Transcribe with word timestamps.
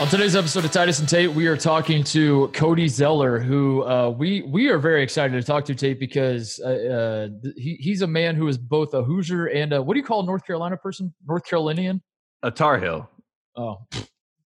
On 0.00 0.08
today's 0.08 0.34
episode 0.34 0.64
of 0.64 0.72
Titus 0.72 0.98
and 0.98 1.06
Tate, 1.06 1.30
we 1.30 1.46
are 1.46 1.58
talking 1.58 2.02
to 2.04 2.48
Cody 2.54 2.88
Zeller, 2.88 3.38
who 3.38 3.82
uh, 3.82 4.08
we 4.08 4.40
we 4.40 4.70
are 4.70 4.78
very 4.78 5.02
excited 5.02 5.38
to 5.38 5.42
talk 5.42 5.66
to 5.66 5.74
Tate 5.74 6.00
because 6.00 6.58
uh, 6.64 6.68
uh, 6.68 7.50
he, 7.54 7.74
he's 7.74 8.00
a 8.00 8.06
man 8.06 8.34
who 8.34 8.48
is 8.48 8.56
both 8.56 8.94
a 8.94 9.02
Hoosier 9.02 9.48
and 9.48 9.74
a, 9.74 9.82
what 9.82 9.92
do 9.92 10.00
you 10.00 10.06
call 10.06 10.20
a 10.20 10.24
North 10.24 10.46
Carolina 10.46 10.78
person? 10.78 11.12
North 11.28 11.44
Carolinian? 11.44 12.00
A 12.42 12.50
Tar 12.50 12.80
Heel. 12.80 13.10
Oh, 13.56 13.86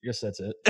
I 0.03 0.07
guess 0.07 0.21
that's 0.21 0.39
it. 0.39 0.55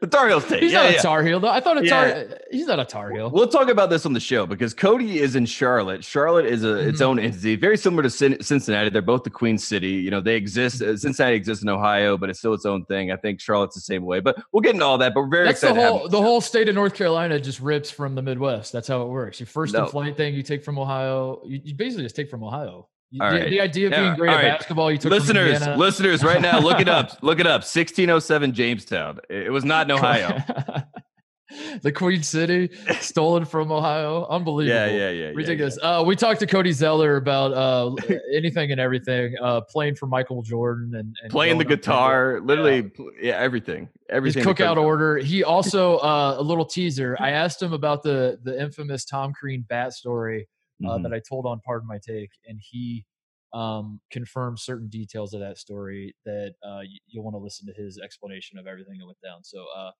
the 0.00 0.06
Tar 0.10 0.28
Heel 0.28 0.40
Tate. 0.40 0.62
He's 0.62 0.72
yeah, 0.72 0.82
not 0.84 0.92
yeah. 0.92 0.98
a 0.98 1.02
Tar 1.02 1.22
Heel 1.22 1.40
though. 1.40 1.48
I 1.50 1.60
thought 1.60 1.76
a 1.76 1.86
Tar. 1.86 2.08
Yeah. 2.08 2.24
He's 2.50 2.66
not 2.66 2.80
a 2.80 2.86
Tar 2.86 3.10
Heel. 3.10 3.30
We'll 3.30 3.48
talk 3.48 3.68
about 3.68 3.90
this 3.90 4.06
on 4.06 4.14
the 4.14 4.20
show 4.20 4.46
because 4.46 4.72
Cody 4.72 5.18
is 5.18 5.36
in 5.36 5.44
Charlotte. 5.44 6.02
Charlotte 6.02 6.46
is 6.46 6.64
a, 6.64 6.76
its 6.88 7.00
Mhm. 7.00 7.04
own 7.04 7.18
entity, 7.18 7.54
very 7.56 7.76
similar 7.76 8.02
to 8.02 8.08
Cin- 8.10 8.42
Cincinnati. 8.42 8.88
They're 8.88 9.02
both 9.02 9.24
the 9.24 9.30
Queen 9.30 9.58
City. 9.58 9.90
You 9.90 10.10
know, 10.10 10.22
they 10.22 10.36
exist. 10.36 10.80
uh, 10.80 10.96
Cincinnati 10.96 11.36
exists 11.36 11.62
in 11.62 11.68
Ohio, 11.68 12.16
but 12.16 12.30
it's 12.30 12.38
still 12.38 12.54
its 12.54 12.64
own 12.64 12.86
thing. 12.86 13.12
I 13.12 13.16
think 13.16 13.40
Charlotte's 13.40 13.74
the 13.74 13.82
same 13.82 14.06
way. 14.06 14.20
But 14.20 14.42
we'll 14.52 14.62
get 14.62 14.72
into 14.74 14.86
all 14.86 14.96
that. 14.98 15.12
But 15.12 15.20
we're 15.24 15.28
very 15.30 15.46
That's 15.48 15.60
the 15.60 15.66
excited. 15.68 15.80
to 15.82 15.92
have 15.92 16.00
whole 16.00 16.08
the 16.08 16.22
whole 16.22 16.40
state 16.40 16.70
of 16.70 16.74
North 16.74 16.94
Carolina 16.94 17.38
just 17.38 17.60
rips 17.60 17.90
from 17.90 18.14
the 18.14 18.22
Midwest. 18.22 18.72
That's 18.72 18.88
how 18.88 19.02
it 19.02 19.08
works. 19.08 19.38
Your 19.38 19.48
first 19.48 19.74
No. 19.74 19.84
flight 19.86 20.16
thing 20.16 20.34
you 20.34 20.42
take 20.42 20.64
from 20.64 20.78
Ohio. 20.78 21.42
You, 21.44 21.60
you 21.62 21.74
basically 21.74 22.04
just 22.04 22.16
take 22.16 22.30
from 22.30 22.42
Ohio. 22.42 22.88
All 23.20 23.30
the, 23.30 23.36
right. 23.40 23.50
the 23.50 23.60
idea 23.60 23.86
of 23.86 23.92
Yeah, 23.92 24.00
being 24.02 24.14
great 24.16 24.30
all 24.30 24.36
at 24.36 24.42
right. 24.42 24.58
basketball, 24.58 24.90
you 24.92 24.98
took 24.98 25.10
listeners, 25.10 25.66
listeners, 25.76 26.22
right 26.24 26.40
now, 26.40 26.58
look 26.60 26.80
it 26.80 26.88
up. 26.88 27.18
Look 27.22 27.40
it 27.40 27.46
up. 27.46 27.60
1607 27.62 28.52
Jamestown. 28.52 29.20
It 29.30 29.50
was 29.52 29.64
not 29.64 29.90
in 29.90 29.92
Ohio. 29.96 30.38
the 31.82 31.92
Queen 31.92 32.22
City, 32.22 32.70
stolen 33.00 33.44
from 33.44 33.70
Ohio. 33.70 34.26
Unbelievable. 34.28 34.76
yeah, 34.76 34.86
yeah, 34.86 35.10
yeah. 35.10 35.28
yeah, 35.28 35.32
Ridiculous. 35.34 35.78
Uh, 35.80 36.02
we 36.04 36.16
talked 36.16 36.40
to 36.40 36.46
Cody 36.46 36.72
Zeller 36.72 37.16
about 37.16 37.52
uh, 37.52 37.94
anything 38.34 38.72
and 38.72 38.80
everything. 38.80 39.34
Uh, 39.40 39.60
playing 39.60 39.94
for 39.94 40.06
Michael 40.06 40.42
Jordan 40.42 40.94
and, 40.94 41.14
and 41.22 41.30
Playing 41.30 41.58
the 41.58 41.64
guitar, 41.64 42.40
literally, 42.42 42.82
pl- 42.82 43.12
yeah, 43.20 43.38
everything. 43.38 43.82
His 43.82 43.90
Everything. 44.16 44.44
that 44.44 44.56
cookout 44.56 44.76
order. 44.76 45.18
He 45.18 45.44
also 45.44 45.96
uh, 45.98 46.36
a 46.38 46.42
little 46.42 46.64
teaser. 46.64 47.16
I 47.20 47.30
asked 47.30 47.62
him 47.62 47.72
about 47.72 48.02
the 48.02 48.38
the 48.42 48.60
infamous 48.60 49.04
Tom 49.04 49.32
Crean 49.32 49.64
bat 49.68 49.92
story 49.92 50.48
uh, 50.84 50.88
Mhm. 50.98 51.02
that 51.04 51.12
I 51.12 51.20
told 51.20 51.46
on 51.46 51.60
Pardon 51.64 51.86
My 51.88 51.98
Take, 51.98 52.30
and 52.46 52.58
he 52.60 53.04
um, 53.52 54.00
confirmed 54.10 54.58
certain 54.58 54.88
details 54.88 55.32
of 55.32 55.40
that 55.40 55.56
story 55.56 56.14
that 56.26 56.54
uh, 56.62 56.80
you'll 57.06 57.24
want 57.24 57.34
to 57.34 57.38
listen 57.38 57.66
to 57.66 57.72
his 57.72 57.98
explanation 57.98 58.58
of 58.58 58.66
everything 58.66 58.98
that 58.98 59.06
went 59.06 59.20
down. 59.22 59.42
So 59.44 59.64
uh, 59.74 59.92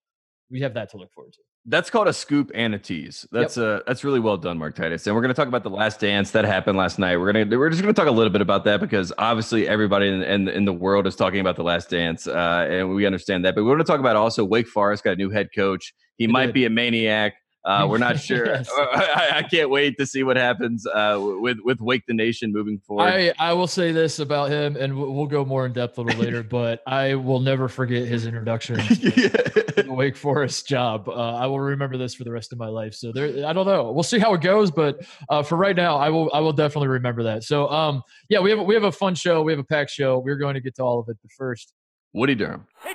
we 0.51 0.61
have 0.61 0.75
that 0.75 0.91
to 0.91 0.97
look 0.99 1.11
forward 1.13 1.33
to. 1.33 1.39
That's 1.65 1.89
called 1.89 2.07
a 2.07 2.13
scoop 2.13 2.51
and 2.55 2.75
a 2.75 2.79
tease. 2.79 3.27
That's 3.33 3.57
uh 3.59 3.81
that's 3.87 4.05
really 4.05 4.21
well 4.21 4.37
done, 4.37 4.57
Mark 4.59 4.75
Titus. 4.77 5.07
And 5.07 5.17
we're 5.17 5.23
gonna 5.23 5.35
talk 5.35 5.49
about 5.49 5.63
the 5.65 5.71
last 5.71 5.99
dance 6.01 6.31
that 6.33 6.45
happened 6.45 6.77
last 6.79 6.99
night. 6.99 7.17
We're 7.17 7.33
gonna 7.33 7.59
we're 7.59 7.71
just 7.71 7.81
gonna 7.83 7.93
talk 7.95 8.07
a 8.07 8.11
little 8.13 8.31
bit 8.33 8.41
about 8.43 8.63
that 8.65 8.79
because 8.81 9.13
obviously 9.19 9.67
everybody 9.67 10.07
in 10.09 10.23
in, 10.23 10.49
in 10.49 10.65
the 10.65 10.73
world 10.73 11.07
is 11.09 11.17
talking 11.17 11.41
about 11.41 11.57
the 11.57 11.65
last 11.65 11.89
dance, 11.91 12.29
uh, 12.29 12.67
and 12.71 12.95
we 12.95 13.05
understand 13.07 13.45
that. 13.47 13.55
But 13.57 13.65
we're 13.65 13.73
gonna 13.73 13.83
talk 13.85 13.99
about 14.01 14.15
also 14.17 14.45
Wake 14.45 14.69
Forest 14.69 15.03
got 15.03 15.13
a 15.13 15.17
new 15.17 15.31
head 15.31 15.49
coach. 15.57 15.93
He 16.19 16.27
They 16.27 16.33
might 16.33 16.47
did. 16.47 16.55
be 16.55 16.65
a 16.67 16.71
maniac. 16.71 17.35
Uh, 17.67 17.85
we're 17.91 17.99
not 17.99 18.21
sure. 18.29 18.47
Yes. 18.47 18.71
I, 18.79 19.33
I 19.39 19.43
can't 19.43 19.71
wait 19.71 19.99
to 19.99 20.07
see 20.07 20.23
what 20.23 20.37
happens 20.37 20.87
uh, 20.87 21.19
with 21.21 21.59
with 21.65 21.81
Wake 21.81 22.05
the 22.07 22.15
Nation 22.15 22.53
moving 22.53 22.79
forward. 22.79 23.03
I, 23.03 23.33
I 23.39 23.53
will 23.55 23.67
say 23.67 23.91
this 23.91 24.21
about 24.21 24.51
him, 24.51 24.77
and 24.77 24.97
we'll 24.97 25.13
we'll 25.13 25.27
go 25.27 25.45
more 25.45 25.67
in 25.67 25.73
depth 25.73 25.99
a 25.99 26.03
little 26.03 26.21
later, 26.23 26.45
but 26.45 26.81
I 26.87 27.17
will 27.17 27.41
never 27.41 27.67
forget 27.69 28.07
his 28.07 28.25
introduction 28.25 28.77
to 28.79 29.83
the 29.83 29.87
Wake 29.89 30.17
Forest 30.17 30.69
job. 30.69 31.09
Uh, 31.09 31.13
I 31.35 31.47
will 31.47 31.59
remember 31.59 31.97
this 31.97 32.15
for 32.15 32.23
the 32.23 32.31
rest 32.31 32.53
of 32.53 32.59
my 32.59 32.69
life. 32.69 32.95
So 32.95 33.11
there, 33.11 33.45
I 33.45 33.53
don't 33.53 33.67
know. 33.67 33.91
We'll 33.91 34.05
see 34.05 34.21
how 34.21 34.33
it 34.35 34.43
goes, 34.43 34.71
but 34.71 35.05
uh, 35.29 35.43
for 35.43 35.57
right 35.57 35.75
now, 35.75 35.97
I 35.97 36.09
will 36.11 36.31
I 36.33 36.39
will 36.39 36.53
definitely 36.53 36.89
remember 36.89 37.25
that. 37.25 37.43
So 37.43 37.69
um, 37.69 38.03
yeah, 38.29 38.39
we 38.39 38.51
have 38.51 38.61
a- 38.61 38.63
we 38.63 38.75
have 38.75 38.85
a 38.85 38.93
fun 38.93 39.17
show. 39.17 39.43
We 39.43 39.51
have 39.51 39.59
a 39.59 39.65
packed 39.65 39.91
show. 39.91 40.21
We're 40.21 40.37
going 40.37 40.55
to 40.55 40.61
get 40.61 40.77
to 40.77 40.83
all 40.85 41.01
of 41.01 41.09
it, 41.09 41.17
but 41.21 41.33
first, 41.37 41.73
Woody 42.13 42.37
Durham. 42.37 42.67
He 42.87 42.95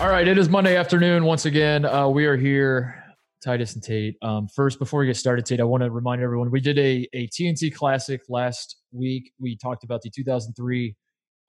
all 0.00 0.08
right, 0.08 0.28
it 0.28 0.38
is 0.38 0.48
Monday 0.48 0.76
afternoon 0.76 1.24
once 1.24 1.44
again. 1.44 1.84
Uh, 1.84 2.08
we 2.08 2.24
are 2.24 2.36
here, 2.36 3.02
Titus 3.42 3.74
and 3.74 3.82
Tate. 3.82 4.16
Um, 4.22 4.46
first, 4.46 4.78
before 4.78 5.00
we 5.00 5.06
get 5.06 5.16
started, 5.16 5.44
Tate, 5.44 5.58
I 5.58 5.64
want 5.64 5.82
to 5.82 5.90
remind 5.90 6.22
everyone 6.22 6.52
we 6.52 6.60
did 6.60 6.78
a 6.78 7.08
a 7.14 7.26
TNT 7.28 7.74
Classic 7.74 8.20
last 8.28 8.76
week. 8.92 9.32
We 9.40 9.56
talked 9.56 9.82
about 9.82 10.02
the 10.02 10.10
2003 10.10 10.94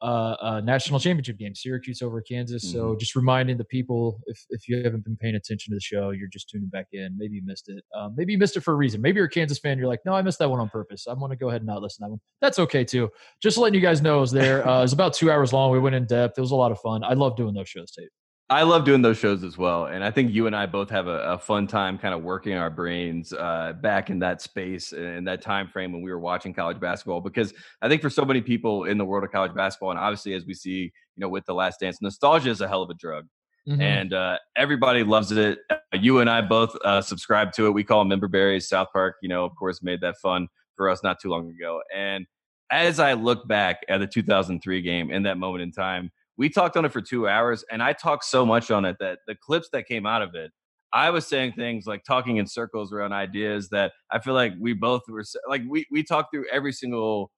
uh, 0.02 0.06
uh, 0.06 0.62
national 0.62 1.00
championship 1.00 1.38
game, 1.38 1.54
Syracuse 1.54 2.02
over 2.02 2.22
Kansas. 2.22 2.72
So 2.72 2.96
just 2.96 3.16
reminding 3.16 3.58
the 3.58 3.66
people, 3.66 4.20
if 4.26 4.44
if 4.50 4.68
you 4.68 4.84
haven't 4.84 5.04
been 5.04 5.18
paying 5.18 5.36
attention 5.36 5.72
to 5.72 5.76
the 5.76 5.82
show, 5.82 6.09
you're 6.09 6.28
just 6.28 6.50
tuning 6.50 6.70
back 6.70 6.88
in. 6.92 7.16
Maybe 7.20 7.36
you 7.36 7.44
missed 7.46 7.70
it. 7.70 7.84
Um, 7.96 8.16
maybe 8.18 8.32
you 8.32 8.40
missed 8.40 8.58
it 8.58 8.62
for 8.62 8.74
a 8.74 8.78
reason. 8.78 9.00
Maybe 9.00 9.18
you're 9.18 9.28
a 9.28 9.30
Kansas 9.30 9.59
fan. 9.59 9.78
You're 9.78 9.88
like, 9.88 10.02
no, 10.06 10.14
I 10.14 10.24
missed 10.24 10.40
that 10.40 10.50
one 10.50 10.59
on 10.59 10.70
purpose. 10.70 11.06
I'm 11.06 11.20
going 11.20 11.30
to 11.30 11.38
go 11.38 11.50
ahead 11.50 11.62
and 11.62 11.68
not 11.68 11.84
listen 11.84 12.04
to 12.04 12.08
that 12.08 12.09
one. 12.09 12.20
That's 12.42 12.58
okay 12.58 12.84
too. 12.84 13.09
Just 13.44 13.59
letting 13.59 13.76
you 13.76 13.86
guys 13.86 14.02
know, 14.02 14.18
it 14.18 14.22
was 14.22 14.32
there. 14.32 14.68
Uh, 14.68 14.80
it 14.80 14.82
was 14.82 14.94
about 14.94 15.14
two 15.14 15.30
hours 15.30 15.54
long. 15.54 15.72
We 15.72 15.80
went 15.80 15.96
in 15.96 16.08
depth. 16.08 16.38
It 16.38 16.42
was 16.42 16.52
a 16.52 16.56
lot 16.56 16.72
of 16.72 16.80
fun. 16.80 17.04
I 17.04 17.14
love 17.14 17.36
doing 17.36 17.54
those 17.54 17.70
shows, 17.70 17.92
Tate. 17.92 18.09
I 18.52 18.64
love 18.64 18.84
doing 18.84 19.04
those 19.04 19.18
shows 19.20 19.44
as 19.44 19.60
well, 19.60 19.86
and 19.86 20.04
I 20.04 20.10
think 20.10 20.32
you 20.32 20.48
and 20.48 20.56
I 20.56 20.66
both 20.66 20.90
have 20.90 21.06
a, 21.08 21.20
a 21.34 21.38
fun 21.38 21.68
time, 21.68 22.00
kind 22.00 22.16
of 22.16 22.24
working 22.24 22.54
our 22.56 22.72
brains 22.72 23.32
uh, 23.32 23.74
back 23.80 24.10
in 24.10 24.18
that 24.20 24.42
space 24.42 24.92
and 24.92 25.28
that 25.28 25.44
time 25.44 25.68
frame 25.68 25.92
when 25.92 26.02
we 26.02 26.10
were 26.10 26.20
watching 26.20 26.52
college 26.52 26.80
basketball. 26.80 27.22
Because 27.22 27.54
I 27.84 27.88
think 27.88 28.02
for 28.02 28.09
so 28.09 28.26
many 28.26 28.42
people 28.42 28.86
in 28.86 28.98
the 28.98 29.06
world 29.06 29.24
of 29.24 29.32
college 29.32 29.54
basketball, 29.54 29.92
and 29.92 30.00
obviously 30.00 30.34
as 30.34 30.48
we 30.48 30.56
see, 30.56 30.80
you 30.80 30.92
know, 31.18 31.30
with 31.30 31.46
the 31.46 31.54
Last 31.54 31.80
Dance, 31.80 32.02
nostalgia 32.02 32.50
is 32.50 32.62
a 32.62 32.68
hell 32.68 32.82
of 32.82 32.90
a 32.90 32.96
drug, 32.96 33.28
Mhm. 33.68 33.82
and 33.82 34.14
uh, 34.14 34.40
everybody 34.56 35.04
loves 35.04 35.32
it. 35.32 35.59
Uh, 35.70 35.76
You 35.94 36.20
and 36.20 36.30
I 36.30 36.42
both 36.42 36.76
uh, 36.84 37.02
subscribe 37.02 37.52
to 37.54 37.68
it. 37.68 37.72
We 37.72 37.84
call 37.84 38.00
them 38.00 38.08
member 38.08 38.28
berries. 38.28 38.68
South 38.68 38.88
Park, 38.94 39.18
you 39.22 39.30
know, 39.30 39.46
of 39.46 39.56
course, 39.56 39.84
made 39.84 40.02
that 40.02 40.18
fun 40.18 40.48
for 40.76 40.90
us 40.90 41.04
not 41.04 41.20
too 41.20 41.30
long 41.30 41.52
ago. 41.52 41.82
And 41.96 42.26
as 42.72 43.00
I 43.00 43.14
look 43.14 43.48
back 43.48 43.82
at 43.90 44.00
the 44.00 44.08
2003 44.08 44.82
game 44.82 45.12
in 45.12 45.24
that 45.24 45.38
moment 45.38 45.62
in 45.62 45.72
time, 45.72 46.12
we 46.40 46.50
talked 46.50 46.78
on 46.78 46.86
it 46.86 46.94
for 46.94 47.02
two 47.02 47.28
hours, 47.28 47.66
and 47.70 47.84
I 47.84 47.92
talked 47.92 48.24
so 48.24 48.46
much 48.46 48.72
on 48.72 48.86
it 48.86 48.96
that 49.02 49.20
the 49.28 49.36
clips 49.36 49.68
that 49.74 49.88
came 49.88 50.06
out 50.06 50.22
of 50.22 50.36
it, 50.36 50.52
I 50.94 51.10
was 51.10 51.28
saying 51.28 51.52
things 51.52 51.86
like 51.86 52.06
talking 52.06 52.38
in 52.38 52.48
circles 52.48 52.94
around 52.94 53.12
ideas 53.12 53.68
that 53.70 53.92
I 54.10 54.20
feel 54.20 54.34
like 54.34 54.54
we 54.58 54.74
both 54.74 55.02
were 55.10 55.24
like 55.48 55.62
we 55.68 55.86
we 55.92 56.02
talked 56.02 56.32
through 56.34 56.46
every 56.50 56.72
single 56.72 57.30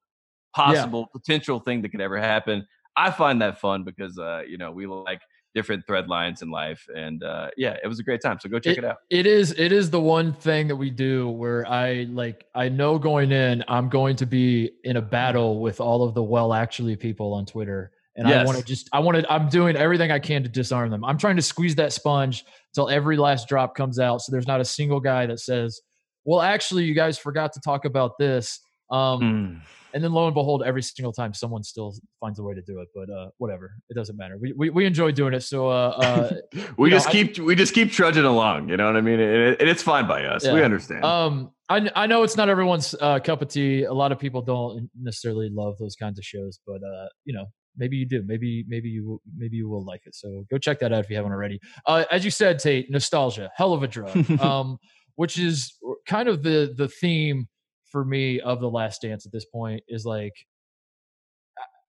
possible 0.54 1.08
potential 1.12 1.58
thing 1.58 1.82
that 1.82 1.88
could 1.88 2.00
ever 2.00 2.16
happen. 2.16 2.64
I 2.96 3.10
find 3.10 3.42
that 3.42 3.58
fun 3.58 3.82
because 3.82 4.18
uh, 4.18 4.42
you 4.48 4.56
know 4.56 4.70
we 4.70 4.86
like 4.86 5.20
different 5.52 5.84
thread 5.84 6.08
lines 6.08 6.40
in 6.40 6.50
life, 6.50 6.86
and 6.94 7.24
uh, 7.24 7.50
yeah, 7.56 7.76
it 7.82 7.88
was 7.88 7.98
a 7.98 8.04
great 8.04 8.22
time. 8.22 8.38
So 8.40 8.48
go 8.48 8.60
check 8.60 8.78
it, 8.78 8.84
out. 8.84 8.98
It 9.10 9.26
is 9.26 9.50
it 9.58 9.72
is 9.72 9.90
the 9.90 10.00
one 10.00 10.32
thing 10.32 10.68
that 10.68 10.76
we 10.76 10.90
do 10.90 11.28
where 11.28 11.68
I 11.68 12.06
like 12.08 12.46
I 12.54 12.68
know 12.68 13.00
going 13.00 13.32
in 13.32 13.64
I'm 13.66 13.88
going 13.88 14.14
to 14.16 14.26
be 14.26 14.70
in 14.84 14.96
a 14.96 15.02
battle 15.02 15.58
with 15.58 15.80
all 15.80 16.04
of 16.04 16.14
the 16.14 16.22
well 16.22 16.54
actually 16.54 16.94
people 16.94 17.34
on 17.34 17.46
Twitter 17.46 17.90
and 18.16 18.26
I 18.28 18.44
want 18.44 18.58
to 18.58 18.64
just 18.64 18.88
I 18.92 18.98
want 19.00 19.18
to 19.18 19.32
I'm 19.32 19.48
doing 19.48 19.76
everything 19.76 20.10
I 20.10 20.18
can 20.18 20.42
to 20.42 20.48
disarm 20.48 20.90
them. 20.90 21.04
I'm 21.04 21.18
trying 21.18 21.36
to 21.36 21.42
squeeze 21.42 21.74
that 21.76 21.92
sponge 21.92 22.44
until 22.74 22.88
every 22.90 23.16
last 23.16 23.48
drop 23.48 23.74
comes 23.74 23.98
out 23.98 24.20
so 24.20 24.32
there's 24.32 24.46
not 24.46 24.60
a 24.60 24.64
single 24.64 25.00
guy 25.00 25.26
that 25.26 25.40
says, 25.40 25.80
"Well, 26.24 26.40
actually 26.42 26.84
you 26.84 26.94
guys 26.94 27.18
forgot 27.18 27.52
to 27.54 27.60
talk 27.60 27.84
about 27.84 28.18
this." 28.18 28.60
Um 28.90 29.20
Mm. 29.20 29.60
and 29.94 30.02
then 30.04 30.12
lo 30.12 30.26
and 30.26 30.34
behold 30.34 30.62
every 30.64 30.82
single 30.82 31.12
time 31.12 31.32
someone 31.34 31.62
still 31.62 31.94
finds 32.20 32.38
a 32.38 32.42
way 32.42 32.54
to 32.54 32.62
do 32.62 32.80
it, 32.80 32.88
but 32.94 33.08
uh 33.10 33.28
whatever. 33.38 33.72
It 33.88 33.94
doesn't 33.94 34.16
matter. 34.18 34.36
We 34.38 34.52
we, 34.52 34.68
we 34.70 34.84
enjoy 34.84 35.12
doing 35.12 35.32
it. 35.34 35.42
So 35.42 35.68
uh 35.68 35.72
uh 35.72 36.34
we 36.76 36.88
you 36.88 36.90
know, 36.90 36.96
just 36.96 37.08
I- 37.08 37.12
keep 37.12 37.38
we 37.38 37.54
just 37.54 37.72
keep 37.74 37.90
trudging 37.92 38.24
along. 38.24 38.68
You 38.68 38.76
know 38.76 38.86
what 38.86 38.96
I 38.96 39.00
mean? 39.00 39.20
And, 39.20 39.42
it, 39.52 39.60
and 39.60 39.70
it's 39.70 39.82
fine 39.82 40.06
by 40.06 40.24
us. 40.26 40.44
We 40.46 40.62
understand. 40.62 41.04
Um, 41.04 41.52
I 41.70 41.88
I 41.96 42.06
know 42.06 42.22
it's 42.24 42.36
not 42.36 42.48
everyone's 42.50 42.94
uh, 43.00 43.18
cup 43.20 43.40
of 43.40 43.48
tea. 43.48 43.84
A 43.84 43.92
lot 43.94 44.12
of 44.12 44.18
people 44.18 44.42
don't 44.42 44.90
necessarily 45.00 45.48
love 45.50 45.78
those 45.78 45.96
kinds 45.96 46.18
of 46.18 46.24
shows, 46.24 46.58
but 46.66 46.80
uh, 46.82 47.06
you 47.24 47.32
know, 47.32 47.46
maybe 47.76 47.96
you 47.96 48.06
do. 48.06 48.22
Maybe 48.26 48.64
maybe 48.68 48.88
you 48.88 49.06
will- 49.06 49.22
maybe 49.36 49.56
you 49.56 49.68
will 49.68 49.84
like 49.84 50.02
it. 50.06 50.14
So 50.14 50.44
go 50.50 50.58
check 50.58 50.78
that 50.80 50.92
out 50.92 51.04
if 51.04 51.10
you 51.10 51.16
haven't 51.16 51.32
already. 51.32 51.60
Uh, 51.86 52.04
as 52.10 52.24
you 52.24 52.30
said, 52.30 52.58
Tate, 52.58 52.90
nostalgia, 52.90 53.50
hell 53.56 53.72
of 53.72 53.82
a 53.82 53.88
drug. 53.88 54.16
um, 54.40 54.78
which 55.16 55.38
is 55.38 55.78
kind 56.06 56.28
of 56.28 56.42
the 56.42 56.74
the 56.76 56.88
theme 56.88 57.48
for 57.90 58.04
me 58.04 58.40
of 58.40 58.60
the 58.60 58.70
Last 58.70 59.02
Dance 59.02 59.26
at 59.26 59.32
this 59.32 59.44
point 59.44 59.82
is 59.88 60.04
like. 60.04 60.34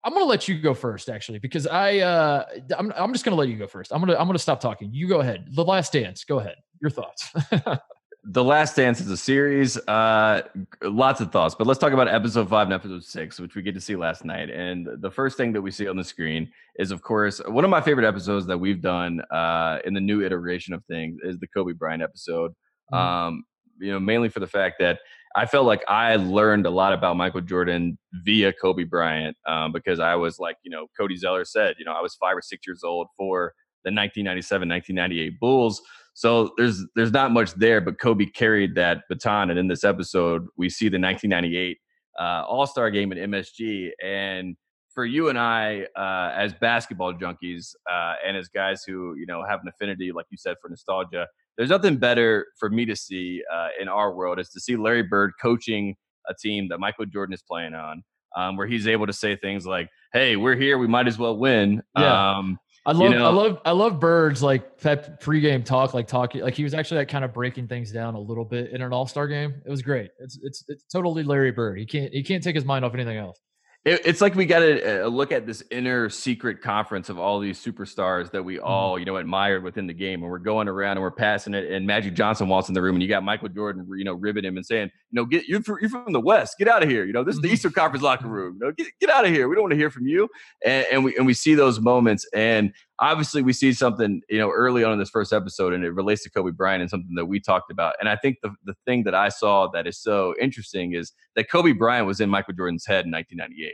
I'm 0.03 0.13
gonna 0.13 0.25
let 0.25 0.47
you 0.47 0.57
go 0.61 0.73
first, 0.73 1.09
actually, 1.09 1.39
because 1.39 1.67
I 1.67 1.97
uh, 1.97 2.45
I'm 2.77 2.93
I'm 2.95 3.11
just 3.11 3.25
gonna 3.25 3.35
let 3.35 3.49
you 3.49 3.57
go 3.57 3.67
first. 3.67 3.91
I'm 3.91 3.99
gonna 3.99 4.15
I'm 4.15 4.25
gonna 4.27 4.39
stop 4.39 4.61
talking. 4.61 4.93
You 4.93 5.09
go 5.09 5.19
ahead. 5.19 5.47
The 5.51 5.65
Last 5.65 5.91
Dance. 5.91 6.23
Go 6.23 6.39
ahead. 6.39 6.55
Your 6.81 6.91
thoughts. 6.91 7.33
The 8.29 8.43
Last 8.43 8.75
Dance 8.75 8.99
is 8.99 9.09
a 9.09 9.15
series. 9.15 9.77
Uh, 9.87 10.41
lots 10.81 11.21
of 11.21 11.31
thoughts, 11.31 11.55
but 11.55 11.65
let's 11.65 11.79
talk 11.79 11.93
about 11.93 12.09
episode 12.09 12.49
five 12.49 12.67
and 12.67 12.73
episode 12.73 13.05
six, 13.05 13.39
which 13.39 13.55
we 13.55 13.61
get 13.61 13.73
to 13.75 13.79
see 13.79 13.95
last 13.95 14.25
night. 14.25 14.49
And 14.49 14.85
the 14.99 15.09
first 15.09 15.37
thing 15.37 15.53
that 15.53 15.61
we 15.61 15.71
see 15.71 15.87
on 15.87 15.95
the 15.95 16.03
screen 16.03 16.51
is, 16.77 16.91
of 16.91 17.01
course, 17.01 17.39
one 17.47 17.63
of 17.63 17.69
my 17.69 17.79
favorite 17.79 18.05
episodes 18.05 18.45
that 18.47 18.57
we've 18.57 18.81
done 18.81 19.21
uh, 19.31 19.79
in 19.85 19.93
the 19.93 20.01
new 20.01 20.25
iteration 20.25 20.73
of 20.73 20.83
things 20.85 21.19
is 21.23 21.39
the 21.39 21.47
Kobe 21.47 21.71
Bryant 21.71 22.03
episode. 22.03 22.51
Mhm. 22.91 22.97
Um, 22.97 23.43
you 23.79 23.93
know, 23.93 23.99
mainly 23.99 24.27
for 24.27 24.41
the 24.41 24.47
fact 24.47 24.75
that 24.79 24.99
I 25.37 25.45
felt 25.45 25.65
like 25.65 25.85
I 25.87 26.17
learned 26.17 26.65
a 26.65 26.69
lot 26.69 26.91
about 26.91 27.15
Michael 27.15 27.41
Jordan 27.41 27.97
via 28.11 28.51
Kobe 28.51 28.83
Bryant 28.83 29.37
um, 29.47 29.71
because 29.71 30.01
I 30.01 30.15
was 30.15 30.37
like, 30.37 30.57
you 30.63 30.71
know, 30.71 30.87
Cody 30.99 31.15
Zeller 31.15 31.45
said, 31.45 31.75
you 31.79 31.85
know, 31.85 31.93
I 31.93 32.01
was 32.01 32.15
five 32.15 32.35
or 32.35 32.41
six 32.41 32.67
years 32.67 32.83
old 32.83 33.07
for 33.15 33.53
the 33.87 33.95
1997 33.95 34.67
1998 34.67 35.39
Bulls. 35.39 35.81
So 36.13 36.51
there's 36.57 36.83
there's 36.95 37.11
not 37.11 37.31
much 37.31 37.53
there, 37.53 37.79
but 37.79 37.99
Kobe 37.99 38.25
carried 38.25 38.75
that 38.75 39.03
baton. 39.07 39.49
And 39.49 39.59
in 39.59 39.67
this 39.67 39.83
episode, 39.83 40.47
we 40.57 40.69
see 40.69 40.89
the 40.89 40.99
1998 40.99 41.77
uh, 42.19 42.43
All 42.47 42.65
Star 42.65 42.89
game 42.89 43.11
at 43.11 43.17
MSG. 43.17 43.91
And 44.03 44.57
for 44.89 45.05
you 45.05 45.29
and 45.29 45.37
I, 45.37 45.85
uh, 45.95 46.33
as 46.35 46.55
basketball 46.55 47.13
junkies 47.13 47.75
uh, 47.87 48.15
and 48.25 48.35
as 48.35 48.47
guys 48.47 48.83
who 48.83 49.15
you 49.15 49.27
know 49.27 49.43
have 49.47 49.61
an 49.61 49.67
affinity, 49.67 50.11
like 50.11 50.25
you 50.31 50.37
said, 50.37 50.55
for 50.59 50.69
nostalgia, 50.69 51.27
there's 51.55 51.69
nothing 51.69 51.97
better 51.97 52.47
for 52.59 52.71
me 52.71 52.85
to 52.85 52.95
see 52.95 53.43
uh, 53.53 53.67
in 53.79 53.87
our 53.87 54.11
world 54.15 54.39
is 54.39 54.49
to 54.49 54.59
see 54.59 54.75
Larry 54.75 55.03
Bird 55.03 55.33
coaching 55.39 55.95
a 56.27 56.33
team 56.33 56.67
that 56.69 56.79
Michael 56.79 57.05
Jordan 57.05 57.33
is 57.33 57.43
playing 57.43 57.75
on, 57.75 58.03
um, 58.35 58.57
where 58.57 58.65
he's 58.65 58.87
able 58.87 59.05
to 59.05 59.13
say 59.13 59.35
things 59.35 59.67
like, 59.67 59.87
"Hey, 60.13 60.35
we're 60.35 60.55
here. 60.55 60.79
We 60.79 60.87
might 60.87 61.07
as 61.07 61.19
well 61.19 61.37
win." 61.37 61.83
Yeah. 61.95 62.37
Um, 62.37 62.57
I 62.87 62.91
love, 62.93 63.11
know- 63.11 63.25
I 63.25 63.33
love, 63.33 63.61
I 63.65 63.71
love 63.71 63.99
Birds 63.99 64.41
like 64.41 64.79
that 64.79 65.21
pregame 65.21 65.63
talk, 65.65 65.93
like 65.93 66.07
talking, 66.07 66.41
like 66.41 66.53
he 66.55 66.63
was 66.63 66.73
actually 66.73 66.99
like 66.99 67.09
kind 67.09 67.25
of 67.25 67.33
breaking 67.33 67.67
things 67.67 67.91
down 67.91 68.15
a 68.15 68.19
little 68.19 68.45
bit 68.45 68.71
in 68.71 68.81
an 68.81 68.93
All 68.93 69.05
Star 69.05 69.27
game. 69.27 69.61
It 69.65 69.69
was 69.69 69.81
great. 69.81 70.09
It's, 70.19 70.39
it's, 70.41 70.63
it's 70.67 70.83
totally 70.85 71.23
Larry 71.23 71.51
Bird. 71.51 71.77
He 71.77 71.85
can't, 71.85 72.13
he 72.13 72.23
can't 72.23 72.41
take 72.41 72.55
his 72.55 72.65
mind 72.65 72.85
off 72.85 72.93
anything 72.93 73.17
else. 73.17 73.39
It, 73.87 74.01
it's 74.03 74.19
like 74.19 74.35
we 74.35 74.45
got 74.45 74.59
to 74.59 75.05
uh, 75.05 75.07
look 75.07 75.31
at 75.31 75.47
this 75.47 75.63
inner 75.71 76.09
secret 76.09 76.61
conference 76.61 77.07
of 77.07 77.17
all 77.17 77.39
these 77.39 77.63
superstars 77.63 78.29
that 78.31 78.43
we 78.43 78.59
all, 78.59 78.99
you 78.99 79.05
know, 79.05 79.15
admired 79.15 79.63
within 79.63 79.87
the 79.87 79.93
game, 79.93 80.21
and 80.21 80.29
we're 80.29 80.39
going 80.39 80.67
around 80.67 80.97
and 80.97 81.01
we're 81.01 81.11
passing 81.11 81.53
it. 81.53 81.71
And 81.71 81.87
Magic 81.87 82.13
Johnson 82.13 82.49
walks 82.49 82.67
in 82.67 82.73
the 82.73 82.81
room, 82.81 82.95
and 82.95 83.01
you 83.01 83.07
got 83.07 83.23
Michael 83.23 83.47
Jordan, 83.47 83.87
you 83.97 84.03
know, 84.03 84.13
ribbing 84.13 84.43
him 84.43 84.57
and 84.57 84.65
saying, 84.65 84.91
you 85.11 85.15
know, 85.15 85.25
get 85.25 85.47
you're, 85.47 85.61
you're 85.79 85.89
from 85.89 86.11
the 86.11 86.19
West, 86.19 86.55
get 86.59 86.67
out 86.67 86.83
of 86.83 86.89
here. 86.89 87.05
You 87.05 87.13
know, 87.13 87.23
this 87.23 87.35
is 87.35 87.41
the 87.41 87.47
Mhm. 87.47 87.53
Eastern 87.53 87.71
Conference 87.71 88.03
locker 88.03 88.27
room. 88.27 88.57
You 88.59 88.67
know, 88.67 88.73
get 88.73 88.87
get 88.99 89.09
out 89.09 89.25
of 89.25 89.31
here. 89.31 89.47
We 89.47 89.55
don't 89.55 89.63
want 89.63 89.71
to 89.71 89.77
hear 89.77 89.89
from 89.89 90.05
you. 90.05 90.27
And, 90.65 90.85
and 90.91 91.03
we 91.05 91.15
and 91.15 91.25
we 91.25 91.33
see 91.33 91.55
those 91.55 91.79
moments, 91.79 92.27
and 92.33 92.73
obviously 92.99 93.41
we 93.41 93.53
see 93.53 93.73
something, 93.73 94.21
you 94.29 94.39
know, 94.39 94.49
early 94.51 94.83
on 94.83 94.93
in 94.93 94.99
this 94.99 95.09
first 95.09 95.31
episode, 95.33 95.73
and 95.73 95.83
it 95.83 95.91
relates 95.91 96.23
to 96.23 96.29
Kobe 96.31 96.51
Bryant 96.51 96.81
and 96.81 96.89
something 96.89 97.15
that 97.15 97.25
we 97.25 97.39
talked 97.39 97.71
about. 97.71 97.93
And 97.99 98.09
I 98.09 98.15
think 98.15 98.37
the 98.43 98.51
the 98.65 98.75
thing 98.85 99.03
that 99.03 99.15
I 99.15 99.29
saw 99.29 99.67
that 99.73 99.87
is 99.87 100.01
so 100.01 100.33
interesting 100.41 100.93
is 100.93 101.13
that 101.35 101.49
Kobe 101.49 101.73
Bryant 101.73 102.07
was 102.07 102.19
in 102.19 102.29
Michael 102.29 102.53
Jordan's 102.53 102.85
head 102.85 103.05
in 103.05 103.11
1998 103.11 103.73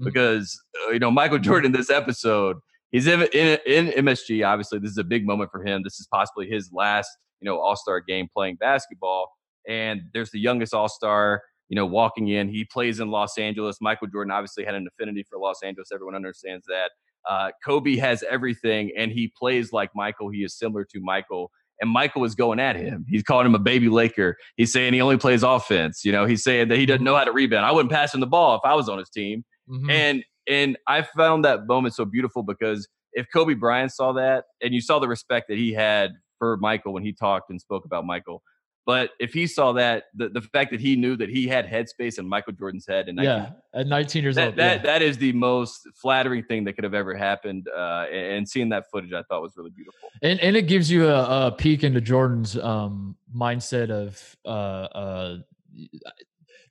Mhm. 0.00 0.04
because 0.06 0.60
uh, 0.88 0.90
you 0.90 0.98
know 0.98 1.10
Michael 1.10 1.38
Jordan 1.38 1.66
in 1.72 1.78
this 1.78 1.88
episode 1.90 2.56
he's 2.90 3.06
in, 3.06 3.22
in 3.32 3.58
in 3.64 3.86
MSG 4.04 4.44
obviously 4.44 4.80
this 4.80 4.90
is 4.90 4.98
a 4.98 5.04
big 5.04 5.24
moment 5.26 5.50
for 5.52 5.64
him. 5.64 5.82
This 5.84 6.00
is 6.00 6.08
possibly 6.12 6.48
his 6.48 6.70
last 6.72 7.08
you 7.40 7.46
know 7.48 7.60
All-Star 7.60 8.00
game 8.00 8.26
playing 8.32 8.56
basketball 8.56 9.30
and 9.68 10.00
there's 10.12 10.30
the 10.32 10.40
youngest 10.40 10.74
All-Star 10.74 11.42
you 11.68 11.76
know 11.76 11.86
walking 11.86 12.26
in. 12.28 12.48
He 12.48 12.64
plays 12.64 12.98
in 12.98 13.10
Los 13.12 13.38
Angeles. 13.38 13.76
Michael 13.80 14.08
Jordan 14.08 14.32
obviously 14.32 14.64
had 14.64 14.74
an 14.74 14.86
affinity 14.88 15.24
for 15.30 15.38
Los 15.38 15.62
Angeles. 15.62 15.90
Everyone 15.92 16.16
understands 16.16 16.66
that 16.66 16.90
uh, 17.28 17.50
Kobe 17.64 17.96
has 17.96 18.22
everything 18.28 18.90
and 18.96 19.10
he 19.12 19.32
plays 19.38 19.72
like 19.72 19.90
Michael 19.94 20.30
he 20.30 20.44
is 20.44 20.56
similar 20.56 20.84
to 20.84 21.00
Michael 21.00 21.50
and 21.80 21.90
Michael 21.90 22.24
is 22.24 22.34
going 22.34 22.60
at 22.60 22.76
him. 22.76 23.04
He's 23.08 23.22
calling 23.22 23.46
him 23.46 23.54
a 23.54 23.58
baby 23.58 23.88
Laker. 23.88 24.36
He's 24.56 24.72
saying 24.72 24.92
he 24.92 25.00
only 25.00 25.16
plays 25.16 25.42
offense. 25.42 26.04
You 26.04 26.12
know, 26.12 26.24
he's 26.24 26.44
saying 26.44 26.68
that 26.68 26.78
he 26.78 26.86
doesn't 26.86 27.04
know 27.04 27.16
how 27.16 27.24
to 27.24 27.32
rebound. 27.32 27.66
I 27.66 27.72
wouldn't 27.72 27.92
pass 27.92 28.14
him 28.14 28.20
the 28.20 28.26
ball 28.26 28.54
if 28.54 28.60
I 28.64 28.74
was 28.74 28.88
on 28.88 28.98
his 28.98 29.10
team. 29.10 29.44
Mhm. 29.68 29.90
And 29.90 30.24
and 30.48 30.76
I 30.86 31.02
found 31.02 31.44
that 31.44 31.66
moment 31.66 31.94
so 31.94 32.04
beautiful 32.04 32.42
because 32.42 32.86
if 33.14 33.26
Kobe 33.32 33.54
Bryant 33.54 33.92
saw 33.92 34.12
that 34.12 34.44
and 34.62 34.74
you 34.74 34.80
saw 34.80 34.98
the 34.98 35.08
respect 35.08 35.48
that 35.48 35.56
he 35.56 35.72
had 35.72 36.12
for 36.38 36.56
Michael 36.58 36.92
when 36.92 37.02
he 37.02 37.12
talked 37.12 37.48
and 37.50 37.60
spoke 37.60 37.84
about 37.84 38.04
Michael, 38.04 38.42
but 38.86 39.10
if 39.18 39.32
he 39.32 39.46
saw 39.46 39.72
that 39.72 40.04
the, 40.14 40.28
the 40.28 40.42
fact 40.42 40.70
that 40.70 40.80
he 40.80 40.94
knew 40.94 41.16
that 41.16 41.30
he 41.30 41.46
had 41.48 41.66
headspace 41.66 42.18
in 42.18 42.28
Michael 42.28 42.52
Jordan's 42.52 42.86
head 42.86 43.08
and 43.08 43.18
yeah, 43.18 43.50
at 43.72 43.86
19 43.86 44.22
years 44.22 44.34
that, 44.36 44.48
old. 44.48 44.56
that, 44.56 44.76
yeah. 44.76 44.82
that 44.82 45.02
is 45.02 45.16
the 45.16 45.32
most 45.32 45.88
flattering 45.94 46.44
thing 46.44 46.64
that 46.64 46.74
could 46.74 46.84
have 46.84 46.92
ever 46.92 47.14
happened. 47.14 47.66
Uh, 47.74 48.04
and, 48.12 48.46
seeing 48.46 48.68
that 48.68 48.84
footage, 48.90 49.12
I 49.14 49.22
thought 49.22 49.40
was 49.40 49.54
really 49.56 49.70
beautiful. 49.70 50.10
and 50.22 50.38
and 50.40 50.54
it 50.54 50.62
gives 50.62 50.90
you 50.90 51.08
a, 51.08 51.46
a 51.46 51.52
peek 51.52 51.82
into 51.82 52.00
Jordan's 52.00 52.58
um, 52.58 53.16
mindset 53.34 53.90
of 53.90 54.36
uh, 54.44 54.48
uh, 54.48 55.36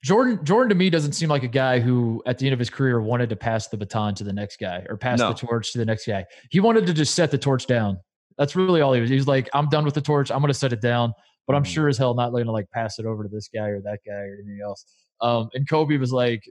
Jordan. 0.04 0.46
Jordan 0.46 0.70
to 0.70 0.76
me 0.76 0.92
doesn't 0.92 1.14
seem 1.14 1.30
like 1.30 1.44
a 1.44 1.48
guy 1.48 1.80
who, 1.80 2.22
at 2.28 2.38
the 2.38 2.46
end 2.46 2.54
of 2.54 2.60
his 2.60 2.70
career, 2.70 3.02
wanted 3.02 3.30
to 3.30 3.36
pass 3.36 3.70
the 3.70 3.78
baton 3.78 4.14
to 4.16 4.24
the 4.24 4.34
next 4.34 4.60
guy 4.60 4.86
or 4.88 4.98
pass 4.98 5.18
No. 5.18 5.30
the 5.30 5.34
torch 5.34 5.72
to 5.72 5.80
the 5.80 5.86
next 5.86 6.06
guy. 6.06 6.26
He 6.52 6.60
wanted 6.60 6.86
to 6.86 6.94
just 6.94 7.16
set 7.16 7.32
the 7.32 7.40
torch 7.40 7.66
down. 7.66 7.98
That's 8.38 8.56
really 8.56 8.82
all 8.82 8.94
he 8.94 9.02
was. 9.02 9.10
He 9.10 9.16
was 9.16 9.28
like, 9.28 9.50
"I'm 9.54 9.68
done 9.70 9.84
with 9.84 9.96
the 9.96 10.02
torch. 10.02 10.30
I'm 10.30 10.40
going 10.40 10.50
to 10.50 10.54
set 10.54 10.74
it 10.74 10.82
down." 10.82 11.14
But 11.48 11.56
I'm 11.56 11.64
Mhm. 11.64 11.68
sure 11.68 11.90
as 11.90 11.98
hell 11.98 12.14
not 12.14 12.32
going 12.32 12.46
to 12.46 12.52
like 12.52 12.70
pass 12.72 13.00
it 13.00 13.06
over 13.06 13.24
to 13.24 13.30
this 13.30 13.50
guy 13.54 13.68
or 13.68 13.82
that 13.82 14.00
guy 14.06 14.14
or 14.14 14.36
anything 14.36 14.60
else. 14.64 14.86
Um, 15.22 15.50
and 15.54 15.68
Kobe 15.70 15.98
was 15.98 16.12
like, 16.12 16.44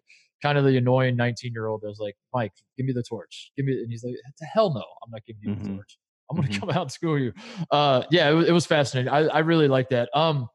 kind 0.43 0.59
of 0.59 0.65
the 0.65 0.77
annoying 0.77 1.17
19 1.17 1.53
year 1.53 1.67
old 1.67 1.81
that 1.83 1.89
was 1.89 2.01
like, 2.01 2.17
Mike, 2.35 2.53
give 2.77 2.85
me 2.85 2.93
the 2.93 3.03
torch. 3.03 3.53
Give 3.57 3.65
me, 3.65 3.73
and 3.75 3.91
he's 3.91 4.03
like, 4.05 4.15
to 4.39 4.45
hell 4.45 4.75
no, 4.75 4.81
I'm 5.05 5.11
not 5.11 5.25
giving 5.25 5.43
you 5.43 5.55
the 5.55 5.71
Mhm. 5.71 5.77
torch. 5.77 5.99
I'm 6.31 6.37
going 6.37 6.49
to 6.49 6.55
Mhm. 6.55 6.61
come 6.61 6.71
out 6.77 6.83
and 6.83 6.93
school 6.93 7.19
you. 7.19 7.33
Uh, 7.71 8.03
yeah, 8.11 8.29
it 8.31 8.35
was, 8.35 8.49
it 8.49 8.53
was 8.53 8.67
fascinating. 8.67 9.13
I, 9.13 9.27
I 9.29 9.39
really 9.41 9.69
like 9.69 9.89
that. 9.91 10.09
Um, 10.15 10.49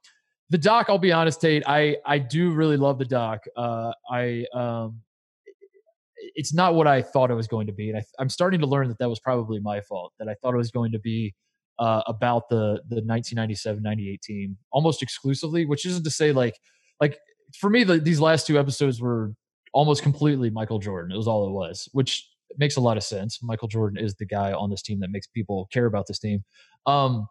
the 0.49 0.57
doc, 0.57 0.87
I'll 0.89 0.97
be 0.97 1.11
honest, 1.11 1.39
Tate, 1.41 1.63
I, 1.67 1.97
I 2.05 2.19
do 2.19 2.51
really 2.51 2.77
love 2.77 2.99
the 2.99 3.05
doc. 3.05 3.43
Uh, 3.55 3.91
I, 4.11 4.45
um, 4.53 5.01
it's 6.35 6.53
not 6.53 6.73
what 6.75 6.87
I 6.87 7.01
thought 7.01 7.31
it 7.31 7.35
was 7.35 7.47
going 7.47 7.67
to 7.67 7.73
be. 7.73 7.89
And 7.89 7.97
I, 7.99 8.03
I'm 8.19 8.29
starting 8.29 8.59
to 8.61 8.67
learn 8.67 8.87
that 8.89 8.97
that 8.99 9.09
was 9.09 9.19
probably 9.19 9.59
my 9.59 9.81
fault, 9.81 10.13
that 10.19 10.27
I 10.27 10.35
thought 10.35 10.53
it 10.53 10.57
was 10.57 10.71
going 10.71 10.91
to 10.91 10.99
be 10.99 11.33
uh, 11.79 12.01
about 12.07 12.49
the, 12.49 12.81
the 12.89 13.01
1997-98 13.01 14.21
team 14.21 14.57
almost 14.71 15.01
exclusively, 15.01 15.65
which 15.65 15.85
isn't 15.85 16.03
to 16.03 16.09
say 16.09 16.31
like, 16.31 16.55
like 16.99 17.17
for 17.57 17.69
me, 17.69 17.83
the, 17.83 17.97
these 17.97 18.19
last 18.19 18.47
two 18.47 18.59
episodes 18.59 19.01
were 19.01 19.33
almost 19.73 20.03
completely 20.03 20.49
Michael 20.49 20.79
Jordan. 20.79 21.11
It 21.11 21.17
was 21.17 21.27
all 21.27 21.47
it 21.47 21.51
was, 21.51 21.87
which 21.93 22.27
makes 22.57 22.77
a 22.77 22.81
lot 22.81 22.97
of 22.97 23.03
sense. 23.03 23.39
Michael 23.41 23.67
Jordan 23.67 24.03
is 24.03 24.15
the 24.15 24.25
guy 24.25 24.53
on 24.53 24.69
this 24.69 24.81
team 24.81 24.99
that 25.01 25.11
makes 25.11 25.27
people 25.27 25.67
care 25.71 25.85
about 25.85 26.07
this 26.07 26.19
team. 26.19 26.43
Um, 26.85 27.27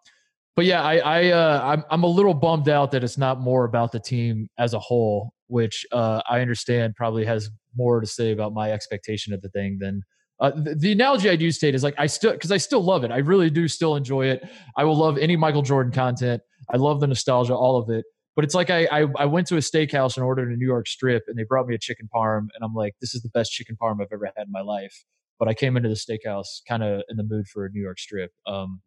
but 0.54 0.64
yeah, 0.64 0.82
I, 0.82 0.96
I 0.98 1.30
uh, 1.32 1.60
I'm 1.64 1.84
I'm 1.90 2.02
a 2.02 2.08
little 2.08 2.32
bummed 2.32 2.68
out 2.68 2.90
that 2.92 3.04
it's 3.04 3.18
not 3.18 3.40
more 3.40 3.64
about 3.64 3.92
the 3.92 4.00
team 4.00 4.48
as 4.58 4.72
a 4.72 4.78
whole, 4.78 5.32
which 5.48 5.84
uh, 5.92 6.22
I 6.28 6.40
understand 6.40 6.94
probably 6.96 7.26
has 7.26 7.50
more 7.76 8.00
to 8.00 8.06
say 8.06 8.32
about 8.32 8.54
my 8.54 8.72
expectation 8.72 9.34
of 9.34 9.42
the 9.42 9.50
thing 9.50 9.78
than. 9.80 10.02
Uh, 10.38 10.50
the, 10.50 10.74
the 10.74 10.92
analogy 10.92 11.30
I 11.30 11.36
do 11.36 11.50
state 11.50 11.74
is 11.74 11.82
like 11.82 11.94
I 11.98 12.06
still 12.06 12.32
because 12.32 12.52
I 12.52 12.58
still 12.58 12.82
love 12.82 13.04
it. 13.04 13.10
I 13.10 13.18
really 13.18 13.48
do 13.48 13.68
still 13.68 13.96
enjoy 13.96 14.26
it. 14.26 14.46
I 14.76 14.84
will 14.84 14.96
love 14.96 15.16
any 15.16 15.36
Michael 15.36 15.62
Jordan 15.62 15.92
content. 15.92 16.42
I 16.70 16.76
love 16.76 17.00
the 17.00 17.06
nostalgia, 17.06 17.54
all 17.54 17.78
of 17.78 17.88
it. 17.88 18.04
But 18.34 18.44
it's 18.44 18.54
like 18.54 18.68
I, 18.68 18.84
I 18.86 19.06
I 19.16 19.24
went 19.24 19.46
to 19.48 19.56
a 19.56 19.60
steakhouse 19.60 20.16
and 20.16 20.24
ordered 20.24 20.52
a 20.52 20.56
New 20.56 20.66
York 20.66 20.88
strip, 20.88 21.24
and 21.26 21.38
they 21.38 21.44
brought 21.44 21.66
me 21.66 21.74
a 21.74 21.78
chicken 21.78 22.08
parm, 22.14 22.48
and 22.54 22.62
I'm 22.62 22.74
like, 22.74 22.94
this 23.00 23.14
is 23.14 23.22
the 23.22 23.30
best 23.30 23.50
chicken 23.50 23.76
parm 23.80 24.02
I've 24.02 24.12
ever 24.12 24.26
had 24.36 24.46
in 24.46 24.52
my 24.52 24.60
life. 24.60 25.04
But 25.38 25.48
I 25.48 25.54
came 25.54 25.76
into 25.76 25.88
the 25.88 25.94
steakhouse 25.94 26.60
kind 26.68 26.82
of 26.82 27.02
in 27.08 27.16
the 27.16 27.22
mood 27.22 27.48
for 27.48 27.64
a 27.64 27.70
New 27.70 27.80
York 27.80 27.98
strip. 27.98 28.32
Um, 28.46 28.80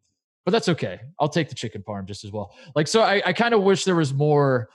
but 0.44 0.52
that's 0.52 0.68
okay. 0.68 1.00
I'll 1.18 1.28
take 1.28 1.48
the 1.48 1.54
chicken 1.54 1.82
parm 1.86 2.06
just 2.06 2.24
as 2.24 2.32
well. 2.32 2.54
Like, 2.74 2.88
so 2.88 3.02
I, 3.02 3.22
I 3.26 3.32
kind 3.32 3.54
of 3.54 3.62
wish 3.62 3.84
there 3.84 3.96
was 3.96 4.14
more. 4.14 4.68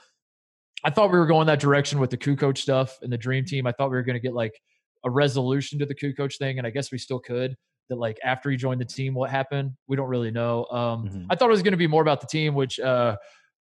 I 0.84 0.90
thought 0.90 1.10
we 1.10 1.18
were 1.18 1.26
going 1.26 1.46
that 1.46 1.58
direction 1.58 1.98
with 1.98 2.10
the 2.10 2.18
Kukoc 2.18 2.58
stuff 2.58 2.98
and 3.02 3.10
the 3.10 3.18
dream 3.18 3.44
team. 3.46 3.66
I 3.66 3.72
thought 3.72 3.90
we 3.90 3.96
were 3.96 4.02
going 4.02 4.14
to 4.14 4.20
get 4.20 4.34
like 4.34 4.60
a 5.06 5.10
resolution 5.10 5.78
to 5.78 5.86
the 5.86 5.94
Kukoc 5.94 6.36
thing, 6.36 6.58
and 6.58 6.66
I 6.66 6.70
guess 6.70 6.90
we 6.92 6.98
still 6.98 7.18
could. 7.20 7.56
That 7.88 7.96
like 7.96 8.18
after 8.24 8.50
he 8.50 8.56
joined 8.56 8.80
the 8.80 8.84
team, 8.84 9.14
what 9.14 9.30
happened? 9.30 9.70
We 9.86 9.96
don't 9.96 10.08
really 10.08 10.32
know. 10.32 10.64
Um, 10.66 11.08
Mhm. 11.08 11.26
I 11.30 11.36
thought 11.36 11.46
it 11.48 11.52
was 11.52 11.62
going 11.62 11.72
to 11.72 11.78
be 11.78 11.86
more 11.86 12.02
about 12.02 12.20
the 12.20 12.26
team, 12.26 12.54
which 12.54 12.80
uh, 12.80 13.16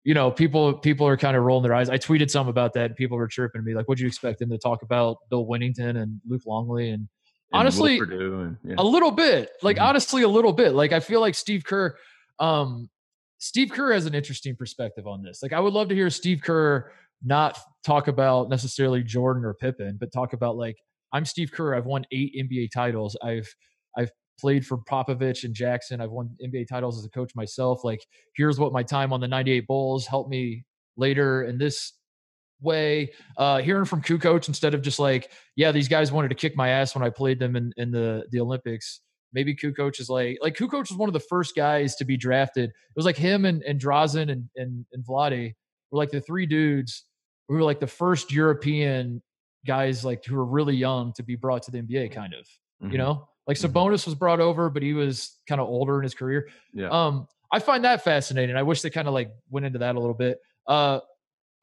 you 0.04 0.14
know, 0.14 0.30
people 0.30 0.74
people 0.78 1.06
are 1.06 1.16
kind 1.16 1.36
of 1.36 1.42
rolling 1.44 1.64
their 1.64 1.74
eyes. 1.74 1.90
I 1.90 1.98
tweeted 1.98 2.30
some 2.30 2.46
about 2.48 2.72
that. 2.74 2.86
And 2.86 2.96
people 2.96 3.16
were 3.16 3.26
chirping 3.28 3.64
me 3.64 3.74
like, 3.74 3.86
"What'd 3.86 4.00
you 4.00 4.06
expect 4.06 4.38
them 4.38 4.50
to 4.50 4.58
talk 4.58 4.82
about 4.82 5.16
Bill 5.30 5.44
Wennington 5.46 5.96
and 6.00 6.20
Luke 6.26 6.42
Longley?" 6.46 6.90
And 6.90 7.08
And 7.52 7.60
honestly, 7.60 7.98
and, 7.98 8.56
yeah. 8.64 8.74
a 8.78 8.84
little 8.84 9.10
bit 9.10 9.50
like 9.62 9.76
Mhm. 9.76 9.82
honestly 9.88 10.22
a 10.22 10.28
little 10.28 10.52
bit 10.54 10.72
like 10.74 10.92
i 10.92 11.00
feel 11.00 11.20
like 11.20 11.34
steve 11.34 11.64
kerr 11.64 11.96
um 12.38 12.88
steve 13.38 13.70
kerr 13.70 13.92
has 13.92 14.06
an 14.06 14.14
interesting 14.14 14.56
perspective 14.56 15.06
on 15.06 15.22
this 15.22 15.42
like 15.42 15.52
i 15.52 15.60
would 15.60 15.74
love 15.74 15.88
to 15.88 15.94
hear 15.94 16.08
steve 16.08 16.40
kerr 16.42 16.90
not 17.22 17.58
talk 17.84 18.08
about 18.08 18.48
necessarily 18.48 19.02
jordan 19.02 19.44
or 19.44 19.52
pippen 19.52 19.98
but 20.00 20.10
talk 20.12 20.32
about 20.32 20.56
like 20.56 20.76
i'm 21.12 21.24
steve 21.24 21.52
kerr 21.52 21.74
i've 21.74 21.86
won 21.86 22.04
eight 22.12 22.34
nba 22.36 22.70
titles. 22.72 23.16
I've 23.22 23.54
i've 23.96 24.10
played 24.40 24.66
for 24.66 24.78
popovich 24.78 25.44
and 25.44 25.54
jackson 25.54 26.00
i've 26.00 26.10
won 26.10 26.36
nba 26.44 26.66
titles 26.66 26.98
as 26.98 27.04
a 27.04 27.10
coach 27.10 27.32
myself 27.34 27.84
like 27.84 28.00
here's 28.34 28.58
what 28.58 28.72
my 28.72 28.82
time 28.82 29.12
on 29.12 29.20
the 29.20 29.28
98 29.28 29.66
bulls 29.66 30.06
helped 30.06 30.30
me 30.30 30.64
later 30.96 31.44
in 31.44 31.58
this 31.58 31.92
way. 32.60 33.10
Uh 33.36 33.58
hearing 33.58 33.84
from 33.84 34.02
Kukoc 34.02 34.48
instead 34.48 34.74
of 34.74 34.82
just 34.82 34.98
like 34.98 35.30
yeah 35.56 35.72
these 35.72 35.88
guys 35.88 36.12
wanted 36.12 36.28
to 36.28 36.34
kick 36.34 36.56
my 36.56 36.68
ass 36.68 36.94
when 36.94 37.04
i 37.04 37.10
played 37.10 37.38
them 37.38 37.56
in 37.56 37.72
in 37.76 37.90
the 37.90 38.24
the 38.30 38.40
olympics. 38.40 39.00
Maybe 39.34 39.56
Kukoc 39.56 39.98
is 39.98 40.08
like 40.08 40.38
like 40.42 40.54
Kukoc 40.54 40.90
was 40.90 40.92
one 40.92 41.08
of 41.08 41.14
the 41.14 41.20
first 41.20 41.56
guys 41.56 41.96
to 41.96 42.04
be 42.04 42.16
drafted. 42.16 42.70
It 42.70 42.96
was 42.96 43.06
like 43.06 43.16
him 43.16 43.44
and 43.44 43.62
and 43.62 43.80
Drazen 43.80 44.30
and 44.30 44.48
and, 44.56 44.86
and 44.92 45.04
Vlade 45.04 45.52
were 45.90 45.98
like 45.98 46.10
the 46.10 46.20
three 46.20 46.46
dudes 46.46 47.04
who 47.48 47.54
were 47.54 47.62
like 47.62 47.80
the 47.80 47.86
first 47.86 48.32
european 48.32 49.22
guys 49.66 50.04
like 50.04 50.24
who 50.24 50.34
were 50.36 50.44
really 50.44 50.74
young 50.76 51.12
to 51.14 51.22
be 51.22 51.36
brought 51.36 51.62
to 51.62 51.70
the 51.70 51.80
nba 51.82 52.12
kind 52.12 52.34
of 52.34 52.46
Mhm. 52.82 52.92
you 52.92 52.98
know 52.98 53.28
like 53.46 53.56
Mhm. 53.56 53.70
Sabonis 53.72 54.06
was 54.06 54.14
brought 54.14 54.40
over 54.40 54.70
but 54.70 54.82
he 54.82 54.92
was 54.92 55.38
kind 55.48 55.60
of 55.60 55.68
older 55.68 55.98
in 55.98 56.02
his 56.04 56.14
career 56.14 56.48
Yeah. 56.74 56.88
um, 56.90 57.26
I 57.54 57.58
find 57.58 57.84
that 57.84 58.02
fascinating. 58.02 58.56
I 58.56 58.62
wish 58.62 58.80
they 58.80 58.88
kind 58.88 59.06
of 59.06 59.12
like 59.14 59.30
went 59.50 59.66
into 59.66 59.78
that 59.80 59.94
a 59.94 60.00
little 60.00 60.14
bit. 60.14 60.38
Uh, 60.66 61.00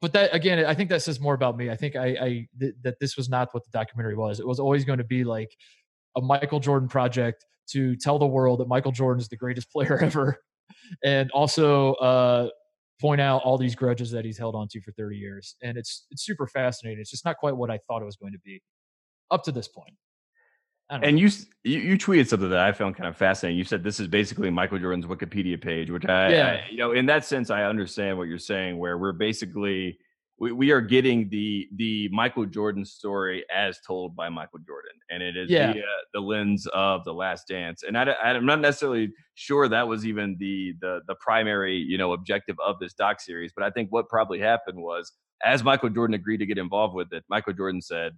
but 0.00 0.12
that 0.12 0.32
again, 0.32 0.64
I 0.64 0.72
think 0.72 0.88
that 0.90 1.02
says 1.02 1.18
more 1.18 1.34
about 1.34 1.56
me. 1.56 1.68
I 1.68 1.74
think 1.74 1.96
I, 1.96 2.06
I 2.06 2.48
th- 2.60 2.74
that 2.84 3.00
this 3.00 3.16
was 3.16 3.28
not 3.28 3.52
what 3.52 3.64
the 3.64 3.70
documentary 3.72 4.14
was. 4.14 4.38
It 4.38 4.46
was 4.46 4.60
always 4.60 4.84
going 4.84 4.98
to 4.98 5.04
be 5.04 5.24
like 5.24 5.50
a 6.16 6.20
Michael 6.20 6.60
Jordan 6.60 6.88
project 6.88 7.44
to 7.72 7.96
tell 7.96 8.20
the 8.20 8.26
world 8.26 8.60
that 8.60 8.68
Michael 8.68 8.92
Jordan 8.92 9.20
is 9.20 9.26
the 9.28 9.36
greatest 9.36 9.68
player 9.72 9.98
ever, 9.98 10.36
and 11.04 11.28
also 11.32 11.94
uh, 11.94 12.48
point 13.00 13.20
out 13.20 13.42
all 13.42 13.56
these 13.56 13.74
grudges 13.74 14.10
that 14.10 14.24
he's 14.24 14.38
held 14.38 14.54
on 14.54 14.68
to 14.68 14.80
for 14.80 14.92
30 14.92 15.16
years. 15.16 15.56
And 15.62 15.76
it's 15.78 16.06
it's 16.10 16.24
super 16.24 16.46
fascinating. 16.46 17.00
It's 17.00 17.10
just 17.10 17.24
not 17.24 17.38
quite 17.38 17.56
what 17.56 17.70
I 17.70 17.78
thought 17.86 18.02
it 18.02 18.04
was 18.04 18.16
going 18.16 18.32
to 18.32 18.38
be 18.44 18.62
up 19.30 19.42
to 19.44 19.52
this 19.52 19.68
point. 19.68 19.94
And 20.90 21.20
you, 21.20 21.28
you, 21.62 21.78
you 21.78 21.98
tweeted 21.98 22.26
something 22.26 22.50
that 22.50 22.58
I 22.58 22.72
found 22.72 22.96
kind 22.96 23.08
of 23.08 23.16
fascinating. 23.16 23.56
You 23.56 23.62
said 23.62 23.84
this 23.84 24.00
is 24.00 24.08
basically 24.08 24.50
Michael 24.50 24.80
Jordan's 24.80 25.06
Wikipedia 25.06 25.60
page, 25.60 25.88
which 25.88 26.04
I, 26.04 26.32
yeah. 26.32 26.46
I, 26.48 26.70
you 26.70 26.78
know, 26.78 26.92
in 26.92 27.06
that 27.06 27.24
sense, 27.24 27.48
I 27.48 27.62
understand 27.62 28.18
what 28.18 28.26
you're 28.26 28.38
saying. 28.38 28.76
Where 28.76 28.98
we're 28.98 29.12
basically 29.12 29.98
we, 30.40 30.52
we 30.52 30.70
are 30.70 30.80
getting 30.80 31.28
the 31.28 31.68
the 31.76 32.08
Michael 32.10 32.46
Jordan 32.46 32.84
story 32.84 33.44
as 33.54 33.78
told 33.86 34.16
by 34.16 34.30
Michael 34.30 34.58
Jordan, 34.66 34.92
and 35.10 35.22
it 35.22 35.36
is 35.36 35.50
yeah. 35.50 35.72
via 35.72 35.82
the 36.14 36.20
lens 36.20 36.66
of 36.72 37.04
the 37.04 37.12
Last 37.12 37.46
Dance. 37.46 37.84
And 37.86 37.96
I, 37.96 38.14
I'm 38.24 38.46
not 38.46 38.60
necessarily 38.60 39.12
sure 39.34 39.68
that 39.68 39.86
was 39.86 40.06
even 40.06 40.36
the 40.40 40.72
the 40.80 41.00
the 41.06 41.14
primary 41.20 41.76
you 41.76 41.98
know 41.98 42.12
objective 42.12 42.56
of 42.64 42.78
this 42.80 42.94
doc 42.94 43.20
series, 43.20 43.52
but 43.54 43.64
I 43.64 43.70
think 43.70 43.92
what 43.92 44.08
probably 44.08 44.40
happened 44.40 44.82
was 44.82 45.12
as 45.44 45.62
Michael 45.62 45.90
Jordan 45.90 46.14
agreed 46.14 46.38
to 46.38 46.46
get 46.46 46.58
involved 46.58 46.94
with 46.94 47.12
it, 47.12 47.22
Michael 47.28 47.52
Jordan 47.52 47.82
said 47.82 48.12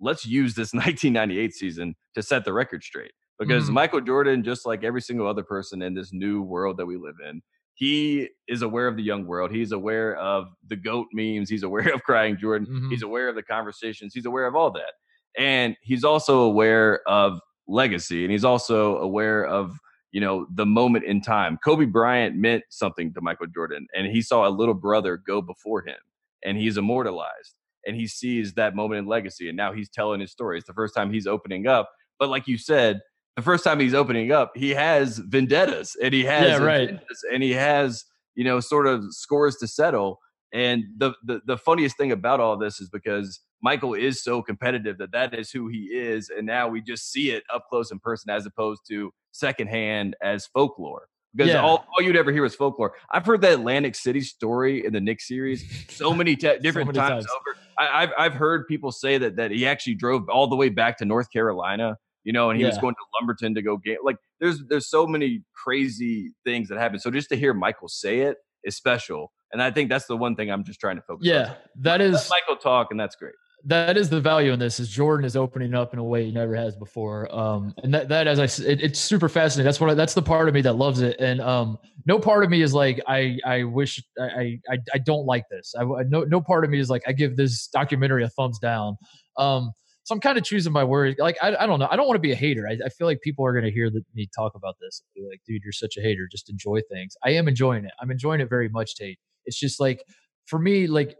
let's 0.00 0.26
use 0.26 0.54
this 0.54 0.72
1998 0.74 1.54
season 1.54 1.94
to 2.14 2.22
set 2.22 2.44
the 2.44 2.52
record 2.52 2.82
straight. 2.82 3.12
Because 3.38 3.70
mm 3.70 3.72
Michael 3.72 4.00
Jordan, 4.00 4.44
just 4.44 4.66
like 4.66 4.84
every 4.84 5.00
single 5.00 5.26
other 5.26 5.42
person 5.42 5.82
in 5.82 5.94
this 5.94 6.12
new 6.12 6.42
world 6.42 6.76
that 6.76 6.86
we 6.86 6.96
live 6.96 7.16
in, 7.28 7.40
he 7.74 8.28
is 8.48 8.62
aware 8.62 8.86
of 8.86 8.96
the 8.96 9.02
young 9.02 9.26
world. 9.26 9.50
He's 9.50 9.72
aware 9.72 10.16
of 10.16 10.48
the 10.68 10.76
GOAT 10.76 11.06
memes. 11.12 11.48
He's 11.48 11.62
aware 11.62 11.92
of 11.94 12.02
crying 12.02 12.36
Jordan. 12.38 12.66
Mm-hmm. 12.68 12.90
He's 12.90 13.02
aware 13.02 13.28
of 13.28 13.34
the 13.34 13.42
conversations. 13.42 14.12
He's 14.14 14.26
aware 14.26 14.46
of 14.46 14.54
all 14.54 14.70
that. 14.72 14.92
And 15.38 15.76
he's 15.82 16.04
also 16.04 16.40
aware 16.40 17.00
of 17.08 17.40
legacy. 17.66 18.24
And 18.24 18.30
he's 18.30 18.44
also 18.44 18.98
aware 18.98 19.46
of, 19.46 19.74
you 20.12 20.20
know, 20.20 20.46
the 20.54 20.66
moment 20.66 21.04
in 21.04 21.22
time. 21.22 21.58
Kobe 21.64 21.86
Bryant 21.86 22.36
meant 22.36 22.64
something 22.68 23.14
to 23.14 23.20
Michael 23.22 23.46
Jordan. 23.46 23.86
And 23.94 24.06
he 24.06 24.20
saw 24.20 24.46
a 24.46 24.50
little 24.50 24.74
brother 24.74 25.16
go 25.16 25.40
before 25.40 25.82
him. 25.82 25.96
And 26.44 26.58
he's 26.58 26.76
immortalized 26.76 27.54
and 27.86 27.96
he 27.96 28.06
sees 28.06 28.54
that 28.54 28.74
moment 28.74 28.98
in 29.00 29.06
legacy 29.06 29.48
and 29.48 29.56
now 29.56 29.72
he's 29.72 29.88
telling 29.88 30.20
his 30.20 30.30
story 30.30 30.58
it's 30.58 30.66
the 30.66 30.72
first 30.72 30.94
time 30.94 31.12
he's 31.12 31.26
opening 31.26 31.66
up 31.66 31.90
but 32.18 32.28
like 32.28 32.46
you 32.46 32.58
said 32.58 33.00
the 33.36 33.42
first 33.42 33.64
time 33.64 33.80
he's 33.80 33.94
opening 33.94 34.32
up 34.32 34.52
he 34.54 34.70
has 34.70 35.18
vendettas 35.18 35.96
and 36.02 36.12
he 36.12 36.24
has 36.24 36.48
yeah, 36.48 36.56
right. 36.58 36.98
and 37.32 37.42
he 37.42 37.52
has 37.52 38.04
you 38.34 38.44
know 38.44 38.60
sort 38.60 38.86
of 38.86 39.04
scores 39.10 39.56
to 39.56 39.66
settle 39.66 40.18
and 40.52 40.84
the, 40.98 41.12
the 41.24 41.40
the 41.46 41.56
funniest 41.56 41.96
thing 41.96 42.12
about 42.12 42.40
all 42.40 42.56
this 42.56 42.80
is 42.80 42.88
because 42.88 43.40
michael 43.62 43.94
is 43.94 44.22
so 44.22 44.42
competitive 44.42 44.98
that 44.98 45.12
that 45.12 45.34
is 45.34 45.50
who 45.50 45.68
he 45.68 45.88
is 45.92 46.30
and 46.30 46.46
now 46.46 46.68
we 46.68 46.80
just 46.80 47.10
see 47.10 47.30
it 47.30 47.42
up 47.52 47.66
close 47.68 47.90
in 47.90 47.98
person 47.98 48.30
as 48.30 48.46
opposed 48.46 48.82
to 48.88 49.12
secondhand 49.32 50.16
as 50.22 50.46
folklore 50.46 51.08
because 51.34 51.52
yeah. 51.52 51.62
all, 51.62 51.86
all, 51.92 52.02
you'd 52.02 52.16
ever 52.16 52.30
hear 52.30 52.42
was 52.42 52.54
folklore. 52.54 52.92
I've 53.10 53.24
heard 53.24 53.40
that 53.40 53.52
Atlantic 53.52 53.94
City 53.94 54.20
story 54.20 54.84
in 54.84 54.92
the 54.92 55.00
Knicks 55.00 55.26
series 55.26 55.64
so 55.88 56.12
many 56.12 56.36
te- 56.36 56.58
different 56.62 56.94
so 56.94 57.00
many 57.00 57.08
times, 57.08 57.24
times, 57.24 57.26
over. 57.34 57.58
I, 57.78 58.00
have 58.02 58.12
I've 58.18 58.34
heard 58.34 58.66
people 58.68 58.92
say 58.92 59.18
that 59.18 59.36
that 59.36 59.50
he 59.50 59.66
actually 59.66 59.94
drove 59.94 60.28
all 60.28 60.46
the 60.46 60.56
way 60.56 60.68
back 60.68 60.98
to 60.98 61.04
North 61.04 61.30
Carolina, 61.32 61.96
you 62.24 62.32
know, 62.32 62.50
and 62.50 62.58
he 62.58 62.64
yeah. 62.64 62.70
was 62.70 62.78
going 62.78 62.94
to 62.94 63.00
Lumberton 63.14 63.54
to 63.54 63.62
go 63.62 63.76
get 63.76 63.98
like 64.04 64.16
there's 64.40 64.62
there's 64.68 64.88
so 64.88 65.06
many 65.06 65.42
crazy 65.54 66.32
things 66.44 66.68
that 66.68 66.78
happen. 66.78 66.98
So 66.98 67.10
just 67.10 67.28
to 67.30 67.36
hear 67.36 67.54
Michael 67.54 67.88
say 67.88 68.20
it 68.20 68.38
is 68.64 68.76
special, 68.76 69.32
and 69.52 69.62
I 69.62 69.70
think 69.70 69.88
that's 69.88 70.06
the 70.06 70.16
one 70.16 70.36
thing 70.36 70.50
I'm 70.50 70.64
just 70.64 70.80
trying 70.80 70.96
to 70.96 71.02
focus. 71.02 71.26
Yeah, 71.26 71.50
on. 71.50 71.56
that 71.80 72.00
is 72.00 72.14
Let 72.14 72.30
Michael 72.30 72.60
talk, 72.60 72.88
and 72.90 72.98
that's 72.98 73.16
great 73.16 73.34
that 73.64 73.96
is 73.96 74.10
the 74.10 74.20
value 74.20 74.52
in 74.52 74.58
this 74.58 74.80
is 74.80 74.88
Jordan 74.88 75.24
is 75.24 75.36
opening 75.36 75.74
up 75.74 75.92
in 75.92 75.98
a 75.98 76.04
way 76.04 76.24
he 76.24 76.32
never 76.32 76.54
has 76.56 76.74
before. 76.74 77.32
Um, 77.34 77.74
and 77.82 77.94
that, 77.94 78.08
that, 78.08 78.26
as 78.26 78.40
I 78.40 78.46
said, 78.46 78.66
it, 78.66 78.80
it's 78.82 78.98
super 78.98 79.28
fascinating. 79.28 79.66
That's 79.66 79.80
what, 79.80 79.90
I, 79.90 79.94
that's 79.94 80.14
the 80.14 80.22
part 80.22 80.48
of 80.48 80.54
me 80.54 80.62
that 80.62 80.74
loves 80.74 81.00
it. 81.00 81.16
And, 81.20 81.40
um, 81.40 81.78
no 82.04 82.18
part 82.18 82.42
of 82.42 82.50
me 82.50 82.62
is 82.62 82.74
like, 82.74 83.00
I, 83.06 83.38
I 83.46 83.62
wish 83.62 84.02
I, 84.18 84.58
I, 84.68 84.78
I 84.92 84.98
don't 84.98 85.26
like 85.26 85.44
this. 85.50 85.74
I, 85.78 85.84
no, 86.08 86.24
no 86.24 86.40
part 86.40 86.64
of 86.64 86.70
me 86.70 86.80
is 86.80 86.90
like, 86.90 87.02
I 87.06 87.12
give 87.12 87.36
this 87.36 87.68
documentary 87.68 88.24
a 88.24 88.28
thumbs 88.28 88.58
down. 88.58 88.96
Um, 89.36 89.72
so 90.04 90.14
I'm 90.14 90.20
kind 90.20 90.36
of 90.36 90.44
choosing 90.44 90.72
my 90.72 90.84
words. 90.84 91.16
Like, 91.18 91.36
I, 91.40 91.54
I 91.56 91.66
don't 91.66 91.78
know. 91.78 91.88
I 91.90 91.96
don't 91.96 92.06
want 92.06 92.16
to 92.16 92.20
be 92.22 92.32
a 92.32 92.36
hater. 92.36 92.66
I, 92.68 92.76
I 92.84 92.88
feel 92.88 93.06
like 93.06 93.20
people 93.20 93.46
are 93.46 93.52
going 93.52 93.64
to 93.64 93.70
hear 93.70 93.90
me 94.14 94.28
talk 94.36 94.54
about 94.54 94.74
this. 94.80 95.02
And 95.16 95.22
be 95.22 95.28
like, 95.28 95.40
dude, 95.46 95.62
you're 95.62 95.72
such 95.72 95.96
a 95.96 96.00
hater. 96.00 96.28
Just 96.30 96.50
enjoy 96.50 96.80
things. 96.90 97.14
I 97.24 97.30
am 97.30 97.46
enjoying 97.46 97.84
it. 97.84 97.92
I'm 98.00 98.10
enjoying 98.10 98.40
it 98.40 98.48
very 98.48 98.68
much, 98.68 98.96
Tate. 98.96 99.18
It's 99.44 99.58
just 99.58 99.80
like, 99.80 100.04
for 100.46 100.58
me, 100.58 100.88
like 100.88 101.16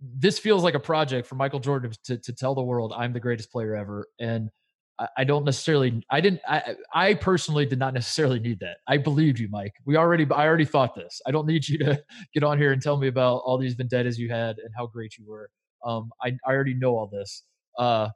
this 0.00 0.38
feels 0.38 0.62
like 0.62 0.74
a 0.74 0.80
project 0.80 1.26
for 1.26 1.34
Michael 1.34 1.60
Jordan 1.60 1.92
to, 2.04 2.16
to 2.18 2.32
tell 2.32 2.54
the 2.54 2.62
world 2.62 2.92
I'm 2.96 3.12
the 3.12 3.20
greatest 3.20 3.50
player 3.50 3.74
ever. 3.74 4.06
And 4.20 4.50
I, 5.00 5.08
I 5.18 5.24
don't 5.24 5.44
necessarily, 5.44 6.04
I 6.10 6.20
didn't, 6.20 6.40
I, 6.46 6.76
I 6.94 7.14
personally 7.14 7.66
did 7.66 7.80
not 7.80 7.92
necessarily 7.92 8.38
need 8.38 8.60
that. 8.60 8.78
I 8.86 8.98
believed 8.98 9.40
you, 9.40 9.48
Mike. 9.50 9.74
We 9.84 9.96
already, 9.96 10.26
I 10.32 10.46
already 10.46 10.64
thought 10.64 10.94
this. 10.94 11.20
I 11.26 11.32
don't 11.32 11.46
need 11.46 11.66
you 11.66 11.78
to 11.78 12.02
get 12.34 12.44
on 12.44 12.58
here 12.58 12.72
and 12.72 12.80
tell 12.80 12.96
me 12.96 13.08
about 13.08 13.42
all 13.44 13.58
these 13.58 13.74
vendettas 13.74 14.18
you 14.18 14.28
had 14.28 14.58
and 14.58 14.70
how 14.76 14.86
great 14.86 15.16
you 15.18 15.24
were. 15.26 15.50
Um, 15.84 16.10
I, 16.22 16.36
I 16.46 16.52
already 16.52 16.74
know 16.74 16.96
all 16.96 17.08
this. 17.08 17.42
Uh, 17.78 18.08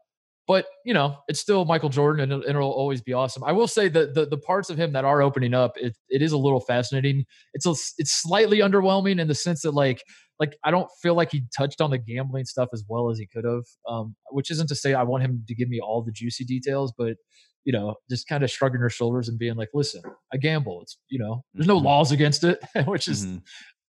but 0.47 0.67
you 0.85 0.95
know, 0.95 1.19
it's 1.29 1.41
still 1.41 1.65
Michael 1.65 1.89
Jordan, 1.89 2.31
and, 2.31 2.45
it'll 2.45 2.71
always 2.71 3.03
be 3.03 3.13
awesome. 3.13 3.43
I 3.43 3.53
will 3.53 3.67
say 3.67 3.89
that 3.89 4.15
the 4.15 4.27
the 4.27 4.39
parts 4.39 4.71
of 4.71 4.79
him 4.79 4.93
that 4.93 5.05
are 5.05 5.21
opening 5.21 5.55
up, 5.55 5.73
it, 5.77 5.97
it 6.09 6.23
is 6.23 6.33
a 6.33 6.39
little 6.39 6.61
fascinating. 6.61 7.25
It's 7.53 7.67
a, 7.67 7.75
it's 7.99 8.13
slightly 8.13 8.59
underwhelming 8.59 9.21
in 9.21 9.27
the 9.27 9.35
sense 9.35 9.63
that 9.63 9.73
like 9.73 10.03
like 10.39 10.57
I 10.65 10.71
don't 10.71 10.89
feel 11.03 11.15
like 11.15 11.33
he 11.33 11.45
touched 11.57 11.81
on 11.81 11.91
the 11.91 11.99
gambling 11.99 12.45
stuff 12.45 12.69
as 12.73 12.85
well 12.89 13.11
as 13.11 13.19
he 13.19 13.27
could 13.27 13.45
have. 13.45 13.65
Um, 13.89 14.15
which 14.31 14.51
isn't 14.51 14.69
to 14.69 14.77
say 14.77 14.95
I 14.95 15.03
want 15.03 15.25
him 15.25 15.45
to 15.49 15.55
give 15.55 15.69
me 15.69 15.81
all 15.81 16.03
the 16.03 16.13
juicy 16.13 16.45
details, 16.45 16.93
but 16.97 17.17
you 17.65 17.73
know, 17.73 17.97
just 18.09 18.29
kind 18.29 18.45
of 18.45 18.51
shrugging 18.51 18.81
her 18.81 18.91
shoulders 18.91 19.29
and 19.29 19.39
being 19.39 19.57
like, 19.57 19.71
"Listen, 19.75 20.03
I 20.33 20.37
gamble. 20.37 20.83
It's 20.83 20.97
you 21.09 21.19
know, 21.19 21.45
there's 21.55 21.67
no 21.67 21.77
mm-hmm. 21.77 21.87
laws 21.87 22.13
against 22.13 22.45
it," 22.45 22.61
which 22.87 23.09
is 23.09 23.27
mm-hmm. 23.27 23.39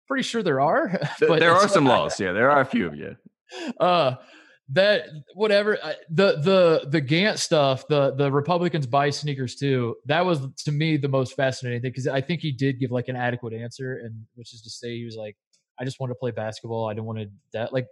pretty 0.06 0.22
sure 0.22 0.42
there 0.42 0.60
are. 0.60 1.00
but 1.20 1.40
there 1.40 1.54
are 1.54 1.68
some 1.68 1.84
laws. 1.86 2.20
Yeah, 2.20 2.32
there 2.32 2.50
are 2.50 2.60
a 2.60 2.66
few 2.66 2.86
of 2.86 2.94
you. 2.94 3.16
Uh, 3.80 4.16
that 4.70 5.08
whatever 5.34 5.78
the 6.10 6.40
the 6.40 6.88
the 6.88 7.02
Gantt 7.02 7.38
stuff, 7.38 7.86
the 7.88 8.14
the 8.14 8.30
Republicans 8.30 8.86
buy 8.86 9.10
sneakers 9.10 9.56
too. 9.56 9.96
That 10.06 10.24
was 10.24 10.46
to 10.64 10.72
me 10.72 10.96
the 10.96 11.08
most 11.08 11.34
fascinating 11.34 11.82
thing 11.82 11.90
because 11.90 12.06
I 12.06 12.20
think 12.20 12.40
he 12.40 12.52
did 12.52 12.78
give 12.78 12.90
like 12.90 13.08
an 13.08 13.16
adequate 13.16 13.52
answer, 13.52 14.00
and 14.04 14.24
which 14.34 14.54
is 14.54 14.62
to 14.62 14.70
say 14.70 14.96
he 14.96 15.04
was 15.04 15.16
like, 15.16 15.36
I 15.78 15.84
just 15.84 16.00
want 16.00 16.10
to 16.10 16.14
play 16.14 16.30
basketball. 16.30 16.88
I 16.88 16.94
didn't 16.94 17.06
want 17.06 17.18
to 17.18 17.26
that 17.52 17.72
like 17.72 17.86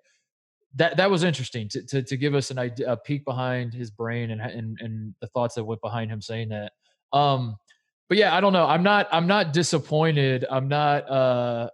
that 0.76 0.96
that 0.96 1.10
was 1.10 1.24
interesting 1.24 1.68
to 1.70 1.82
to, 1.86 2.02
to 2.02 2.16
give 2.16 2.34
us 2.34 2.50
an 2.50 2.58
idea 2.58 2.92
a 2.92 2.96
peek 2.96 3.24
behind 3.24 3.74
his 3.74 3.90
brain 3.90 4.30
and 4.30 4.40
and 4.40 4.78
and 4.80 5.14
the 5.20 5.26
thoughts 5.28 5.56
that 5.56 5.64
went 5.64 5.80
behind 5.80 6.10
him 6.10 6.22
saying 6.22 6.50
that. 6.50 6.72
Um, 7.12 7.56
but 8.08 8.18
yeah, 8.18 8.34
I 8.34 8.40
don't 8.40 8.52
know. 8.52 8.66
I'm 8.66 8.82
not 8.82 9.08
I'm 9.12 9.26
not 9.26 9.52
disappointed. 9.52 10.44
I'm 10.50 10.68
not 10.68 11.10
uh 11.10 11.70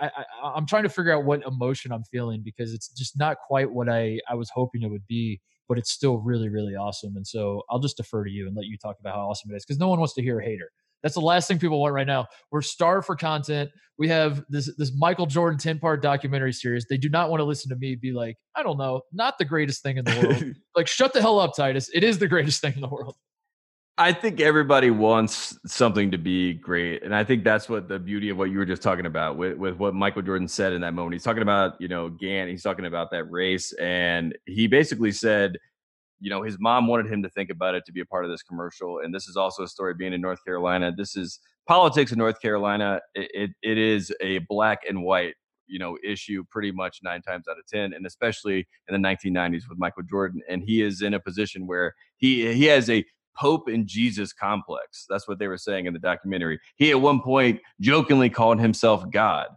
I, 0.00 0.10
I 0.42 0.56
am 0.58 0.66
trying 0.66 0.84
to 0.84 0.88
figure 0.88 1.12
out 1.12 1.24
what 1.24 1.42
emotion 1.46 1.92
I'm 1.92 2.04
feeling 2.04 2.42
because 2.44 2.72
it's 2.72 2.88
just 2.88 3.18
not 3.18 3.36
quite 3.46 3.70
what 3.70 3.88
I 3.88 4.20
I 4.28 4.34
was 4.34 4.50
hoping 4.54 4.82
it 4.82 4.90
would 4.90 5.06
be, 5.06 5.40
but 5.68 5.78
it's 5.78 5.90
still 5.90 6.18
really 6.18 6.48
really 6.48 6.74
awesome. 6.74 7.16
And 7.16 7.26
so 7.26 7.62
I'll 7.70 7.80
just 7.80 7.96
defer 7.96 8.24
to 8.24 8.30
you 8.30 8.46
and 8.46 8.56
let 8.56 8.66
you 8.66 8.76
talk 8.76 8.96
about 9.00 9.14
how 9.14 9.28
awesome 9.28 9.50
it 9.52 9.56
is 9.56 9.64
because 9.64 9.78
no 9.78 9.88
one 9.88 9.98
wants 9.98 10.14
to 10.14 10.22
hear 10.22 10.40
a 10.40 10.44
hater. 10.44 10.70
That's 11.04 11.14
the 11.14 11.20
last 11.20 11.46
thing 11.48 11.58
people 11.58 11.82
want 11.82 11.92
right 11.92 12.06
now. 12.06 12.26
We're 12.50 12.62
starved 12.62 13.06
for 13.06 13.14
content. 13.14 13.70
We 13.98 14.08
have 14.08 14.42
this 14.48 14.74
this 14.78 14.90
Michael 14.96 15.26
Jordan 15.26 15.58
10 15.58 15.78
part 15.78 16.00
documentary 16.02 16.52
series. 16.52 16.86
They 16.88 16.96
do 16.96 17.10
not 17.10 17.28
want 17.28 17.40
to 17.40 17.44
listen 17.44 17.68
to 17.68 17.76
me 17.76 17.94
be 17.94 18.12
like, 18.12 18.38
I 18.56 18.62
don't 18.62 18.78
know, 18.78 19.02
not 19.12 19.36
the 19.38 19.44
greatest 19.44 19.82
thing 19.82 19.98
in 19.98 20.04
the 20.06 20.20
world. 20.20 20.54
like, 20.76 20.88
shut 20.88 21.12
the 21.12 21.20
hell 21.20 21.38
up, 21.38 21.54
Titus. 21.54 21.90
It 21.92 22.04
is 22.04 22.18
the 22.18 22.26
greatest 22.26 22.62
thing 22.62 22.72
in 22.74 22.80
the 22.80 22.88
world. 22.88 23.16
I 23.96 24.12
think 24.12 24.40
everybody 24.40 24.90
wants 24.90 25.56
something 25.66 26.10
to 26.10 26.18
be 26.18 26.54
great. 26.54 27.04
And 27.04 27.14
I 27.14 27.22
think 27.22 27.44
that's 27.44 27.68
what 27.68 27.86
the 27.86 28.00
beauty 28.00 28.28
of 28.28 28.36
what 28.36 28.50
you 28.50 28.58
were 28.58 28.64
just 28.64 28.82
talking 28.82 29.06
about 29.06 29.36
with, 29.36 29.56
with 29.56 29.76
what 29.76 29.94
Michael 29.94 30.22
Jordan 30.22 30.48
said 30.48 30.72
in 30.72 30.80
that 30.80 30.94
moment. 30.94 31.12
He's 31.12 31.22
talking 31.22 31.42
about, 31.42 31.80
you 31.80 31.86
know, 31.86 32.10
Gantt, 32.10 32.50
he's 32.50 32.62
talking 32.64 32.86
about 32.86 33.12
that 33.12 33.30
race. 33.30 33.72
And 33.74 34.36
he 34.46 34.66
basically 34.66 35.12
said, 35.12 35.58
you 36.18 36.28
know, 36.28 36.42
his 36.42 36.56
mom 36.58 36.88
wanted 36.88 37.06
him 37.06 37.22
to 37.22 37.28
think 37.30 37.50
about 37.50 37.76
it 37.76 37.84
to 37.86 37.92
be 37.92 38.00
a 38.00 38.04
part 38.04 38.24
of 38.24 38.32
this 38.32 38.42
commercial. 38.42 38.98
And 38.98 39.14
this 39.14 39.28
is 39.28 39.36
also 39.36 39.62
a 39.62 39.68
story 39.68 39.94
being 39.94 40.12
in 40.12 40.20
North 40.20 40.44
Carolina. 40.44 40.90
This 40.96 41.14
is 41.16 41.38
politics 41.68 42.10
in 42.10 42.18
North 42.18 42.40
Carolina. 42.40 43.00
It, 43.14 43.30
it, 43.32 43.50
it 43.62 43.78
is 43.78 44.12
a 44.20 44.38
black 44.48 44.80
and 44.88 45.04
white, 45.04 45.34
you 45.68 45.78
know, 45.78 45.98
issue 46.04 46.42
pretty 46.50 46.72
much 46.72 46.98
nine 47.04 47.22
times 47.22 47.46
out 47.48 47.58
of 47.58 47.66
10. 47.72 47.92
And 47.92 48.06
especially 48.06 48.66
in 48.88 49.00
the 49.00 49.08
1990s 49.08 49.68
with 49.68 49.78
Michael 49.78 50.02
Jordan. 50.02 50.40
And 50.48 50.64
he 50.64 50.82
is 50.82 51.00
in 51.00 51.14
a 51.14 51.20
position 51.20 51.68
where 51.68 51.94
he, 52.16 52.52
he 52.54 52.64
has 52.64 52.90
a 52.90 53.04
Pope 53.36 53.68
and 53.68 53.86
Jesus 53.86 54.32
complex. 54.32 55.06
That's 55.08 55.26
what 55.26 55.38
they 55.38 55.48
were 55.48 55.58
saying 55.58 55.86
in 55.86 55.92
the 55.92 55.98
documentary. 55.98 56.60
He 56.76 56.90
at 56.90 57.00
one 57.00 57.20
point 57.20 57.60
jokingly 57.80 58.30
called 58.30 58.60
himself 58.60 59.08
God. 59.10 59.48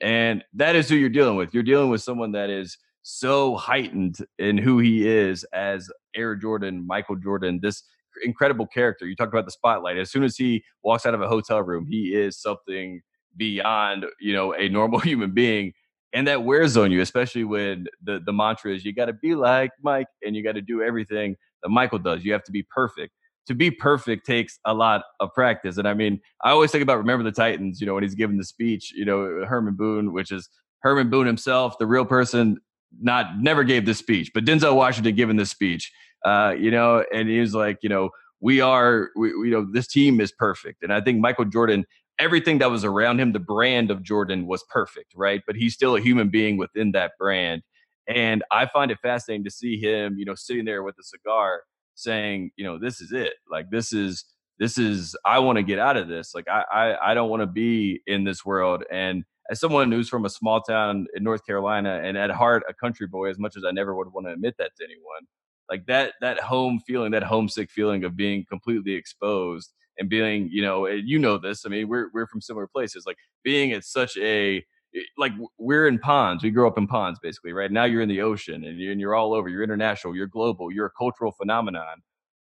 And 0.00 0.44
that 0.54 0.76
is 0.76 0.88
who 0.88 0.96
you're 0.96 1.08
dealing 1.08 1.36
with. 1.36 1.54
You're 1.54 1.62
dealing 1.62 1.90
with 1.90 2.02
someone 2.02 2.32
that 2.32 2.50
is 2.50 2.76
so 3.02 3.54
heightened 3.56 4.16
in 4.38 4.58
who 4.58 4.78
he 4.78 5.08
is 5.08 5.44
as 5.52 5.90
Air 6.16 6.34
Jordan, 6.34 6.86
Michael 6.86 7.16
Jordan, 7.16 7.60
this 7.62 7.82
incredible 8.22 8.66
character. 8.66 9.06
You 9.06 9.16
talked 9.16 9.32
about 9.32 9.44
the 9.44 9.50
spotlight. 9.50 9.98
As 9.98 10.10
soon 10.10 10.24
as 10.24 10.36
he 10.36 10.64
walks 10.82 11.06
out 11.06 11.14
of 11.14 11.20
a 11.20 11.28
hotel 11.28 11.62
room, 11.62 11.86
he 11.88 12.14
is 12.14 12.40
something 12.40 13.00
beyond, 13.36 14.06
you 14.20 14.32
know, 14.32 14.54
a 14.54 14.68
normal 14.68 14.98
human 15.00 15.32
being. 15.32 15.72
And 16.12 16.28
that 16.28 16.44
wears 16.44 16.76
on 16.76 16.92
you, 16.92 17.00
especially 17.00 17.44
when 17.44 17.86
the, 18.02 18.20
the 18.24 18.32
mantra 18.32 18.72
is 18.72 18.84
you 18.84 18.94
got 18.94 19.06
to 19.06 19.12
be 19.12 19.34
like 19.34 19.72
Mike 19.82 20.06
and 20.24 20.36
you 20.36 20.44
got 20.44 20.52
to 20.52 20.62
do 20.62 20.80
everything 20.80 21.36
that 21.62 21.70
Michael 21.70 21.98
does. 21.98 22.24
You 22.24 22.32
have 22.32 22.44
to 22.44 22.52
be 22.52 22.62
perfect. 22.62 23.12
To 23.46 23.54
be 23.54 23.70
perfect 23.70 24.26
takes 24.26 24.58
a 24.64 24.74
lot 24.74 25.02
of 25.20 25.32
practice. 25.34 25.76
And 25.76 25.86
I 25.86 25.94
mean, 25.94 26.20
I 26.42 26.50
always 26.50 26.70
think 26.70 26.82
about 26.82 26.98
Remember 26.98 27.24
the 27.24 27.32
Titans, 27.32 27.80
you 27.80 27.86
know, 27.86 27.94
when 27.94 28.02
he's 28.02 28.14
giving 28.14 28.38
the 28.38 28.44
speech, 28.44 28.92
you 28.94 29.04
know, 29.04 29.44
Herman 29.46 29.74
Boone, 29.74 30.12
which 30.12 30.32
is 30.32 30.48
Herman 30.80 31.10
Boone 31.10 31.26
himself, 31.26 31.78
the 31.78 31.86
real 31.86 32.04
person, 32.04 32.58
not 33.00 33.38
never 33.40 33.64
gave 33.64 33.86
this 33.86 33.98
speech, 33.98 34.30
but 34.32 34.44
Denzel 34.44 34.76
Washington 34.76 35.14
giving 35.14 35.36
this 35.36 35.50
speech, 35.50 35.92
uh, 36.24 36.54
you 36.58 36.70
know, 36.70 37.04
and 37.12 37.28
he 37.28 37.40
was 37.40 37.54
like, 37.54 37.78
you 37.82 37.88
know, 37.88 38.10
we 38.40 38.60
are, 38.60 39.10
we, 39.16 39.28
you 39.28 39.50
know, 39.50 39.66
this 39.70 39.86
team 39.86 40.20
is 40.20 40.32
perfect. 40.32 40.82
And 40.82 40.92
I 40.92 41.00
think 41.00 41.18
Michael 41.18 41.46
Jordan, 41.46 41.86
everything 42.18 42.58
that 42.58 42.70
was 42.70 42.84
around 42.84 43.20
him, 43.20 43.32
the 43.32 43.40
brand 43.40 43.90
of 43.90 44.02
Jordan 44.02 44.46
was 44.46 44.64
perfect, 44.68 45.12
right? 45.16 45.42
But 45.46 45.56
he's 45.56 45.74
still 45.74 45.96
a 45.96 46.00
human 46.00 46.28
being 46.28 46.56
within 46.56 46.92
that 46.92 47.12
brand. 47.18 47.62
And 48.06 48.44
I 48.52 48.66
find 48.66 48.90
it 48.90 48.98
fascinating 49.00 49.44
to 49.44 49.50
see 49.50 49.80
him, 49.80 50.16
you 50.18 50.24
know, 50.24 50.34
sitting 50.34 50.66
there 50.66 50.82
with 50.82 50.96
a 51.00 51.02
cigar 51.02 51.62
saying, 51.94 52.50
you 52.56 52.64
know, 52.64 52.78
this 52.78 53.00
is 53.00 53.12
it. 53.12 53.34
Like 53.50 53.70
this 53.70 53.92
is 53.92 54.24
this 54.58 54.78
is 54.78 55.16
I 55.24 55.38
want 55.40 55.56
to 55.56 55.62
get 55.62 55.78
out 55.78 55.96
of 55.96 56.08
this. 56.08 56.34
Like 56.34 56.48
I 56.48 56.64
I, 56.72 57.10
I 57.10 57.14
don't 57.14 57.30
want 57.30 57.42
to 57.42 57.46
be 57.46 58.02
in 58.06 58.24
this 58.24 58.44
world. 58.44 58.84
And 58.90 59.24
as 59.50 59.60
someone 59.60 59.92
who's 59.92 60.08
from 60.08 60.24
a 60.24 60.30
small 60.30 60.60
town 60.62 61.06
in 61.14 61.22
North 61.22 61.44
Carolina 61.44 62.00
and 62.02 62.16
at 62.16 62.30
heart 62.30 62.62
a 62.68 62.74
country 62.74 63.06
boy, 63.06 63.30
as 63.30 63.38
much 63.38 63.56
as 63.56 63.64
I 63.64 63.72
never 63.72 63.94
would 63.94 64.12
want 64.12 64.26
to 64.26 64.32
admit 64.32 64.54
that 64.58 64.70
to 64.78 64.84
anyone, 64.84 65.26
like 65.70 65.86
that 65.86 66.14
that 66.20 66.40
home 66.40 66.80
feeling, 66.86 67.12
that 67.12 67.24
homesick 67.24 67.70
feeling 67.70 68.04
of 68.04 68.16
being 68.16 68.44
completely 68.48 68.92
exposed 68.92 69.72
and 69.98 70.08
being, 70.08 70.48
you 70.50 70.62
know, 70.62 70.86
you 70.86 71.18
know 71.18 71.38
this. 71.38 71.64
I 71.64 71.68
mean, 71.68 71.88
we're 71.88 72.10
we're 72.12 72.26
from 72.26 72.40
similar 72.40 72.66
places. 72.66 73.04
Like 73.06 73.18
being 73.42 73.72
at 73.72 73.84
such 73.84 74.16
a 74.18 74.64
Eh, 74.94 75.00
like 75.18 75.32
we're 75.58 75.86
in 75.88 75.98
ponds. 75.98 76.42
We 76.42 76.50
grew 76.50 76.66
up 76.66 76.78
in 76.78 76.86
ponds, 76.86 77.18
basically, 77.22 77.52
right? 77.52 77.70
Now 77.70 77.84
you're 77.84 78.02
in 78.02 78.08
the 78.08 78.22
ocean 78.22 78.64
and 78.64 78.78
you're, 78.78 78.92
and 78.92 79.00
you're 79.00 79.14
all 79.14 79.34
over. 79.34 79.48
You're 79.48 79.62
international. 79.62 80.14
You're 80.14 80.26
global. 80.26 80.70
You're 80.70 80.86
a 80.86 80.92
cultural 80.96 81.32
phenomenon, 81.32 82.02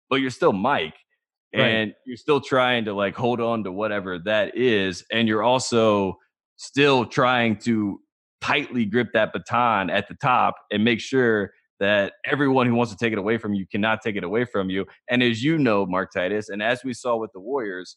but 0.09 0.17
you're 0.17 0.31
still 0.31 0.53
Mike, 0.53 0.95
and 1.53 1.91
right. 1.91 1.95
you're 2.07 2.17
still 2.17 2.41
trying 2.41 2.85
to 2.87 2.93
like 2.95 3.15
hold 3.15 3.41
on 3.41 3.65
to 3.65 3.73
whatever 3.73 4.19
that 4.21 4.57
is, 4.57 5.05
and 5.13 5.29
you're 5.29 5.43
also 5.43 6.17
still 6.57 7.07
trying 7.07 7.57
to 7.57 8.01
tightly 8.41 8.85
grip 8.85 9.09
that 9.13 9.33
baton 9.33 9.91
at 9.91 10.09
the 10.09 10.15
top 10.15 10.55
and 10.71 10.85
make 10.85 11.01
sure 11.01 11.53
that 11.81 12.15
everyone 12.25 12.67
who 12.67 12.75
wants 12.75 12.93
to 12.93 12.99
take 12.99 13.13
it 13.13 13.19
away 13.19 13.39
from 13.39 13.55
you 13.55 13.67
cannot 13.67 14.01
take 14.03 14.17
it 14.17 14.25
away 14.25 14.45
from 14.45 14.69
you. 14.69 14.85
And 15.09 15.23
as 15.23 15.43
you 15.43 15.59
know, 15.59 15.87
Mark 15.87 16.11
Titus, 16.13 16.49
and 16.49 16.63
as 16.63 16.83
we 16.85 16.93
saw 16.93 17.17
with 17.17 17.33
the 17.33 17.41
Warriors, 17.41 17.97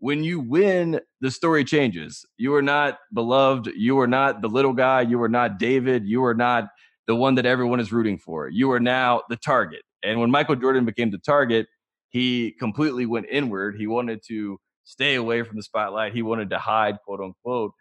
when 0.00 0.24
you 0.24 0.40
win, 0.40 1.00
the 1.20 1.30
story 1.30 1.62
changes. 1.62 2.26
You 2.38 2.54
are 2.54 2.62
not 2.62 2.98
beloved. 3.12 3.68
You 3.76 4.00
are 4.00 4.06
not 4.06 4.40
the 4.40 4.48
little 4.48 4.72
guy. 4.72 5.02
You 5.02 5.22
are 5.22 5.28
not 5.28 5.58
David. 5.58 6.06
You 6.06 6.24
are 6.24 6.34
not 6.34 6.68
the 7.06 7.14
one 7.14 7.34
that 7.36 7.46
everyone 7.46 7.80
is 7.80 7.92
rooting 7.92 8.18
for. 8.18 8.48
You 8.48 8.72
are 8.72 8.80
now 8.80 9.22
the 9.28 9.36
target. 9.36 9.82
And 10.02 10.18
when 10.18 10.30
Michael 10.30 10.56
Jordan 10.56 10.86
became 10.86 11.10
the 11.10 11.18
target, 11.18 11.66
he 12.08 12.52
completely 12.58 13.04
went 13.04 13.26
inward. 13.30 13.76
He 13.76 13.86
wanted 13.86 14.20
to 14.28 14.58
stay 14.84 15.16
away 15.16 15.42
from 15.42 15.56
the 15.56 15.62
spotlight. 15.62 16.14
He 16.14 16.22
wanted 16.22 16.50
to 16.50 16.58
hide, 16.58 16.96
quote 17.04 17.20
unquote. 17.20 17.72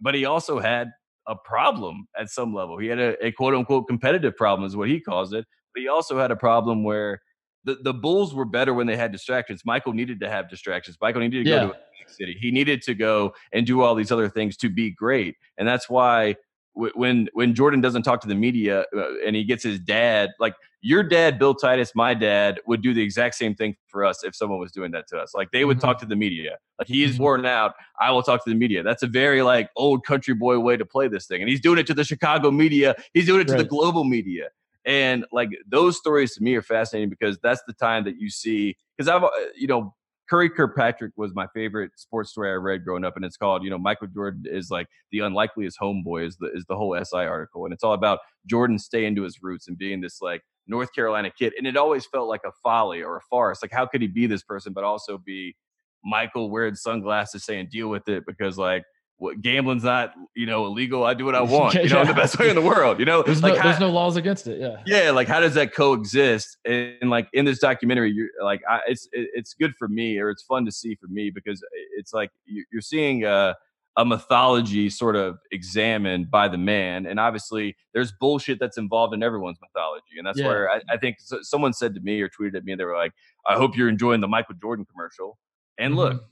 But 0.00 0.14
he 0.14 0.24
also 0.24 0.58
had 0.58 0.88
a 1.28 1.36
problem 1.36 2.06
at 2.18 2.30
some 2.30 2.54
level. 2.54 2.78
He 2.78 2.86
had 2.86 2.98
a, 2.98 3.26
a 3.26 3.32
quote 3.32 3.54
unquote 3.54 3.86
competitive 3.86 4.34
problem, 4.36 4.66
is 4.66 4.76
what 4.76 4.88
he 4.88 4.98
calls 4.98 5.34
it. 5.34 5.44
But 5.74 5.82
he 5.82 5.88
also 5.88 6.18
had 6.18 6.30
a 6.30 6.36
problem 6.36 6.84
where 6.84 7.20
the, 7.66 7.76
the 7.82 7.92
Bulls 7.92 8.34
were 8.34 8.44
better 8.44 8.72
when 8.72 8.86
they 8.86 8.96
had 8.96 9.12
distractions. 9.12 9.62
Michael 9.66 9.92
needed 9.92 10.20
to 10.20 10.30
have 10.30 10.48
distractions. 10.48 10.96
Michael 11.00 11.20
needed 11.20 11.44
to 11.44 11.50
yeah. 11.50 11.66
go 11.66 11.72
to 11.72 11.74
a 11.74 12.10
city. 12.10 12.36
He 12.40 12.50
needed 12.50 12.80
to 12.82 12.94
go 12.94 13.34
and 13.52 13.66
do 13.66 13.82
all 13.82 13.94
these 13.94 14.12
other 14.12 14.28
things 14.28 14.56
to 14.58 14.70
be 14.70 14.90
great. 14.90 15.36
And 15.58 15.68
that's 15.68 15.90
why 15.90 16.36
when 16.74 17.28
when 17.32 17.54
Jordan 17.54 17.80
doesn't 17.80 18.02
talk 18.02 18.20
to 18.20 18.28
the 18.28 18.34
media 18.34 18.84
uh, 18.96 19.14
and 19.26 19.34
he 19.34 19.44
gets 19.44 19.64
his 19.64 19.80
dad, 19.80 20.30
like 20.38 20.54
your 20.82 21.02
dad, 21.02 21.38
Bill 21.38 21.54
Titus, 21.54 21.92
my 21.94 22.14
dad 22.14 22.60
would 22.66 22.82
do 22.82 22.94
the 22.94 23.02
exact 23.02 23.34
same 23.34 23.54
thing 23.54 23.74
for 23.88 24.04
us 24.04 24.22
if 24.22 24.36
someone 24.36 24.60
was 24.60 24.70
doing 24.72 24.92
that 24.92 25.08
to 25.08 25.18
us. 25.18 25.34
Like 25.34 25.50
they 25.50 25.64
would 25.64 25.78
mm-hmm. 25.78 25.86
talk 25.86 25.98
to 26.00 26.06
the 26.06 26.16
media. 26.16 26.58
Like 26.78 26.86
he 26.86 27.02
is 27.02 27.14
mm-hmm. 27.14 27.22
worn 27.22 27.46
out. 27.46 27.74
I 27.98 28.12
will 28.12 28.22
talk 28.22 28.44
to 28.44 28.50
the 28.50 28.56
media. 28.56 28.82
That's 28.82 29.02
a 29.02 29.08
very 29.08 29.42
like 29.42 29.70
old 29.74 30.04
country 30.04 30.34
boy 30.34 30.58
way 30.60 30.76
to 30.76 30.84
play 30.84 31.08
this 31.08 31.26
thing. 31.26 31.40
And 31.40 31.48
he's 31.48 31.60
doing 31.60 31.78
it 31.78 31.86
to 31.88 31.94
the 31.94 32.04
Chicago 32.04 32.50
media. 32.50 32.94
He's 33.14 33.26
doing 33.26 33.40
it 33.40 33.48
to 33.48 33.54
right. 33.54 33.58
the 33.62 33.68
global 33.68 34.04
media. 34.04 34.50
And 34.86 35.26
like 35.32 35.50
those 35.68 35.96
stories 35.96 36.34
to 36.36 36.42
me 36.42 36.54
are 36.54 36.62
fascinating 36.62 37.10
because 37.10 37.38
that's 37.42 37.62
the 37.66 37.72
time 37.72 38.04
that 38.04 38.18
you 38.18 38.30
see. 38.30 38.76
Because 38.96 39.08
I've, 39.08 39.24
uh, 39.24 39.30
you 39.56 39.66
know, 39.66 39.94
Curry 40.30 40.48
Kirkpatrick 40.48 41.12
was 41.16 41.34
my 41.34 41.46
favorite 41.54 41.92
sports 41.96 42.30
story 42.30 42.50
I 42.50 42.54
read 42.54 42.84
growing 42.84 43.04
up, 43.04 43.16
and 43.16 43.24
it's 43.24 43.36
called, 43.36 43.62
you 43.62 43.70
know, 43.70 43.78
Michael 43.78 44.08
Jordan 44.08 44.44
is 44.46 44.70
like 44.70 44.86
the 45.12 45.20
unlikeliest 45.20 45.76
homeboy 45.80 46.26
is 46.26 46.36
the 46.36 46.50
is 46.52 46.64
the 46.68 46.76
whole 46.76 46.96
SI 47.04 47.18
article, 47.18 47.64
and 47.64 47.74
it's 47.74 47.84
all 47.84 47.92
about 47.92 48.20
Jordan 48.46 48.78
staying 48.78 49.16
to 49.16 49.22
his 49.22 49.38
roots 49.42 49.68
and 49.68 49.76
being 49.76 50.00
this 50.00 50.20
like 50.20 50.42
North 50.66 50.92
Carolina 50.92 51.30
kid, 51.36 51.52
and 51.58 51.66
it 51.66 51.76
always 51.76 52.06
felt 52.06 52.28
like 52.28 52.42
a 52.44 52.52
folly 52.62 53.02
or 53.02 53.16
a 53.16 53.20
farce. 53.30 53.62
Like, 53.62 53.72
how 53.72 53.86
could 53.86 54.02
he 54.02 54.08
be 54.08 54.26
this 54.26 54.42
person 54.42 54.72
but 54.72 54.84
also 54.84 55.18
be 55.18 55.56
Michael 56.04 56.50
wearing 56.50 56.74
sunglasses 56.76 57.44
saying 57.44 57.68
deal 57.70 57.88
with 57.88 58.08
it 58.08 58.24
because 58.26 58.58
like 58.58 58.84
what 59.18 59.40
gambling's 59.40 59.84
not 59.84 60.12
you 60.34 60.46
know 60.46 60.66
illegal 60.66 61.04
i 61.04 61.14
do 61.14 61.24
what 61.24 61.34
i 61.34 61.40
want 61.56 61.74
you 61.74 61.88
know 61.88 61.98
yeah. 61.98 62.04
the 62.04 62.14
best 62.14 62.38
way 62.38 62.48
in 62.48 62.54
the 62.54 62.60
world 62.60 62.98
you 62.98 63.04
know 63.04 63.22
there's, 63.22 63.42
like 63.42 63.54
no, 63.54 63.60
how, 63.60 63.68
there's 63.68 63.80
no 63.80 63.90
laws 63.90 64.16
against 64.16 64.46
it 64.46 64.60
yeah 64.60 64.82
yeah 64.86 65.10
like 65.10 65.28
how 65.28 65.40
does 65.40 65.54
that 65.54 65.74
coexist 65.74 66.58
and, 66.64 67.10
like 67.10 67.28
in 67.32 67.44
this 67.44 67.58
documentary 67.58 68.10
you're 68.12 68.28
like 68.42 68.60
I, 68.68 68.80
it's 68.88 69.08
it's 69.12 69.54
good 69.54 69.74
for 69.76 69.88
me 69.88 70.18
or 70.18 70.30
it's 70.30 70.42
fun 70.42 70.64
to 70.66 70.72
see 70.72 70.94
for 70.96 71.08
me 71.08 71.30
because 71.30 71.62
it's 71.96 72.12
like 72.12 72.30
you're 72.44 72.82
seeing 72.82 73.24
a, 73.24 73.56
a 73.96 74.04
mythology 74.04 74.90
sort 74.90 75.16
of 75.16 75.38
examined 75.50 76.30
by 76.30 76.48
the 76.48 76.58
man 76.58 77.06
and 77.06 77.18
obviously 77.18 77.76
there's 77.94 78.12
bullshit 78.12 78.58
that's 78.58 78.76
involved 78.76 79.14
in 79.14 79.22
everyone's 79.22 79.58
mythology 79.60 80.18
and 80.18 80.26
that's 80.26 80.38
yeah. 80.38 80.46
where 80.46 80.70
I, 80.70 80.80
I, 80.90 80.96
think 80.98 81.16
someone 81.42 81.72
said 81.72 81.94
to 81.94 82.00
me 82.00 82.20
or 82.20 82.28
tweeted 82.28 82.56
at 82.56 82.64
me 82.64 82.72
and 82.72 82.80
they 82.80 82.84
were 82.84 82.96
like 82.96 83.12
i 83.46 83.54
hope 83.54 83.76
you're 83.76 83.88
enjoying 83.88 84.20
the 84.20 84.28
michael 84.28 84.54
jordan 84.60 84.84
commercial 84.84 85.38
and 85.78 85.92
mm-hmm. 85.92 86.00
look 86.00 86.24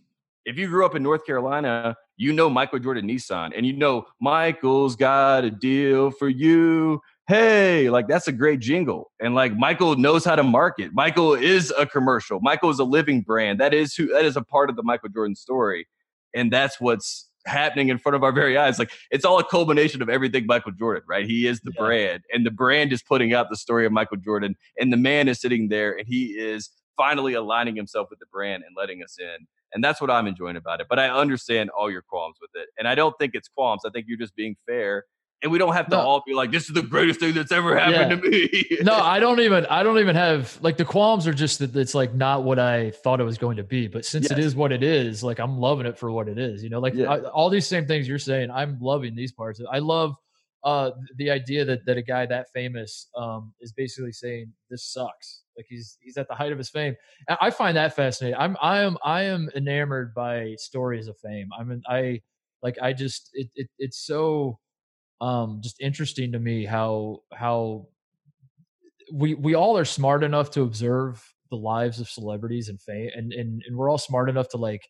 if 0.44 0.59
you 0.59 0.68
grew 0.68 0.85
up 0.85 0.94
in 0.94 1.03
North 1.03 1.25
Carolina, 1.25 1.97
you 2.16 2.33
know 2.33 2.48
Michael 2.48 2.79
Jordan 2.79 3.09
Nissan 3.09 3.53
and 3.57 3.66
you 3.66 3.72
know 3.72 4.07
Michael's 4.20 4.96
got 4.96 5.44
a 5.44 5.50
deal 5.50 6.11
for 6.11 6.29
you. 6.29 7.00
Hey, 7.27 7.88
like 7.90 8.07
that's 8.07 8.29
a 8.29 8.33
great 8.33 8.61
jingle. 8.61 9.11
And 9.20 9.35
like 9.35 9.57
Michael 9.57 9.96
knows 9.96 10.24
how 10.24 10.37
to 10.37 10.42
market. 10.42 10.92
Michael 10.92 11.35
is 11.35 11.72
a 11.77 11.87
commercial. 11.87 12.40
Michael 12.40 12.70
is 12.70 12.79
a 12.79 12.85
living 12.85 13.22
brand. 13.22 13.61
That 13.61 13.72
is 13.72 13.94
who 13.94 14.09
that 14.09 14.24
is 14.24 14.37
a 14.37 14.42
part 14.42 14.70
of 14.70 14.77
the 14.77 14.83
Michael 14.83 15.09
Jordan 15.09 15.35
story. 15.35 15.87
And 16.35 16.53
that's 16.53 16.81
what's 16.81 17.31
happening 17.46 17.88
in 17.88 17.98
front 17.98 18.16
of 18.16 18.22
our 18.22 18.33
very 18.33 18.57
eyes. 18.57 18.79
Like 18.79 18.90
it's 19.11 19.24
all 19.24 19.38
a 19.38 19.44
culmination 19.44 20.03
of 20.03 20.09
everything 20.09 20.46
Michael 20.46 20.72
Jordan, 20.72 21.03
right? 21.09 21.27
He 21.27 21.46
is 21.46 21.61
the 21.61 21.72
yeah. 21.74 21.85
brand, 21.85 22.22
and 22.33 22.44
the 22.44 22.50
brand 22.50 22.92
is 22.92 23.03
putting 23.03 23.33
out 23.33 23.48
the 23.50 23.57
story 23.57 23.87
of 23.87 23.92
Michael 23.92 24.18
Jordan, 24.18 24.57
and 24.79 24.92
the 24.92 24.96
man 24.96 25.29
is 25.29 25.40
sitting 25.40 25.68
there 25.68 25.96
and 25.96 26.07
he 26.07 26.27
is 26.27 26.70
finally 26.96 27.35
aligning 27.35 27.77
himself 27.77 28.09
with 28.11 28.18
the 28.18 28.27
brand 28.27 28.62
and 28.66 28.74
letting 28.77 29.03
us 29.03 29.16
in. 29.18 29.46
And 29.72 29.83
that's 29.83 30.00
what 30.00 30.11
I'm 30.11 30.27
enjoying 30.27 30.57
about 30.57 30.81
it. 30.81 30.87
But 30.88 30.98
I 30.98 31.09
understand 31.09 31.70
all 31.70 31.90
your 31.90 32.03
qualms 32.03 32.37
with 32.40 32.50
it. 32.55 32.68
And 32.79 32.87
I 32.87 32.94
don't 32.94 33.16
think 33.18 33.33
it's 33.35 33.48
qualms. 33.48 33.83
I 33.85 33.90
think 33.90 34.07
you're 34.09 34.18
just 34.18 34.37
being 34.37 34.57
fair. 34.66 35.05
And 35.42 35.53
we 35.53 35.59
don't 35.59 35.74
have 35.74 35.88
to 35.88 35.96
no. 35.96 36.00
all 36.00 36.22
be 36.27 36.33
like, 36.33 36.53
this 36.53 36.68
is 36.68 36.74
the 36.74 36.83
greatest 36.83 37.20
thing 37.20 37.35
that's 37.35 37.53
ever 37.53 37.77
happened 37.79 38.22
yeah. 38.24 38.31
to 38.31 38.31
me. 38.31 38.79
no, 38.83 38.94
I 38.94 39.20
don't 39.20 39.40
even, 39.40 39.66
I 39.66 39.83
don't 39.83 39.98
even 39.98 40.16
have 40.16 40.59
like 40.62 40.79
the 40.79 40.87
qualms 40.87 41.27
are 41.27 41.35
just 41.35 41.59
that 41.59 41.77
it's 41.77 41.94
like 41.94 42.14
not 42.14 42.44
what 42.44 42.59
I 42.59 42.92
thought 42.92 43.20
it 43.20 43.24
was 43.24 43.37
going 43.37 43.59
to 43.59 43.64
be. 43.64 43.87
But 43.87 44.07
since 44.07 44.31
yes. 44.31 44.33
it 44.33 44.38
is 44.38 44.57
what 44.57 44.72
it 44.72 44.83
is, 44.83 45.22
like 45.22 45.40
I'm 45.40 45.59
loving 45.59 45.85
it 45.85 45.98
for 45.98 46.11
what 46.11 46.29
it 46.29 46.38
is. 46.38 46.62
You 46.62 46.70
know, 46.70 46.79
like 46.79 46.94
yeah. 46.94 47.11
I, 47.11 47.20
all 47.24 47.50
these 47.50 47.66
same 47.66 47.87
things 47.87 48.09
you're 48.09 48.18
saying, 48.18 48.50
I'm 48.50 48.79
loving 48.81 49.14
these 49.14 49.33
parts. 49.33 49.61
I 49.70 49.81
love 49.81 50.16
uh, 50.64 50.92
the 51.16 51.31
idea 51.31 51.64
that 51.64 51.85
that 51.85 51.98
a 51.98 52.03
guy 52.03 52.24
that 52.27 52.50
famous 52.53 53.09
um, 53.16 53.53
is 53.61 53.72
basically 53.72 54.12
saying 54.12 54.53
this 54.70 54.85
sucks. 54.85 55.42
Like 55.57 55.66
he's 55.68 55.98
he's 56.00 56.16
at 56.16 56.27
the 56.27 56.35
height 56.35 56.53
of 56.53 56.59
his 56.59 56.70
fame. 56.70 56.96
I 57.29 57.50
find 57.50 57.77
that 57.77 57.94
fascinating. 57.94 58.38
I'm 58.38 58.57
I 58.61 58.81
am 58.81 58.96
I 59.05 59.24
am 59.24 59.50
enamored 59.55 60.14
by 60.14 60.57
stories 60.59 61.07
of 61.07 61.18
fame. 61.18 61.50
I 61.57 61.62
mean 61.64 61.83
I 61.87 62.22
like 62.62 62.77
I 62.81 62.94
just 62.94 63.31
it, 63.35 63.48
it 63.55 63.68
it's 63.79 63.98
so 63.98 64.59
um 65.20 65.61
just 65.62 65.81
interesting 65.81 66.33
to 66.33 66.38
me 66.38 66.64
how 66.64 67.20
how 67.33 67.87
we 69.12 69.35
we 69.35 69.55
all 69.55 69.77
are 69.77 69.85
smart 69.85 70.24
enough 70.24 70.50
to 70.53 70.62
observe 70.62 71.22
the 71.50 71.57
lives 71.57 72.00
of 72.00 72.09
celebrities 72.09 72.68
and 72.68 72.81
fame 72.81 73.11
and 73.14 73.33
and, 73.33 73.62
and 73.66 73.77
we're 73.77 73.90
all 73.90 73.98
smart 73.98 74.31
enough 74.31 74.48
to 74.48 74.57
like 74.57 74.88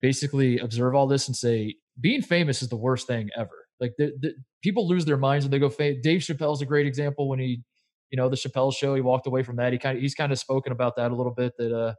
basically 0.00 0.58
observe 0.60 0.94
all 0.94 1.08
this 1.08 1.26
and 1.26 1.36
say 1.36 1.74
being 2.00 2.22
famous 2.22 2.62
is 2.62 2.68
the 2.68 2.76
worst 2.76 3.06
thing 3.08 3.28
ever 3.36 3.67
like 3.80 3.92
the, 3.98 4.12
the 4.20 4.34
people 4.62 4.88
lose 4.88 5.04
their 5.04 5.16
minds 5.16 5.44
when 5.44 5.50
they 5.50 5.58
go 5.58 5.68
fame 5.68 6.00
dave 6.02 6.20
chappelle's 6.20 6.62
a 6.62 6.66
great 6.66 6.86
example 6.86 7.28
when 7.28 7.38
he 7.38 7.62
you 8.10 8.16
know 8.16 8.28
the 8.28 8.36
Chappelle 8.36 8.74
show. 8.74 8.94
He 8.94 9.00
walked 9.00 9.26
away 9.26 9.42
from 9.42 9.56
that. 9.56 9.72
He 9.72 9.78
kind 9.78 9.96
of 9.96 10.02
he's 10.02 10.14
kind 10.14 10.32
of 10.32 10.38
spoken 10.38 10.72
about 10.72 10.96
that 10.96 11.10
a 11.10 11.14
little 11.14 11.34
bit. 11.34 11.52
That 11.58 11.72
uh 11.72 11.94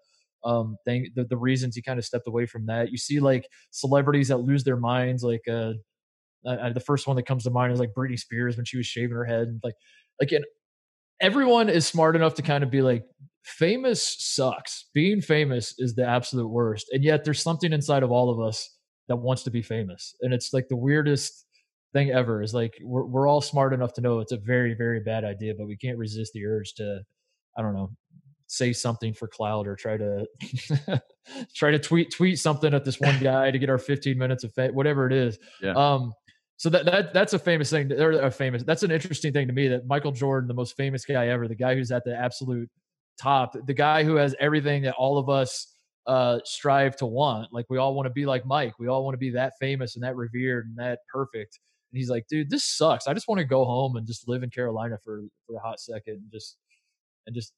um 0.47 0.77
thing 0.85 1.07
the, 1.15 1.25
the 1.25 1.37
reasons 1.37 1.75
he 1.75 1.81
kind 1.81 1.99
of 1.99 2.05
stepped 2.05 2.27
away 2.27 2.45
from 2.45 2.65
that. 2.67 2.91
You 2.91 2.97
see 2.97 3.19
like 3.19 3.47
celebrities 3.71 4.29
that 4.29 4.37
lose 4.37 4.63
their 4.63 4.77
minds. 4.77 5.23
Like 5.23 5.47
uh, 5.47 5.73
uh 6.47 6.73
the 6.73 6.79
first 6.79 7.07
one 7.07 7.15
that 7.17 7.25
comes 7.25 7.43
to 7.43 7.49
mind 7.49 7.73
is 7.73 7.79
like 7.79 7.93
Britney 7.97 8.19
Spears 8.19 8.57
when 8.57 8.65
she 8.65 8.77
was 8.77 8.85
shaving 8.85 9.15
her 9.15 9.25
head. 9.25 9.47
And 9.47 9.59
like 9.63 9.75
like 10.19 10.31
and 10.31 10.45
everyone 11.21 11.69
is 11.69 11.85
smart 11.85 12.15
enough 12.15 12.35
to 12.35 12.41
kind 12.41 12.63
of 12.63 12.71
be 12.71 12.81
like 12.81 13.03
famous 13.43 14.15
sucks. 14.19 14.89
Being 14.93 15.21
famous 15.21 15.75
is 15.77 15.95
the 15.95 16.05
absolute 16.05 16.47
worst. 16.47 16.87
And 16.91 17.03
yet 17.03 17.23
there's 17.23 17.41
something 17.41 17.73
inside 17.73 18.03
of 18.03 18.11
all 18.11 18.29
of 18.29 18.39
us 18.39 18.75
that 19.07 19.17
wants 19.17 19.43
to 19.43 19.51
be 19.51 19.61
famous. 19.61 20.15
And 20.21 20.33
it's 20.33 20.53
like 20.53 20.67
the 20.69 20.77
weirdest 20.77 21.45
thing 21.93 22.11
ever 22.11 22.41
is 22.41 22.53
like 22.53 22.77
we're, 22.83 23.05
we're 23.05 23.27
all 23.27 23.41
smart 23.41 23.73
enough 23.73 23.93
to 23.93 24.01
know 24.01 24.19
it's 24.19 24.31
a 24.31 24.37
very 24.37 24.75
very 24.75 24.99
bad 24.99 25.23
idea 25.23 25.53
but 25.57 25.67
we 25.67 25.75
can't 25.75 25.97
resist 25.97 26.31
the 26.33 26.45
urge 26.45 26.73
to 26.75 27.01
i 27.57 27.61
don't 27.61 27.73
know 27.73 27.89
say 28.49 28.73
something 28.73 29.13
for 29.13 29.27
cloud 29.27 29.67
or 29.67 29.75
try 29.75 29.95
to 29.95 30.25
try 31.55 31.71
to 31.71 31.79
tweet 31.79 32.11
tweet 32.11 32.39
something 32.39 32.73
at 32.73 32.83
this 32.83 32.99
one 32.99 33.17
guy 33.21 33.51
to 33.51 33.59
get 33.59 33.69
our 33.69 33.77
15 33.77 34.17
minutes 34.17 34.43
of 34.43 34.53
fame, 34.53 34.73
whatever 34.73 35.05
it 35.05 35.13
is. 35.13 35.37
Yeah. 35.61 35.73
Um, 35.73 36.13
so 36.57 36.69
that, 36.71 36.85
that 36.85 37.13
that's 37.13 37.33
a 37.33 37.39
famous 37.39 37.69
thing. 37.69 37.87
They're 37.87 38.11
a 38.11 38.31
famous. 38.31 38.63
That's 38.63 38.83
an 38.83 38.91
interesting 38.91 39.31
thing 39.31 39.47
to 39.47 39.53
me. 39.53 39.69
That 39.69 39.87
Michael 39.87 40.11
Jordan, 40.11 40.47
the 40.47 40.53
most 40.53 40.75
famous 40.75 41.05
guy 41.05 41.27
ever, 41.27 41.47
the 41.47 41.55
guy 41.55 41.75
who's 41.75 41.91
at 41.91 42.03
the 42.03 42.13
absolute 42.13 42.69
top, 43.21 43.55
the 43.65 43.73
guy 43.73 44.03
who 44.03 44.15
has 44.15 44.35
everything 44.41 44.83
that 44.83 44.95
all 44.95 45.17
of 45.17 45.29
us 45.29 45.75
uh, 46.05 46.39
strive 46.43 46.97
to 46.97 47.05
want. 47.05 47.53
Like 47.53 47.67
we 47.69 47.77
all 47.77 47.93
want 47.93 48.07
to 48.07 48.13
be 48.13 48.25
like 48.25 48.45
Mike. 48.45 48.73
We 48.77 48.87
all 48.87 49.05
want 49.05 49.13
to 49.13 49.19
be 49.19 49.29
that 49.31 49.53
famous 49.59 49.95
and 49.95 50.03
that 50.03 50.17
revered 50.17 50.65
and 50.65 50.75
that 50.77 50.99
perfect. 51.13 51.59
And 51.91 51.97
he's 51.97 52.09
like, 52.09 52.27
dude, 52.29 52.49
this 52.49 52.65
sucks. 52.65 53.07
I 53.07 53.13
just 53.13 53.27
want 53.27 53.39
to 53.39 53.45
go 53.45 53.65
home 53.65 53.95
and 53.95 54.05
just 54.07 54.27
live 54.27 54.43
in 54.43 54.49
Carolina 54.49 54.97
for 55.03 55.23
for 55.47 55.55
a 55.55 55.59
hot 55.59 55.79
second 55.79 56.15
and 56.15 56.31
just 56.31 56.57
and 57.27 57.35
just 57.35 57.53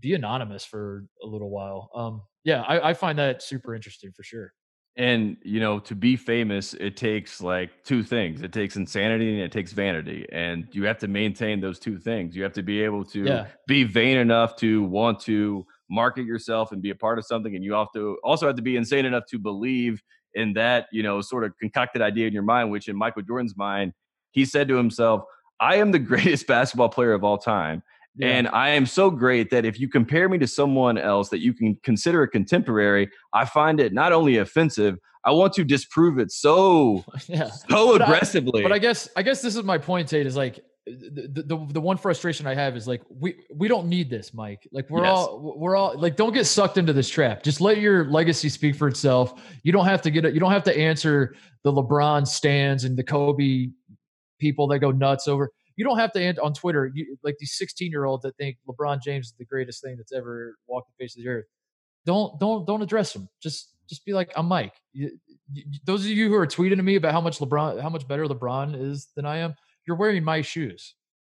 be 0.00 0.14
anonymous 0.14 0.64
for 0.64 1.06
a 1.22 1.26
little 1.26 1.50
while. 1.50 1.90
Um, 1.94 2.22
yeah, 2.44 2.62
I, 2.62 2.90
I 2.90 2.94
find 2.94 3.18
that 3.18 3.42
super 3.42 3.74
interesting 3.74 4.12
for 4.12 4.22
sure. 4.22 4.52
And 4.98 5.36
you 5.42 5.60
know, 5.60 5.78
to 5.80 5.94
be 5.94 6.16
famous, 6.16 6.72
it 6.72 6.96
takes 6.96 7.42
like 7.42 7.84
two 7.84 8.02
things. 8.02 8.40
It 8.40 8.50
takes 8.52 8.76
insanity 8.76 9.30
and 9.34 9.42
it 9.42 9.52
takes 9.52 9.72
vanity. 9.72 10.24
And 10.32 10.68
you 10.72 10.84
have 10.86 10.96
to 11.00 11.08
maintain 11.08 11.60
those 11.60 11.78
two 11.78 11.98
things. 11.98 12.34
You 12.34 12.42
have 12.44 12.54
to 12.54 12.62
be 12.62 12.80
able 12.82 13.04
to 13.06 13.42
Yeah. 13.44 13.48
be 13.66 13.84
vain 13.84 14.16
enough 14.16 14.56
to 14.56 14.84
want 14.84 15.20
to 15.20 15.66
market 15.90 16.24
yourself 16.24 16.72
and 16.72 16.80
be 16.80 16.88
a 16.88 16.94
part 16.94 17.18
of 17.18 17.26
something. 17.26 17.54
And 17.54 17.62
you 17.62 17.74
have 17.74 17.88
to 17.94 18.16
also 18.24 18.46
have 18.46 18.56
to 18.56 18.62
be 18.62 18.74
insane 18.76 19.04
enough 19.04 19.24
to 19.28 19.38
believe 19.38 20.02
in 20.36 20.52
that, 20.52 20.86
you 20.92 21.02
know, 21.02 21.20
sort 21.20 21.42
of 21.44 21.52
concocted 21.58 22.00
idea 22.02 22.26
in 22.28 22.32
your 22.32 22.42
mind, 22.44 22.70
which 22.70 22.88
in 22.88 22.96
Michael 22.96 23.22
Jordan's 23.22 23.56
mind, 23.56 23.92
he 24.30 24.44
said 24.44 24.68
to 24.68 24.76
himself, 24.76 25.24
I 25.60 25.76
am 25.76 25.90
the 25.90 25.98
greatest 26.12 26.46
basketball 26.46 26.88
player 26.90 27.12
of 27.12 27.24
all 27.24 27.38
time. 27.38 27.82
Yeah. 28.18 28.28
And 28.28 28.48
I 28.48 28.70
am 28.70 28.86
so 28.86 29.10
great 29.10 29.50
that 29.50 29.64
if 29.66 29.78
you 29.80 29.88
compare 29.88 30.28
me 30.28 30.38
to 30.38 30.46
someone 30.46 30.96
else 30.96 31.28
that 31.30 31.40
you 31.40 31.52
can 31.52 31.76
consider 31.82 32.22
a 32.22 32.28
contemporary, 32.28 33.10
I 33.34 33.44
find 33.44 33.78
it 33.80 33.92
not 33.92 34.12
only 34.12 34.38
offensive, 34.38 34.96
I 35.24 35.32
want 35.32 35.52
to 35.54 35.64
disprove 35.64 36.18
it 36.18 36.30
so 36.30 37.04
yeah. 37.26 37.50
so 37.50 37.92
But 37.98 38.02
I- 38.02 38.04
aggressively. 38.04 38.62
But 38.62 38.72
I 38.72 38.78
guess 38.78 39.08
I 39.16 39.22
guess 39.22 39.42
this 39.42 39.56
is 39.56 39.64
my 39.64 39.76
point, 39.76 40.08
Tate. 40.08 40.26
Is 40.26 40.36
like 40.36 40.60
the, 40.86 41.42
the 41.46 41.66
the 41.72 41.80
one 41.80 41.96
frustration 41.96 42.46
I 42.46 42.54
have 42.54 42.76
is 42.76 42.86
like 42.86 43.02
we 43.08 43.44
we 43.52 43.66
don't 43.66 43.88
need 43.88 44.08
this, 44.08 44.32
Mike. 44.32 44.68
Like 44.70 44.88
we're 44.88 45.02
Yes. 45.02 45.10
all 45.10 45.54
we're 45.58 45.74
all 45.76 45.98
like 45.98 46.16
don't 46.16 46.32
get 46.32 46.44
sucked 46.44 46.78
into 46.78 46.92
this 46.92 47.08
trap. 47.08 47.42
Just 47.42 47.60
let 47.60 47.78
your 47.78 48.04
legacy 48.10 48.48
speak 48.48 48.76
for 48.76 48.86
itself. 48.86 49.42
You 49.64 49.72
don't 49.72 49.86
have 49.86 50.00
to 50.02 50.10
get 50.10 50.24
it. 50.24 50.34
You 50.34 50.40
don't 50.40 50.52
have 50.52 50.62
to 50.64 50.78
answer 50.78 51.34
the 51.64 51.72
LeBron 51.72 52.26
stands 52.26 52.84
and 52.84 52.96
the 52.96 53.02
Kobe 53.02 53.68
people 54.38 54.68
that 54.68 54.78
go 54.78 54.92
nuts 54.92 55.26
over. 55.26 55.50
You 55.74 55.84
don't 55.84 55.98
have 55.98 56.12
to 56.12 56.22
end 56.22 56.38
on 56.38 56.54
Twitter. 56.54 56.90
You, 56.94 57.16
like 57.24 57.36
these 57.38 57.56
16 57.58 57.90
year 57.90 58.04
olds 58.04 58.22
that 58.22 58.36
think 58.36 58.56
LeBron 58.68 59.02
James 59.02 59.26
is 59.26 59.34
the 59.38 59.44
greatest 59.44 59.82
thing 59.82 59.96
that's 59.96 60.12
ever 60.12 60.56
walked 60.68 60.88
the 60.96 61.04
face 61.04 61.16
of 61.16 61.22
the 61.24 61.28
earth. 61.28 61.46
Don't 62.04 62.38
don't 62.38 62.64
don't 62.64 62.82
address 62.82 63.12
them. 63.12 63.28
Just 63.42 63.72
just 63.88 64.04
be 64.04 64.12
like 64.12 64.30
I'm 64.36 64.46
Mike. 64.46 64.74
You, 64.92 65.10
you, 65.52 65.64
those 65.84 66.02
of 66.04 66.10
you 66.10 66.28
who 66.28 66.34
are 66.34 66.46
tweeting 66.46 66.76
to 66.76 66.82
me 66.82 66.94
about 66.94 67.12
how 67.12 67.20
much 67.20 67.38
LeBron, 67.40 67.80
how 67.82 67.88
much 67.88 68.06
better 68.06 68.26
LeBron 68.26 68.80
is 68.80 69.08
than 69.16 69.26
I 69.26 69.38
am, 69.38 69.54
you're 69.86 69.96
wearing 69.96 70.24
my 70.24 70.40
shoes. 70.42 70.94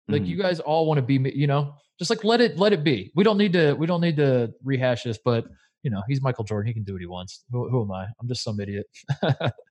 Like 0.08 0.22
Mhm. 0.22 0.26
you 0.28 0.36
guys 0.36 0.60
all 0.60 0.86
want 0.86 0.98
to 0.98 1.02
be, 1.02 1.18
me, 1.18 1.32
you 1.34 1.46
know, 1.46 1.74
just 1.98 2.10
like 2.10 2.24
let 2.24 2.40
it 2.40 2.58
let 2.58 2.72
it 2.72 2.82
be. 2.82 3.12
We 3.14 3.22
don't 3.24 3.38
need 3.38 3.52
to 3.52 3.74
we 3.74 3.86
don't 3.86 4.00
need 4.00 4.16
to 4.16 4.50
rehash 4.64 5.04
this, 5.04 5.18
but 5.24 5.44
you 5.82 5.90
know, 5.90 6.02
he's 6.08 6.20
Michael 6.20 6.44
Jordan. 6.44 6.66
He 6.66 6.74
can 6.74 6.82
do 6.84 6.92
what 6.92 7.00
he 7.00 7.06
wants. 7.06 7.44
Who, 7.50 7.68
who 7.70 7.82
am 7.82 7.90
I? 7.92 8.04
I'm 8.20 8.28
just 8.28 8.42
some 8.42 8.60
idiot. 8.60 8.86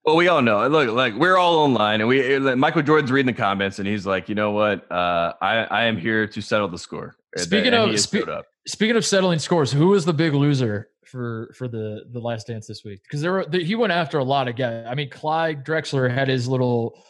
well, 0.06 0.16
we 0.16 0.28
all 0.28 0.42
know. 0.42 0.68
Look, 0.68 0.90
like 0.92 1.14
we're 1.16 1.38
all 1.38 1.58
online, 1.60 2.00
and 2.02 2.08
we 2.10 2.40
like, 2.40 2.58
Michael 2.58 2.82
Jordan's 2.82 3.12
reading 3.12 3.28
the 3.34 3.40
comments, 3.40 3.78
and 3.80 3.88
he's 3.88 4.06
like, 4.08 4.28
you 4.30 4.34
know 4.36 4.52
what? 4.52 4.90
Uh, 4.92 5.34
I 5.42 5.58
I 5.66 5.84
am 5.86 5.98
here 5.98 6.26
to 6.28 6.42
settle 6.42 6.68
the 6.68 6.78
score. 6.80 7.16
Speaking 7.38 7.74
and 7.74 7.92
of- 7.92 8.00
spe- 8.00 8.28
up. 8.28 8.46
Speaking 8.68 8.96
of 8.96 9.06
settling 9.06 9.40
scores, 9.40 9.72
who 9.72 9.88
was 9.90 10.06
the 10.06 10.14
big 10.14 10.34
loser 10.34 10.90
for 11.06 11.52
for 11.56 11.68
the 11.68 12.06
the 12.12 12.20
last 12.20 12.48
dance 12.48 12.66
this 12.68 12.84
week? 12.84 13.02
Because 13.04 13.22
there 13.22 13.32
were 13.34 13.46
the, 13.46 13.64
he 13.64 13.76
went 13.76 13.92
after 13.94 14.18
a 14.20 14.24
lot 14.24 14.48
of 14.48 14.56
guys. 14.56 14.86
I 14.90 14.96
mean, 14.96 15.10
Clyde 15.12 15.64
Drexler 15.66 16.12
had 16.12 16.28
his 16.28 16.48
little 16.48 17.04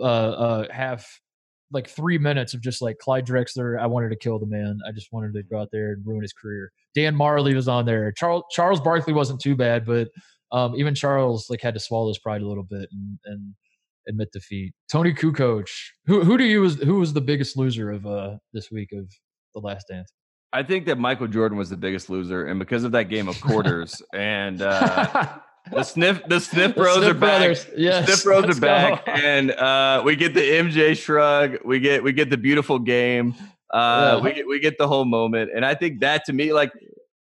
uh 0.00 0.02
uh 0.02 0.66
half 0.72 1.20
like 1.72 1.88
three 1.88 2.18
minutes 2.18 2.54
of 2.54 2.60
just 2.60 2.82
like 2.82 2.98
Clyde 2.98 3.26
Drexler. 3.26 3.78
I 3.80 3.86
wanted 3.86 4.08
to 4.10 4.16
kill 4.16 4.38
the 4.38 4.46
man. 4.46 4.78
I 4.86 4.92
just 4.92 5.12
wanted 5.12 5.34
to 5.34 5.42
go 5.44 5.60
out 5.60 5.68
there 5.72 5.92
and 5.92 6.04
ruin 6.04 6.22
his 6.22 6.32
career. 6.32 6.72
Dan 6.94 7.14
Majerle 7.14 7.54
was 7.54 7.68
on 7.68 7.86
there. 7.86 8.12
Charles 8.12 8.44
Charles 8.50 8.80
Barkley 8.80 9.12
wasn't 9.12 9.40
too 9.40 9.56
bad, 9.56 9.86
but 9.86 10.08
um 10.52 10.74
even 10.76 10.94
Charles 10.94 11.48
like 11.48 11.60
had 11.62 11.74
to 11.74 11.80
swallow 11.80 12.08
his 12.08 12.18
pride 12.18 12.42
a 12.42 12.48
little 12.48 12.64
bit 12.64 12.88
and 12.92 13.18
and 13.24 13.54
admit 14.08 14.32
defeat. 14.32 14.72
Toni 14.90 15.12
Kukoc, 15.12 15.68
who 16.06 16.24
who 16.24 16.36
do 16.36 16.44
you 16.44 16.60
was 16.60 16.76
who 16.76 16.98
was 16.98 17.12
the 17.12 17.20
biggest 17.20 17.56
loser 17.56 17.90
of 17.90 18.06
uh 18.06 18.36
this 18.52 18.70
week 18.70 18.90
of 18.92 19.10
the 19.54 19.60
last 19.60 19.86
dance? 19.88 20.12
I 20.52 20.64
think 20.64 20.86
that 20.86 20.98
Michael 20.98 21.28
Jordan 21.28 21.56
was 21.56 21.70
the 21.70 21.76
biggest 21.76 22.10
loser, 22.10 22.46
and 22.46 22.58
because 22.58 22.82
of 22.82 22.92
that 22.92 23.04
game 23.04 23.28
of 23.28 23.40
quarters, 23.40 24.02
and 24.12 24.60
uh, 24.60 25.38
the 25.72 25.82
sniff 25.82 26.22
the 26.28 26.40
sniff 26.40 26.74
The 26.74 26.80
bros 26.80 26.96
Smith 26.96 27.08
are 27.10 27.14
back. 27.14 27.20
brothers. 27.40 27.66
Yes, 27.76 28.06
Sniff 28.06 28.24
Bros 28.24 28.56
are 28.56 28.60
back, 28.60 29.04
go. 29.06 29.12
and 29.12 29.50
uh, 29.52 30.02
we 30.04 30.16
get 30.16 30.34
the 30.34 30.40
MJ 30.40 30.96
shrug. 30.96 31.58
We 31.64 31.80
get 31.80 32.02
we 32.02 32.12
get 32.12 32.30
the 32.30 32.36
beautiful 32.38 32.78
game. 32.78 33.34
Uh, 33.72 34.16
Yeah. 34.18 34.20
We 34.24 34.32
get 34.32 34.46
we 34.48 34.58
get 34.60 34.78
the 34.78 34.88
whole 34.88 35.04
moment, 35.04 35.50
and 35.54 35.64
I 35.64 35.74
think 35.74 36.00
that 36.00 36.24
to 36.26 36.32
me, 36.32 36.52
like 36.52 36.72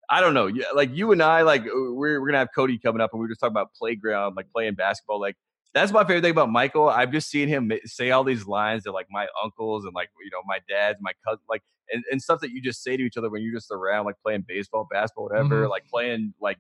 I 0.09 0.20
don't 0.20 0.35
know, 0.35 0.46
yeah, 0.46 0.66
like 0.75 0.94
you 0.94 1.11
and 1.12 1.22
I, 1.22 1.42
like 1.42 1.64
we're 1.64 2.20
we're 2.20 2.27
gonna 2.27 2.38
have 2.38 2.51
Cody 2.55 2.79
coming 2.79 3.01
up, 3.01 3.11
and 3.12 3.20
we 3.20 3.25
were 3.25 3.29
just 3.31 3.40
talking 3.40 3.53
about 3.53 3.70
playground, 3.75 4.35
like 4.37 4.46
playing 4.55 4.75
basketball. 4.75 5.20
Like 5.20 5.35
that's 5.75 5.90
my 5.92 6.05
favorite 6.05 6.22
thing 6.22 6.31
about 6.31 6.51
Michael. 6.51 6.88
I've 6.88 7.11
just 7.12 7.29
seen 7.29 7.49
him 7.49 7.70
say 7.85 8.11
all 8.12 8.22
these 8.25 8.46
lines 8.46 8.85
that 8.85 8.92
like 8.92 9.09
my 9.11 9.27
uncles 9.42 9.85
and 9.85 9.92
like 9.94 10.11
you 10.25 10.31
know 10.31 10.42
my 10.46 10.61
dads, 10.68 10.99
my 11.01 11.12
cousin, 11.27 11.40
like 11.51 11.62
and, 11.96 12.04
and 12.11 12.22
stuff 12.22 12.40
that 12.40 12.50
you 12.50 12.61
just 12.62 12.82
say 12.82 12.96
to 12.96 13.02
each 13.02 13.16
other 13.16 13.28
when 13.30 13.42
you're 13.42 13.54
just 13.54 13.70
around, 13.70 14.04
like 14.04 14.16
playing 14.22 14.44
baseball, 14.46 14.87
basketball, 14.90 15.24
whatever, 15.24 15.64
Mhm. 15.66 15.70
like 15.70 15.87
playing 15.88 16.35
like 16.40 16.59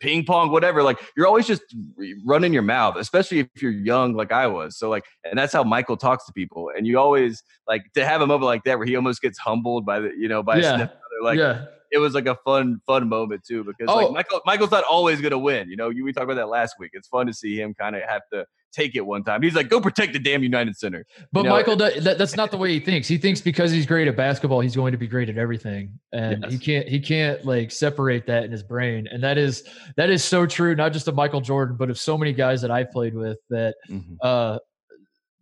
ping 0.00 0.24
pong, 0.24 0.50
whatever. 0.50 0.82
Like 0.82 0.98
you're 1.16 1.26
always 1.26 1.46
just 1.46 1.62
running 2.24 2.52
your 2.52 2.62
mouth, 2.62 2.96
especially 2.96 3.40
if 3.40 3.48
you're 3.60 3.72
young, 3.72 4.14
like 4.14 4.32
I 4.32 4.46
was. 4.46 4.78
So 4.78 4.88
like, 4.88 5.04
and 5.24 5.38
that's 5.38 5.52
how 5.52 5.64
Michael 5.64 5.96
talks 5.96 6.24
to 6.26 6.32
people. 6.32 6.70
And 6.76 6.86
you 6.86 6.98
always 6.98 7.42
like 7.68 7.82
to 7.94 8.06
have 8.06 8.22
a 8.22 8.26
moment 8.26 8.44
like 8.44 8.64
that 8.64 8.78
where 8.78 8.86
he 8.86 8.96
almost 8.96 9.20
gets 9.20 9.38
humbled 9.38 9.84
by 9.84 10.00
the, 10.00 10.12
you 10.16 10.28
know, 10.28 10.42
by 10.42 10.58
Yeah. 10.58 10.88
Like 11.22 11.38
yeah, 11.38 11.64
it 11.90 11.98
was 11.98 12.14
like 12.14 12.26
a 12.26 12.36
fun, 12.44 12.80
fun 12.86 13.08
moment 13.08 13.42
too, 13.46 13.64
because 13.64 13.86
Oh. 13.88 13.96
like 13.96 14.12
Michael, 14.12 14.40
Michael's 14.46 14.70
not 14.70 14.84
always 14.84 15.20
gonna 15.20 15.38
win. 15.38 15.68
You 15.70 15.76
know, 15.76 15.90
you 15.90 16.04
we 16.04 16.12
talked 16.12 16.24
about 16.24 16.36
that 16.36 16.48
last 16.48 16.76
week. 16.78 16.90
It's 16.94 17.08
fun 17.08 17.26
to 17.26 17.32
see 17.34 17.60
him 17.60 17.74
kind 17.74 17.96
of 17.96 18.02
have 18.02 18.22
to 18.32 18.46
take 18.72 18.94
it 18.94 19.06
one 19.06 19.24
time. 19.24 19.40
He's 19.40 19.54
like, 19.54 19.70
go 19.70 19.80
protect 19.80 20.12
the 20.12 20.18
damn 20.18 20.42
United 20.42 20.76
Center. 20.76 21.06
but 21.32 21.42
know, 21.42 21.50
Michael, 21.50 21.76
does, 21.76 22.04
that, 22.04 22.18
that's 22.18 22.36
not 22.36 22.50
the 22.50 22.58
way 22.58 22.72
he 22.72 22.80
thinks. 22.80 23.08
He 23.08 23.16
thinks 23.16 23.40
because 23.40 23.70
he's 23.70 23.86
great 23.86 24.06
at 24.06 24.16
basketball, 24.16 24.60
he's 24.60 24.76
going 24.76 24.92
to 24.92 24.98
be 24.98 25.06
great 25.06 25.30
at 25.30 25.38
everything, 25.38 25.98
and 26.12 26.44
he 26.46 26.58
can't 26.58 26.86
he 26.86 27.00
can't 27.00 27.44
like 27.44 27.70
separate 27.70 28.26
that 28.26 28.44
in 28.44 28.52
his 28.52 28.62
brain. 28.62 29.08
And 29.10 29.22
that 29.24 29.38
is 29.38 29.64
that 29.96 30.10
is 30.10 30.22
so 30.22 30.44
true, 30.46 30.74
not 30.74 30.92
just 30.92 31.08
of 31.08 31.14
Michael 31.14 31.40
Jordan, 31.40 31.76
but 31.78 31.88
of 31.88 31.98
so 31.98 32.18
many 32.18 32.32
guys 32.34 32.60
that 32.62 32.70
I've 32.70 32.90
played 32.90 33.14
with. 33.14 33.38
That 33.48 33.76
uh, 34.20 34.58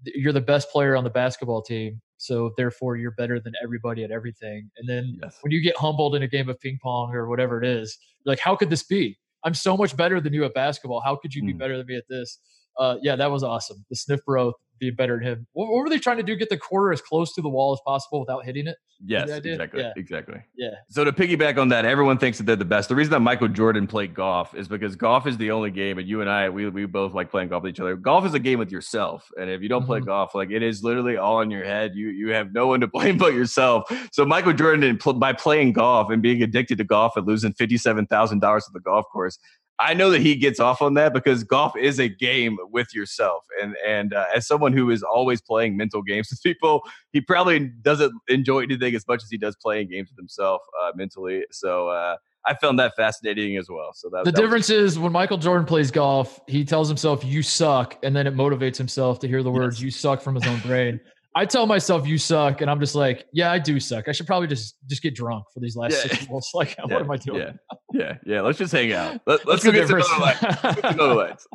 you're 0.05 0.33
the 0.33 0.41
best 0.41 0.71
player 0.71 0.95
on 0.97 1.03
the 1.03 1.11
basketball 1.11 1.63
team, 1.63 2.01
so 2.17 2.53
therefore 2.57 2.97
you're 2.97 3.11
better 3.13 3.39
than 3.41 3.53
everybody 3.63 4.05
at 4.05 4.11
everything. 4.11 4.71
And 4.77 4.89
then 4.89 5.19
Yes. 5.23 5.39
when 5.43 5.51
you 5.53 5.61
get 5.63 5.77
humbled 5.77 6.15
in 6.15 6.23
a 6.23 6.29
game 6.29 6.49
of 6.49 6.59
ping 6.61 6.79
pong 6.83 7.15
or 7.15 7.29
whatever 7.29 7.63
it 7.63 7.67
is, 7.69 7.99
you're 8.25 8.33
like, 8.33 8.39
how 8.41 8.57
could 8.57 8.71
this 8.71 8.83
be? 8.83 9.19
I'm 9.45 9.55
so 9.55 9.77
much 9.77 9.97
better 9.97 10.21
than 10.21 10.33
you 10.33 10.45
at 10.45 10.55
basketball. 10.55 11.01
How 11.01 11.17
could 11.17 11.35
you 11.35 11.43
be 11.45 11.53
Mm. 11.53 11.59
better 11.59 11.77
than 11.77 11.87
me 11.87 11.97
at 11.97 12.05
this? 12.09 12.39
Uh, 12.79 12.97
yeah, 13.03 13.15
that 13.17 13.31
was 13.31 13.43
awesome. 13.43 13.85
The 13.91 13.97
sniff 13.97 14.25
bro 14.25 14.53
being 14.85 14.95
better 14.97 15.17
than 15.19 15.25
him. 15.27 15.47
What, 15.53 15.69
what 15.71 15.79
were 15.83 15.89
they 15.89 15.99
trying 15.99 16.19
to 16.19 16.23
do? 16.23 16.37
Get 16.37 16.49
the 16.51 16.57
quarter 16.59 16.93
as 16.93 17.01
close 17.01 17.33
to 17.35 17.43
the 17.43 17.49
wall 17.49 17.73
as 17.73 17.81
possible 17.85 18.21
without 18.21 18.45
hitting 18.45 18.67
it? 18.67 18.77
Yes, 19.07 19.29
exactly, 19.29 19.81
Yeah. 19.83 19.93
exactly. 19.97 20.41
Yeah. 20.57 20.71
So 20.89 21.05
to 21.05 21.13
piggyback 21.13 21.59
on 21.59 21.69
that, 21.69 21.85
everyone 21.85 22.17
thinks 22.17 22.39
that 22.39 22.45
they're 22.45 22.57
the 22.57 22.65
best. 22.65 22.89
The 22.89 22.95
reason 22.95 23.11
that 23.11 23.21
Michael 23.21 23.49
Jordan 23.49 23.87
played 23.87 24.15
golf 24.15 24.55
is 24.55 24.69
because 24.69 24.97
golf 24.97 25.27
is 25.27 25.37
the 25.37 25.51
only 25.51 25.71
game, 25.71 25.99
and 25.99 26.09
you 26.09 26.21
and 26.21 26.31
I, 26.31 26.49
we 26.49 26.69
we 26.69 26.87
both 26.87 27.13
like 27.13 27.31
playing 27.31 27.49
golf 27.49 27.65
with 27.65 27.71
each 27.71 27.81
other. 27.81 27.97
Golf 27.97 28.25
is 28.25 28.35
a 28.35 28.39
game 28.39 28.59
with 28.59 28.71
yourself, 28.71 29.29
and 29.39 29.51
if 29.51 29.61
you 29.63 29.69
don't 29.69 29.85
play 29.85 30.01
Mhm. 30.01 30.07
golf, 30.07 30.35
like 30.35 30.51
it 30.51 30.63
is 30.63 30.83
literally 30.83 31.17
all 31.17 31.41
in 31.41 31.51
your 31.51 31.65
head. 31.65 31.93
You 31.95 32.09
you 32.09 32.31
have 32.33 32.53
no 32.55 32.67
one 32.69 32.81
to 32.81 32.87
blame 32.95 33.19
but 33.19 33.35
yourself. 33.35 33.85
So 34.13 34.25
Michael 34.25 34.53
Jordan, 34.53 34.99
by 35.17 35.33
playing 35.33 35.73
golf 35.73 36.11
and 36.11 36.23
being 36.23 36.43
addicted 36.43 36.79
to 36.79 36.85
golf 36.85 37.17
and 37.17 37.27
losing 37.27 37.53
fifty 37.53 37.77
seven 37.77 38.07
thousand 38.07 38.39
dollars 38.41 38.65
at 38.69 38.73
the 38.73 38.81
golf 38.81 39.05
course. 39.13 39.39
I 39.81 39.93
know 39.95 40.11
that 40.11 40.21
he 40.21 40.37
gets 40.37 40.61
off 40.61 40.81
on 40.83 40.95
that 40.95 41.13
because 41.13 41.43
golf 41.43 41.77
is 41.77 41.99
a 41.99 42.09
game 42.09 42.57
with 42.71 42.95
yourself, 42.95 43.45
and 43.61 43.75
and 43.87 44.15
uh, 44.15 44.27
as 44.35 44.47
someone 44.47 44.73
who 44.73 44.91
is 44.91 45.03
always 45.03 45.41
playing 45.41 45.77
mental 45.77 46.01
games 46.03 46.29
with 46.31 46.43
people, 46.43 46.83
he 47.13 47.21
probably 47.21 47.59
doesn't 47.83 48.13
enjoy 48.29 48.61
anything 48.61 48.95
as 48.95 49.07
much 49.09 49.23
as 49.23 49.29
he 49.31 49.37
does 49.39 49.57
playing 49.61 49.89
games 49.91 50.11
with 50.11 50.19
himself 50.19 50.61
uh, 50.83 50.93
mentally. 50.95 51.45
So 51.51 51.89
uh, 51.89 52.17
I 52.47 52.55
found 52.55 52.79
that 52.79 52.93
fascinating 52.95 53.57
as 53.57 53.69
well. 53.69 53.91
So 53.95 54.09
that 54.11 54.25
The 54.25 54.31
that 54.31 54.41
was- 54.41 54.41
difference 54.47 54.71
is 54.71 54.99
when 54.99 55.11
Michael 55.13 55.39
Jordan 55.39 55.67
plays 55.67 55.91
golf, 55.91 56.39
he 56.47 56.65
tells 56.65 56.89
himself, 56.89 57.25
you 57.25 57.43
suck. 57.43 57.99
And 58.03 58.15
then 58.15 58.27
it 58.27 58.35
motivates 58.37 58.77
himself 58.77 59.19
to 59.21 59.29
hear 59.29 59.43
the 59.43 59.51
words, 59.51 59.79
Yes. 59.79 59.85
you 59.85 59.91
suck 59.91 60.21
from 60.21 60.35
his 60.37 60.47
own 60.47 60.61
brain. 60.61 61.01
I 61.37 61.47
tell 61.47 61.67
myself, 61.67 62.07
you 62.07 62.17
suck. 62.17 62.61
And 62.61 62.71
I'm 62.71 62.79
just 62.79 62.95
like, 62.95 63.25
yeah, 63.33 63.51
I 63.51 63.59
do 63.59 63.81
suck. 63.81 64.09
I 64.09 64.13
should 64.13 64.27
probably 64.27 64.47
just 64.49 64.77
just 64.89 65.03
get 65.03 65.15
drunk 65.15 65.45
for 65.53 65.61
these 65.61 65.77
last 65.77 65.93
Yeah. 65.93 66.13
six 66.15 66.29
months. 66.29 66.51
Like, 66.55 66.77
yeah, 66.79 66.85
what 66.85 67.03
am 67.03 67.11
I 67.11 67.17
doing? 67.17 67.41
Yeah, 67.41 67.53
yeah, 67.93 68.13
yeah. 68.25 68.41
Let's 68.41 68.59
just 68.59 68.73
hang 68.73 68.93
out. 68.93 69.21
Let, 69.27 69.45
let's 69.47 69.65
go 69.65 69.73
get 69.73 69.89
some? 69.89 69.99
Miller 69.99 70.21
Lites. 70.21 70.81
Some 70.83 70.97
Miller 70.97 71.15
Lites. 71.15 71.47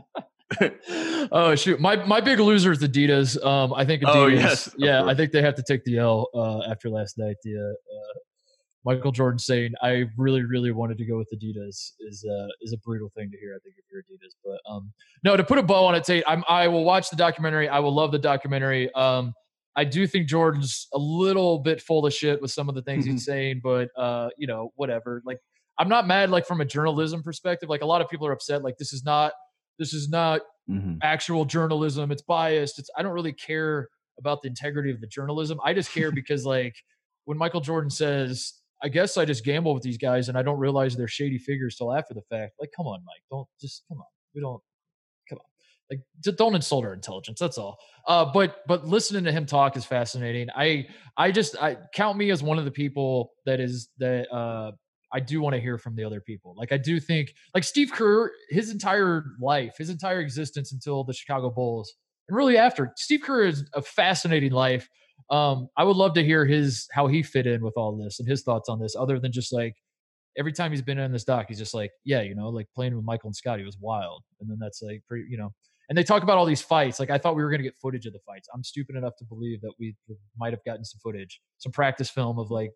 oh 1.32 1.54
shoot, 1.56 1.80
my 1.80 1.96
my 2.06 2.20
big 2.20 2.40
loser 2.40 2.72
is 2.72 2.80
Adidas. 2.80 3.42
Um, 3.46 3.74
I 3.74 3.86
think 3.86 4.02
Adidas. 4.04 4.16
Oh, 4.16 4.28
yes, 4.28 4.76
yeah, 4.78 5.06
I 5.06 5.14
think 5.14 5.32
they 5.32 5.42
have 5.44 5.56
to 5.56 5.64
take 5.64 5.84
the 5.86 6.00
L 6.00 6.28
uh, 6.34 6.64
after 6.70 6.90
last 6.90 7.18
night. 7.20 7.36
The 7.44 7.56
uh, 7.56 7.70
uh, 7.70 8.20
Michael 8.84 9.12
Jordan 9.12 9.38
saying, 9.38 9.74
"I 9.84 10.06
really, 10.18 10.44
really 10.44 10.72
wanted 10.72 10.98
to 10.98 11.06
go 11.06 11.18
with 11.18 11.30
Adidas" 11.34 11.92
is 12.00 12.26
uh, 12.28 12.48
is 12.62 12.74
a 12.74 12.78
brutal 12.78 13.12
thing 13.16 13.30
to 13.30 13.38
hear. 13.38 13.56
I 13.56 13.60
think 13.64 13.76
if 13.78 13.86
you're 13.92 14.02
Adidas, 14.02 14.34
but 14.44 14.60
um, 14.70 14.92
no, 15.24 15.38
to 15.38 15.44
put 15.44 15.60
a 15.60 15.64
bow 15.64 15.86
on 15.86 15.94
it, 15.96 16.04
Tate, 16.04 16.24
I'm 16.28 16.44
I 16.50 16.68
will 16.68 16.84
watch 16.84 17.12
the 17.12 17.16
documentary. 17.16 17.70
I 17.70 17.78
will 17.80 17.94
love 17.94 18.12
the 18.12 18.20
documentary. 18.20 18.92
Um, 18.94 19.34
I 19.80 19.86
do 19.86 20.06
think 20.06 20.28
Jordan's 20.28 20.88
a 20.94 20.98
little 21.00 21.60
bit 21.60 21.82
full 21.82 22.06
of 22.06 22.14
shit 22.14 22.42
with 22.42 22.52
some 22.52 22.68
of 22.68 22.76
the 22.76 22.82
things 22.82 23.06
he's 23.06 23.24
saying, 23.32 23.62
but 23.64 23.88
uh, 23.98 24.30
you 24.38 24.46
know, 24.46 24.72
whatever. 24.76 25.22
Like, 25.26 25.40
I'm 25.78 25.88
not 25.88 26.06
mad. 26.06 26.30
Like 26.30 26.46
from 26.46 26.60
a 26.60 26.66
journalism 26.66 27.24
perspective, 27.24 27.70
like 27.70 27.82
a 27.82 27.86
lot 27.86 28.02
of 28.02 28.10
people 28.10 28.28
are 28.28 28.34
upset. 28.34 28.62
Like 28.64 28.78
this 28.78 28.92
is 28.94 29.04
not 29.06 29.32
this 29.80 29.94
is 29.94 30.10
not 30.10 30.42
Mhm. 30.70 30.98
actual 31.02 31.46
journalism. 31.46 32.12
It's 32.12 32.22
biased. 32.22 32.78
It's 32.78 32.90
I 32.98 33.02
don't 33.04 33.14
really 33.14 33.34
care 33.34 33.88
about 34.20 34.42
the 34.42 34.50
integrity 34.50 34.92
of 34.92 35.00
the 35.02 35.08
journalism. 35.08 35.58
I 35.66 35.74
just 35.74 35.92
care 35.94 36.12
because 36.22 36.46
like 36.46 36.76
when 37.26 37.38
Michael 37.38 37.62
Jordan 37.62 37.90
says, 37.90 38.54
"I 38.84 38.90
guess 38.90 39.16
I 39.18 39.24
just 39.26 39.46
gamble 39.46 39.74
with 39.74 39.84
these 39.84 39.98
guys 39.98 40.28
and 40.30 40.38
I 40.38 40.42
don't 40.44 40.60
realize 40.60 40.96
they're 40.98 41.08
shady 41.08 41.38
figures 41.38 41.76
till 41.78 41.94
after 41.94 42.14
the 42.14 42.22
fact." 42.30 42.54
Like, 42.60 42.72
come 42.76 42.86
on, 42.86 43.00
Mike. 43.06 43.24
Don't 43.32 43.48
just 43.62 43.84
come 43.88 44.00
on. 44.00 44.06
We 44.36 44.42
don't. 44.42 44.62
Like, 45.90 46.02
don't 46.36 46.56
insult 46.56 46.86
our 46.86 46.94
intelligence. 46.94 47.40
That's 47.40 47.58
all. 47.58 47.78
Uh, 48.08 48.26
but 48.32 48.58
but 48.68 48.86
listening 48.86 49.24
to 49.24 49.32
him 49.32 49.46
talk 49.46 49.76
is 49.76 49.86
fascinating. 49.86 50.48
I 50.56 50.88
I 51.18 51.32
just 51.32 51.56
I 51.62 51.78
count 51.94 52.18
me 52.18 52.30
as 52.32 52.44
one 52.44 52.60
of 52.60 52.66
the 52.66 52.72
people 52.72 53.32
that 53.46 53.60
is 53.60 53.90
that 53.98 54.32
uh 54.32 54.72
I 55.12 55.20
do 55.20 55.42
want 55.42 55.56
to 55.56 55.62
hear 55.62 55.80
from 55.80 55.96
the 55.96 56.04
other 56.04 56.22
people. 56.22 56.54
Like 56.56 56.72
I 56.72 56.78
do 56.78 57.00
think 57.00 57.34
like 57.56 57.64
Steve 57.64 57.92
Kerr, 57.92 58.32
his 58.50 58.70
entire 58.70 59.26
life, 59.42 59.76
his 59.78 59.90
entire 59.90 60.20
existence 60.20 60.72
until 60.72 61.04
the 61.04 61.14
Chicago 61.14 61.50
Bulls, 61.50 61.94
and 62.28 62.38
really 62.38 62.58
after, 62.58 62.94
Steve 62.96 63.22
Kerr 63.24 63.46
is 63.46 63.68
a 63.74 63.82
fascinating 63.82 64.52
life. 64.52 64.88
Um, 65.32 65.68
I 65.76 65.84
would 65.84 65.98
love 65.98 66.14
to 66.14 66.24
hear 66.24 66.46
his 66.46 66.88
how 66.92 67.08
he 67.08 67.24
fit 67.24 67.48
in 67.48 67.64
with 67.64 67.74
all 67.76 67.98
this 67.98 68.20
and 68.20 68.30
his 68.30 68.44
thoughts 68.44 68.70
on 68.70 68.80
this, 68.80 68.96
other 68.96 69.20
than 69.20 69.32
just 69.32 69.52
like 69.52 69.74
every 70.38 70.54
time 70.54 70.72
he's 70.72 70.82
been 70.82 71.00
in 71.00 71.12
this 71.12 71.24
doc, 71.24 71.48
he's 71.50 71.58
just 71.58 71.74
like, 71.74 71.92
yeah, 72.06 72.22
you 72.22 72.36
know, 72.36 72.50
like 72.50 72.68
playing 72.76 72.96
with 72.96 73.06
Michael 73.06 73.28
and 73.28 73.36
Scottie 73.36 73.66
was 73.66 73.78
wild. 73.80 74.24
And 74.40 74.50
then 74.50 74.58
that's 74.60 74.82
like 74.82 75.04
pretty, 75.08 75.26
you 75.30 75.38
know, 75.38 75.52
and 75.90 75.98
they 75.98 76.04
talk 76.04 76.24
about 76.24 76.38
all 76.38 76.46
these 76.46 76.62
fights. 76.62 77.00
Like 77.00 77.10
I 77.10 77.18
thought 77.18 77.36
we 77.36 77.44
were 77.44 77.50
going 77.50 77.60
to 77.60 77.64
get 77.64 77.76
footage 77.82 78.06
of 78.06 78.14
the 78.14 78.20
fights. 78.20 78.48
I'm 78.54 78.64
stupid 78.64 78.96
enough 78.96 79.16
to 79.18 79.26
believe 79.26 79.62
that 79.62 79.74
we 79.80 79.96
might 80.38 80.54
have 80.54 80.64
gotten 80.64 80.86
some 80.86 81.00
footage, 81.04 81.42
some 81.58 81.72
practice 81.72 82.10
film 82.10 82.38
of 82.38 82.52
like 82.52 82.72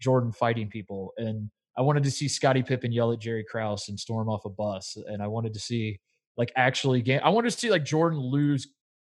Jordan 0.00 0.32
fighting 0.32 0.68
people. 0.68 1.12
And 1.18 1.50
I 1.76 1.82
wanted 1.82 2.04
to 2.04 2.10
see 2.10 2.26
Scottie 2.26 2.62
Pippen 2.62 2.90
yell 2.90 3.12
at 3.12 3.20
Jerry 3.20 3.44
Krause 3.48 3.88
and 3.88 4.00
storm 4.00 4.28
off 4.28 4.44
a 4.46 4.50
bus. 4.50 4.96
And 5.06 5.22
I 5.22 5.26
wanted 5.26 5.52
to 5.54 5.60
see 5.60 6.00
like 6.36 6.52
actually 6.56 7.02
game. 7.02 7.20
I 7.22 7.28
wanted 7.28 7.52
to 7.52 7.58
see 7.58 7.70
like 7.70 7.84
Jordan 7.84 8.18
lose 8.18 8.66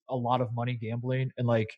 a 0.10 0.15
lot 0.15 0.39
of 0.39 0.54
money 0.54 0.76
gambling 0.76 1.32
and 1.38 1.48
like 1.48 1.74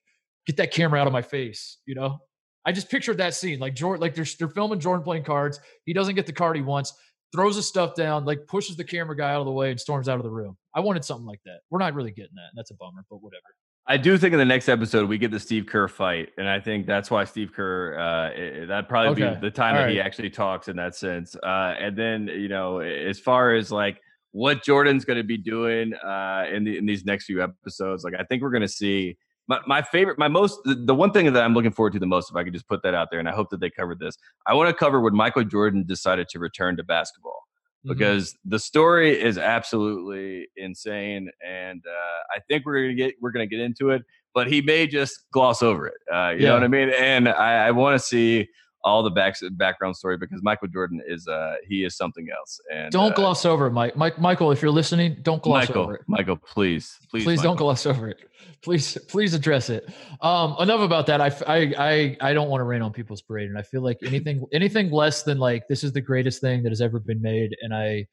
get 0.46 0.58
that 0.58 0.72
camera 0.72 1.00
out 1.00 1.08
of 1.08 1.14
my 1.14 1.22
face, 1.22 1.78
you 1.86 1.96
know? 1.96 2.20
I 2.66 2.72
just 2.72 2.90
pictured 2.92 3.18
that 3.18 3.34
scene. 3.34 3.60
Like 3.60 3.74
Jordan, 3.74 4.02
like 4.02 4.16
they're, 4.16 4.26
they're 4.38 4.50
filming 4.50 4.80
Jordan 4.80 5.04
playing 5.04 5.24
cards. 5.24 5.60
He 5.86 5.94
doesn't 5.94 6.16
get 6.16 6.26
the 6.26 6.34
card 6.34 6.56
he 6.56 6.62
wants, 6.62 6.94
throws 7.32 7.56
his 7.56 7.68
stuff 7.68 7.96
down, 7.96 8.26
like 8.26 8.48
pushes 8.48 8.76
the 8.76 8.84
camera 8.84 9.16
guy 9.16 9.32
out 9.32 9.40
of 9.40 9.46
the 9.46 9.52
way 9.52 9.72
and 9.72 9.80
storms 9.80 10.10
out 10.10 10.18
of 10.18 10.24
the 10.24 10.30
room. 10.30 10.58
I 10.80 10.82
wanted 10.82 11.04
something 11.04 11.26
like 11.26 11.42
that. 11.46 11.60
We're 11.70 11.80
not 11.80 11.94
really 11.94 12.12
getting 12.12 12.36
that. 12.36 12.50
And 12.52 12.58
that's 12.58 12.72
a 12.72 12.76
bummer, 12.76 13.04
but 13.10 13.18
whatever. 13.18 13.44
I 13.86 13.98
do 13.98 14.18
think 14.18 14.34
in 14.34 14.40
the 14.40 14.46
next 14.46 14.70
episode 14.70 15.10
we 15.10 15.18
get 15.18 15.32
the 15.32 15.40
Steve 15.40 15.66
Kerr 15.66 15.88
fight, 15.88 16.30
and 16.38 16.48
I 16.48 16.60
think 16.60 16.86
that's 16.86 17.10
why 17.10 17.24
Steve 17.26 17.52
Kerr 17.54 17.98
uh, 17.98 18.68
that 18.68 18.88
probably 18.88 19.24
Okay. 19.24 19.34
be 19.36 19.42
the 19.42 19.52
time 19.52 19.76
All 19.76 19.82
that 19.82 19.90
he 19.90 20.00
actually 20.00 20.30
talks 20.30 20.68
in 20.68 20.78
that 20.78 20.96
sense. 20.96 21.36
Uh, 21.36 21.74
and 21.80 21.98
then 21.98 22.28
you 22.28 22.48
know, 22.48 22.80
as 22.80 23.20
far 23.20 23.56
as 23.56 23.72
like 23.72 24.00
what 24.32 24.64
Jordan's 24.64 25.06
going 25.06 25.18
to 25.18 25.24
be 25.24 25.38
doing 25.38 25.94
uh, 25.96 26.46
in 26.54 26.64
the 26.64 26.78
in 26.78 26.86
these 26.86 27.04
next 27.04 27.26
few 27.26 27.44
episodes, 27.44 28.04
like 28.04 28.14
I 28.18 28.24
think 28.24 28.44
we're 28.44 28.52
going 28.52 28.62
to 28.62 28.68
see 28.68 29.18
my, 29.48 29.60
my 29.66 29.82
favorite, 29.82 30.20
my 30.20 30.28
most, 30.28 30.60
the, 30.64 30.76
the 30.76 30.94
one 30.94 31.12
thing 31.12 31.34
that 31.34 31.44
I'm 31.44 31.56
looking 31.56 31.72
forward 31.72 31.94
to 31.94 32.00
the 32.00 32.06
most, 32.06 32.30
if 32.30 32.36
I 32.36 32.44
could 32.44 32.54
just 32.54 32.68
put 32.68 32.84
that 32.84 32.94
out 32.94 33.08
there, 33.10 33.20
and 33.20 33.28
I 33.28 33.34
hope 33.34 33.50
that 33.50 33.60
they 33.60 33.72
covered 33.72 33.98
this. 34.00 34.16
I 34.46 34.54
want 34.54 34.70
to 34.70 34.76
cover 34.76 35.02
when 35.02 35.16
Michael 35.16 35.44
Jordan 35.44 35.84
decided 35.88 36.30
to 36.30 36.40
return 36.40 36.78
to 36.78 36.84
basketball 36.84 37.42
Mhm. 37.86 37.90
because 37.90 38.38
the 38.46 38.60
story 38.60 39.20
is 39.22 39.38
absolutely 39.38 40.48
insane, 40.58 41.30
and 41.46 41.82
uh, 41.88 42.36
I 42.36 42.40
think 42.48 42.66
we're 42.66 42.82
gonna 42.84 42.96
get 42.96 43.16
we're 43.22 43.32
gonna 43.32 43.48
get 43.48 43.60
into 43.60 43.90
it. 43.92 44.04
But 44.34 44.48
he 44.48 44.62
may 44.62 44.86
just 44.88 45.26
gloss 45.32 45.64
over 45.64 45.88
it. 45.88 45.96
Uh, 46.14 46.30
you 46.30 46.46
know 46.46 46.54
what 46.54 46.64
I 46.64 46.68
mean? 46.68 46.90
And 46.90 47.28
I, 47.28 47.68
I 47.68 47.72
want 47.72 48.00
to 48.00 48.06
see 48.06 48.48
all 48.84 49.04
the 49.04 49.10
back, 49.10 49.36
background 49.52 49.96
story 49.96 50.18
because 50.18 50.42
Michael 50.42 50.68
Jordan 50.68 51.02
is 51.06 51.28
uh, 51.28 51.56
he 51.68 51.84
is 51.84 51.96
something 51.98 52.28
else. 52.36 52.60
And 52.74 52.92
don't 52.92 53.12
uh, 53.12 53.16
gloss 53.16 53.46
over 53.46 53.68
it, 53.68 53.72
Mike. 53.72 53.96
Mike, 53.96 54.20
Michael, 54.20 54.52
if 54.52 54.62
you're 54.62 54.72
listening, 54.72 55.18
don't 55.22 55.42
gloss 55.42 55.68
Michael, 55.68 55.84
over 55.84 55.96
it. 55.96 56.02
Michael, 56.08 56.38
please, 56.38 56.98
please, 57.10 57.24
please 57.24 57.42
don't 57.42 57.58
gloss 57.58 57.86
over 57.86 58.08
it. 58.10 58.20
Please, 58.62 58.98
please 59.08 59.34
address 59.34 59.70
it. 59.70 59.90
Um, 60.22 60.56
enough 60.60 60.82
about 60.82 61.06
that. 61.08 61.22
I, 61.22 61.28
I, 61.48 61.74
I, 61.78 62.18
I 62.22 62.34
don't 62.34 62.50
want 62.50 62.62
to 62.62 62.66
rain 62.66 62.82
on 62.82 62.92
people's 62.92 63.22
parade, 63.22 63.50
and 63.50 63.58
I 63.58 63.62
feel 63.62 63.82
like 63.82 63.98
anything, 64.04 64.46
anything 64.54 64.92
less 64.92 65.24
than 65.24 65.40
like 65.40 65.68
this 65.68 65.84
is 65.84 65.94
the 65.94 66.02
greatest 66.02 66.42
thing 66.42 66.64
that 66.64 66.70
has 66.70 66.82
ever 66.82 67.00
been 67.00 67.22
made, 67.22 67.56
and 67.62 67.74
I, 67.74 68.06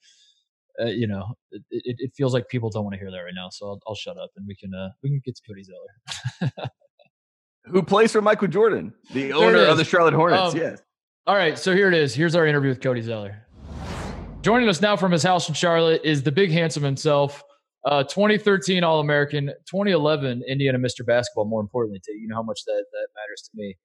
uh, 0.80 0.86
you 0.86 1.06
know, 1.06 1.34
it, 1.52 1.62
it, 1.70 1.96
it 1.98 2.12
feels 2.16 2.34
like 2.34 2.48
people 2.48 2.70
don't 2.70 2.84
want 2.84 2.94
to 2.94 2.98
hear 2.98 3.10
that 3.10 3.18
right 3.18 3.32
now. 3.34 3.48
So 3.50 3.66
I'll, 3.66 3.80
I'll 3.86 3.94
shut 3.94 4.18
up, 4.18 4.30
and 4.36 4.46
we 4.46 4.54
can, 4.54 4.74
uh, 4.74 4.90
we 5.02 5.10
can 5.10 5.20
get 5.24 5.36
to 5.36 5.42
Cody 5.46 5.62
Zeller. 5.62 6.52
Who 7.68 7.82
plays 7.82 8.12
for 8.12 8.22
Michael 8.22 8.48
Jordan, 8.48 8.94
the 9.12 9.32
owner 9.32 9.64
of 9.64 9.76
the 9.76 9.84
Charlotte 9.84 10.14
Hornets? 10.14 10.54
Um, 10.54 10.60
yes. 10.60 10.82
All 11.26 11.34
right, 11.34 11.58
so 11.58 11.74
here 11.74 11.88
it 11.88 11.94
is. 11.94 12.14
Here's 12.14 12.36
our 12.36 12.46
interview 12.46 12.68
with 12.68 12.80
Cody 12.80 13.02
Zeller. 13.02 13.42
Joining 14.42 14.68
us 14.68 14.80
now 14.80 14.96
from 14.96 15.10
his 15.10 15.24
house 15.24 15.48
in 15.48 15.54
Charlotte 15.54 16.02
is 16.04 16.22
the 16.22 16.30
big 16.30 16.52
handsome 16.52 16.84
himself, 16.84 17.42
uh, 17.84 18.04
2013 18.04 18.84
All 18.84 19.00
American, 19.00 19.46
2011 19.68 20.44
Indiana 20.46 20.78
Mr. 20.78 21.04
Basketball. 21.04 21.46
More 21.46 21.60
importantly, 21.60 22.00
to 22.04 22.12
you, 22.12 22.20
you 22.20 22.28
know 22.28 22.36
how 22.36 22.42
much 22.44 22.60
that 22.66 22.84
that 22.92 23.08
matters 23.16 23.42
to 23.42 23.50
me. 23.54 23.76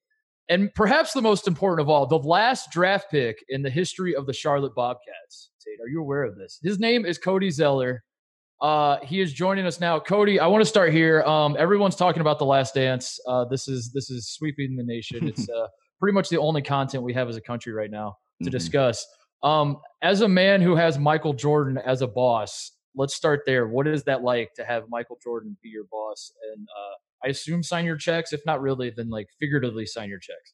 And 0.47 0.71
perhaps 0.75 1.13
the 1.13 1.21
most 1.21 1.47
important 1.47 1.81
of 1.81 1.89
all, 1.89 2.05
the 2.05 2.17
last 2.19 2.69
draft 2.71 3.09
pick 3.09 3.43
in 3.49 3.63
the 3.63 3.71
history 3.71 4.15
of 4.15 4.27
the 4.27 4.33
Charlotte 4.33 4.75
Bobcats. 4.75 5.49
Tate, 5.65 5.79
are 5.83 5.89
you 5.89 6.01
aware 6.01 6.23
of 6.23 6.35
this? 6.35 6.59
His 6.61 6.77
name 6.77 7.05
is 7.05 7.17
Cody 7.17 7.49
Zeller. 7.49 8.03
Uh, 8.61 8.97
he 9.03 9.21
is 9.21 9.33
joining 9.33 9.65
us 9.65 9.79
now. 9.79 9.99
Cody, 9.99 10.39
I 10.39 10.45
want 10.47 10.61
to 10.61 10.65
start 10.69 10.93
here. 10.93 11.23
Um, 11.23 11.55
everyone's 11.57 11.95
talking 11.95 12.21
about 12.21 12.37
the 12.37 12.45
Last 12.45 12.75
Dance. 12.75 13.19
Uh, 13.27 13.45
this 13.45 13.67
is 13.67 13.91
this 13.91 14.09
is 14.11 14.29
sweeping 14.29 14.75
the 14.75 14.83
nation. 14.83 15.27
It's 15.27 15.49
uh, 15.57 15.67
pretty 15.99 16.13
much 16.13 16.29
the 16.29 16.37
only 16.37 16.61
content 16.61 17.03
we 17.03 17.13
have 17.13 17.27
as 17.27 17.37
a 17.37 17.41
country 17.41 17.73
right 17.73 17.89
now 17.89 18.17
to 18.43 18.49
Mhm. 18.49 18.51
discuss. 18.51 19.05
Um, 19.43 19.77
as 20.03 20.21
a 20.21 20.27
man 20.27 20.61
who 20.61 20.75
has 20.75 20.99
Michael 20.99 21.33
Jordan 21.33 21.79
as 21.79 22.03
a 22.03 22.07
boss, 22.07 22.73
let's 22.95 23.15
start 23.15 23.41
there. 23.47 23.67
What 23.67 23.87
is 23.87 24.03
that 24.03 24.21
like 24.21 24.53
to 24.55 24.63
have 24.65 24.83
Michael 24.89 25.17
Jordan 25.23 25.57
be 25.63 25.69
your 25.69 25.85
boss? 25.91 26.31
And 26.53 26.67
uh, 26.67 27.25
I 27.25 27.29
assume 27.29 27.63
sign 27.63 27.85
your 27.85 27.97
checks. 27.97 28.31
If 28.33 28.41
not 28.45 28.61
really, 28.61 28.91
then 28.95 29.09
like 29.09 29.27
figuratively 29.39 29.87
sign 29.87 30.09
your 30.09 30.19
checks. 30.19 30.53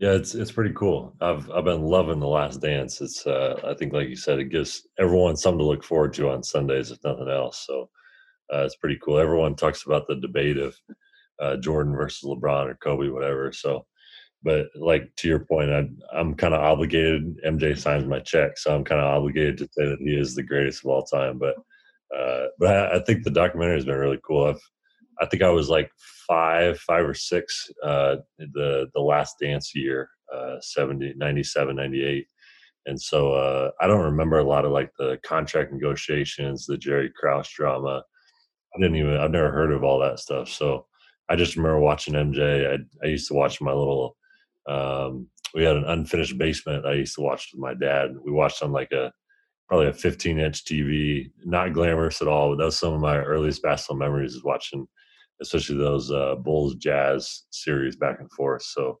Yeah, 0.00 0.12
it's 0.12 0.34
it's 0.34 0.50
pretty 0.50 0.72
cool. 0.74 1.14
I've 1.20 1.50
I've 1.50 1.64
been 1.64 1.82
loving 1.82 2.20
the 2.20 2.26
Last 2.26 2.62
Dance. 2.62 3.02
It's 3.02 3.26
uh, 3.26 3.60
I 3.64 3.74
think 3.74 3.92
like 3.92 4.08
you 4.08 4.16
said, 4.16 4.38
it 4.38 4.46
gives 4.46 4.86
everyone 4.98 5.36
something 5.36 5.58
to 5.58 5.64
look 5.66 5.84
forward 5.84 6.14
to 6.14 6.30
on 6.30 6.42
Sundays, 6.42 6.90
if 6.90 6.98
nothing 7.04 7.28
else. 7.28 7.64
So 7.66 7.90
uh, 8.52 8.64
it's 8.64 8.76
pretty 8.76 8.98
cool. 9.04 9.18
Everyone 9.18 9.54
talks 9.54 9.84
about 9.84 10.06
the 10.08 10.16
debate 10.16 10.56
of 10.56 10.74
uh, 11.38 11.56
Jordan 11.58 11.94
versus 11.94 12.22
LeBron 12.28 12.68
or 12.70 12.76
Kobe, 12.76 13.08
whatever. 13.10 13.52
So, 13.52 13.86
but 14.42 14.68
like 14.74 15.14
to 15.16 15.28
your 15.28 15.40
point, 15.40 15.70
I, 15.70 15.88
I'm 16.18 16.34
kind 16.34 16.54
of 16.54 16.62
obligated. 16.62 17.36
MJ 17.46 17.78
signs 17.78 18.06
my 18.06 18.20
check, 18.20 18.56
so 18.56 18.74
I'm 18.74 18.84
kind 18.84 19.02
of 19.02 19.06
obligated 19.06 19.58
to 19.58 19.64
say 19.72 19.86
that 19.86 19.98
he 20.00 20.14
is 20.14 20.34
the 20.34 20.42
greatest 20.42 20.82
of 20.82 20.90
all 20.90 21.02
time. 21.04 21.38
But 21.38 21.56
uh, 22.16 22.46
but 22.58 22.74
I, 22.74 22.96
I 22.96 23.04
think 23.04 23.24
the 23.24 23.30
documentary 23.30 23.76
has 23.76 23.84
been 23.84 23.96
really 23.96 24.20
cool. 24.26 24.46
I've 24.46 24.60
I 25.20 25.26
think 25.26 25.42
I 25.42 25.50
was 25.50 25.68
like 25.68 25.90
five, 26.30 26.78
five 26.78 27.04
or 27.04 27.14
six, 27.14 27.68
uh, 27.82 28.16
the 28.38 28.86
the 28.94 29.00
last 29.00 29.34
dance 29.40 29.74
year, 29.74 30.08
uh, 30.32 30.56
70, 30.60 31.14
97, 31.16 31.74
98. 31.74 32.26
And 32.86 33.00
so 33.00 33.32
uh, 33.32 33.72
I 33.80 33.88
don't 33.88 34.04
remember 34.04 34.38
a 34.38 34.44
lot 34.44 34.64
of 34.64 34.70
like 34.70 34.92
the 34.96 35.18
contract 35.24 35.72
negotiations, 35.72 36.66
the 36.66 36.78
Jerry 36.78 37.10
Krause 37.14 37.48
drama. 37.48 38.04
I 38.74 38.80
didn't 38.80 38.96
even, 38.96 39.16
I've 39.16 39.32
never 39.32 39.50
heard 39.50 39.72
of 39.72 39.82
all 39.82 39.98
that 39.98 40.20
stuff. 40.20 40.48
So 40.48 40.86
I 41.28 41.34
just 41.34 41.56
remember 41.56 41.80
watching 41.80 42.14
MJ. 42.14 42.72
I, 42.72 43.04
I 43.04 43.08
used 43.08 43.26
to 43.28 43.34
watch 43.34 43.60
my 43.60 43.72
little, 43.72 44.16
um, 44.68 45.26
we 45.52 45.64
had 45.64 45.76
an 45.76 45.84
unfinished 45.84 46.38
basement 46.38 46.86
I 46.86 46.92
used 46.92 47.16
to 47.16 47.22
watch 47.22 47.50
with 47.52 47.60
my 47.60 47.74
dad. 47.74 48.12
We 48.24 48.30
watched 48.30 48.62
on 48.62 48.70
like 48.70 48.92
a, 48.92 49.12
probably 49.68 49.88
a 49.88 49.92
15 49.92 50.38
inch 50.38 50.64
TV, 50.64 51.30
not 51.44 51.72
glamorous 51.72 52.22
at 52.22 52.28
all, 52.28 52.50
but 52.50 52.58
that 52.58 52.64
was 52.66 52.78
some 52.78 52.92
of 52.92 53.00
my 53.00 53.18
earliest 53.18 53.62
basketball 53.62 53.98
memories 53.98 54.34
is 54.34 54.44
watching 54.44 54.86
especially 55.40 55.76
those 55.76 56.10
uh, 56.10 56.36
Bulls 56.36 56.74
Jazz 56.76 57.44
series 57.50 57.96
back 57.96 58.20
and 58.20 58.30
forth. 58.32 58.62
So 58.62 58.98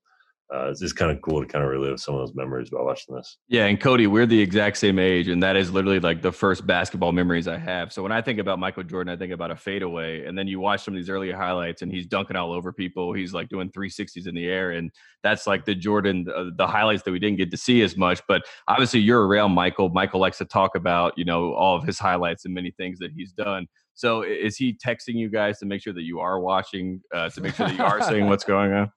uh, 0.52 0.68
it's 0.68 0.80
just 0.80 0.96
kind 0.96 1.12
of 1.12 1.22
cool 1.22 1.40
to 1.40 1.46
kind 1.46 1.64
of 1.64 1.70
relive 1.70 2.00
some 2.00 2.14
of 2.14 2.20
those 2.20 2.34
memories 2.34 2.70
by 2.70 2.80
watching 2.80 3.14
this. 3.14 3.38
Yeah, 3.46 3.66
and 3.66 3.80
Cody, 3.80 4.08
we're 4.08 4.26
the 4.26 4.40
exact 4.40 4.78
same 4.78 4.98
age, 4.98 5.28
and 5.28 5.40
that 5.44 5.54
is 5.54 5.70
literally 5.70 6.00
like 6.00 6.22
the 6.22 6.32
first 6.32 6.66
basketball 6.66 7.12
memories 7.12 7.46
I 7.46 7.56
have. 7.56 7.92
So 7.92 8.02
when 8.02 8.10
I 8.10 8.20
think 8.20 8.40
about 8.40 8.58
Michael 8.58 8.82
Jordan, 8.82 9.14
I 9.14 9.16
think 9.16 9.32
about 9.32 9.52
a 9.52 9.56
fadeaway, 9.56 10.26
and 10.26 10.36
then 10.36 10.48
you 10.48 10.58
watch 10.58 10.82
some 10.82 10.94
of 10.94 10.98
these 10.98 11.08
earlier 11.08 11.36
highlights, 11.36 11.82
and 11.82 11.92
he's 11.92 12.04
dunking 12.04 12.34
all 12.34 12.52
over 12.52 12.72
people. 12.72 13.12
He's 13.12 13.32
like 13.32 13.48
doing 13.48 13.70
360s 13.70 14.26
in 14.26 14.34
the 14.34 14.48
air, 14.48 14.72
and 14.72 14.90
that's 15.22 15.46
like 15.46 15.64
the 15.64 15.74
Jordan, 15.74 16.26
uh, 16.34 16.46
the 16.56 16.66
highlights 16.66 17.04
that 17.04 17.12
we 17.12 17.20
didn't 17.20 17.38
get 17.38 17.52
to 17.52 17.56
see 17.56 17.82
as 17.82 17.96
much. 17.96 18.20
But 18.26 18.42
obviously, 18.66 19.00
you're 19.00 19.28
around 19.28 19.52
Michael. 19.52 19.88
Michael 19.90 20.18
likes 20.18 20.38
to 20.38 20.44
talk 20.44 20.74
about 20.74 21.16
you 21.16 21.24
know 21.24 21.54
all 21.54 21.76
of 21.76 21.84
his 21.84 22.00
highlights 22.00 22.44
and 22.44 22.52
many 22.52 22.72
things 22.72 22.98
that 22.98 23.12
he's 23.12 23.30
done. 23.30 23.68
So 23.94 24.22
is 24.22 24.56
he 24.56 24.76
texting 24.84 25.14
you 25.14 25.28
guys 25.28 25.58
to 25.58 25.66
make 25.66 25.82
sure 25.82 25.92
that 25.92 26.02
you 26.02 26.20
are 26.20 26.40
watching, 26.40 27.00
uh, 27.14 27.28
to 27.30 27.40
make 27.40 27.54
sure 27.54 27.68
that 27.68 27.76
you 27.76 27.84
are 27.84 28.00
seeing 28.02 28.26
what's 28.26 28.44
going 28.54 28.72
on? 28.72 28.92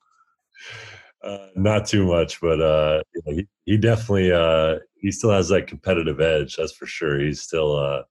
Uh, 1.23 1.47
not 1.55 1.85
too 1.85 2.05
much, 2.05 2.41
but 2.41 2.61
uh, 2.61 3.01
he, 3.25 3.47
he 3.65 3.77
definitely 3.77 4.31
uh, 4.31 4.77
he 4.97 5.09
still 5.09 5.31
has 5.31 5.47
that 5.47 5.67
competitive 5.67 6.19
edge. 6.19 6.55
That's 6.57 6.73
for 6.73 6.85
sure. 6.85 7.19
He's 7.19 7.41
still, 7.41 7.77
uh, 7.77 8.03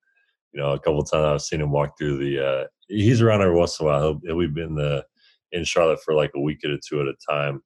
you 0.52 0.60
know, 0.60 0.72
a 0.72 0.78
couple 0.78 1.02
times 1.02 1.24
I've 1.26 1.42
seen 1.42 1.60
him 1.60 1.70
walk 1.70 1.98
through 1.98 2.18
the. 2.18 2.44
Uh, 2.44 2.66
he's 2.88 3.20
around 3.20 3.42
every 3.42 3.54
once 3.54 3.78
in 3.78 3.86
a 3.86 3.88
while. 3.88 4.00
He'll, 4.00 4.20
he'll 4.38 4.52
be 4.52 4.62
in 4.62 4.74
the 4.74 5.04
in 5.52 5.64
Charlotte 5.64 6.00
for 6.02 6.14
like 6.14 6.30
a 6.34 6.40
week 6.40 6.60
at 6.64 6.70
a 6.70 6.78
two 6.78 7.02
at 7.02 7.06
a 7.06 7.14
time, 7.30 7.62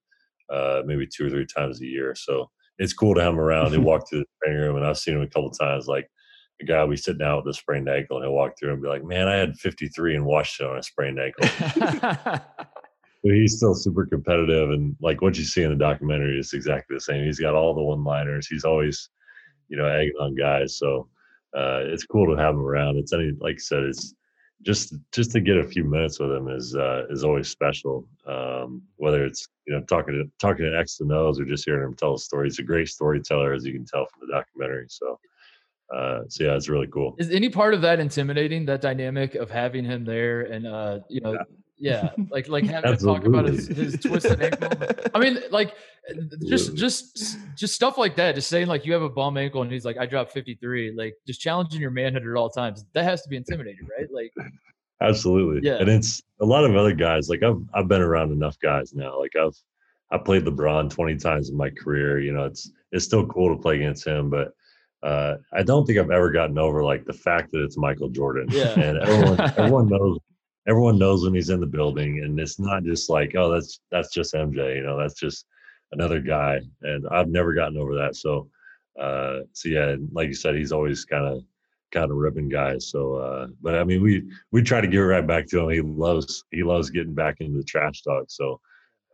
uh, 0.53 0.83
maybe 0.85 1.07
two 1.07 1.27
or 1.27 1.31
three 1.31 1.47
times 1.47 1.81
a 1.81 1.87
year. 1.87 2.15
So 2.17 2.51
it's 2.79 2.93
cool 2.93 3.15
to 3.15 3.23
have 3.23 3.33
him 3.33 3.41
around. 3.41 3.71
He 3.71 3.79
walked 3.79 4.11
through 4.11 4.21
the 4.21 4.27
training 4.43 4.63
room, 4.63 4.77
and 4.77 4.85
I've 4.85 4.99
seen 4.99 5.15
him 5.15 5.23
a 5.23 5.29
couple 5.29 5.51
times. 5.51 5.87
Like 5.87 6.11
a 6.61 6.65
guy 6.65 6.85
we 6.85 6.97
sit 6.97 7.19
down 7.19 7.37
with 7.37 7.49
a 7.49 7.55
sprained 7.55 7.89
ankle, 7.89 8.17
and 8.17 8.25
he'll 8.25 8.35
walk 8.35 8.59
through 8.59 8.73
and 8.73 8.83
be 8.83 8.89
like, 8.89 9.05
"Man, 9.05 9.29
I 9.29 9.35
had 9.35 9.57
53 9.57 10.17
and 10.17 10.25
watched 10.25 10.61
it 10.61 10.67
on 10.67 10.79
a 10.79 10.83
sprained 10.83 11.19
ankle." 11.19 11.49
but 13.23 13.35
he's 13.35 13.57
still 13.57 13.75
super 13.75 14.07
competitive 14.07 14.71
and 14.71 14.95
like 15.01 15.21
what 15.21 15.37
you 15.37 15.45
see 15.45 15.63
in 15.63 15.71
the 15.71 15.77
documentary 15.77 16.39
is 16.39 16.53
exactly 16.53 16.97
the 16.97 17.01
same. 17.01 17.25
He's 17.25 17.41
got 17.41 17.55
all 17.55 17.75
the 17.75 17.83
one 17.83 18.05
liners 18.05 18.47
he's 18.47 18.65
always 18.65 19.09
you 19.69 19.77
know 19.77 19.87
egging 19.87 20.15
on 20.21 20.37
guys 20.37 20.79
so 20.79 21.09
uh, 21.57 21.81
it's 21.85 22.05
cool 22.05 22.27
to 22.27 22.41
have 22.41 22.55
him 22.55 22.61
around. 22.61 22.99
It's 22.99 23.13
any 23.13 23.33
like 23.41 23.55
i 23.55 23.59
said 23.59 23.83
it's 23.85 24.15
just 24.63 24.95
just 25.13 25.31
to 25.33 25.41
get 25.41 25.57
a 25.57 25.67
few 25.67 25.85
minutes 25.85 26.19
with 26.19 26.31
him 26.31 26.49
is 26.49 26.77
uh, 26.77 27.05
is 27.11 27.25
always 27.25 27.49
special. 27.49 28.07
Um, 28.27 28.83
whether 28.97 29.25
it's 29.25 29.49
you 29.67 29.75
know 29.75 29.83
talking 29.83 30.15
to 30.15 30.31
talking 30.39 30.67
to 30.67 30.79
x 30.79 31.01
and 31.01 31.13
o's 31.13 31.41
or 31.41 31.45
just 31.45 31.65
hearing 31.65 31.85
him 31.85 31.95
tell 31.95 32.15
a 32.15 32.19
story 32.19 32.49
he's 32.49 32.59
a 32.59 32.63
great 32.63 32.89
storyteller 32.89 33.53
as 33.53 33.65
you 33.65 33.73
can 33.73 33.85
tell 33.85 34.07
from 34.07 34.27
the 34.27 34.33
documentary 34.33 34.87
so 34.89 35.19
uh, 35.95 36.21
so 36.29 36.45
yeah, 36.45 36.55
it's 36.55 36.69
really 36.69 36.89
cool. 36.89 37.15
Is 37.19 37.31
any 37.31 37.49
part 37.49 37.75
of 37.75 37.81
that 37.83 38.01
intimidating? 38.01 38.67
That 38.67 38.81
dynamic 38.81 39.35
of 39.35 39.51
having 39.51 39.85
him 39.85 40.05
there, 40.05 40.43
and 40.43 40.67
uh, 40.67 41.01
you 41.09 41.21
know, 41.21 41.33
yeah. 41.33 41.39
Yeah, 41.79 42.11
like 42.31 42.49
like 42.49 42.65
having 42.67 42.97
to 42.97 43.05
talk 43.05 43.27
about 43.27 43.45
his, 43.45 43.69
his 43.69 44.01
twisted 44.01 44.43
ankle. 44.43 44.71
I 45.15 45.19
mean, 45.19 45.39
like 45.51 45.75
just 46.47 46.75
just 46.75 47.37
just 47.55 47.75
stuff 47.75 47.99
like 47.99 48.17
that. 48.17 48.35
Just 48.35 48.49
saying 48.49 48.67
like 48.67 48.87
you 48.87 48.95
have 48.95 49.03
a 49.03 49.11
bum 49.11 49.37
ankle 49.37 49.63
and 49.63 49.71
he's 49.71 49.85
like, 49.85 49.99
I 49.99 50.07
dropped 50.07 50.33
53. 50.33 50.95
Like 50.97 51.15
just 51.27 51.41
challenging 51.41 51.81
your 51.81 51.91
manhood 51.91 52.27
at 52.27 52.35
all 52.35 52.49
times. 52.49 52.87
That 52.95 53.05
has 53.05 53.23
to 53.23 53.29
be 53.29 53.37
intimidating, 53.37 53.87
right? 53.99 54.09
Like 54.11 54.33
absolutely. 55.03 55.69
Yeah. 55.69 55.77
And 55.77 55.89
it's 55.91 56.23
a 56.41 56.47
lot 56.47 56.65
of 56.65 56.75
other 56.75 56.95
guys. 56.95 57.29
Like 57.29 57.43
I've 57.43 57.63
I've 57.75 57.89
been 57.89 58.03
around 58.03 58.33
enough 58.33 58.59
guys 58.59 58.95
now. 58.95 59.19
Like 59.19 59.37
I've 59.37 59.57
I 60.11 60.19
played 60.19 60.45
LeBron 60.45 60.89
20 60.89 61.17
times 61.17 61.51
in 61.51 61.57
my 61.57 61.71
career. 61.71 62.21
You 62.21 62.33
know, 62.33 62.45
it's 62.45 62.71
it's 62.93 63.05
still 63.05 63.27
cool 63.27 63.55
to 63.55 63.61
play 63.61 63.77
against 63.77 64.07
him, 64.07 64.31
but 64.31 64.53
uh, 65.03 65.37
I 65.53 65.63
don't 65.63 65.87
think 65.87 65.99
I've 65.99 66.11
ever 66.11 66.31
gotten 66.31 66.59
over 66.59 66.83
like 66.83 67.05
the 67.05 67.13
fact 67.13 67.53
that 67.53 67.63
it's 67.63 67.77
Michael 67.77 68.09
Jordan. 68.09 68.49
Yeah. 68.51 68.79
And 68.79 68.99
everyone 68.99 69.41
everyone 69.59 69.89
knows 69.89 70.19
everyone 70.69 70.99
knows 70.99 71.25
when 71.25 71.35
he's 71.35 71.51
in 71.51 71.61
the 71.61 71.67
building 71.67 72.23
and 72.25 72.39
it's 72.41 72.59
not 72.59 72.83
just 72.83 73.09
like 73.09 73.35
oh 73.37 73.51
that's 73.53 73.81
that's 73.93 74.13
just 74.13 74.35
mj 74.35 74.75
you 74.75 74.83
know 74.83 74.99
that's 74.99 75.19
just 75.19 75.47
another 75.93 76.21
guy. 76.21 76.61
And 76.83 77.07
i've 77.09 77.29
never 77.29 77.55
gotten 77.55 77.79
over 77.79 77.95
that. 77.95 78.17
So 78.17 78.49
uh 79.01 79.41
so 79.53 79.69
yeah 79.69 79.97
like 80.13 80.29
you 80.29 80.35
said 80.35 80.57
he's 80.57 80.73
always 80.73 81.05
kind 81.05 81.27
of 81.27 81.43
kind 81.93 82.11
of 82.11 82.17
ripping 82.17 82.49
guys. 82.49 82.89
So 82.89 83.15
uh 83.17 83.47
but 83.61 83.77
i 83.77 83.85
mean 83.85 84.03
we 84.03 84.25
we 84.51 84.63
try 84.63 84.81
to 84.81 84.89
give 84.89 85.03
it 85.03 85.07
right 85.07 85.27
back 85.27 85.47
to 85.49 85.61
him. 85.61 85.71
He 85.71 85.83
loves 85.83 86.45
he 86.51 86.63
loves 86.63 86.91
getting 86.91 87.15
back 87.15 87.37
into 87.41 87.59
the 87.59 87.65
trash 87.65 88.03
talk. 88.03 88.25
So 88.29 88.61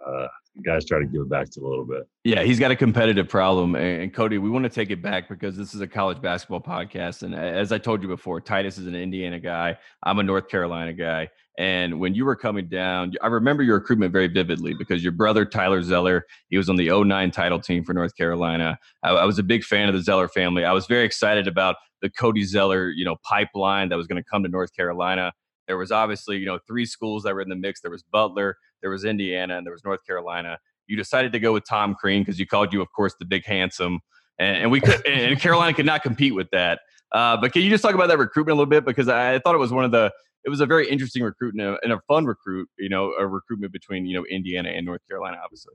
uh 0.06 0.28
guys 0.64 0.84
try 0.84 0.98
to 0.98 1.06
give 1.06 1.22
it 1.22 1.30
back 1.30 1.50
to 1.50 1.60
a 1.60 1.66
little 1.66 1.84
bit. 1.84 2.06
Yeah, 2.24 2.42
he's 2.42 2.58
got 2.58 2.70
a 2.70 2.76
competitive 2.76 3.28
problem. 3.28 3.74
And 3.74 4.12
Cody, 4.12 4.38
we 4.38 4.50
want 4.50 4.64
to 4.64 4.68
take 4.68 4.90
it 4.90 5.02
back 5.02 5.28
because 5.28 5.56
this 5.56 5.74
is 5.74 5.80
a 5.80 5.86
college 5.86 6.20
basketball 6.20 6.60
podcast. 6.60 7.22
And 7.22 7.34
as 7.34 7.72
I 7.72 7.78
told 7.78 8.02
you 8.02 8.08
before, 8.08 8.40
Titus 8.40 8.78
is 8.78 8.86
an 8.86 8.94
Indiana 8.94 9.40
guy. 9.40 9.78
I'm 10.02 10.18
a 10.18 10.22
North 10.22 10.48
Carolina 10.48 10.92
guy. 10.92 11.30
And 11.58 12.00
when 12.00 12.14
you 12.14 12.24
were 12.24 12.36
coming 12.36 12.68
down, 12.68 13.12
I 13.22 13.26
remember 13.26 13.62
your 13.62 13.76
recruitment 13.78 14.12
very 14.12 14.28
vividly 14.28 14.74
because 14.74 15.02
your 15.02 15.12
brother, 15.12 15.44
Tyler 15.44 15.82
Zeller, 15.82 16.26
he 16.48 16.56
was 16.56 16.68
on 16.68 16.76
the 16.76 16.88
09 16.88 17.30
title 17.30 17.60
team 17.60 17.84
for 17.84 17.92
North 17.92 18.16
Carolina. 18.16 18.78
I, 19.02 19.10
I 19.10 19.24
was 19.24 19.38
a 19.38 19.42
big 19.42 19.64
fan 19.64 19.88
of 19.88 19.94
the 19.94 20.02
Zeller 20.02 20.28
family. 20.28 20.64
I 20.64 20.72
was 20.72 20.86
very 20.86 21.04
excited 21.04 21.46
about 21.46 21.76
the 22.00 22.10
Cody 22.10 22.44
Zeller, 22.44 22.90
you 22.90 23.04
know, 23.04 23.16
pipeline 23.22 23.90
that 23.90 23.96
was 23.96 24.06
going 24.06 24.22
to 24.22 24.28
come 24.28 24.42
to 24.42 24.48
North 24.48 24.74
Carolina. 24.74 25.32
There 25.68 25.76
was 25.76 25.92
obviously, 25.92 26.38
you 26.38 26.46
know, 26.46 26.58
three 26.66 26.86
schools 26.86 27.22
that 27.22 27.34
were 27.34 27.40
in 27.40 27.48
the 27.48 27.56
mix. 27.56 27.80
There 27.80 27.90
was 27.90 28.02
Butler, 28.02 28.56
there 28.82 28.90
was 28.90 29.04
Indiana, 29.04 29.56
and 29.56 29.66
there 29.66 29.72
was 29.72 29.84
North 29.84 30.00
Carolina. 30.06 30.58
You 30.86 30.96
decided 30.96 31.32
to 31.32 31.38
go 31.38 31.52
with 31.52 31.64
Tom 31.66 31.94
Crean 31.94 32.22
because 32.22 32.38
you 32.38 32.46
called 32.46 32.72
you, 32.72 32.82
of 32.82 32.92
course, 32.92 33.14
the 33.18 33.24
big 33.24 33.44
handsome, 33.46 34.00
and, 34.38 34.64
and 34.64 34.70
we 34.70 34.80
could, 34.80 35.06
and 35.06 35.40
Carolina 35.40 35.72
could 35.72 35.86
not 35.86 36.02
compete 36.02 36.34
with 36.34 36.48
that. 36.50 36.80
Uh, 37.12 37.36
but 37.36 37.52
can 37.52 37.62
you 37.62 37.70
just 37.70 37.82
talk 37.82 37.94
about 37.94 38.08
that 38.08 38.18
recruitment 38.18 38.54
a 38.54 38.58
little 38.58 38.70
bit 38.70 38.84
because 38.84 39.08
I, 39.08 39.34
I 39.34 39.38
thought 39.38 39.54
it 39.54 39.58
was 39.58 39.72
one 39.72 39.84
of 39.84 39.90
the 39.90 40.10
it 40.44 40.50
was 40.50 40.60
a 40.60 40.66
very 40.66 40.88
interesting 40.88 41.22
recruit 41.22 41.54
and 41.54 41.62
a, 41.62 41.78
and 41.82 41.92
a 41.92 42.00
fun 42.08 42.24
recruit, 42.24 42.68
you 42.78 42.88
know, 42.88 43.12
a 43.18 43.26
recruitment 43.26 43.72
between, 43.72 44.06
you 44.06 44.16
know, 44.18 44.24
Indiana 44.30 44.70
and 44.70 44.84
North 44.84 45.00
Carolina, 45.08 45.38
obviously. 45.42 45.74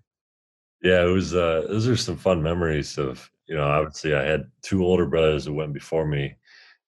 Yeah, 0.83 1.03
it 1.03 1.11
was, 1.11 1.33
uh, 1.33 1.65
those 1.67 1.87
are 1.87 1.97
some 1.97 2.17
fun 2.17 2.43
memories 2.43 2.97
of, 2.97 3.29
you 3.47 3.55
know, 3.55 3.63
obviously 3.63 4.13
I 4.13 4.23
had 4.23 4.45
two 4.61 4.83
older 4.83 5.05
brothers 5.05 5.45
that 5.45 5.53
went 5.53 5.73
before 5.73 6.05
me. 6.05 6.35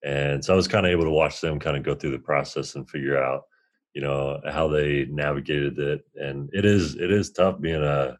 And 0.03 0.43
so 0.43 0.53
I 0.53 0.55
was 0.55 0.67
kind 0.67 0.85
of 0.85 0.91
able 0.91 1.05
to 1.05 1.09
watch 1.09 1.41
them 1.41 1.59
kind 1.59 1.77
of 1.77 1.83
go 1.83 1.95
through 1.95 2.11
the 2.11 2.19
process 2.19 2.75
and 2.75 2.89
figure 2.89 3.21
out, 3.21 3.43
you 3.93 4.01
know, 4.01 4.39
how 4.47 4.67
they 4.67 5.05
navigated 5.09 5.79
it. 5.79 6.01
And 6.15 6.49
it 6.53 6.65
is, 6.65 6.95
it 6.95 7.11
is 7.11 7.31
tough 7.31 7.59
being 7.59 7.83
a, 7.83 8.17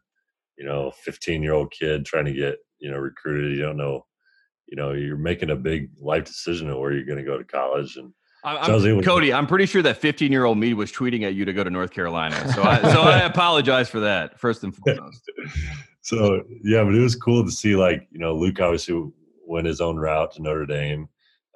you 0.58 0.64
know, 0.64 0.90
15 1.02 1.42
year 1.42 1.54
old 1.54 1.72
kid 1.72 2.04
trying 2.04 2.26
to 2.26 2.32
get, 2.32 2.58
you 2.78 2.90
know, 2.90 2.98
recruited. 2.98 3.56
You 3.56 3.62
don't 3.62 3.76
know, 3.76 4.06
you 4.66 4.76
know, 4.76 4.92
you're 4.92 5.16
making 5.16 5.50
a 5.50 5.56
big 5.56 5.90
life 6.00 6.24
decision 6.24 6.70
of 6.70 6.78
where 6.78 6.92
you're 6.92 7.04
going 7.04 7.18
to 7.18 7.24
go 7.24 7.38
to 7.38 7.44
college. 7.44 7.96
And, 7.96 8.12
I'm, 8.42 9.02
Cody, 9.02 9.32
I'm 9.32 9.46
pretty 9.46 9.66
sure 9.66 9.82
that 9.82 9.98
15 9.98 10.32
year 10.32 10.44
old 10.44 10.58
me 10.58 10.72
was 10.74 10.90
tweeting 10.90 11.24
at 11.24 11.34
you 11.34 11.44
to 11.44 11.52
go 11.52 11.62
to 11.62 11.70
North 11.70 11.90
Carolina. 11.90 12.52
So 12.54 12.62
I, 12.62 12.80
so 12.92 13.02
I 13.02 13.18
apologize 13.24 13.90
for 13.90 14.00
that 14.00 14.40
first 14.40 14.64
and 14.64 14.74
foremost. 14.74 15.22
so 16.00 16.42
yeah, 16.64 16.82
but 16.82 16.94
it 16.94 17.00
was 17.00 17.16
cool 17.16 17.44
to 17.44 17.50
see 17.50 17.76
like 17.76 18.08
you 18.10 18.18
know 18.18 18.34
Luke 18.34 18.58
obviously 18.60 19.10
went 19.46 19.66
his 19.66 19.80
own 19.80 19.96
route 19.96 20.32
to 20.32 20.42
Notre 20.42 20.64
Dame. 20.64 21.08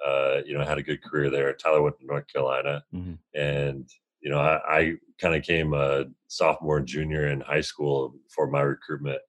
Uh, 0.05 0.41
you 0.45 0.55
know, 0.55 0.63
had 0.63 0.77
a 0.77 0.83
good 0.83 1.03
career 1.03 1.31
there. 1.31 1.51
Tyler 1.53 1.81
went 1.81 1.97
to 1.97 2.05
North 2.05 2.25
Carolina, 2.31 2.83
mm-hmm. 2.93 3.13
and 3.33 3.89
you 4.25 4.31
know 4.31 4.39
I, 4.39 4.79
I 4.79 4.93
kind 5.21 5.35
of 5.35 5.43
came 5.43 5.73
a 5.73 6.05
sophomore 6.27 6.77
and 6.77 6.87
junior 6.87 7.29
in 7.29 7.39
high 7.39 7.61
school 7.61 8.15
for 8.27 8.47
my 8.47 8.61
recruitment. 8.61 9.19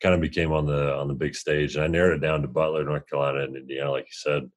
Kind 0.00 0.14
of 0.14 0.20
became 0.20 0.52
on 0.52 0.66
the 0.66 0.94
on 0.94 1.08
the 1.08 1.14
big 1.14 1.34
stage, 1.34 1.74
and 1.74 1.82
I 1.82 1.88
narrowed 1.88 2.18
it 2.18 2.26
down 2.26 2.42
to 2.42 2.48
Butler, 2.48 2.84
North 2.84 3.08
Carolina, 3.08 3.44
and 3.44 3.56
Indiana, 3.56 3.90
like 3.90 4.04
you 4.04 4.12
said 4.12 4.50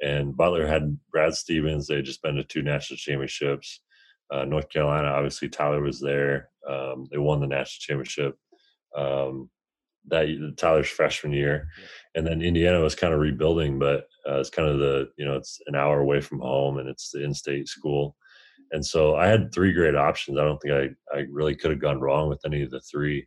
and 0.00 0.36
Butler 0.36 0.66
had 0.66 0.98
Brad 1.10 1.34
Stevens. 1.34 1.86
They 1.86 1.96
had 1.96 2.04
just 2.04 2.22
been 2.22 2.36
to 2.36 2.44
two 2.44 2.62
national 2.62 2.98
championships. 2.98 3.80
Uh, 4.30 4.44
North 4.44 4.68
Carolina, 4.68 5.08
obviously, 5.08 5.48
Tyler 5.48 5.80
was 5.80 6.00
there. 6.00 6.50
Um, 6.68 7.06
they 7.10 7.18
won 7.18 7.40
the 7.40 7.46
national 7.46 7.80
championship 7.80 8.36
um, 8.96 9.50
that 10.08 10.54
Tyler's 10.56 10.88
freshman 10.88 11.32
year, 11.32 11.68
and 12.14 12.26
then 12.26 12.42
Indiana 12.42 12.80
was 12.80 12.94
kind 12.94 13.14
of 13.14 13.20
rebuilding, 13.20 13.78
but 13.78 14.06
uh, 14.28 14.38
it's 14.38 14.50
kind 14.50 14.68
of 14.68 14.78
the 14.78 15.10
you 15.16 15.24
know 15.24 15.34
it's 15.34 15.60
an 15.66 15.74
hour 15.74 16.00
away 16.00 16.20
from 16.20 16.40
home 16.40 16.78
and 16.78 16.88
it's 16.88 17.10
the 17.10 17.24
in-state 17.24 17.68
school, 17.68 18.16
and 18.72 18.84
so 18.84 19.16
I 19.16 19.26
had 19.26 19.52
three 19.52 19.72
great 19.72 19.94
options. 19.94 20.38
I 20.38 20.44
don't 20.44 20.58
think 20.58 20.74
I 20.74 21.16
I 21.16 21.24
really 21.30 21.54
could 21.54 21.70
have 21.70 21.80
gone 21.80 22.00
wrong 22.00 22.28
with 22.28 22.40
any 22.44 22.62
of 22.62 22.70
the 22.70 22.80
three. 22.80 23.26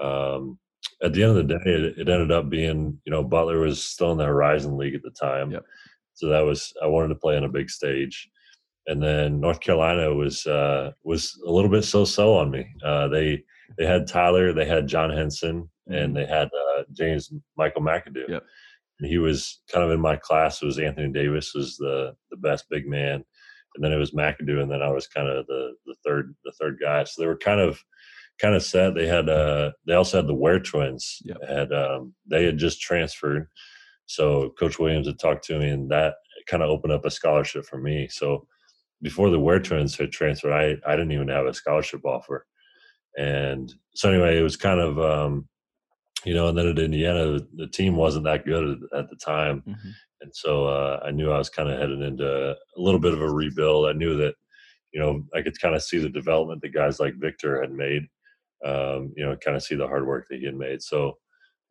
Um, 0.00 0.58
at 1.02 1.12
the 1.12 1.22
end 1.22 1.36
of 1.36 1.48
the 1.48 1.54
day, 1.54 1.60
it, 1.64 1.98
it, 1.98 2.08
ended 2.08 2.32
up 2.32 2.48
being 2.48 2.98
you 3.04 3.12
know 3.12 3.22
Butler 3.22 3.60
was 3.60 3.82
still 3.82 4.12
in 4.12 4.18
the 4.18 4.24
Horizon 4.24 4.76
League 4.76 4.94
at 4.94 5.02
the 5.02 5.10
time. 5.10 5.50
Yep. 5.50 5.64
So 6.14 6.28
that 6.28 6.40
was 6.40 6.72
I 6.82 6.86
wanted 6.86 7.08
to 7.08 7.14
play 7.16 7.36
on 7.36 7.44
a 7.44 7.48
big 7.48 7.70
stage, 7.70 8.28
and 8.86 9.02
then 9.02 9.40
North 9.40 9.60
Carolina 9.60 10.12
was 10.14 10.46
uh, 10.46 10.92
was 11.04 11.40
a 11.46 11.50
little 11.50 11.70
bit 11.70 11.84
so-so 11.84 12.34
on 12.34 12.50
me. 12.50 12.66
Uh, 12.84 13.08
they 13.08 13.42
they 13.78 13.86
had 13.86 14.06
Tyler, 14.06 14.52
they 14.52 14.66
had 14.66 14.86
John 14.86 15.10
Henson, 15.10 15.68
and 15.86 15.96
mm-hmm. 15.96 16.14
they 16.14 16.26
had 16.26 16.48
uh, 16.48 16.82
James 16.92 17.32
Michael 17.56 17.82
McAdoo. 17.82 18.28
Yep. 18.28 18.42
And 19.00 19.10
he 19.10 19.18
was 19.18 19.62
kind 19.72 19.84
of 19.84 19.90
in 19.90 20.00
my 20.00 20.16
class. 20.16 20.62
It 20.62 20.66
was 20.66 20.78
Anthony 20.78 21.12
Davis 21.12 21.54
was 21.54 21.76
the 21.76 22.14
the 22.30 22.36
best 22.36 22.66
big 22.70 22.86
man, 22.86 23.24
and 23.74 23.84
then 23.84 23.92
it 23.92 23.98
was 23.98 24.12
McAdoo, 24.12 24.62
and 24.62 24.70
then 24.70 24.82
I 24.82 24.90
was 24.90 25.06
kind 25.06 25.28
of 25.28 25.46
the 25.46 25.72
the 25.86 25.94
third 26.04 26.34
the 26.44 26.52
third 26.60 26.78
guy. 26.80 27.04
So 27.04 27.20
they 27.22 27.26
were 27.26 27.38
kind 27.38 27.60
of 27.60 27.82
kind 28.40 28.54
of 28.54 28.62
set. 28.62 28.94
They 28.94 29.06
had 29.06 29.28
uh 29.28 29.72
they 29.86 29.94
also 29.94 30.18
had 30.18 30.26
the 30.26 30.34
Wear 30.34 30.60
twins. 30.60 31.18
Yep. 31.24 31.36
Had 31.48 31.72
um, 31.72 32.14
they 32.26 32.44
had 32.44 32.58
just 32.58 32.80
transferred 32.80 33.48
so 34.06 34.50
Coach 34.58 34.78
Williams 34.78 35.06
had 35.06 35.18
talked 35.18 35.44
to 35.46 35.58
me, 35.58 35.68
and 35.70 35.90
that 35.90 36.14
kind 36.46 36.62
of 36.62 36.68
opened 36.68 36.92
up 36.92 37.04
a 37.04 37.10
scholarship 37.10 37.64
for 37.64 37.78
me. 37.78 38.08
So 38.10 38.46
before 39.00 39.30
the 39.30 39.40
Wear 39.40 39.58
twins 39.58 39.96
had 39.96 40.12
transferred, 40.12 40.52
I 40.52 40.76
I 40.86 40.96
didn't 40.96 41.12
even 41.12 41.28
have 41.28 41.46
a 41.46 41.54
scholarship 41.54 42.04
offer. 42.04 42.46
And 43.16 43.72
so 43.94 44.10
anyway, 44.10 44.38
it 44.38 44.42
was 44.42 44.56
kind 44.56 44.80
of 44.80 44.98
um, 44.98 45.48
you 46.24 46.34
know, 46.34 46.48
and 46.48 46.58
then 46.58 46.68
at 46.68 46.78
Indiana, 46.78 47.24
the, 47.24 47.48
the 47.54 47.66
team 47.68 47.96
wasn't 47.96 48.24
that 48.24 48.44
good 48.44 48.82
at, 48.92 48.98
at 48.98 49.10
the 49.10 49.16
time, 49.16 49.62
mm-hmm. 49.66 49.90
And 50.22 50.34
so 50.34 50.66
uh, 50.66 51.00
I 51.04 51.10
knew 51.10 51.30
I 51.30 51.38
was 51.38 51.50
kind 51.50 51.70
of 51.70 51.78
heading 51.78 52.02
into 52.02 52.52
a 52.52 52.80
little 52.80 53.00
bit 53.00 53.12
of 53.12 53.20
a 53.20 53.30
rebuild. 53.30 53.88
I 53.88 53.92
knew 53.92 54.16
that 54.18 54.34
you 54.92 55.00
know 55.00 55.24
I 55.34 55.42
could 55.42 55.60
kind 55.60 55.74
of 55.74 55.82
see 55.82 55.98
the 55.98 56.08
development 56.08 56.62
that 56.62 56.74
guys 56.74 57.00
like 57.00 57.14
Victor 57.14 57.60
had 57.60 57.72
made. 57.72 58.02
Um, 58.64 59.12
you 59.16 59.26
know, 59.26 59.36
kind 59.36 59.56
of 59.56 59.62
see 59.64 59.74
the 59.74 59.88
hard 59.88 60.06
work 60.06 60.26
that 60.30 60.38
he 60.38 60.46
had 60.46 60.54
made. 60.54 60.82
So 60.82 61.18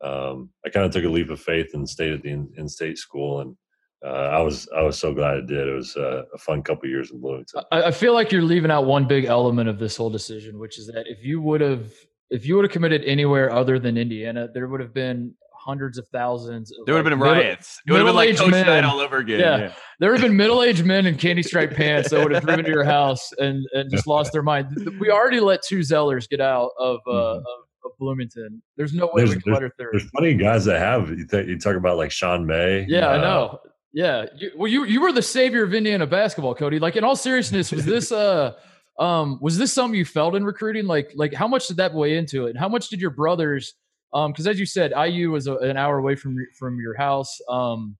um, 0.02 0.50
I 0.66 0.68
kind 0.68 0.84
of 0.84 0.92
took 0.92 1.04
a 1.04 1.08
leap 1.08 1.30
of 1.30 1.40
faith 1.40 1.70
and 1.72 1.88
stayed 1.88 2.12
at 2.12 2.22
the 2.22 2.30
in, 2.30 2.52
in-state 2.58 2.98
school, 2.98 3.40
and 3.40 3.56
uh, 4.04 4.08
I 4.08 4.40
was 4.42 4.68
I 4.76 4.82
was 4.82 4.98
so 4.98 5.14
glad 5.14 5.36
I 5.36 5.40
did. 5.40 5.68
It 5.68 5.74
was 5.74 5.96
uh, 5.96 6.24
a 6.34 6.38
fun 6.38 6.62
couple 6.62 6.88
years 6.88 7.10
in 7.10 7.20
Bloomington. 7.20 7.62
I, 7.70 7.84
I, 7.84 7.90
feel 7.92 8.12
like 8.12 8.32
you're 8.32 8.42
leaving 8.42 8.70
out 8.70 8.84
one 8.84 9.06
big 9.06 9.26
element 9.26 9.68
of 9.68 9.78
this 9.78 9.96
whole 9.96 10.10
decision, 10.10 10.58
which 10.58 10.78
is 10.78 10.88
that 10.88 11.04
if 11.06 11.24
you 11.24 11.40
would 11.40 11.60
have 11.60 11.92
if 12.30 12.44
you 12.44 12.56
would 12.56 12.64
have 12.64 12.72
committed 12.72 13.04
anywhere 13.04 13.52
other 13.52 13.78
than 13.78 13.96
Indiana, 13.96 14.48
there 14.52 14.66
would 14.66 14.80
have 14.80 14.92
been 14.92 15.34
hundreds 15.64 15.98
of 15.98 16.06
thousands. 16.08 16.70
Of 16.72 16.86
There 16.86 16.94
would 16.94 17.04
have 17.04 17.06
like 17.06 17.12
been 17.12 17.18
middle- 17.18 17.42
riots. 17.44 17.80
It 17.86 17.92
would 17.92 17.98
have 17.98 18.06
been 18.06 18.14
like 18.16 18.28
middle-aged 18.30 18.52
Coach 18.52 18.66
Knight 18.66 18.72
men. 18.72 18.84
all 18.84 19.00
over 19.00 19.16
again. 19.18 19.40
Yeah. 19.40 19.56
Yeah. 19.58 19.72
There 20.00 20.10
would 20.10 20.20
have 20.20 20.28
been 20.28 20.36
middle-aged 20.36 20.84
men 20.84 21.06
in 21.06 21.16
candy 21.16 21.42
striped 21.42 21.74
pants 21.74 22.10
that 22.10 22.22
would 22.22 22.32
have 22.32 22.44
driven 22.44 22.64
to 22.64 22.70
your 22.70 22.84
house 22.84 23.30
and, 23.38 23.64
and 23.72 23.90
just 23.90 24.06
lost 24.06 24.32
their 24.32 24.42
mind. 24.42 24.68
We 25.00 25.10
already 25.10 25.40
let 25.40 25.62
two 25.62 25.78
Zellers 25.80 26.28
get 26.28 26.40
out 26.40 26.70
of 26.78 26.98
uh, 27.06 27.10
Mhm. 27.10 27.36
of, 27.38 27.44
of 27.84 27.90
Bloomington. 27.98 28.62
There's 28.76 28.92
no 28.94 29.06
way 29.06 29.22
There's- 29.24 29.34
we 29.36 29.42
can 29.42 29.52
let 29.52 29.62
her 29.62 29.72
third. 29.78 29.90
There's 29.92 30.10
plenty 30.10 30.32
of 30.32 30.40
guys 30.40 30.64
that 30.64 30.78
have. 30.78 31.10
You, 31.10 31.26
th- 31.26 31.46
you 31.48 31.58
talk 31.58 31.76
about 31.76 31.96
like 31.96 32.10
Sean 32.10 32.46
May. 32.46 32.84
Yeah, 32.88 33.08
I 33.08 33.18
uh, 33.18 33.20
know. 33.20 33.58
Yeah. 33.92 34.26
You, 34.36 34.50
well, 34.56 34.68
you 34.68 34.84
you 34.84 35.00
were 35.02 35.12
the 35.12 35.22
savior 35.22 35.62
of 35.64 35.74
Indiana 35.74 36.06
basketball, 36.06 36.54
Cody. 36.54 36.78
Like 36.78 36.96
in 36.96 37.04
all 37.04 37.14
seriousness, 37.16 37.70
was 37.70 37.84
this 37.84 38.10
uh 38.10 38.52
um 38.98 39.38
was 39.40 39.58
this 39.58 39.72
something 39.72 39.98
you 39.98 40.04
felt 40.04 40.34
in 40.34 40.44
recruiting? 40.44 40.86
Like 40.86 41.12
like 41.14 41.32
how 41.34 41.46
much 41.48 41.66
did 41.68 41.76
that 41.78 41.92
weigh 41.94 42.16
into 42.16 42.46
it? 42.46 42.56
How 42.56 42.68
much 42.68 42.88
did 42.88 43.00
your 43.00 43.10
brothers? 43.10 43.74
Um, 44.14 44.32
because 44.32 44.46
as 44.46 44.58
you 44.60 44.66
said, 44.66 44.92
IU 44.96 45.30
was 45.30 45.46
a, 45.46 45.56
an 45.56 45.76
hour 45.76 45.98
away 45.98 46.14
from 46.16 46.34
your- 46.34 46.52
from 46.58 46.78
your 46.80 46.96
house. 46.96 47.40
Um, 47.48 47.96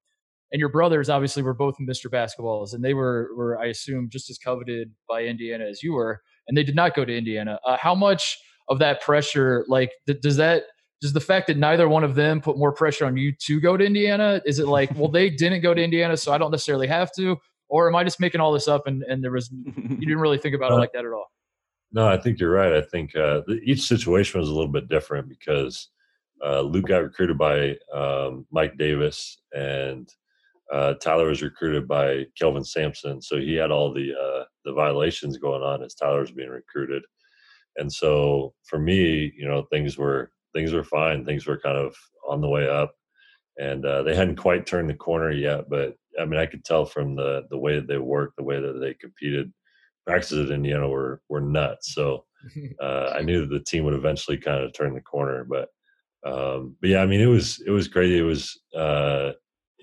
and 0.52 0.60
your 0.60 0.68
brothers 0.68 1.08
obviously 1.08 1.42
were 1.42 1.54
both 1.54 1.76
Mr. 1.80 2.10
Basketballs, 2.10 2.74
and 2.74 2.84
they 2.84 2.92
were 2.92 3.30
were 3.34 3.58
I 3.58 3.66
assume 3.66 4.10
just 4.10 4.28
as 4.28 4.36
coveted 4.36 4.90
by 5.08 5.22
Indiana 5.24 5.64
as 5.64 5.82
you 5.82 5.94
were, 5.94 6.20
and 6.46 6.54
they 6.56 6.62
did 6.62 6.74
not 6.76 6.94
go 6.94 7.06
to 7.06 7.16
Indiana. 7.16 7.58
Uh, 7.66 7.78
how 7.80 7.94
much 7.94 8.38
of 8.68 8.78
that 8.80 9.00
pressure, 9.00 9.64
like, 9.68 9.90
th- 10.06 10.20
does 10.20 10.36
that 10.36 10.64
does 11.00 11.14
the 11.14 11.20
fact 11.20 11.46
that 11.46 11.56
neither 11.56 11.88
one 11.88 12.04
of 12.04 12.14
them 12.14 12.40
put 12.42 12.58
more 12.58 12.70
pressure 12.70 13.06
on 13.06 13.16
you 13.16 13.32
to 13.46 13.60
go 13.60 13.76
to 13.78 13.84
Indiana? 13.84 14.40
Is 14.44 14.58
it 14.58 14.66
like, 14.68 14.94
well, 14.94 15.08
they 15.08 15.30
didn't 15.30 15.62
go 15.62 15.72
to 15.74 15.82
Indiana, 15.82 16.16
so 16.18 16.32
I 16.32 16.38
don't 16.38 16.50
necessarily 16.50 16.86
have 16.86 17.10
to, 17.16 17.36
or 17.70 17.88
am 17.88 17.96
I 17.96 18.04
just 18.04 18.20
making 18.20 18.40
all 18.42 18.52
this 18.52 18.68
up 18.68 18.86
and 18.86 19.02
and 19.04 19.24
there 19.24 19.32
was 19.32 19.50
you 19.76 19.96
didn't 19.96 20.18
really 20.20 20.36
think 20.38 20.54
about 20.54 20.72
it 20.72 20.74
Uh, 20.74 20.78
like 20.80 20.92
that 20.92 21.06
at 21.06 21.12
all? 21.12 21.28
No, 21.92 22.06
I 22.06 22.18
think 22.18 22.38
you're 22.38 22.50
right. 22.52 22.74
I 22.74 22.82
think 22.82 23.16
uh, 23.16 23.40
each 23.64 23.82
situation 23.88 24.38
was 24.38 24.50
a 24.50 24.52
little 24.52 24.70
bit 24.70 24.88
different 24.90 25.30
because 25.30 25.88
uh, 26.44 26.60
Luke 26.62 26.86
got 26.86 27.02
recruited 27.02 27.38
by 27.38 27.76
um, 27.94 28.46
Mike 28.50 28.76
Davis, 28.76 29.38
and 29.52 30.08
uh, 30.72 30.94
Tyler 30.94 31.28
was 31.28 31.42
recruited 31.42 31.86
by 31.86 32.24
Kelvin 32.38 32.64
Sampson. 32.64 33.20
So 33.20 33.36
he 33.36 33.54
had 33.54 33.70
all 33.70 33.92
the 33.92 34.12
uh, 34.12 34.44
the 34.64 34.72
violations 34.72 35.36
going 35.38 35.62
on 35.62 35.82
as 35.82 35.94
Tyler 35.94 36.20
was 36.20 36.32
being 36.32 36.48
recruited. 36.48 37.02
And 37.76 37.92
so 37.92 38.54
for 38.64 38.78
me, 38.78 39.32
you 39.36 39.46
know, 39.46 39.66
things 39.70 39.96
were 39.96 40.30
things 40.54 40.72
were 40.72 40.84
fine. 40.84 41.24
Things 41.24 41.46
were 41.46 41.58
kind 41.58 41.78
of 41.78 41.94
on 42.28 42.40
the 42.40 42.48
way 42.48 42.68
up, 42.68 42.94
and 43.58 43.84
uh, 43.84 44.02
they 44.02 44.14
hadn't 44.14 44.36
quite 44.36 44.66
turned 44.66 44.90
the 44.90 44.94
corner 44.94 45.30
yet. 45.30 45.68
But 45.68 45.94
I 46.20 46.24
mean, 46.24 46.40
I 46.40 46.46
could 46.46 46.64
tell 46.64 46.84
from 46.84 47.14
the 47.14 47.46
the 47.50 47.58
way 47.58 47.76
that 47.76 47.86
they 47.86 47.98
worked, 47.98 48.36
the 48.36 48.44
way 48.44 48.60
that 48.60 48.80
they 48.80 48.94
competed. 48.94 49.52
Practices 50.04 50.50
at 50.50 50.54
Indiana 50.54 50.88
were 50.88 51.22
were 51.28 51.40
nuts. 51.40 51.94
So 51.94 52.24
uh, 52.82 53.12
I 53.14 53.22
knew 53.22 53.42
that 53.42 53.50
the 53.50 53.64
team 53.64 53.84
would 53.84 53.94
eventually 53.94 54.36
kind 54.36 54.64
of 54.64 54.72
turn 54.72 54.94
the 54.94 55.00
corner. 55.00 55.44
But 55.48 55.68
um, 56.24 56.76
but 56.80 56.90
yeah, 56.90 57.02
I 57.02 57.06
mean, 57.06 57.20
it 57.20 57.26
was 57.26 57.62
it 57.66 57.70
was 57.70 57.88
crazy. 57.88 58.18
It 58.18 58.22
was 58.22 58.60
uh, 58.76 59.32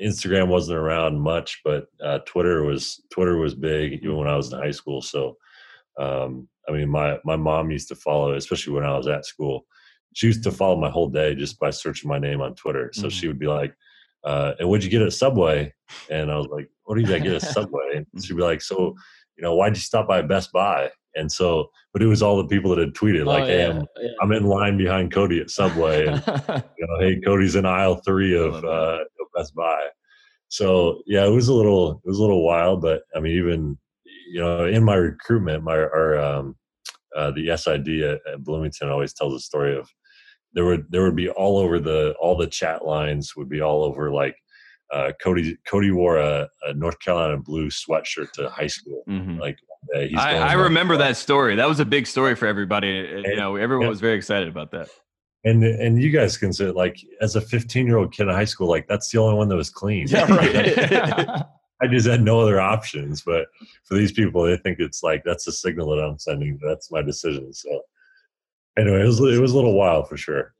Instagram 0.01 0.47
wasn't 0.47 0.77
around 0.77 1.19
much, 1.19 1.61
but 1.63 1.87
uh, 2.03 2.19
Twitter 2.25 2.63
was 2.63 3.03
Twitter 3.11 3.37
was 3.37 3.55
big 3.55 3.93
even 3.93 4.17
when 4.17 4.27
I 4.27 4.35
was 4.35 4.51
in 4.51 4.59
high 4.59 4.71
school. 4.71 5.01
So 5.01 5.37
um, 5.99 6.47
I 6.67 6.71
mean, 6.71 6.89
my 6.89 7.19
my 7.25 7.35
mom 7.35 7.71
used 7.71 7.89
to 7.89 7.95
follow, 7.95 8.33
especially 8.33 8.73
when 8.73 8.85
I 8.85 8.97
was 8.97 9.07
at 9.07 9.25
school. 9.25 9.65
She 10.13 10.27
used 10.27 10.43
to 10.43 10.51
follow 10.51 10.79
my 10.79 10.89
whole 10.89 11.09
day 11.09 11.35
just 11.35 11.59
by 11.59 11.69
searching 11.69 12.09
my 12.09 12.17
name 12.17 12.41
on 12.41 12.55
Twitter. 12.55 12.89
So 12.93 13.09
she 13.09 13.27
would 13.27 13.37
be 13.37 13.47
like, 13.47 13.75
uh, 14.23 14.53
"And 14.59 14.69
what'd 14.69 14.83
you 14.83 14.89
get 14.89 15.01
at 15.01 15.13
Subway?" 15.13 15.73
And 16.09 16.31
I 16.31 16.37
was 16.37 16.47
like, 16.47 16.69
"What 16.85 16.97
did 16.97 17.11
I 17.11 17.19
get 17.19 17.33
at 17.33 17.41
Subway?" 17.53 18.05
And 18.13 18.23
she'd 18.23 18.37
be 18.37 18.43
like, 18.43 18.61
"So, 18.61 18.95
you 19.37 19.43
know, 19.43 19.55
why'd 19.55 19.75
you 19.75 19.81
stop 19.81 20.07
by 20.07 20.21
Best 20.21 20.51
Buy?" 20.51 20.89
And 21.15 21.31
so, 21.31 21.69
but 21.93 22.01
it 22.01 22.07
was 22.07 22.21
all 22.21 22.37
the 22.37 22.47
people 22.47 22.69
that 22.71 22.79
had 22.79 22.93
tweeted 22.93 23.25
like, 23.25 23.43
Oh, 23.43 23.47
"Hey, 23.47 23.65
I'm 23.65 23.85
yeah. 23.99 24.09
I'm 24.21 24.31
in 24.31 24.43
line 24.43 24.77
behind 24.77 25.11
Cody 25.11 25.39
at 25.39 25.49
Subway, 25.49 26.05
and 26.05 26.23
you 26.77 26.87
know, 26.87 26.99
hey, 26.99 27.19
Cody's 27.25 27.55
in 27.55 27.65
aisle 27.65 27.95
three 28.05 28.37
of 28.37 28.63
uh, 28.63 28.99
Best 29.35 29.55
Buy. 29.55 29.87
So 30.49 31.01
yeah, 31.05 31.25
it 31.25 31.31
was 31.31 31.47
a 31.47 31.53
little 31.53 32.01
it 32.03 32.07
was 32.07 32.17
a 32.17 32.21
little 32.21 32.45
wild, 32.45 32.81
but 32.81 33.03
I 33.15 33.19
mean, 33.19 33.37
even 33.37 33.77
you 34.31 34.39
know, 34.41 34.65
in 34.65 34.83
my 34.83 34.95
recruitment, 34.95 35.63
my 35.63 35.75
our 35.77 36.19
um, 36.19 36.55
uh, 37.15 37.31
the 37.31 37.55
SID 37.57 37.87
at, 38.01 38.19
at 38.31 38.43
Bloomington 38.43 38.89
always 38.89 39.13
tells 39.13 39.33
a 39.33 39.39
story 39.39 39.77
of 39.77 39.89
there 40.53 40.65
would 40.65 40.85
there 40.89 41.03
would 41.03 41.15
be 41.15 41.29
all 41.29 41.57
over 41.57 41.79
the 41.79 42.15
all 42.19 42.35
the 42.35 42.47
chat 42.47 42.85
lines 42.85 43.35
would 43.35 43.49
be 43.49 43.61
all 43.61 43.83
over 43.83 44.11
like 44.11 44.35
uh, 44.91 45.11
Cody 45.23 45.57
Cody 45.67 45.91
wore 45.91 46.17
a, 46.17 46.47
a 46.63 46.73
North 46.73 46.99
Carolina 46.99 47.37
blue 47.37 47.69
sweatshirt 47.69 48.31
to 48.33 48.49
high 48.49 48.67
school. 48.67 49.03
Mhm. 49.07 49.39
Like 49.39 49.57
I, 49.95 50.07
going 50.07 50.17
I 50.17 50.53
to- 50.53 50.59
remember 50.59 50.97
that 50.97 51.17
story. 51.17 51.55
That 51.55 51.67
was 51.67 51.79
a 51.79 51.85
big 51.85 52.05
story 52.07 52.35
for 52.35 52.47
everybody. 52.47 52.99
Uh, 52.99 53.29
You 53.29 53.35
know, 53.35 53.55
everyone 53.55 53.85
yeah. 53.85 53.89
was 53.89 53.99
very 54.01 54.15
excited 54.17 54.47
about 54.47 54.71
that. 54.71 54.89
And 55.45 55.63
and 55.63 56.01
you 56.01 56.09
guys 56.11 56.35
consider 56.37 56.73
like 56.73 56.97
as 57.21 57.35
a 57.37 57.41
15 57.41 57.87
year 57.87 57.97
old 57.97 58.11
kid 58.11 58.23
in 58.27 58.29
high 58.33 58.43
school, 58.45 58.67
like 58.67 58.87
that's 58.89 59.09
the 59.09 59.19
only 59.19 59.35
one 59.35 59.47
that 59.47 59.55
was 59.55 59.69
clean. 59.69 60.05
yeah, 60.09 60.25
right. 60.29 61.43
I 61.81 61.87
just 61.87 62.05
had 62.07 62.21
no 62.21 62.41
other 62.41 62.59
options. 62.59 63.21
But 63.21 63.45
for 63.85 63.93
these 63.95 64.11
people, 64.11 64.43
they 64.43 64.57
think 64.57 64.79
it's 64.79 65.01
like 65.01 65.23
that's 65.23 65.45
the 65.45 65.53
signal 65.53 65.89
that 65.95 66.03
I'm 66.03 66.19
sending. 66.19 66.59
That's 66.61 66.91
my 66.91 67.01
decision. 67.01 67.53
So 67.53 67.69
anyway, 68.77 69.01
it 69.01 69.05
was 69.05 69.21
it 69.21 69.39
was 69.39 69.53
a 69.53 69.55
little 69.55 69.75
wild 69.77 70.09
for 70.09 70.17
sure. 70.17 70.53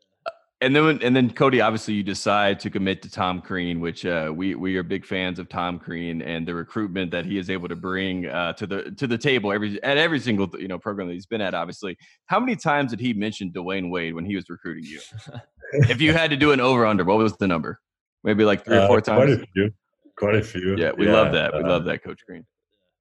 And 0.62 0.76
then, 0.76 1.00
and 1.02 1.16
then 1.16 1.30
Cody, 1.32 1.62
obviously, 1.62 1.94
you 1.94 2.04
decide 2.04 2.60
to 2.60 2.70
commit 2.70 3.02
to 3.04 3.10
Tom 3.10 3.42
Crean, 3.42 3.80
which 3.80 4.06
uh, 4.06 4.30
we 4.36 4.56
we 4.56 4.76
are 4.76 4.84
big 4.84 5.06
fans 5.06 5.40
of 5.40 5.48
Tom 5.48 5.80
Crean 5.80 6.22
and 6.22 6.46
the 6.46 6.54
recruitment 6.54 7.12
that 7.12 7.26
he 7.26 7.38
is 7.38 7.50
able 7.50 7.70
to 7.70 7.78
bring 7.78 8.26
uh, 8.26 8.52
to 8.54 8.68
the 8.68 8.92
to 8.98 9.08
the 9.08 9.18
table 9.18 9.54
every 9.54 9.82
at 9.84 9.98
every 9.98 10.20
single 10.20 10.50
you 10.60 10.68
know 10.68 10.78
program 10.78 11.08
that 11.08 11.14
he's 11.14 11.26
been 11.26 11.40
at. 11.40 11.54
Obviously, 11.54 11.98
how 12.26 12.42
many 12.42 12.58
times 12.58 12.92
did 12.92 13.00
he 13.00 13.14
mention 13.14 13.52
Dwyane 13.54 13.90
Wade 13.90 14.14
when 14.14 14.26
he 14.26 14.36
was 14.36 14.50
recruiting 14.50 14.84
you? 14.84 15.00
if 15.90 16.02
you 16.02 16.12
had 16.12 16.30
to 16.32 16.36
do 16.36 16.52
an 16.52 16.60
over 16.60 16.86
under, 16.86 17.06
what 17.06 17.18
was 17.18 17.38
the 17.38 17.48
number? 17.48 17.80
Maybe 18.26 18.44
like 18.44 18.66
three 18.66 18.76
or 18.76 18.82
Uh, 18.82 18.88
four 18.88 19.02
Quite 19.02 19.28
times. 19.28 19.32
a 19.42 19.46
few. 19.54 19.74
Quite 20.18 20.36
a 20.36 20.44
few. 20.44 20.76
Yeah, 20.76 20.92
we 20.92 21.08
love 21.08 21.32
that. 21.32 21.54
We 21.54 21.62
uh, 21.62 21.70
love 21.70 21.86
that, 21.86 22.04
Coach 22.04 22.20
Crean. 22.26 22.46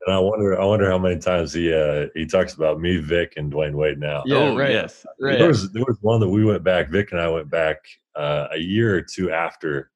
And 0.07 0.14
I 0.14 0.18
wonder, 0.20 0.59
I 0.61 0.64
wonder 0.64 0.88
how 0.88 0.99
many 0.99 1.18
times 1.18 1.53
he 1.53 1.72
uh, 1.74 2.07
he 2.14 2.24
talks 2.24 2.55
about 2.55 2.80
me, 2.80 2.99
Vic, 2.99 3.34
and 3.36 3.53
Dwyane 3.53 3.74
Wade 3.74 3.99
now. 3.99 4.22
Yeah, 4.26 4.36
oh, 4.36 4.57
right. 4.57 4.70
yes. 4.70 5.05
Right. 5.20 5.38
There 5.38 5.49
was 5.49 5.72
there 5.72 5.84
was 5.86 5.99
one 6.01 6.20
that 6.20 6.28
we 6.28 6.44
went 6.44 6.62
back. 6.62 6.88
Vic 6.88 7.11
and 7.12 7.20
I 7.20 7.28
went 7.28 7.51
back 7.51 7.78
uh, 8.14 8.46
a 8.53 8.59
year 8.59 8.94
or 8.96 9.03
two 9.03 9.30
after 9.32 9.90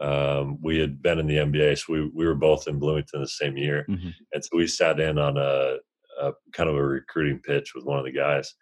um, 0.00 0.58
we 0.62 0.78
had 0.78 1.00
been 1.00 1.18
in 1.18 1.26
the 1.26 1.36
NBA. 1.36 1.78
So 1.78 1.92
we 1.92 2.10
we 2.14 2.26
were 2.26 2.34
both 2.34 2.66
in 2.68 2.78
Bloomington 2.78 3.20
the 3.20 3.28
same 3.28 3.56
year, 3.56 3.86
Mhm. 3.88 4.12
and 4.32 4.44
so 4.44 4.50
we 4.56 4.66
sat 4.66 5.00
in 5.00 5.16
on 5.18 5.36
a, 5.38 5.76
a 6.20 6.32
kind 6.52 6.68
of 6.68 6.76
a 6.76 6.84
recruiting 6.84 7.38
pitch 7.38 7.74
with 7.74 7.84
one 7.84 7.98
of 7.98 8.04
the 8.04 8.12
guys, 8.12 8.52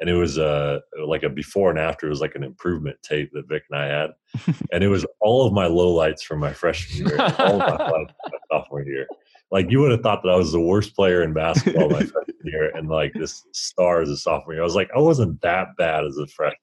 and 0.00 0.10
it 0.10 0.14
was 0.14 0.38
uh, 0.38 0.80
like 1.06 1.22
a 1.22 1.30
before 1.30 1.70
and 1.70 1.78
after. 1.78 2.06
It 2.06 2.10
was 2.10 2.20
like 2.20 2.34
an 2.34 2.42
improvement 2.44 2.98
tape 3.02 3.30
that 3.32 3.48
Vic 3.48 3.62
and 3.70 3.80
I 3.80 3.86
had, 3.86 4.10
and 4.72 4.82
it 4.84 4.88
was 4.88 5.06
all 5.20 5.46
of 5.46 5.52
my 5.54 5.66
lowlights 5.66 6.22
from 6.22 6.40
my 6.40 6.52
freshman 6.52 7.06
year, 7.08 7.16
all 7.38 7.62
of 7.62 7.78
my 7.78 7.86
my 8.30 8.38
sophomore 8.50 8.82
year. 8.82 9.06
Like 9.52 9.70
you 9.70 9.80
would 9.80 9.92
have 9.92 10.00
thought 10.00 10.22
that 10.22 10.30
I 10.30 10.36
was 10.36 10.50
the 10.50 10.60
worst 10.60 10.96
player 10.96 11.22
in 11.22 11.34
basketball 11.34 11.90
my 11.90 12.00
freshman 12.04 12.36
year, 12.42 12.74
and 12.74 12.88
like 12.88 13.12
this 13.12 13.44
star 13.52 14.00
as 14.00 14.08
a 14.08 14.16
sophomore 14.16 14.54
year. 14.54 14.62
I 14.62 14.64
was 14.64 14.74
like, 14.74 14.90
I 14.96 14.98
wasn't 14.98 15.40
that 15.42 15.68
bad 15.76 16.04
as 16.04 16.16
a 16.16 16.26
freshman, 16.26 16.58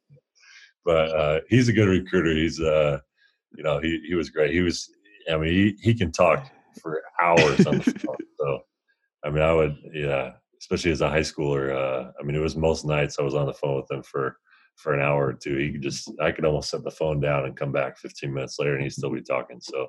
but 0.84 1.16
uh, 1.16 1.40
he's 1.48 1.70
a 1.70 1.74
good 1.74 1.88
recruiter. 1.88 2.36
He's 2.36 2.60
uh, 2.60 3.00
you 3.56 3.64
know, 3.64 3.80
he 3.80 4.02
he 4.08 4.16
was 4.16 4.32
great. 4.32 4.54
He 4.54 4.62
was, 4.62 4.90
I 5.32 5.38
mean, 5.38 5.54
he 5.54 5.78
he 5.82 5.94
can 5.94 6.12
talk 6.12 6.50
for 6.82 7.02
hours 7.22 7.66
on 7.68 7.78
the 7.78 7.84
phone. 8.06 8.16
So, 8.40 8.62
I 9.24 9.30
mean, 9.30 9.44
I 9.44 9.54
would, 9.54 9.78
yeah, 9.94 10.32
especially 10.60 10.92
as 10.92 11.02
a 11.02 11.10
high 11.10 11.20
schooler. 11.20 11.76
Uh, 11.76 12.12
I 12.20 12.24
mean, 12.24 12.36
it 12.36 12.42
was 12.42 12.56
most 12.56 12.86
nights 12.86 13.20
I 13.20 13.24
was 13.24 13.36
on 13.36 13.46
the 13.46 13.54
phone 13.54 13.78
with 13.78 13.92
him 13.92 14.04
for 14.04 14.38
for 14.78 14.94
an 14.94 15.02
hour 15.02 15.28
or 15.28 15.34
two. 15.34 15.58
He 15.58 15.74
could 15.74 15.82
just, 15.82 16.10
I 16.22 16.32
could 16.32 16.46
almost 16.46 16.70
set 16.70 16.84
the 16.84 16.92
phone 16.92 17.20
down 17.20 17.46
and 17.46 17.56
come 17.56 17.72
back 17.72 17.98
15 17.98 18.34
minutes 18.34 18.58
later, 18.60 18.76
and 18.76 18.84
he'd 18.84 18.94
still 18.94 19.12
be 19.12 19.22
talking. 19.22 19.60
So, 19.60 19.88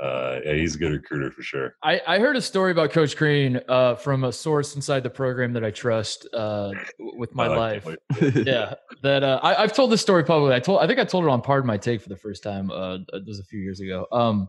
uh, 0.00 0.40
yeah, 0.44 0.54
he's 0.54 0.74
a 0.76 0.78
good 0.78 0.92
recruiter 0.92 1.30
for 1.30 1.42
sure. 1.42 1.74
I, 1.82 2.00
I 2.06 2.18
heard 2.18 2.36
a 2.36 2.40
story 2.42 2.72
about 2.72 2.90
Coach 2.90 3.16
Crean 3.16 3.60
uh, 3.68 3.94
from 3.96 4.24
a 4.24 4.32
source 4.32 4.74
inside 4.76 5.02
the 5.02 5.10
program 5.10 5.52
that 5.52 5.64
I 5.64 5.70
trust 5.70 6.26
uh, 6.34 6.72
with 6.98 7.34
my 7.34 7.46
life. 7.48 7.86
yeah, 8.34 8.74
that 9.02 9.22
uh, 9.22 9.40
I, 9.42 9.62
I've 9.62 9.72
told 9.72 9.90
this 9.90 10.00
story 10.00 10.24
publicly. 10.24 10.54
I 10.56 10.60
told, 10.60 10.80
I 10.80 10.86
think 10.86 10.98
I 10.98 11.04
told 11.04 11.24
it 11.24 11.28
on 11.30 11.42
Pardon 11.42 11.66
My 11.66 11.76
Take 11.76 12.00
for 12.00 12.08
the 12.08 12.16
first 12.16 12.42
time. 12.42 12.70
Uh, 12.70 12.98
it 13.12 13.26
was 13.26 13.38
a 13.40 13.44
few 13.44 13.60
years 13.60 13.80
ago. 13.80 14.06
Um, 14.12 14.48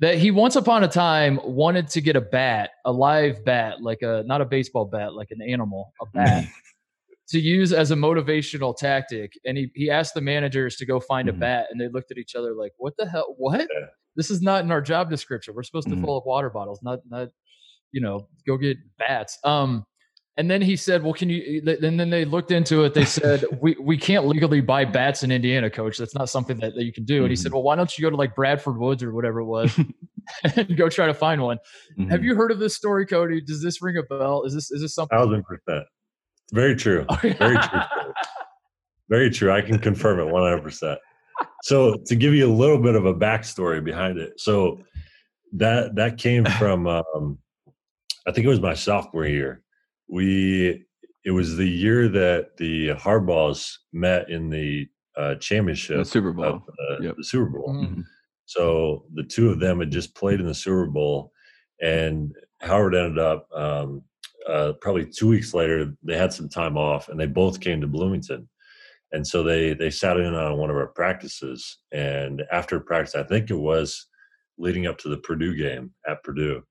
that 0.00 0.18
he 0.18 0.30
once 0.30 0.56
upon 0.56 0.84
a 0.84 0.88
time 0.88 1.40
wanted 1.42 1.88
to 1.88 2.00
get 2.02 2.16
a 2.16 2.20
bat, 2.20 2.70
a 2.84 2.92
live 2.92 3.44
bat, 3.44 3.80
like 3.80 4.02
a 4.02 4.22
not 4.26 4.40
a 4.40 4.44
baseball 4.44 4.84
bat, 4.84 5.14
like 5.14 5.28
an 5.30 5.40
animal, 5.42 5.92
a 6.02 6.06
bat. 6.14 6.44
To 7.30 7.40
use 7.40 7.72
as 7.72 7.90
a 7.90 7.96
motivational 7.96 8.76
tactic, 8.76 9.32
and 9.44 9.58
he, 9.58 9.68
he 9.74 9.90
asked 9.90 10.14
the 10.14 10.20
managers 10.20 10.76
to 10.76 10.86
go 10.86 11.00
find 11.00 11.28
Mhm. 11.28 11.32
a 11.32 11.34
bat, 11.38 11.66
and 11.70 11.80
they 11.80 11.88
looked 11.88 12.12
at 12.12 12.18
each 12.18 12.36
other 12.36 12.54
like, 12.54 12.70
"What 12.76 12.94
the 12.98 13.08
hell? 13.08 13.34
What? 13.36 13.62
Yeah. 13.62 13.86
This 14.16 14.30
is 14.30 14.42
not 14.42 14.64
in 14.64 14.70
our 14.72 14.80
job 14.80 15.10
description. 15.10 15.54
We're 15.54 15.62
supposed 15.62 15.88
to 15.88 15.94
Mhm. 15.94 16.04
fill 16.04 16.16
up 16.18 16.26
water 16.26 16.50
bottles, 16.50 16.80
not 16.82 17.00
not 17.08 17.28
you 17.92 18.00
know, 18.00 18.28
go 18.46 18.56
get 18.58 18.76
bats. 18.98 19.38
Um, 19.44 19.84
and 20.36 20.50
then 20.50 20.60
he 20.60 20.76
said, 20.76 21.02
"Well, 21.02 21.14
can 21.14 21.30
you?" 21.30 21.62
And 21.82 21.98
then 21.98 22.10
they 22.10 22.24
looked 22.26 22.50
into 22.50 22.84
it. 22.84 22.92
They 22.94 23.04
said, 23.06 23.44
"We 23.62 23.76
we 23.80 23.96
can't 23.96 24.26
legally 24.26 24.60
buy 24.60 24.84
bats 24.84 25.22
in 25.22 25.30
Indiana, 25.30 25.70
coach. 25.70 25.96
That's 25.96 26.14
not 26.14 26.28
something 26.28 26.58
that, 26.58 26.74
that 26.74 26.84
you 26.84 26.92
can 26.92 27.04
do." 27.04 27.22
And 27.22 27.30
he 27.30 27.36
said, 27.36 27.52
"Well, 27.52 27.62
why 27.62 27.76
don't 27.76 27.96
you 27.96 28.02
go 28.02 28.10
to 28.10 28.16
like 28.16 28.34
Bradford 28.34 28.76
Woods 28.78 29.02
or 29.02 29.14
whatever 29.14 29.40
it 29.40 29.46
was, 29.46 29.74
and 30.56 30.76
go 30.76 30.88
try 30.90 31.06
to 31.06 31.14
find 31.14 31.40
one?" 31.42 31.58
Have 32.10 32.20
Mhm. 32.20 32.24
you 32.24 32.34
heard 32.34 32.50
of 32.50 32.58
this 32.58 32.74
story, 32.76 33.06
Cody? 33.06 33.40
Does 33.40 33.62
this 33.62 33.80
ring 33.80 33.96
a 33.96 34.02
bell? 34.02 34.44
Is 34.44 34.52
this 34.52 34.70
is 34.70 34.82
this 34.82 34.94
something? 34.94 35.16
Thousand 35.16 35.44
percent. 35.44 35.86
Very 36.52 36.76
true. 36.76 37.06
Very 37.22 37.32
true. 37.56 37.80
Very 39.08 39.30
true. 39.30 39.52
I 39.52 39.62
can 39.62 39.78
confirm 39.78 40.18
it 40.20 40.26
100%. 40.26 40.98
So 41.62 41.96
to 42.06 42.16
give 42.16 42.34
you 42.34 42.46
a 42.46 42.52
little 42.54 42.78
bit 42.78 42.94
of 42.94 43.06
a 43.06 43.14
backstory 43.14 43.82
behind 43.82 44.18
it, 44.18 44.38
so 44.40 44.80
that 45.52 45.94
that 45.96 46.18
came 46.18 46.44
from 46.58 46.86
um, 46.86 47.38
I 48.26 48.32
think 48.32 48.44
it 48.46 48.48
was 48.50 48.60
my 48.60 48.74
sophomore 48.74 49.26
year. 49.26 49.62
We 50.08 50.84
it 51.24 51.30
was 51.32 51.56
the 51.56 51.68
year 51.68 52.08
that 52.08 52.56
the 52.56 52.90
Harbaughs 52.90 53.74
met 53.92 54.30
in 54.30 54.48
the 54.48 54.86
uh, 55.16 55.34
championship, 55.36 55.96
The 55.98 56.04
Super 56.04 56.32
Bowl. 56.32 56.44
of, 56.44 56.62
uh, 56.90 57.00
Yep. 57.02 57.16
the 57.16 57.24
Super 57.24 57.46
Bowl. 57.46 57.74
Mhm. 57.74 58.04
So 58.44 59.06
the 59.14 59.24
two 59.24 59.50
of 59.50 59.58
them 59.58 59.80
had 59.80 59.90
just 59.90 60.14
played 60.14 60.38
in 60.40 60.46
the 60.46 60.54
Super 60.54 60.86
Bowl, 60.86 61.32
and 61.82 62.32
Howard 62.60 62.94
ended 62.94 63.18
up 63.18 63.48
um, 63.52 64.02
uh, 64.48 64.74
probably 64.80 65.04
two 65.06 65.26
weeks 65.26 65.52
later. 65.52 65.92
They 66.04 66.16
had 66.16 66.32
some 66.32 66.48
time 66.48 66.76
off, 66.78 67.08
and 67.08 67.18
they 67.18 67.26
both 67.26 67.58
came 67.60 67.80
to 67.80 67.88
Bloomington, 67.88 68.48
and 69.12 69.26
so 69.26 69.42
they 69.42 69.74
they 69.74 69.90
sat 69.90 70.16
in 70.18 70.34
on 70.34 70.58
one 70.58 70.70
of 70.70 70.76
our 70.76 70.88
practices. 70.88 71.78
And 71.92 72.42
after 72.52 72.80
practice, 72.80 73.14
I 73.14 73.22
think 73.22 73.50
it 73.50 73.54
was 73.54 74.06
leading 74.58 74.86
up 74.86 74.98
to 74.98 75.08
the 75.08 75.18
Purdue 75.18 75.54
game 75.56 75.92
at 76.08 76.22
Purdue, 76.22 76.62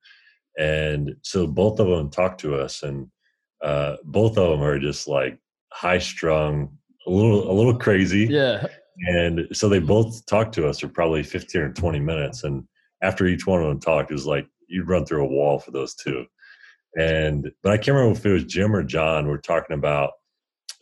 and 0.57 1.15
so 1.21 1.47
both 1.47 1.79
of 1.79 1.87
them 1.87 2.09
talked 2.09 2.39
to 2.41 2.55
us, 2.55 2.83
and 2.83 3.07
uh, 3.63 3.97
both 4.03 4.37
of 4.37 4.49
them 4.51 4.61
are 4.63 4.79
just 4.79 5.07
like 5.07 5.39
high 5.71 5.97
strung, 5.99 6.77
a 7.07 7.09
little 7.11 7.49
a 7.49 7.53
little 7.53 7.77
crazy 7.77 8.27
Yeah. 8.29 8.65
and 9.09 9.47
so 9.53 9.67
they 9.69 9.79
both 9.79 10.25
talked 10.25 10.53
to 10.55 10.67
us 10.67 10.79
for 10.79 10.87
probably 10.87 11.21
15 11.23 11.61
or 11.61 11.73
20 11.73 11.99
minutes 11.99 12.43
and 12.43 12.63
after 13.01 13.27
each 13.27 13.45
one 13.45 13.61
of 13.61 13.67
them 13.67 13.79
talked 13.79 14.09
it 14.09 14.13
was 14.13 14.25
like 14.25 14.47
you'd 14.69 14.87
run 14.87 15.05
through 15.05 15.23
a 15.23 15.27
wall 15.27 15.59
for 15.59 15.71
those 15.71 15.93
two 15.95 16.25
and 16.97 17.51
but 17.61 17.71
i 17.73 17.77
can't 17.77 17.95
remember 17.95 18.17
if 18.17 18.25
it 18.25 18.31
was 18.31 18.45
jim 18.45 18.73
or 18.75 18.83
john 18.83 19.27
we're 19.27 19.37
talking 19.37 19.75
about 19.77 20.11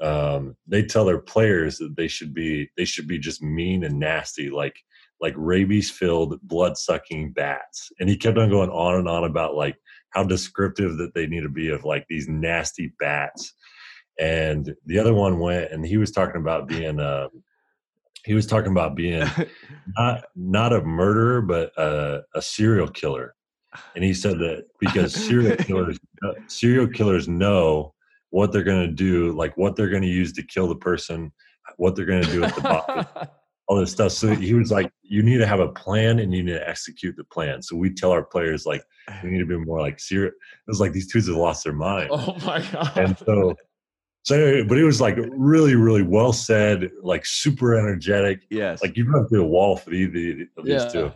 um, 0.03 0.57
they 0.67 0.83
tell 0.83 1.05
their 1.05 1.19
players 1.19 1.77
that 1.77 1.95
they 1.95 2.07
should 2.07 2.33
be 2.33 2.69
they 2.77 2.85
should 2.85 3.07
be 3.07 3.17
just 3.17 3.41
mean 3.41 3.83
and 3.85 3.99
nasty 3.99 4.49
like 4.49 4.75
like 5.21 5.33
rabies 5.37 5.89
filled 5.89 6.39
blood 6.41 6.77
sucking 6.77 7.31
bats. 7.31 7.89
And 7.99 8.09
he 8.09 8.17
kept 8.17 8.37
on 8.37 8.49
going 8.49 8.69
on 8.69 8.95
and 8.95 9.07
on 9.07 9.23
about 9.23 9.55
like 9.55 9.77
how 10.09 10.23
descriptive 10.23 10.97
that 10.97 11.13
they 11.15 11.25
need 11.27 11.43
to 11.43 11.49
be 11.49 11.69
of 11.69 11.85
like 11.85 12.05
these 12.09 12.27
nasty 12.27 12.93
bats. 12.99 13.53
And 14.19 14.75
the 14.85 14.99
other 14.99 15.13
one 15.13 15.39
went 15.39 15.71
and 15.71 15.85
he 15.85 15.95
was 15.95 16.11
talking 16.11 16.41
about 16.41 16.67
being 16.67 16.99
uh 16.99 17.29
he 18.25 18.33
was 18.33 18.45
talking 18.45 18.71
about 18.71 18.95
being 18.95 19.25
not 19.97 20.25
not 20.35 20.73
a 20.73 20.81
murderer 20.81 21.41
but 21.41 21.71
a, 21.77 22.23
a 22.35 22.41
serial 22.41 22.89
killer. 22.89 23.35
And 23.95 24.03
he 24.03 24.13
said 24.13 24.37
that 24.39 24.65
because 24.81 25.15
serial 25.15 25.55
killers 25.59 25.97
serial 26.47 26.87
killers 26.87 27.29
know 27.29 27.93
what 28.33 28.51
they're 28.51 28.63
going 28.63 28.81
to 28.81 28.91
do 28.91 29.31
like 29.33 29.55
what 29.57 29.75
they're 29.75 29.89
going 29.89 30.01
to 30.01 30.07
use 30.07 30.33
to 30.33 30.41
kill 30.41 30.67
the 30.67 30.75
person 30.75 31.31
what 31.77 31.95
they're 31.95 32.05
going 32.05 32.23
to 32.23 32.31
do 32.31 32.41
with 32.41 32.55
the 32.55 32.61
body 32.61 33.07
all 33.67 33.77
this 33.77 33.91
stuff 33.91 34.11
so 34.11 34.33
he 34.33 34.55
was 34.55 34.71
like 34.71 34.91
you 35.03 35.21
need 35.21 35.37
to 35.37 35.45
have 35.45 35.59
a 35.59 35.69
plan 35.69 36.17
and 36.17 36.33
you 36.33 36.43
need 36.43 36.51
to 36.51 36.67
execute 36.67 37.15
the 37.15 37.23
plan 37.25 37.61
so 37.61 37.75
we 37.75 37.93
tell 37.93 38.09
our 38.09 38.23
players 38.23 38.65
like 38.65 38.81
we 39.23 39.29
need 39.29 39.37
to 39.37 39.45
be 39.45 39.55
more 39.57 39.79
like 39.79 39.99
serious. 39.99 40.33
it 40.33 40.67
was 40.67 40.79
like 40.79 40.91
these 40.93 41.11
dudes 41.13 41.27
have 41.27 41.37
lost 41.37 41.63
their 41.63 41.73
mind 41.73 42.09
oh 42.11 42.35
my 42.43 42.59
god. 42.71 42.97
and 42.97 43.17
so 43.19 43.55
so 44.23 44.35
anyway, 44.35 44.63
but 44.67 44.79
it 44.79 44.83
was 44.83 44.99
like 44.99 45.15
really 45.29 45.75
really 45.75 46.01
well 46.01 46.33
said 46.33 46.89
like 47.03 47.27
super 47.27 47.75
energetic 47.75 48.41
yes. 48.49 48.81
like 48.81 48.97
you 48.97 49.05
run 49.07 49.27
through 49.27 49.43
a 49.43 49.47
wall 49.47 49.77
for 49.77 49.93
either 49.93 50.43
of 50.57 50.65
these 50.65 50.83
Yeah. 50.83 50.87
two 50.89 51.11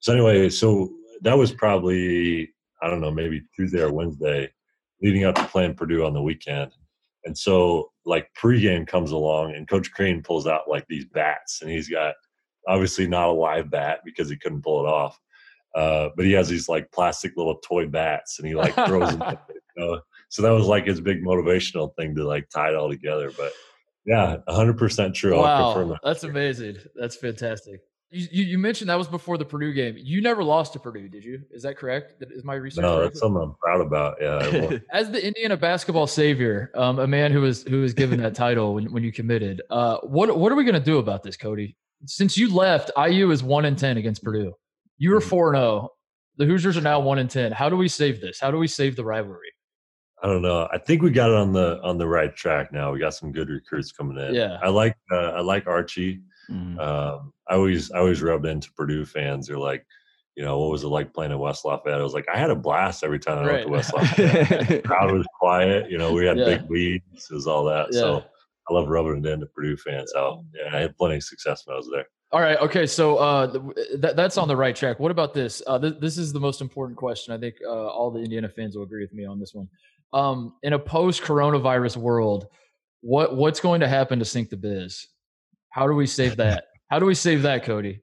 so 0.00 0.12
anyway 0.12 0.50
so 0.50 0.90
that 1.22 1.38
was 1.38 1.50
probably 1.50 2.52
i 2.82 2.90
don't 2.90 3.00
know 3.00 3.10
maybe 3.10 3.40
tuesday 3.56 3.80
or 3.80 3.90
wednesday 3.90 4.50
leading 5.02 5.24
up 5.24 5.34
to 5.34 5.44
playing 5.44 5.74
purdue 5.74 6.04
on 6.04 6.14
the 6.14 6.22
weekend 6.22 6.72
and 7.24 7.36
so 7.36 7.90
like 8.04 8.28
pregame 8.40 8.86
comes 8.86 9.10
along 9.10 9.54
and 9.54 9.68
coach 9.68 9.90
crean 9.92 10.22
pulls 10.22 10.46
out 10.46 10.68
like 10.68 10.86
these 10.88 11.04
bats 11.04 11.62
and 11.62 11.70
he's 11.70 11.88
got 11.88 12.14
obviously 12.68 13.06
not 13.06 13.28
a 13.28 13.32
live 13.32 13.70
bat 13.70 14.00
because 14.04 14.28
he 14.30 14.36
couldn't 14.36 14.62
pull 14.62 14.84
it 14.84 14.88
off 14.88 15.18
uh, 15.74 16.10
but 16.16 16.26
he 16.26 16.32
has 16.32 16.48
these 16.48 16.68
like 16.68 16.90
plastic 16.92 17.32
little 17.36 17.56
toy 17.64 17.86
bats 17.86 18.38
and 18.38 18.46
he 18.46 18.54
like 18.54 18.74
throws 18.86 19.16
them 19.16 19.36
you 19.76 19.84
know? 19.84 20.00
so 20.28 20.42
that 20.42 20.50
was 20.50 20.66
like 20.66 20.86
his 20.86 21.00
big 21.00 21.22
motivational 21.22 21.94
thing 21.96 22.14
to 22.14 22.24
like 22.24 22.48
tie 22.50 22.68
it 22.68 22.74
all 22.74 22.88
together 22.88 23.32
but 23.36 23.52
yeah 24.04 24.36
100% 24.48 25.14
true 25.14 25.38
I'll 25.38 25.72
confirm 25.72 25.88
wow, 25.88 25.94
that. 25.94 26.00
that's 26.04 26.24
amazing. 26.24 26.76
That's 26.94 27.16
fantastic. 27.16 27.80
You, 28.14 28.28
you 28.30 28.44
you 28.44 28.58
mentioned 28.58 28.90
that 28.90 28.98
was 28.98 29.08
before 29.08 29.38
the 29.38 29.44
Purdue 29.44 29.72
game. 29.72 29.94
You 29.98 30.20
never 30.20 30.44
lost 30.44 30.74
to 30.74 30.78
Purdue, 30.78 31.08
did 31.08 31.24
you? 31.24 31.40
Is 31.50 31.62
that 31.62 31.78
correct? 31.78 32.20
That- 32.20 32.30
Is 32.30 32.44
my 32.44 32.54
research 32.54 32.82
no 32.82 32.98
correct? 32.98 33.14
that's 33.14 33.20
something 33.20 33.40
i'm 33.42 33.54
proud 33.62 33.80
about 33.80 34.16
yeah 34.20 34.78
As 34.92 35.10
the 35.10 35.26
Indiana 35.26 35.56
basketball 35.56 36.06
savior, 36.06 36.70
um, 36.74 36.98
a 36.98 37.06
man 37.06 37.32
who 37.32 37.40
was 37.40 37.62
who 37.62 37.80
was 37.80 37.94
given 37.94 38.20
that 38.20 38.34
title 38.34 38.74
when, 38.74 38.92
when 38.92 39.02
you 39.02 39.12
committed, 39.12 39.62
uh, 39.70 39.96
what 40.02 40.36
what 40.38 40.52
are 40.52 40.56
we 40.56 40.64
going 40.64 40.74
to 40.74 40.80
do 40.80 40.98
about 40.98 41.22
this, 41.22 41.36
Cody? 41.38 41.76
Since 42.04 42.36
you 42.36 42.52
left, 42.54 42.90
IU 42.98 43.30
is 43.30 43.42
one 43.42 43.64
in 43.64 43.76
ten 43.76 43.96
against 43.96 44.22
Purdue. 44.22 44.52
You 44.98 45.10
were 45.12 45.20
Mhm. 45.20 45.24
four 45.30 45.48
and 45.54 45.56
zero. 45.62 45.88
The 46.36 46.44
Hoosiers 46.46 46.76
are 46.76 46.82
now 46.82 47.00
one 47.00 47.18
in 47.18 47.28
ten. 47.28 47.52
How 47.52 47.68
do 47.70 47.76
we 47.76 47.88
save 47.88 48.20
this? 48.20 48.38
How 48.40 48.50
do 48.50 48.58
we 48.58 48.66
save 48.68 48.94
the 48.96 49.04
rivalry? 49.04 49.48
I 50.22 50.26
don't 50.28 50.42
know. 50.42 50.68
I 50.72 50.78
think 50.78 51.02
we 51.02 51.10
got 51.10 51.30
it 51.30 51.36
on 51.36 51.52
the 51.52 51.80
on 51.82 51.96
the 51.98 52.06
right 52.06 52.34
track 52.36 52.72
now. 52.72 52.92
We 52.92 52.98
got 53.00 53.14
some 53.14 53.32
good 53.32 53.48
recruits 53.48 53.90
coming 53.90 54.18
in. 54.18 54.34
Yeah. 54.34 54.58
I 54.62 54.68
like 54.68 54.96
uh, 55.10 55.16
I 55.38 55.40
like 55.40 55.66
Archie. 55.66 56.20
Mhm. 56.52 56.78
Um, 56.78 57.32
I 57.48 57.54
always 57.54 57.90
I 57.90 57.98
always 57.98 58.22
rubbed 58.22 58.46
into 58.46 58.70
Purdue 58.72 59.04
fans. 59.04 59.46
They're 59.46 59.58
like, 59.58 59.84
you 60.36 60.44
know, 60.44 60.58
what 60.58 60.70
was 60.70 60.84
it 60.84 60.88
like 60.88 61.12
playing 61.12 61.32
at 61.32 61.38
West 61.38 61.64
Lafayette? 61.64 62.00
I 62.00 62.02
was 62.02 62.14
like, 62.14 62.26
I 62.32 62.38
had 62.38 62.50
a 62.50 62.54
blast 62.56 63.04
every 63.04 63.18
time 63.18 63.38
I 63.38 63.46
went 63.52 63.62
to 63.66 63.68
West 63.72 63.92
Lafayette. 63.94 64.68
the 64.68 64.82
crowd 64.84 65.12
was 65.12 65.26
quiet. 65.38 65.90
You 65.90 65.98
know, 65.98 66.12
we 66.12 66.26
had 66.26 66.38
Yeah. 66.38 66.44
big 66.58 66.70
leads. 66.70 67.28
It 67.30 67.34
was 67.34 67.46
all 67.46 67.64
that. 67.64 67.92
So 67.94 68.24
I 68.70 68.72
love 68.74 68.88
rubbing 68.88 69.24
it 69.24 69.26
into 69.26 69.46
Purdue 69.46 69.76
fans. 69.76 70.10
So 70.14 70.44
yeah, 70.54 70.74
I 70.76 70.80
had 70.80 70.96
plenty 70.96 71.16
of 71.16 71.22
success 71.24 71.62
when 71.66 71.74
I 71.74 71.76
was 71.78 71.88
there. 71.92 72.06
All 72.30 72.40
right. 72.40 72.56
Okay. 72.60 72.86
So 72.86 73.16
uh, 73.18 73.46
th- 73.52 74.00
that, 74.00 74.16
that's 74.16 74.38
on 74.38 74.48
the 74.48 74.56
right 74.56 74.74
track. 74.74 74.98
What 74.98 75.10
about 75.10 75.34
this? 75.34 75.60
Uh, 75.66 75.78
th- 75.78 75.96
this 76.00 76.16
is 76.16 76.32
the 76.32 76.40
most 76.40 76.62
important 76.62 76.96
question. 76.96 77.34
I 77.34 77.38
think 77.38 77.56
uh, 77.66 77.68
all 77.70 78.10
the 78.10 78.20
Indiana 78.20 78.48
fans 78.48 78.74
will 78.74 78.84
agree 78.84 79.02
with 79.02 79.12
me 79.12 79.26
on 79.26 79.38
this 79.38 79.52
one. 79.52 79.68
Um, 80.14 80.54
in 80.62 80.72
a 80.72 80.78
post-coronavirus 80.78 81.98
world, 81.98 82.46
what 83.02 83.36
what's 83.36 83.60
going 83.60 83.80
to 83.80 83.88
happen 83.88 84.18
to 84.18 84.24
Sink 84.24 84.48
the 84.48 84.56
Biz? 84.56 85.08
How 85.72 85.86
do 85.86 85.94
we 85.94 86.06
save 86.06 86.36
that? 86.36 86.66
How 86.88 86.98
do 86.98 87.06
we 87.06 87.14
save 87.14 87.42
that, 87.42 87.64
Cody? 87.64 88.02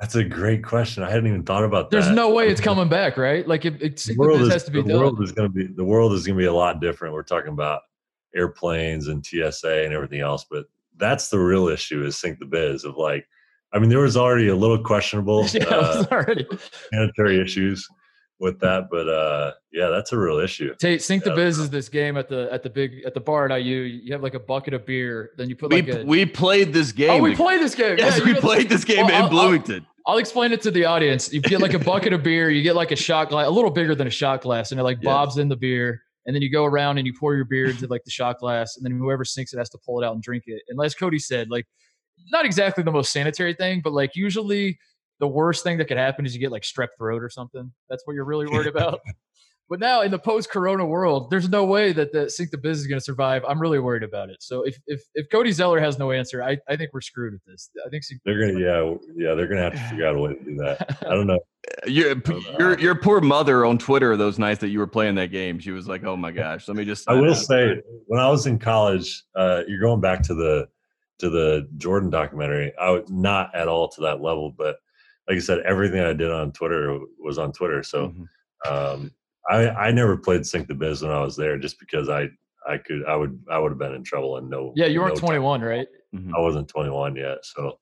That's 0.00 0.16
a 0.16 0.24
great 0.24 0.64
question. 0.64 1.04
I 1.04 1.10
hadn't 1.10 1.28
even 1.28 1.44
thought 1.44 1.62
about 1.62 1.90
that. 1.90 2.00
There's 2.00 2.14
no 2.14 2.30
way 2.30 2.48
it's 2.48 2.60
coming 2.68 2.88
back, 2.88 3.16
right? 3.16 3.46
Like 3.46 3.64
if, 3.64 3.80
if 3.80 4.02
the 4.02 4.16
world 4.16 4.40
is, 4.42 4.52
has 4.52 4.64
to 4.64 4.72
be 4.72 4.82
the 4.82 4.88
done. 4.88 4.98
world 4.98 5.22
is 5.22 5.30
going 5.30 5.48
to 5.48 5.54
be 5.54 5.68
the 5.68 5.84
world 5.84 6.12
is 6.12 6.26
going 6.26 6.36
to 6.36 6.42
be 6.42 6.46
a 6.46 6.52
lot 6.52 6.80
different. 6.80 7.14
We're 7.14 7.22
talking 7.22 7.52
about 7.52 7.82
airplanes 8.34 9.06
and 9.06 9.24
TSA 9.24 9.84
and 9.84 9.94
everything 9.94 10.20
else, 10.20 10.44
but 10.50 10.66
that's 10.96 11.28
the 11.28 11.38
real 11.38 11.68
issue 11.68 12.04
is 12.04 12.18
sink 12.18 12.40
the 12.40 12.46
biz 12.46 12.84
of 12.84 12.96
like. 12.96 13.26
I 13.72 13.80
mean, 13.80 13.88
there 13.88 14.00
was 14.00 14.16
already 14.16 14.48
a 14.48 14.56
little 14.56 14.78
questionable 14.78 15.46
yeah, 15.52 15.64
uh, 15.66 16.04
already. 16.10 16.46
sanitary 16.92 17.40
issues 17.40 17.88
with 18.40 18.60
that, 18.60 18.88
but 18.90 19.08
uh, 19.08 19.52
yeah, 19.72 19.88
that's 19.88 20.12
a 20.12 20.18
real 20.18 20.38
issue. 20.38 20.74
Tate, 20.80 21.02
Sink 21.02 21.24
the 21.24 21.34
Biz 21.34 21.58
is 21.58 21.70
this 21.70 21.88
game 21.88 22.16
at 22.16 22.28
the 22.28 22.48
at 22.52 22.62
the 22.62 22.70
big 22.70 23.02
at 23.06 23.14
the 23.14 23.20
bar 23.20 23.50
at 23.50 23.62
IU. 23.62 23.76
You 23.82 24.12
have 24.12 24.22
like 24.22 24.34
a 24.34 24.40
bucket 24.40 24.74
of 24.74 24.84
beer, 24.84 25.30
then 25.36 25.48
you 25.48 25.56
put 25.56 25.72
we, 25.72 25.90
a. 25.90 26.04
we 26.04 26.26
played 26.26 26.72
this 26.72 26.92
game. 26.92 27.10
oh, 27.10 27.18
we 27.22 27.34
played 27.34 27.60
this 27.60 27.74
game. 27.74 27.96
Yes, 27.98 28.18
Yeah, 28.18 28.24
we 28.24 28.34
played 28.34 28.68
this 28.68 28.84
game 28.84 29.06
Well, 29.06 29.08
in 29.08 29.14
I'll- 29.14 29.22
I'll- 29.24 29.30
Bloomington. 29.30 29.86
I'll 30.06 30.18
explain 30.18 30.52
it 30.52 30.60
to 30.62 30.70
the 30.70 30.84
audience. 30.84 31.32
You 31.32 31.40
get 31.40 31.62
like 31.62 31.72
a 31.72 31.78
bucket 31.78 32.12
of 32.12 32.22
beer, 32.22 32.50
you 32.50 32.62
get 32.62 32.76
like 32.76 32.90
a 32.90 32.96
shot 32.96 33.30
glass, 33.30 33.46
a 33.46 33.50
little 33.50 33.70
bigger 33.70 33.94
than 33.94 34.06
a 34.06 34.10
shot 34.10 34.42
glass, 34.42 34.70
and 34.70 34.78
it 34.78 34.82
like 34.82 34.98
Yes. 35.00 35.04
bobs 35.06 35.38
in 35.38 35.48
the 35.48 35.56
beer. 35.56 36.02
And 36.26 36.34
then 36.36 36.42
you 36.42 36.50
go 36.52 36.64
around 36.66 36.98
and 36.98 37.06
you 37.06 37.14
pour 37.18 37.34
your 37.34 37.46
beer 37.46 37.70
into 37.70 37.86
like 37.86 38.04
the 38.04 38.10
shot 38.10 38.38
glass, 38.38 38.76
and 38.76 38.84
then 38.84 38.98
whoever 38.98 39.24
sinks 39.24 39.54
it 39.54 39.58
has 39.58 39.70
to 39.70 39.78
pull 39.86 40.02
it 40.02 40.04
out 40.04 40.12
and 40.12 40.22
drink 40.22 40.44
it. 40.46 40.60
And 40.68 40.78
as 40.84 40.94
Cody 40.94 41.18
said, 41.18 41.48
like 41.48 41.64
not 42.30 42.44
exactly 42.44 42.84
the 42.84 42.92
most 42.92 43.12
sanitary 43.12 43.54
thing, 43.54 43.80
but 43.82 43.94
like 43.94 44.14
usually 44.14 44.78
the 45.20 45.28
worst 45.28 45.62
thing 45.62 45.78
that 45.78 45.86
could 45.86 45.96
happen 45.96 46.26
is 46.26 46.34
you 46.34 46.40
get 46.40 46.52
like 46.52 46.62
strep 46.62 46.88
throat 46.98 47.22
or 47.22 47.30
something. 47.30 47.72
That's 47.88 48.02
what 48.06 48.14
you're 48.14 48.24
really 48.24 48.46
worried 48.46 48.66
about. 48.74 49.00
But 49.70 49.80
now 49.80 50.02
in 50.02 50.10
the 50.10 50.18
post-corona 50.18 50.84
world, 50.84 51.30
there's 51.30 51.48
no 51.48 51.64
way 51.64 51.92
that 51.92 52.12
the 52.12 52.28
sink 52.28 52.50
the 52.50 52.58
biz 52.58 52.80
is 52.80 52.86
going 52.86 52.98
to 52.98 53.04
survive. 53.04 53.42
I'm 53.48 53.58
really 53.58 53.78
worried 53.78 54.02
about 54.02 54.28
it. 54.28 54.36
So 54.40 54.62
if 54.62 54.78
if 54.86 55.02
if 55.14 55.26
Cody 55.32 55.52
Zeller 55.52 55.80
has 55.80 55.98
no 55.98 56.10
answer, 56.10 56.42
I, 56.42 56.58
I 56.68 56.76
think 56.76 56.90
we're 56.92 57.00
screwed 57.00 57.32
with 57.32 57.44
this. 57.46 57.70
I 57.84 57.88
think 57.88 58.04
Sink- 58.04 58.20
They're 58.26 58.38
gonna, 58.38 58.60
yeah, 58.60 58.94
yeah, 59.16 59.34
they're 59.34 59.46
gonna 59.46 59.62
have 59.62 59.72
to 59.72 59.78
figure 59.88 60.06
out 60.06 60.16
a 60.16 60.20
way 60.20 60.34
to 60.34 60.44
do 60.44 60.56
that. 60.56 60.98
I 61.06 61.14
don't 61.14 61.26
know. 61.26 61.40
Your, 61.86 62.14
your 62.58 62.78
your 62.78 62.94
poor 62.94 63.22
mother 63.22 63.64
on 63.64 63.78
Twitter 63.78 64.18
those 64.18 64.38
nights 64.38 64.60
that 64.60 64.68
you 64.68 64.78
were 64.78 64.86
playing 64.86 65.14
that 65.14 65.30
game, 65.30 65.58
she 65.58 65.70
was 65.70 65.88
like, 65.88 66.04
"Oh 66.04 66.14
my 66.14 66.30
gosh, 66.30 66.68
let 66.68 66.76
me 66.76 66.84
just." 66.84 67.08
I 67.08 67.14
will 67.14 67.30
out." 67.30 67.38
say, 67.38 67.80
when 68.06 68.20
I 68.20 68.28
was 68.28 68.46
in 68.46 68.58
college, 68.58 69.24
uh, 69.34 69.62
you're 69.66 69.80
going 69.80 70.02
back 70.02 70.22
to 70.24 70.34
the 70.34 70.68
to 71.20 71.30
the 71.30 71.66
Jordan 71.78 72.10
documentary. 72.10 72.74
I 72.78 72.90
was 72.90 73.08
not 73.08 73.54
at 73.54 73.66
all 73.66 73.88
to 73.88 74.02
that 74.02 74.20
level, 74.20 74.50
but 74.56 74.76
like 75.28 75.36
I 75.36 75.40
said, 75.40 75.60
everything 75.60 76.00
I 76.00 76.12
did 76.12 76.30
on 76.30 76.52
Twitter 76.52 76.98
was 77.18 77.38
on 77.38 77.52
Twitter. 77.52 77.82
So 77.82 78.08
Mhm. 78.08 78.26
um, 78.70 79.10
I 79.50 79.68
I 79.70 79.90
never 79.92 80.16
played 80.16 80.46
Sink 80.46 80.68
the 80.68 80.74
Biz 80.74 81.02
when 81.02 81.10
I 81.12 81.20
was 81.22 81.36
there, 81.36 81.58
just 81.58 81.78
because 81.80 82.08
I 82.08 82.28
I 82.68 82.78
could 82.78 83.04
I 83.06 83.16
would 83.16 83.38
I 83.50 83.58
would 83.58 83.72
have 83.72 83.78
been 83.78 83.94
in 83.94 84.02
trouble 84.04 84.36
and 84.38 84.48
no. 84.48 84.72
yeah, 84.76 84.86
you 84.86 85.00
weren't 85.00 85.14
no 85.14 85.20
time. 85.20 85.28
21, 85.40 85.60
right? 85.62 85.86
Mhm. 86.14 86.32
I 86.36 86.40
wasn't 86.40 86.68
21 86.68 87.16
yet, 87.16 87.38
so 87.44 87.78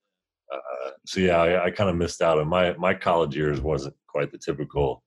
uh, 0.52 0.90
so 1.06 1.20
yeah, 1.20 1.38
I, 1.40 1.64
I 1.66 1.70
kind 1.70 1.88
of 1.88 1.96
missed 1.96 2.20
out 2.22 2.38
on 2.38 2.48
my 2.48 2.74
my 2.78 2.94
college 2.94 3.36
years. 3.36 3.60
wasn't 3.60 3.94
quite 4.08 4.30
the 4.32 4.38
typical 4.38 5.02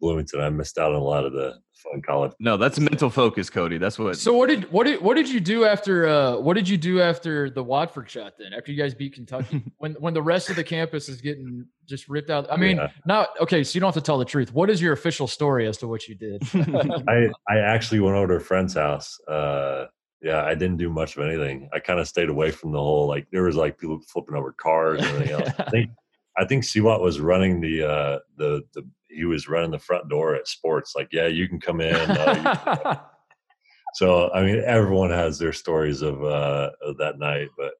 Bloomington. 0.00 0.40
I 0.40 0.50
missed 0.50 0.78
out 0.78 0.92
on 0.92 1.00
a 1.00 1.04
lot 1.04 1.24
of 1.24 1.32
the 1.32 1.54
fun 1.76 2.02
college. 2.02 2.32
No, 2.40 2.56
that's 2.56 2.78
mental 2.78 3.10
focus, 3.10 3.50
Cody. 3.50 3.78
That's 3.78 3.98
what. 3.98 4.16
So 4.16 4.32
what 4.34 4.48
did 4.48 4.70
what 4.72 4.84
did 4.84 5.00
what 5.00 5.14
did 5.14 5.28
you 5.28 5.40
do 5.40 5.64
after 5.64 6.06
uh 6.08 6.36
what 6.38 6.54
did 6.54 6.68
you 6.68 6.76
do 6.76 7.00
after 7.00 7.50
the 7.50 7.62
Watford 7.62 8.08
shot 8.10 8.34
then? 8.38 8.52
After 8.52 8.72
you 8.72 8.78
guys 8.82 8.94
beat 8.94 9.14
Kentucky, 9.14 9.62
when 9.78 9.92
when 9.94 10.14
the 10.14 10.22
rest 10.22 10.50
of 10.50 10.56
the 10.56 10.64
campus 10.64 11.08
is 11.08 11.20
getting 11.20 11.66
just 11.86 12.08
ripped 12.08 12.30
out. 12.30 12.50
I 12.50 12.56
mean, 12.56 12.76
Yeah. 12.78 12.88
not 13.06 13.28
okay. 13.40 13.62
So 13.62 13.76
you 13.76 13.80
don't 13.80 13.88
have 13.94 14.02
to 14.02 14.06
tell 14.06 14.18
the 14.18 14.24
truth. 14.24 14.52
What 14.52 14.70
is 14.70 14.80
your 14.82 14.92
official 14.92 15.26
story 15.26 15.66
as 15.66 15.78
to 15.78 15.88
what 15.88 16.08
you 16.08 16.14
did? 16.14 16.42
I 17.08 17.28
I 17.48 17.58
actually 17.58 18.00
went 18.00 18.16
over 18.16 18.28
to 18.28 18.34
a 18.34 18.40
friend's 18.40 18.74
house. 18.74 19.18
Uh, 19.28 19.86
yeah, 20.22 20.44
I 20.44 20.54
didn't 20.54 20.78
do 20.78 20.88
much 20.88 21.16
of 21.16 21.22
anything. 21.22 21.68
I 21.72 21.78
kind 21.78 22.00
of 22.00 22.08
stayed 22.08 22.30
away 22.30 22.50
from 22.50 22.72
the 22.72 22.78
whole 22.78 23.06
like 23.06 23.26
there 23.30 23.42
was 23.44 23.54
like 23.54 23.78
people 23.78 24.00
flipping 24.08 24.34
over 24.34 24.50
cars 24.52 25.00
and 25.00 25.08
everything 25.08 25.32
else. 25.34 25.50
I 25.58 25.70
think 25.70 25.90
I 26.38 26.44
think 26.44 26.64
Siwat 26.64 27.00
was 27.00 27.20
running 27.20 27.60
the 27.60 27.82
uh 27.82 28.18
the 28.36 28.62
the 28.74 28.82
he 29.16 29.24
was 29.24 29.48
running 29.48 29.70
the 29.70 29.78
front 29.78 30.08
door 30.08 30.34
at 30.34 30.48
sports. 30.48 30.92
Like, 30.94 31.08
yeah, 31.12 31.26
you 31.26 31.48
can 31.48 31.60
come 31.60 31.80
in. 31.80 31.94
Uh, 31.94 32.98
so 33.94 34.30
I 34.32 34.42
mean, 34.42 34.62
everyone 34.64 35.10
has 35.10 35.38
their 35.38 35.52
stories 35.52 36.02
of 36.02 36.22
uh 36.22 36.70
of 36.82 36.98
that 36.98 37.18
night, 37.18 37.48
but 37.56 37.72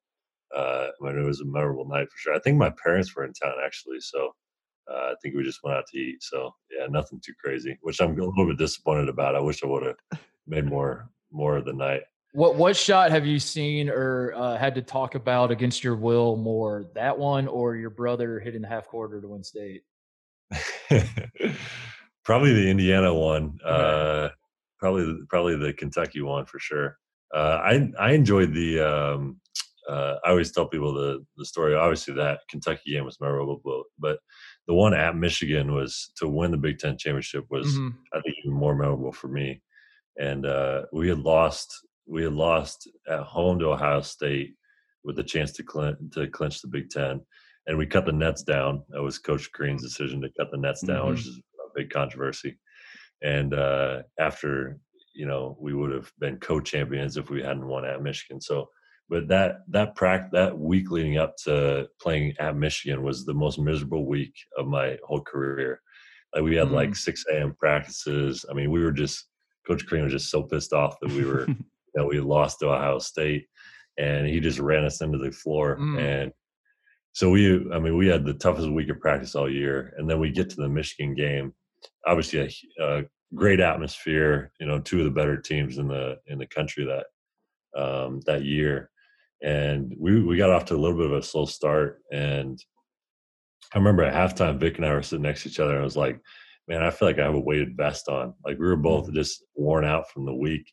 uh, 0.57 0.89
I 0.89 1.05
mean, 1.05 1.18
it 1.18 1.26
was 1.26 1.41
a 1.41 1.45
memorable 1.45 1.87
night 1.87 2.09
for 2.11 2.18
sure. 2.18 2.34
I 2.34 2.39
think 2.39 2.57
my 2.57 2.72
parents 2.82 3.14
were 3.14 3.24
in 3.24 3.32
town 3.32 3.55
actually, 3.64 4.01
so 4.01 4.32
uh, 4.91 5.11
I 5.11 5.14
think 5.20 5.34
we 5.34 5.43
just 5.43 5.61
went 5.62 5.76
out 5.76 5.84
to 5.93 5.99
eat. 5.99 6.22
So 6.22 6.55
yeah, 6.70 6.87
nothing 6.89 7.20
too 7.24 7.34
crazy, 7.43 7.76
which 7.82 8.01
I'm 8.01 8.18
a 8.18 8.24
little 8.24 8.47
bit 8.47 8.59
disappointed 8.59 9.09
about. 9.09 9.34
I 9.34 9.41
wish 9.41 9.62
I 9.62 9.66
would 9.66 9.84
have 9.84 10.20
made 10.47 10.66
more 10.66 11.11
more 11.32 11.57
of 11.57 11.64
the 11.64 11.72
night. 11.72 12.03
what 12.32 12.55
what 12.55 12.76
shot 12.76 13.11
have 13.11 13.26
you 13.26 13.39
seen 13.39 13.89
or 13.89 14.32
uh, 14.34 14.57
had 14.57 14.74
to 14.76 14.82
talk 14.82 15.14
about 15.14 15.51
against 15.51 15.82
your 15.82 15.97
will 15.97 16.37
more? 16.37 16.87
That 16.95 17.18
one 17.18 17.49
or 17.49 17.76
your 17.76 17.91
brother 17.91 18.39
hitting 18.39 18.62
the 18.62 18.68
half 18.68 18.87
quarter 18.87 19.20
to 19.20 19.28
win 19.28 19.43
state? 19.43 19.82
probably 22.24 22.53
the 22.53 22.70
Indiana 22.70 23.12
one. 23.14 23.59
Uh, 23.64 24.28
probably 24.78 25.16
probably 25.28 25.57
the 25.57 25.72
Kentucky 25.72 26.20
one 26.22 26.47
for 26.47 26.59
sure. 26.59 26.99
Uh, 27.34 27.61
I 27.62 27.90
I 27.99 28.12
enjoyed 28.12 28.53
the. 28.55 28.80
Um, 28.80 29.40
uh, 29.88 30.16
I 30.24 30.30
always 30.30 30.51
tell 30.51 30.66
people 30.66 30.92
the 30.92 31.24
the 31.36 31.44
story. 31.44 31.74
Obviously, 31.74 32.14
that 32.14 32.40
Kentucky 32.49 32.92
game 32.92 33.05
was 33.05 33.20
memorable, 33.20 33.84
but, 33.99 34.18
the 34.68 34.74
one 34.74 34.94
at 34.94 35.14
Michigan 35.16 35.72
was 35.72 36.11
to 36.16 36.26
win 36.26 36.51
the 36.51 36.57
Big 36.57 36.80
Ten 36.80 36.99
championship 36.99 37.44
was 37.51 37.68
Mhm. 37.78 37.94
I 38.12 38.20
think 38.20 38.34
even 38.44 38.53
more 38.57 38.74
memorable 38.74 39.12
for 39.12 39.28
me. 39.28 39.62
And 40.18 40.44
uh, 40.44 40.86
we 40.92 41.09
had 41.09 41.20
lost 41.20 41.72
we 42.09 42.24
had 42.24 42.32
lost 42.32 42.88
at 43.09 43.20
home 43.20 43.61
to 43.61 43.66
Ohio 43.72 44.01
State 44.01 44.57
with 45.05 45.20
a 45.20 45.22
chance 45.22 45.53
to 45.53 45.62
clinch 45.62 45.99
to 46.14 46.26
clinch 46.28 46.62
the 46.62 46.68
Big 46.68 46.90
Ten, 46.90 47.24
and 47.67 47.77
we 47.77 47.87
cut 47.87 48.07
the 48.07 48.12
nets 48.12 48.43
down. 48.43 48.83
That 48.91 49.03
was 49.03 49.19
Coach 49.19 49.51
Crean's 49.53 49.83
decision 49.83 50.21
to 50.21 50.29
cut 50.39 50.51
the 50.51 50.59
nets 50.59 50.83
down, 50.83 51.11
which 51.11 51.21
is 51.21 51.41
a 51.59 51.69
big 51.75 51.91
controversy. 51.91 52.59
And 53.23 53.55
uh, 53.55 54.03
after 54.21 54.79
you 55.17 55.27
know, 55.27 55.57
we 55.59 55.75
would 55.75 55.91
have 55.91 56.12
been 56.21 56.37
co-champions 56.37 57.17
if 57.17 57.31
we 57.31 57.43
hadn't 57.43 57.67
won 57.67 57.87
at 57.87 58.03
Michigan. 58.03 58.41
So, 58.41 58.69
but 59.09 59.29
that 59.29 59.61
that 59.69 59.95
prac 59.95 60.31
that 60.33 60.57
week 60.57 60.91
leading 60.91 61.17
up 61.17 61.37
to 61.45 61.89
playing 62.01 62.35
at 62.39 62.57
Michigan 62.57 63.03
was 63.03 63.25
the 63.25 63.35
most 63.35 63.59
miserable 63.59 64.07
week 64.07 64.35
of 64.59 64.67
my 64.67 64.99
whole 65.05 65.23
career. 65.23 65.81
Like 66.35 66.45
we 66.45 66.57
had 66.57 66.71
like 66.71 66.95
6 66.95 67.25
a.m. 67.33 67.55
practices. 67.59 68.45
I 68.51 68.53
mean, 68.53 68.71
we 68.71 68.83
were 68.83 68.93
just 68.93 69.29
Coach 69.67 69.87
Green 69.87 70.05
was 70.05 70.12
just 70.12 70.31
so 70.31 70.43
pissed 70.43 70.73
off 70.73 70.97
that 71.01 71.11
we 71.12 71.25
were 71.25 71.47
that 71.95 72.07
we 72.07 72.21
lost 72.21 72.59
to 72.61 72.69
Ohio 72.69 72.99
State, 72.99 73.47
and 73.99 74.27
he 74.27 74.39
just 74.39 74.59
ran 74.59 74.85
us 74.85 75.01
into 75.01 75.19
the 75.19 75.33
floor. 75.33 75.79
Mm. 75.79 75.99
And 75.99 76.33
so 77.17 77.31
we, 77.31 77.67
I 77.73 77.79
mean, 77.79 77.97
we 77.97 78.09
had 78.09 78.27
the 78.27 78.35
toughest 78.35 78.71
week 78.71 78.91
of 78.91 79.01
practice 79.01 79.35
all 79.35 79.51
year, 79.51 79.95
and 79.97 80.09
then 80.09 80.21
we 80.21 80.29
get 80.31 80.51
to 80.51 80.57
the 80.57 80.69
Michigan 80.69 81.14
game. 81.14 81.55
Obviously, 82.07 82.41
a, 82.79 82.99
a 82.99 83.05
great 83.35 83.59
atmosphere. 83.59 84.53
You 84.61 84.67
know, 84.67 84.81
two 84.81 84.99
of 84.99 85.07
the 85.07 85.11
better 85.11 85.41
teams 85.41 85.79
in 85.79 85.89
the 85.89 86.19
in 86.27 86.37
the 86.37 86.47
country 86.47 86.85
that 86.85 87.81
um, 87.83 88.21
that 88.27 88.45
year, 88.45 88.91
and 89.43 89.97
we 89.99 90.23
we 90.23 90.37
got 90.37 90.51
off 90.51 90.67
to 90.67 90.75
a 90.75 90.77
little 90.77 90.99
bit 90.99 91.07
of 91.07 91.14
a 91.17 91.23
slow 91.23 91.47
start. 91.47 92.03
And 92.12 92.62
I 93.73 93.79
remember 93.79 94.03
at 94.03 94.12
halftime, 94.12 94.61
Vic 94.61 94.77
and 94.77 94.85
I 94.85 94.93
were 94.93 95.01
sitting 95.01 95.23
next 95.23 95.45
to 95.45 95.49
each 95.49 95.59
other, 95.59 95.73
and 95.73 95.81
I 95.81 95.85
was 95.85 95.97
like, 95.97 96.21
"Man, 96.69 96.83
I 96.83 96.91
feel 96.91 97.09
like 97.09 97.19
I 97.19 97.25
have 97.25 97.35
a 97.35 97.41
weighted 97.41 97.79
vest 97.79 98.11
on. 98.11 98.35
Like 98.45 98.59
we 98.59 98.67
were 98.67 98.77
both 98.77 99.11
just 99.14 99.43
worn 99.55 99.87
out 99.87 100.11
from 100.11 100.27
the 100.27 100.35
week." 100.35 100.71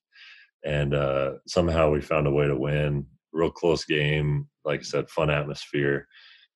and 0.65 0.93
uh, 0.93 1.33
somehow 1.47 1.89
we 1.89 2.01
found 2.01 2.27
a 2.27 2.31
way 2.31 2.47
to 2.47 2.55
win. 2.55 3.05
Real 3.33 3.51
close 3.51 3.83
game, 3.83 4.47
like 4.63 4.79
I 4.79 4.83
said, 4.83 5.09
fun 5.09 5.29
atmosphere, 5.29 6.07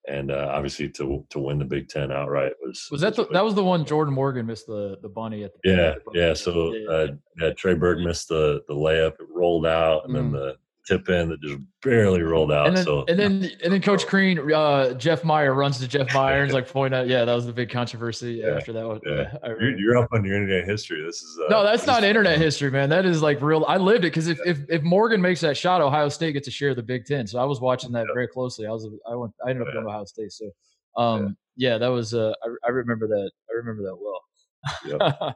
and 0.07 0.31
uh, 0.31 0.49
obviously 0.51 0.89
to 0.89 1.25
to 1.29 1.39
win 1.39 1.59
the 1.59 1.65
Big 1.65 1.89
Ten 1.89 2.11
outright 2.11 2.53
was 2.65 2.87
Was 2.91 3.01
that 3.01 3.15
the, 3.15 3.25
that 3.33 3.43
was 3.43 3.55
the 3.55 3.63
one 3.63 3.85
Jordan 3.85 4.13
Morgan 4.13 4.45
missed 4.45 4.67
the 4.67 4.97
the 5.01 5.09
bunny 5.09 5.43
at 5.43 5.51
the 5.63 5.69
yeah 5.71 5.95
yeah. 6.13 6.33
So 6.33 6.73
uh, 6.89 7.07
yeah, 7.39 7.51
Trey 7.53 7.73
Burke 7.73 7.99
missed 7.99 8.29
the 8.29 8.61
the 8.67 8.73
layup, 8.73 9.13
it 9.19 9.27
rolled 9.33 9.65
out, 9.65 10.05
and 10.05 10.15
then 10.15 10.31
Mm. 10.31 10.33
the 10.33 10.55
tip 10.87 11.09
in 11.09 11.29
that 11.29 11.41
just 11.41 11.57
barely 11.83 12.21
rolled 12.21 12.51
out. 12.51 12.67
and 12.67 12.77
then, 12.77 12.85
so 12.85 13.03
and 13.07 13.19
then 13.19 13.51
and 13.63 13.73
then 13.73 13.81
Coach 13.81 14.07
Crean, 14.07 14.51
uh, 14.53 14.93
Jeff 14.93 15.23
Meyer 15.23 15.53
runs 15.53 15.79
to 15.79 15.87
Jeff 15.87 16.13
Meyer 16.13 16.47
like 16.53 16.67
point 16.69 16.93
out, 16.93 17.07
yeah, 17.07 17.25
that 17.25 17.33
was 17.33 17.45
the 17.45 17.51
big 17.53 17.69
controversy 17.69 18.35
Yeah, 18.43 18.51
after 18.55 18.71
that 18.73 18.87
one. 18.87 19.01
yeah. 19.05 19.33
You're, 19.59 19.77
you're 19.77 19.97
up 19.97 20.07
on 20.13 20.23
your 20.23 20.35
internet 20.35 20.63
history. 20.65 21.03
This 21.03 21.21
is 21.21 21.39
uh, 21.45 21.49
no, 21.51 21.63
that's 21.63 21.85
not 21.85 22.03
internet 22.03 22.37
history, 22.39 22.71
man. 22.71 22.89
That 22.89 23.05
is 23.05 23.21
like 23.21 23.41
real. 23.41 23.65
I 23.67 23.77
lived 23.77 24.05
it 24.05 24.09
because 24.13 24.27
if, 24.27 24.39
if 24.45 24.59
if 24.69 24.81
Morgan 24.83 25.21
makes 25.21 25.41
that 25.41 25.57
shot, 25.57 25.81
Ohio 25.81 26.09
State 26.09 26.33
gets 26.33 26.45
to 26.45 26.51
share 26.51 26.69
of 26.69 26.75
the 26.77 26.83
Big 26.83 27.05
Ten. 27.05 27.27
So 27.27 27.39
I 27.39 27.43
was 27.45 27.59
watching 27.59 27.91
that 27.91 28.05
very 28.13 28.27
closely. 28.27 28.65
I 28.67 28.71
was 28.71 28.87
I 29.09 29.15
went 29.15 29.33
I 29.45 29.49
ended 29.49 29.63
up 29.63 29.67
Yeah. 29.69 29.81
going 29.81 29.87
Ohio 29.87 30.05
State. 30.05 30.31
So 30.31 30.49
um 30.95 31.35
yeah, 31.55 31.77
that 31.77 31.87
was 31.87 32.13
uh 32.13 32.33
I, 32.43 32.47
I 32.67 32.69
remember 32.69 33.07
that 33.07 33.31
I 33.49 33.53
remember 33.57 33.83
that 33.83 33.95
well. 33.95 35.33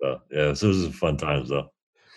So, 0.00 0.20
yeah, 0.30 0.52
so 0.52 0.68
this 0.68 0.76
is 0.76 0.94
fun 0.94 1.16
times 1.16 1.48
though. 1.48 1.70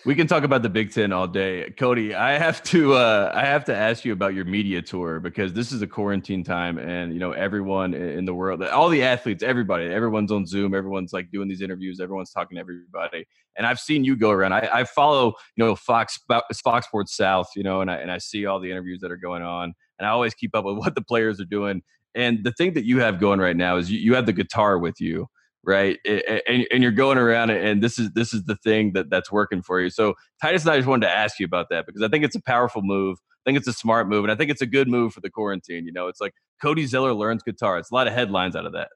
We 0.06 0.16
can 0.16 0.28
talk 0.28 0.44
about 0.44 0.62
the 0.62 0.70
Big 0.70 0.94
Ten 0.94 1.12
all 1.12 1.28
day, 1.28 1.72
Cody. 1.72 2.16
I 2.16 2.38
have 2.38 2.64
to 2.64 2.94
uh, 2.94 3.34
I 3.36 3.42
have 3.46 3.66
to 3.66 3.76
ask 3.76 4.06
you 4.06 4.14
about 4.14 4.34
your 4.34 4.46
media 4.46 4.82
tour 4.82 5.20
because 5.20 5.52
this 5.52 5.74
is 5.74 5.82
a 5.82 5.88
quarantine 5.88 6.42
time, 6.42 6.78
and 6.78 7.12
you 7.12 7.20
know 7.20 7.34
everyone 7.34 7.94
in 7.94 8.24
the 8.24 8.34
world, 8.34 8.64
all 8.64 8.88
the 8.88 9.04
athletes, 9.04 9.44
everybody, 9.44 9.86
everyone's 9.88 10.32
on 10.32 10.46
Zoom, 10.46 10.74
everyone's 10.74 11.12
like 11.12 11.30
doing 11.32 11.50
these 11.50 11.62
interviews, 11.62 12.00
everyone's 12.00 12.32
talking 12.32 12.56
to 12.56 12.62
everybody, 12.62 13.28
and 13.58 13.68
I've 13.68 13.80
seen 13.80 14.06
you 14.06 14.16
go 14.16 14.30
around. 14.30 14.54
I, 14.54 14.70
I 14.72 14.84
follow 14.86 15.34
you 15.58 15.66
know 15.66 15.76
Fox 15.76 16.18
Fox 16.64 16.88
Sports 16.88 17.18
South, 17.18 17.50
you 17.58 17.64
know, 17.64 17.82
and 17.82 17.92
I 17.92 17.98
and 17.98 18.10
I 18.10 18.20
see 18.20 18.46
all 18.46 18.62
the 18.62 18.72
interviews 18.72 19.02
that 19.02 19.12
are 19.12 19.18
going 19.18 19.44
on, 19.44 19.74
and 20.00 20.08
I 20.08 20.12
always 20.12 20.34
keep 20.34 20.56
up 20.56 20.64
with 20.64 20.78
what 20.78 20.96
the 20.96 21.02
players 21.02 21.42
are 21.42 21.46
doing. 21.46 21.82
And 22.16 22.42
the 22.44 22.54
thing 22.54 22.74
that 22.76 22.86
you 22.86 23.02
have 23.02 23.20
going 23.20 23.42
right 23.42 23.56
now 23.56 23.76
is 23.76 23.92
you, 23.92 24.00
you 24.00 24.16
have 24.16 24.26
the 24.26 24.34
guitar 24.34 24.80
with 24.80 25.02
you 25.02 25.28
right? 25.70 26.00
And, 26.06 26.68
and 26.72 26.84
you're 26.84 26.92
going 26.92 27.18
around 27.18 27.52
and 27.52 27.82
this 27.82 28.00
is 28.00 28.12
this 28.14 28.34
is 28.34 28.44
the 28.46 28.56
thing 28.56 28.94
that 28.94 29.10
that's 29.10 29.32
working 29.32 29.62
for 29.62 29.80
you. 29.80 29.90
So 29.90 30.16
titus 30.42 30.64
and 30.64 30.72
i 30.72 30.78
just 30.78 30.88
wanted 30.88 31.06
to 31.06 31.14
ask 31.14 31.40
you 31.40 31.46
about 31.46 31.68
that 31.70 31.86
because 31.86 32.02
i 32.02 32.08
think 32.08 32.26
it's 32.26 32.36
a 32.36 32.42
powerful 32.42 32.82
move. 32.82 33.20
I 33.22 33.50
think 33.50 33.58
it's 33.58 33.68
a 33.68 33.74
smart 33.74 34.10
move 34.10 34.24
and 34.26 34.32
i 34.32 34.36
think 34.36 34.52
it's 34.52 34.62
a 34.62 34.66
good 34.66 34.88
move 34.88 35.14
for 35.14 35.22
the 35.22 35.30
quarantine 35.30 35.86
you 35.86 35.94
know? 35.94 36.08
It's 36.08 36.20
like 36.20 36.34
cody 36.62 36.86
zeller 36.86 37.14
learns 37.14 37.44
guitar. 37.44 37.78
It's 37.78 37.92
a 37.92 37.94
lot 37.94 38.08
of 38.08 38.14
headlines 38.14 38.56
out 38.56 38.66
of 38.66 38.74
that 38.74 38.90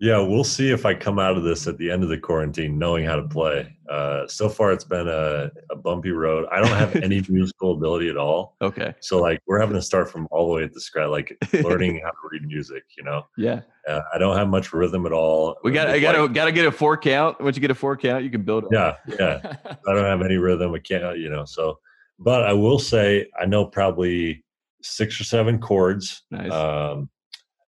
yeah, 0.00 0.20
we'll 0.20 0.44
see 0.44 0.70
if 0.70 0.86
I 0.86 0.94
come 0.94 1.18
out 1.18 1.36
of 1.36 1.42
this 1.42 1.66
at 1.66 1.76
the 1.76 1.90
end 1.90 2.04
of 2.04 2.08
the 2.08 2.18
quarantine 2.18 2.78
knowing 2.78 3.04
how 3.04 3.16
to 3.16 3.26
play. 3.26 3.76
Uh, 3.90 4.26
so 4.28 4.48
far, 4.48 4.70
it's 4.72 4.84
been 4.84 5.08
a, 5.08 5.50
a 5.70 5.76
bumpy 5.76 6.12
road. 6.12 6.46
I 6.52 6.60
don't 6.60 6.76
have 6.76 6.94
any 6.96 7.24
musical 7.28 7.72
ability 7.72 8.08
at 8.08 8.16
all. 8.16 8.56
okay 8.62 8.94
So, 9.00 9.20
like, 9.20 9.40
we're 9.46 9.58
having 9.58 9.74
to 9.74 9.82
start 9.82 10.08
from 10.10 10.28
all 10.30 10.46
the 10.46 10.54
way 10.54 10.62
at 10.62 10.72
the 10.72 10.80
scratch, 10.80 11.08
like 11.08 11.36
learning 11.52 12.00
how 12.04 12.10
to 12.10 12.16
read 12.30 12.46
music. 12.46 12.84
You 12.96 13.04
know, 13.04 13.26
yeah 13.36 13.62
uh, 13.88 14.02
I 14.14 14.18
don't 14.18 14.36
have 14.36 14.48
much 14.48 14.72
rhythm 14.72 15.06
at 15.06 15.12
all. 15.12 15.56
we 15.64 15.72
got 15.72 15.88
i 15.88 15.98
gotta 15.98 16.28
gotta 16.28 16.52
get 16.52 16.66
a 16.66 16.72
four 16.72 16.96
count 16.96 17.40
once 17.40 17.56
you 17.56 17.60
get 17.60 17.70
a 17.70 17.74
four 17.74 17.96
count 17.96 18.22
you 18.22 18.30
can 18.30 18.42
build 18.42 18.64
it 18.64 18.70
yeah, 18.72 18.96
yeah. 19.18 19.56
I 19.88 19.94
don't 19.94 20.04
have 20.04 20.22
any 20.22 20.36
rhythm. 20.36 20.74
I 20.74 20.78
can't, 20.78 21.18
you 21.18 21.30
know. 21.30 21.44
So, 21.44 21.80
but 22.18 22.44
I 22.44 22.52
will 22.52 22.78
say 22.78 23.26
I 23.40 23.46
know 23.46 23.64
probably 23.64 24.44
six 24.82 25.20
or 25.20 25.24
seven 25.24 25.58
chords. 25.58 26.22
nice 26.30 26.52
Um, 26.52 27.08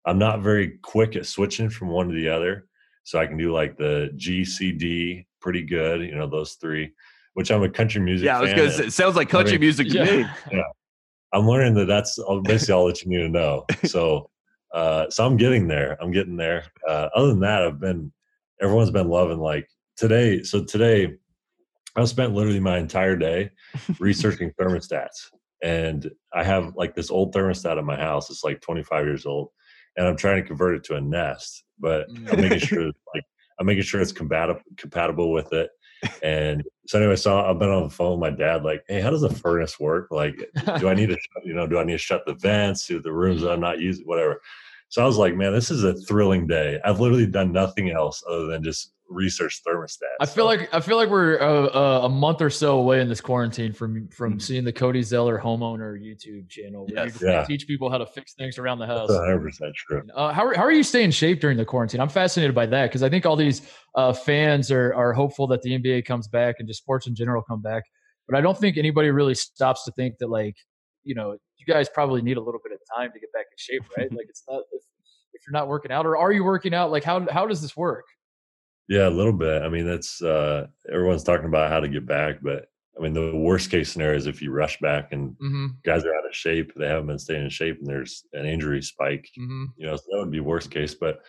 I'm 0.06 0.18
not 0.18 0.40
very 0.40 0.78
quick 0.82 1.16
at 1.16 1.26
switching 1.26 1.70
from 1.70 1.88
one 1.88 2.08
to 2.08 2.14
the 2.14 2.28
other, 2.28 2.66
so 3.04 3.18
I 3.18 3.26
can 3.26 3.36
do 3.36 3.52
like 3.52 3.76
the 3.76 4.10
G, 4.16 4.44
C, 4.44 4.72
D 4.72 5.26
pretty 5.40 5.62
good. 5.62 6.00
You 6.00 6.14
know 6.14 6.28
those 6.28 6.54
three, 6.54 6.92
which 7.34 7.50
I'm 7.50 7.62
a 7.62 7.68
country 7.68 8.00
music. 8.00 8.26
yeah 8.26 8.40
i 8.40 8.46
fan, 8.46 8.70
say 8.70 8.84
it 8.86 8.92
sounds 8.92 9.16
like 9.16 9.28
country 9.28 9.52
mean, 9.52 9.60
music 9.60 9.88
to 9.88 9.94
yeah. 9.94 10.04
me 10.52 10.62
I'm 11.32 11.46
learning 11.46 11.74
that 11.74 11.86
that's 11.86 12.18
basically 12.44 12.74
all 12.74 12.86
that 12.86 13.02
you 13.02 13.08
need 13.08 13.22
to 13.22 13.28
know. 13.28 13.66
So, 13.86 14.30
uh, 14.74 15.08
so 15.10 15.26
I'm 15.26 15.36
getting 15.36 15.66
there. 15.66 15.96
I'm 16.00 16.12
getting 16.12 16.36
there. 16.36 16.64
Uh, 16.88 17.08
other 17.14 17.28
than 17.28 17.40
that, 17.40 17.62
I've 17.62 17.80
been 17.80 18.12
everyone's 18.60 18.90
been 18.90 19.08
loving 19.08 19.38
like 19.38 19.68
today. 19.96 20.42
So 20.42 20.64
today, 20.64 21.16
I 21.96 22.04
spent 22.04 22.34
literally 22.34 22.60
my 22.60 22.78
entire 22.78 23.16
day 23.16 23.50
researching 23.98 24.52
thermostats, 24.60 25.30
and 25.62 26.10
I 26.32 26.44
have 26.44 26.74
like 26.76 26.94
this 26.94 27.10
old 27.10 27.34
thermostat 27.34 27.78
in 27.78 27.84
my 27.84 27.96
house. 27.96 28.30
It's 28.30 28.44
like 28.44 28.60
25 28.60 29.06
years 29.06 29.26
old, 29.26 29.50
and 29.96 30.06
I'm 30.06 30.16
trying 30.16 30.42
to 30.42 30.46
convert 30.46 30.76
it 30.76 30.84
to 30.84 30.96
a 30.96 31.00
Nest, 31.00 31.64
but 31.78 32.06
I'm 32.08 32.40
making 32.40 32.58
mm. 32.58 32.68
sure 32.68 32.86
like 33.14 33.24
I'm 33.58 33.66
making 33.66 33.84
sure 33.84 34.00
it's 34.00 34.12
compatible 34.12 34.62
compatible 34.76 35.32
with 35.32 35.52
it. 35.52 35.70
And 36.22 36.64
so 36.86 36.98
anyway, 36.98 37.16
so 37.16 37.38
I've 37.38 37.58
been 37.58 37.68
on 37.68 37.84
the 37.84 37.90
phone 37.90 38.18
with 38.18 38.30
my 38.30 38.36
dad, 38.36 38.64
like, 38.64 38.82
hey, 38.88 39.00
how 39.00 39.10
does 39.10 39.22
a 39.22 39.28
furnace 39.28 39.78
work? 39.78 40.08
Like, 40.10 40.50
do 40.78 40.88
I 40.88 40.94
need 40.94 41.10
to, 41.10 41.18
you 41.44 41.52
know, 41.52 41.66
do 41.66 41.78
I 41.78 41.84
need 41.84 41.92
to 41.92 41.98
shut 41.98 42.24
the 42.26 42.34
vents? 42.34 42.86
Do 42.86 43.00
the 43.02 43.12
rooms 43.12 43.42
that 43.42 43.52
I'm 43.52 43.60
not 43.60 43.80
using, 43.80 44.06
whatever. 44.06 44.40
So 44.90 45.02
I 45.02 45.06
was 45.06 45.16
like, 45.16 45.36
man, 45.36 45.52
this 45.52 45.70
is 45.70 45.84
a 45.84 45.94
thrilling 45.94 46.46
day. 46.46 46.78
I've 46.84 46.98
literally 47.00 47.26
done 47.26 47.52
nothing 47.52 47.90
else 47.90 48.22
other 48.28 48.46
than 48.46 48.62
just 48.64 48.92
research 49.08 49.60
thermostats. 49.66 50.18
I 50.20 50.26
feel 50.26 50.44
like 50.44 50.72
I 50.74 50.80
feel 50.80 50.96
like 50.96 51.08
we're 51.10 51.40
uh, 51.40 51.66
uh, 51.66 52.00
a 52.04 52.08
month 52.08 52.40
or 52.42 52.50
so 52.50 52.78
away 52.78 53.00
in 53.00 53.08
this 53.08 53.20
quarantine 53.20 53.72
from 53.72 54.08
from 54.08 54.34
Mhm. 54.34 54.42
seeing 54.42 54.64
the 54.64 54.72
Cody 54.72 55.02
Zeller 55.02 55.38
homeowner 55.38 55.96
YouTube 56.00 56.48
channel. 56.48 56.86
Where 56.86 57.06
Yes. 57.06 57.20
you 57.20 57.28
Yeah. 57.28 57.44
teach 57.44 57.66
people 57.68 57.88
how 57.90 57.98
to 57.98 58.06
fix 58.06 58.34
things 58.34 58.58
around 58.58 58.78
the 58.80 58.86
house. 58.86 59.08
that's 59.08 59.18
100 59.18 59.40
percent 59.42 59.74
true. 59.76 60.02
Uh, 60.14 60.32
how, 60.32 60.46
are- 60.46 60.54
how 60.54 60.62
are 60.62 60.72
you 60.72 60.82
staying 60.84 61.06
in 61.06 61.10
shape 61.12 61.40
during 61.40 61.56
the 61.56 61.64
quarantine? 61.64 62.00
I'm 62.00 62.08
fascinated 62.08 62.54
by 62.54 62.66
that 62.66 62.86
because 62.90 63.02
I 63.04 63.08
think 63.08 63.26
all 63.26 63.36
these 63.36 63.62
uh, 63.96 64.12
fans 64.12 64.70
are, 64.72 64.92
are 64.94 65.12
hopeful 65.12 65.46
that 65.48 65.62
the 65.62 65.70
NBA 65.78 66.04
comes 66.04 66.28
back 66.28 66.56
and 66.58 66.66
just 66.68 66.80
sports 66.82 67.06
in 67.08 67.14
general 67.16 67.42
come 67.42 67.62
back. 67.62 67.84
But 68.28 68.36
I 68.38 68.40
don't 68.40 68.56
think 68.58 68.76
anybody 68.76 69.10
really 69.10 69.34
stops 69.34 69.84
to 69.86 69.92
think 69.92 70.18
that, 70.18 70.30
like, 70.30 70.54
you 71.02 71.14
know, 71.16 71.36
you 71.60 71.72
guys 71.72 71.88
probably 71.88 72.22
need 72.22 72.36
a 72.36 72.40
little 72.40 72.60
bit 72.62 72.72
of 72.72 72.78
time 72.96 73.10
to 73.12 73.20
get 73.20 73.32
back 73.32 73.46
in 73.50 73.56
shape, 73.56 73.82
right? 73.96 74.10
like, 74.12 74.26
it's 74.28 74.42
not 74.48 74.62
if, 74.72 74.82
if 75.34 75.42
you're 75.46 75.52
not 75.52 75.68
working 75.68 75.92
out, 75.92 76.06
or 76.06 76.16
are 76.16 76.32
you 76.32 76.44
working 76.44 76.74
out? 76.74 76.90
Like, 76.90 77.04
how 77.04 77.26
how 77.30 77.46
does 77.46 77.62
this 77.62 77.76
work? 77.76 78.04
Yeah, 78.88 79.08
a 79.08 79.10
little 79.10 79.32
bit. 79.32 79.62
I 79.62 79.68
mean, 79.68 79.86
that's 79.86 80.20
uh, 80.20 80.66
everyone's 80.92 81.22
talking 81.22 81.46
about 81.46 81.70
how 81.70 81.78
to 81.80 81.88
get 81.88 82.06
back, 82.06 82.38
but 82.42 82.66
I 82.98 83.02
mean, 83.02 83.12
the 83.14 83.36
worst 83.36 83.70
case 83.70 83.92
scenario 83.92 84.16
is 84.16 84.26
if 84.26 84.42
you 84.42 84.50
rush 84.50 84.78
back 84.80 85.12
and 85.12 85.30
Mm-hmm. 85.40 85.66
guys 85.84 86.04
are 86.04 86.14
out 86.14 86.26
of 86.26 86.34
shape, 86.34 86.72
they 86.76 86.88
haven't 86.88 87.06
been 87.06 87.18
staying 87.18 87.44
in 87.44 87.50
shape, 87.50 87.78
and 87.78 87.86
there's 87.86 88.24
an 88.32 88.46
injury 88.46 88.82
spike. 88.82 89.28
Mm-hmm. 89.38 89.64
You 89.76 89.86
know, 89.86 89.96
so 89.96 90.02
that 90.10 90.18
would 90.18 90.30
be 90.32 90.40
worst 90.40 90.70
case. 90.70 90.94
But 90.94 91.20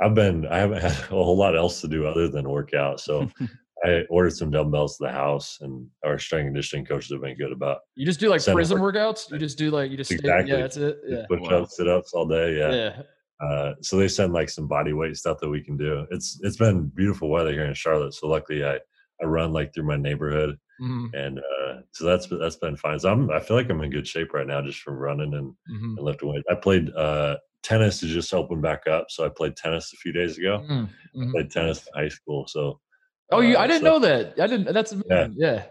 I've 0.00 0.14
been, 0.14 0.44
I 0.48 0.58
haven't 0.58 0.82
had 0.82 0.90
a 0.92 1.04
whole 1.06 1.36
lot 1.36 1.56
else 1.56 1.80
to 1.82 1.88
do 1.88 2.04
other 2.06 2.28
than 2.28 2.48
work 2.48 2.74
out. 2.74 2.98
So 3.00 3.30
I 3.84 4.02
ordered 4.08 4.32
some 4.34 4.50
dumbbells 4.50 4.96
to 4.96 5.04
the 5.04 5.12
house, 5.12 5.58
and 5.60 5.86
our 6.04 6.18
strength 6.18 6.46
and 6.46 6.54
conditioning 6.54 6.86
coaches 6.86 7.12
have 7.12 7.20
been 7.20 7.36
good 7.36 7.52
about 7.52 7.80
You 7.96 8.06
just 8.06 8.18
do 8.20 8.28
like 8.30 8.40
Send 8.40 8.54
prison 8.56 8.80
work. 8.80 8.94
workouts. 8.94 9.30
You 9.30 9.38
just 9.38 9.58
do 9.58 9.70
like 9.70 9.90
you 9.90 9.96
just 9.96 10.08
stay- 10.10 10.16
Exactly. 10.16 10.50
yeah, 10.52 10.56
that's 10.58 10.76
it. 10.76 10.98
Yeah, 11.06 11.26
push 11.28 11.40
Wow. 11.42 11.62
ups, 11.62 11.76
sit 11.76 11.88
ups 11.88 12.12
all 12.14 12.26
day. 12.26 12.56
yeah. 12.58 12.72
Yeah. 12.72 13.02
Uh, 13.46 13.74
so 13.82 13.96
they 13.96 14.08
send 14.08 14.32
like 14.32 14.48
some 14.48 14.66
body 14.68 14.92
weight 14.92 15.16
stuff 15.16 15.38
that 15.40 15.48
we 15.50 15.60
can 15.60 15.76
do. 15.76 16.06
It's 16.10 16.38
it's 16.42 16.56
been 16.56 16.86
beautiful 16.94 17.28
weather 17.28 17.52
here 17.52 17.66
in 17.66 17.74
Charlotte. 17.74 18.14
So 18.14 18.28
luckily 18.28 18.64
I 18.64 18.78
I 19.22 19.26
run 19.26 19.52
like 19.52 19.74
through 19.74 19.84
my 19.84 19.96
neighborhood, 19.96 20.56
Mhm, 20.80 21.10
and 21.14 21.38
uh, 21.40 21.80
so 21.92 22.04
that's 22.06 22.26
that's 22.28 22.56
been 22.56 22.76
fine. 22.76 22.98
So 23.00 23.10
I'm 23.12 23.30
I 23.30 23.40
feel 23.40 23.56
like 23.56 23.68
I'm 23.70 23.80
in 23.82 23.90
good 23.90 24.06
shape 24.08 24.32
right 24.32 24.46
now 24.46 24.62
just 24.62 24.80
from 24.80 24.94
running 24.96 25.34
and, 25.34 25.52
mhm. 25.70 25.96
and 25.96 26.00
lifting 26.00 26.30
weights. 26.30 26.46
I 26.50 26.54
played 26.54 26.90
uh, 26.94 27.36
tennis 27.62 27.98
to 28.00 28.06
just 28.06 28.32
open 28.32 28.60
back 28.60 28.86
up, 28.86 29.06
so 29.10 29.24
I 29.26 29.28
played 29.28 29.56
tennis 29.56 29.92
a 29.92 29.96
few 29.96 30.12
days 30.12 30.38
ago. 30.38 30.64
Mhm, 30.68 30.88
mhm. 31.16 31.30
Played 31.32 31.50
tennis 31.50 31.86
in 31.86 32.02
high 32.02 32.08
school, 32.08 32.46
so 32.46 32.80
Oh, 33.30 33.40
you! 33.40 33.56
I 33.56 33.64
uh, 33.64 33.66
didn't 33.66 33.82
so- 33.82 33.86
know 33.86 33.98
that. 34.00 34.34
I 34.40 34.46
didn't. 34.46 34.72
That's 34.72 34.92
amazing. 34.92 35.34
Yeah. 35.36 35.64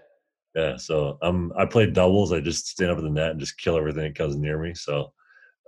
yeah. 0.56 0.78
So 0.78 1.18
um, 1.22 1.54
I 1.58 1.66
played 1.66 1.94
doubles. 1.94 2.32
I 2.32 2.40
just 2.40 2.68
stand 2.68 2.92
up 2.92 2.98
in 2.98 3.04
the 3.04 3.10
net 3.10 3.32
and 3.32 3.40
just 3.40 3.58
kill 3.58 3.78
everything 3.78 4.04
that 4.04 4.16
comes 4.16 4.36
near 4.36 4.58
me. 4.58 4.74
So 4.74 5.14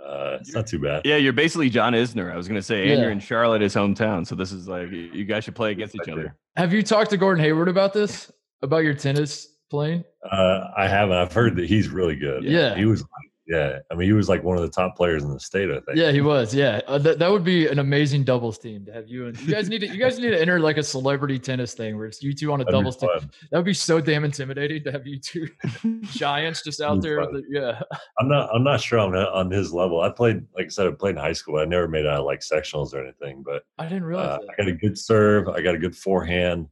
uh, 0.06 0.38
it's 0.40 0.54
not 0.54 0.68
too 0.68 0.80
bad. 0.80 1.04
Yeah, 1.06 1.18
you're 1.18 1.34
basically 1.34 1.70
John 1.70 1.94
Isner. 1.94 2.32
I 2.32 2.38
was 2.38 2.48
going 2.48 2.60
to 2.60 2.64
say, 2.64 2.92
and 2.92 3.02
you're 3.02 3.12
in 3.12 3.20
Charlotte, 3.20 3.62
his 3.62 3.74
hometown. 3.74 4.26
So 4.26 4.36
this 4.36 4.52
is 4.52 4.68
like 4.68 4.92
you 4.92 5.10
you 5.14 5.26
guys 5.26 5.44
should 5.44 5.56
play 5.56 5.72
against 5.72 5.96
each 5.96 6.10
other. 6.10 6.36
Have 6.56 6.74
you 6.74 6.84
talked 6.84 7.10
to 7.12 7.18
Gordon 7.18 7.44
Hayward 7.44 7.68
about 7.68 7.94
this? 7.94 8.32
About 8.62 8.84
your 8.84 8.94
tennis 8.94 9.48
playing? 9.70 10.04
Uh, 10.30 10.68
I 10.76 10.88
haven't. 10.88 11.18
I've 11.18 11.34
heard 11.34 11.56
that 11.58 11.68
he's 11.68 11.90
really 11.90 12.16
good. 12.16 12.44
Yeah. 12.44 12.76
he 12.76 12.86
was. 12.86 13.04
Yeah, 13.48 13.80
I 13.92 13.96
mean, 13.96 14.08
he 14.08 14.14
was 14.14 14.28
like 14.28 14.44
one 14.44 14.58
of 14.58 14.64
the 14.64 14.70
top 14.70 14.96
players 14.96 15.24
in 15.24 15.32
the 15.32 15.40
state. 15.40 15.70
I 15.70 15.80
think. 15.82 15.98
Yeah, 15.98 16.12
he 16.12 16.22
was. 16.22 16.54
Yeah, 16.54 16.82
uh, 16.88 16.98
that, 17.00 17.20
that 17.20 17.32
would 17.32 17.44
be 17.44 17.68
an 17.68 17.78
amazing 17.78 18.24
doubles 18.24 18.58
team 18.58 18.86
to 18.86 18.94
have 18.94 19.08
you 19.08 19.28
and 19.28 19.40
you 19.42 19.54
guys 19.54 19.70
need 19.70 19.80
to 19.80 19.88
you 19.88 20.00
guys 20.00 20.18
need 20.18 20.32
to 20.32 20.42
enter 20.42 20.60
like 20.60 20.78
a 20.78 20.84
celebrity 20.84 21.38
tennis 21.38 21.76
thing 21.76 21.96
where 21.96 22.08
it's 22.08 22.24
you 22.24 22.34
two 22.34 22.52
on 22.52 22.62
a 22.62 22.64
That'd 22.64 22.80
doubles 22.80 22.98
team. 22.98 23.10
That 23.52 23.58
would 23.58 23.66
be 23.66 23.74
so 23.74 24.02
damn 24.02 24.24
intimidating 24.24 24.84
to 24.86 24.92
have 24.92 25.06
you 25.06 25.20
two 25.20 25.48
giants 26.02 26.64
just 26.64 26.82
out 26.82 27.02
there. 27.02 27.18
The, 27.18 27.44
yeah, 27.50 27.82
I'm 28.20 28.28
not. 28.28 28.50
I'm 28.54 28.64
not 28.64 28.82
sure 28.82 29.00
I'm 29.00 29.14
on 29.14 29.52
his 29.52 29.72
level. 29.72 30.02
I 30.02 30.10
played, 30.10 30.44
like 30.56 30.66
I 30.66 30.70
said, 30.70 30.88
I 30.88 30.92
played 30.92 31.16
in 31.16 31.22
high 31.22 31.34
school. 31.34 31.60
I 31.60 31.66
never 31.66 31.88
made 31.88 32.06
it 32.06 32.08
out 32.08 32.22
of 32.22 32.26
like 32.26 32.40
sectionals 32.40 32.94
or 32.94 33.04
anything. 33.04 33.44
But 33.44 33.64
I 33.78 33.84
didn't 33.84 34.06
realize 34.06 34.40
uh, 34.40 34.40
that. 34.40 34.50
I 34.54 34.64
got 34.64 34.68
a 34.70 34.76
good 34.76 34.98
serve. 34.98 35.48
I 35.50 35.62
got 35.62 35.76
a 35.76 35.80
good 35.80 35.96
forehand. 35.96 36.68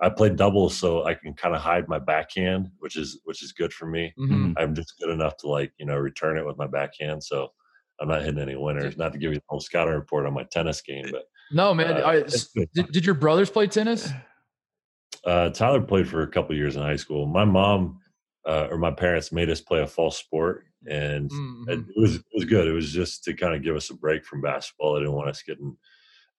I 0.00 0.10
played 0.10 0.36
doubles, 0.36 0.76
so 0.76 1.04
I 1.04 1.14
can 1.14 1.32
kind 1.34 1.54
of 1.54 1.62
hide 1.62 1.88
my 1.88 1.98
backhand, 1.98 2.70
which 2.80 2.96
is 2.96 3.20
which 3.24 3.42
is 3.42 3.52
good 3.52 3.72
for 3.72 3.86
me. 3.86 4.12
Mhm. 4.18 4.54
I'm 4.58 4.74
just 4.74 4.94
good 5.00 5.10
enough 5.10 5.36
to 5.38 5.48
like 5.48 5.72
you 5.78 5.86
know 5.86 5.96
return 5.96 6.36
it 6.38 6.44
with 6.46 6.58
my 6.58 6.66
backhand. 6.66 7.24
So 7.24 7.52
I'm 8.00 8.08
not 8.08 8.22
hitting 8.22 8.40
any 8.40 8.56
winners. 8.56 8.96
Not 8.98 9.12
to 9.14 9.18
give 9.18 9.32
you 9.32 9.38
the 9.38 9.44
whole 9.48 9.60
scouting 9.60 9.94
report 9.94 10.26
on 10.26 10.34
my 10.34 10.44
tennis 10.44 10.82
game, 10.82 11.06
but 11.10 11.24
No, 11.50 11.72
man. 11.72 12.02
uh, 12.02 12.06
I, 12.06 12.20
did, 12.74 12.92
did 12.92 13.06
your 13.06 13.14
brothers 13.14 13.48
play 13.48 13.66
tennis? 13.68 14.10
Uh, 15.24 15.48
Tyler 15.50 15.80
played 15.80 16.08
for 16.08 16.22
a 16.22 16.26
couple 16.28 16.54
years 16.54 16.76
in 16.76 16.82
high 16.82 16.96
school. 16.96 17.26
My 17.26 17.44
mom 17.44 18.00
uh, 18.46 18.68
or 18.70 18.78
my 18.78 18.92
parents 18.92 19.32
made 19.32 19.50
us 19.50 19.60
play 19.60 19.80
a 19.80 19.86
fall 19.86 20.10
sport, 20.10 20.66
and 20.88 21.30
Mhm. 21.30 21.68
it, 21.68 21.78
it 21.80 22.00
was 22.00 22.16
it 22.16 22.24
was 22.34 22.44
good. 22.44 22.68
It 22.68 22.72
was 22.72 22.92
just 22.92 23.24
to 23.24 23.34
kind 23.34 23.54
of 23.54 23.62
give 23.62 23.74
us 23.76 23.90
a 23.90 23.94
break 23.94 24.24
from 24.24 24.40
basketball. 24.40 24.94
They 24.94 25.00
didn't 25.00 25.14
want 25.14 25.30
us 25.30 25.42
getting 25.42 25.76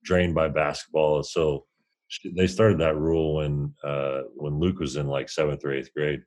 drained 0.04 0.36
by 0.36 0.48
basketball, 0.48 1.24
so 1.24 1.66
she, 2.08 2.32
they 2.34 2.48
started 2.48 2.80
that 2.80 2.98
rule 2.98 3.36
when 3.36 3.74
uh, 3.84 4.22
when 4.36 4.60
Luke 4.60 4.80
was 4.80 4.96
in 4.96 5.08
like 5.08 5.30
seventh 5.30 5.64
or 5.66 5.74
eighth 5.74 5.94
grade. 5.94 6.22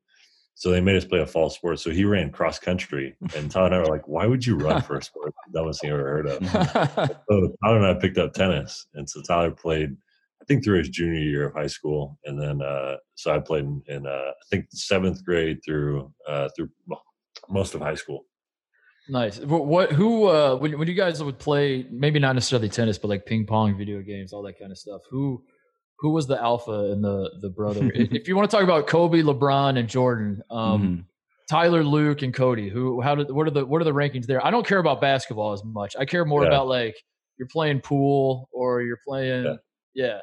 So 0.55 0.71
they 0.71 0.81
made 0.83 0.97
us 0.97 1.07
play 1.07 1.21
a 1.21 1.27
fall 1.27 1.49
sport. 1.49 1.81
So 1.81 1.91
he 1.91 2.05
ran 2.05 2.31
cross 2.31 2.59
country, 2.59 3.17
and 3.35 3.51
Tyler 3.51 3.67
and 3.67 3.75
I 3.75 3.79
were 3.79 3.87
like, 3.87 4.07
"Why 4.07 4.27
would 4.27 4.45
you 4.45 4.57
run 4.57 4.83
for 4.83 4.99
a 4.99 5.03
sport? 5.11 5.33
Dumbest 5.55 5.81
thing 5.81 5.91
I 5.91 5.95
ever 5.95 6.03
heard 6.03 6.27
of." 6.27 6.43
So 7.31 7.57
Tyler 7.65 7.77
and 7.79 7.87
I 7.87 7.95
picked 7.95 8.19
up 8.19 8.35
tennis, 8.35 8.87
and 8.95 9.09
so 9.09 9.23
Tyler 9.23 9.53
played, 9.53 9.97
I 10.43 10.45
think, 10.45 10.63
through 10.63 10.79
his 10.79 10.91
junior 10.91 11.21
year 11.21 11.47
of 11.47 11.55
high 11.55 11.67
school, 11.67 12.19
and 12.25 12.41
then 12.41 12.61
uh, 12.61 12.97
so 13.15 13.35
I 13.35 13.39
played 13.39 13.65
in, 13.65 13.83
in 13.87 14.07
uh, 14.07 14.11
I 14.11 14.45
think 14.51 14.67
seventh 14.71 15.25
grade 15.25 15.61
through 15.65 16.13
uh, 16.29 16.51
through 16.55 16.69
most 17.49 17.75
of 17.75 17.81
high 17.81 17.95
school. 17.95 18.27
nice. 19.09 19.39
What, 19.39 19.67
what? 19.67 19.93
Who? 19.93 20.27
Uh, 20.27 20.57
when 20.57 20.79
when 20.79 20.89
you 20.89 20.95
guys 20.95 21.23
would 21.23 21.39
play, 21.39 21.87
maybe 21.91 22.19
not 22.19 22.35
necessarily 22.35 22.69
tennis, 22.69 22.99
but 22.99 23.09
like 23.09 23.25
ping 23.25 23.47
pong, 23.47 23.79
video 23.79 24.03
games, 24.03 24.35
all 24.35 24.43
that 24.43 24.59
kind 24.59 24.73
of 24.73 24.77
stuff. 24.77 25.01
Who? 25.11 25.43
Who 26.01 26.11
was 26.11 26.27
the 26.27 26.41
alpha 26.41 26.71
and 26.93 27.05
the 27.05 27.31
the 27.41 27.51
brother? 27.51 27.91
If 27.95 28.27
you 28.29 28.37
want 28.37 28.51
to 28.51 28.57
talk 28.57 28.65
about 28.65 28.87
Kobe, 28.87 29.21
LeBron, 29.23 29.79
and 29.79 29.89
Jordan, 29.89 30.43
um, 30.51 30.83
Mhm. 30.83 31.05
Tyler, 31.49 31.83
Luke, 31.85 32.23
and 32.23 32.33
Cody. 32.33 32.69
Who? 32.69 33.01
How 33.01 33.15
did? 33.17 33.31
What 33.31 33.47
are 33.47 33.51
the? 33.51 33.67
What 33.67 33.81
are 33.81 33.85
the 33.85 33.93
rankings 33.93 34.27
there? 34.27 34.45
I 34.45 34.51
don't 34.51 34.67
care 34.67 34.79
about 34.79 35.01
basketball 35.01 35.53
as 35.53 35.63
much. 35.65 35.97
I 35.99 36.05
care 36.05 36.25
more 36.25 36.43
Yeah. 36.43 36.49
about 36.49 36.69
like 36.69 36.97
you're 37.39 37.49
playing 37.49 37.81
pool 37.81 38.49
or 38.53 38.83
you're 38.83 39.01
playing, 39.07 39.45
yeah, 39.45 39.57
Yeah. 39.95 40.19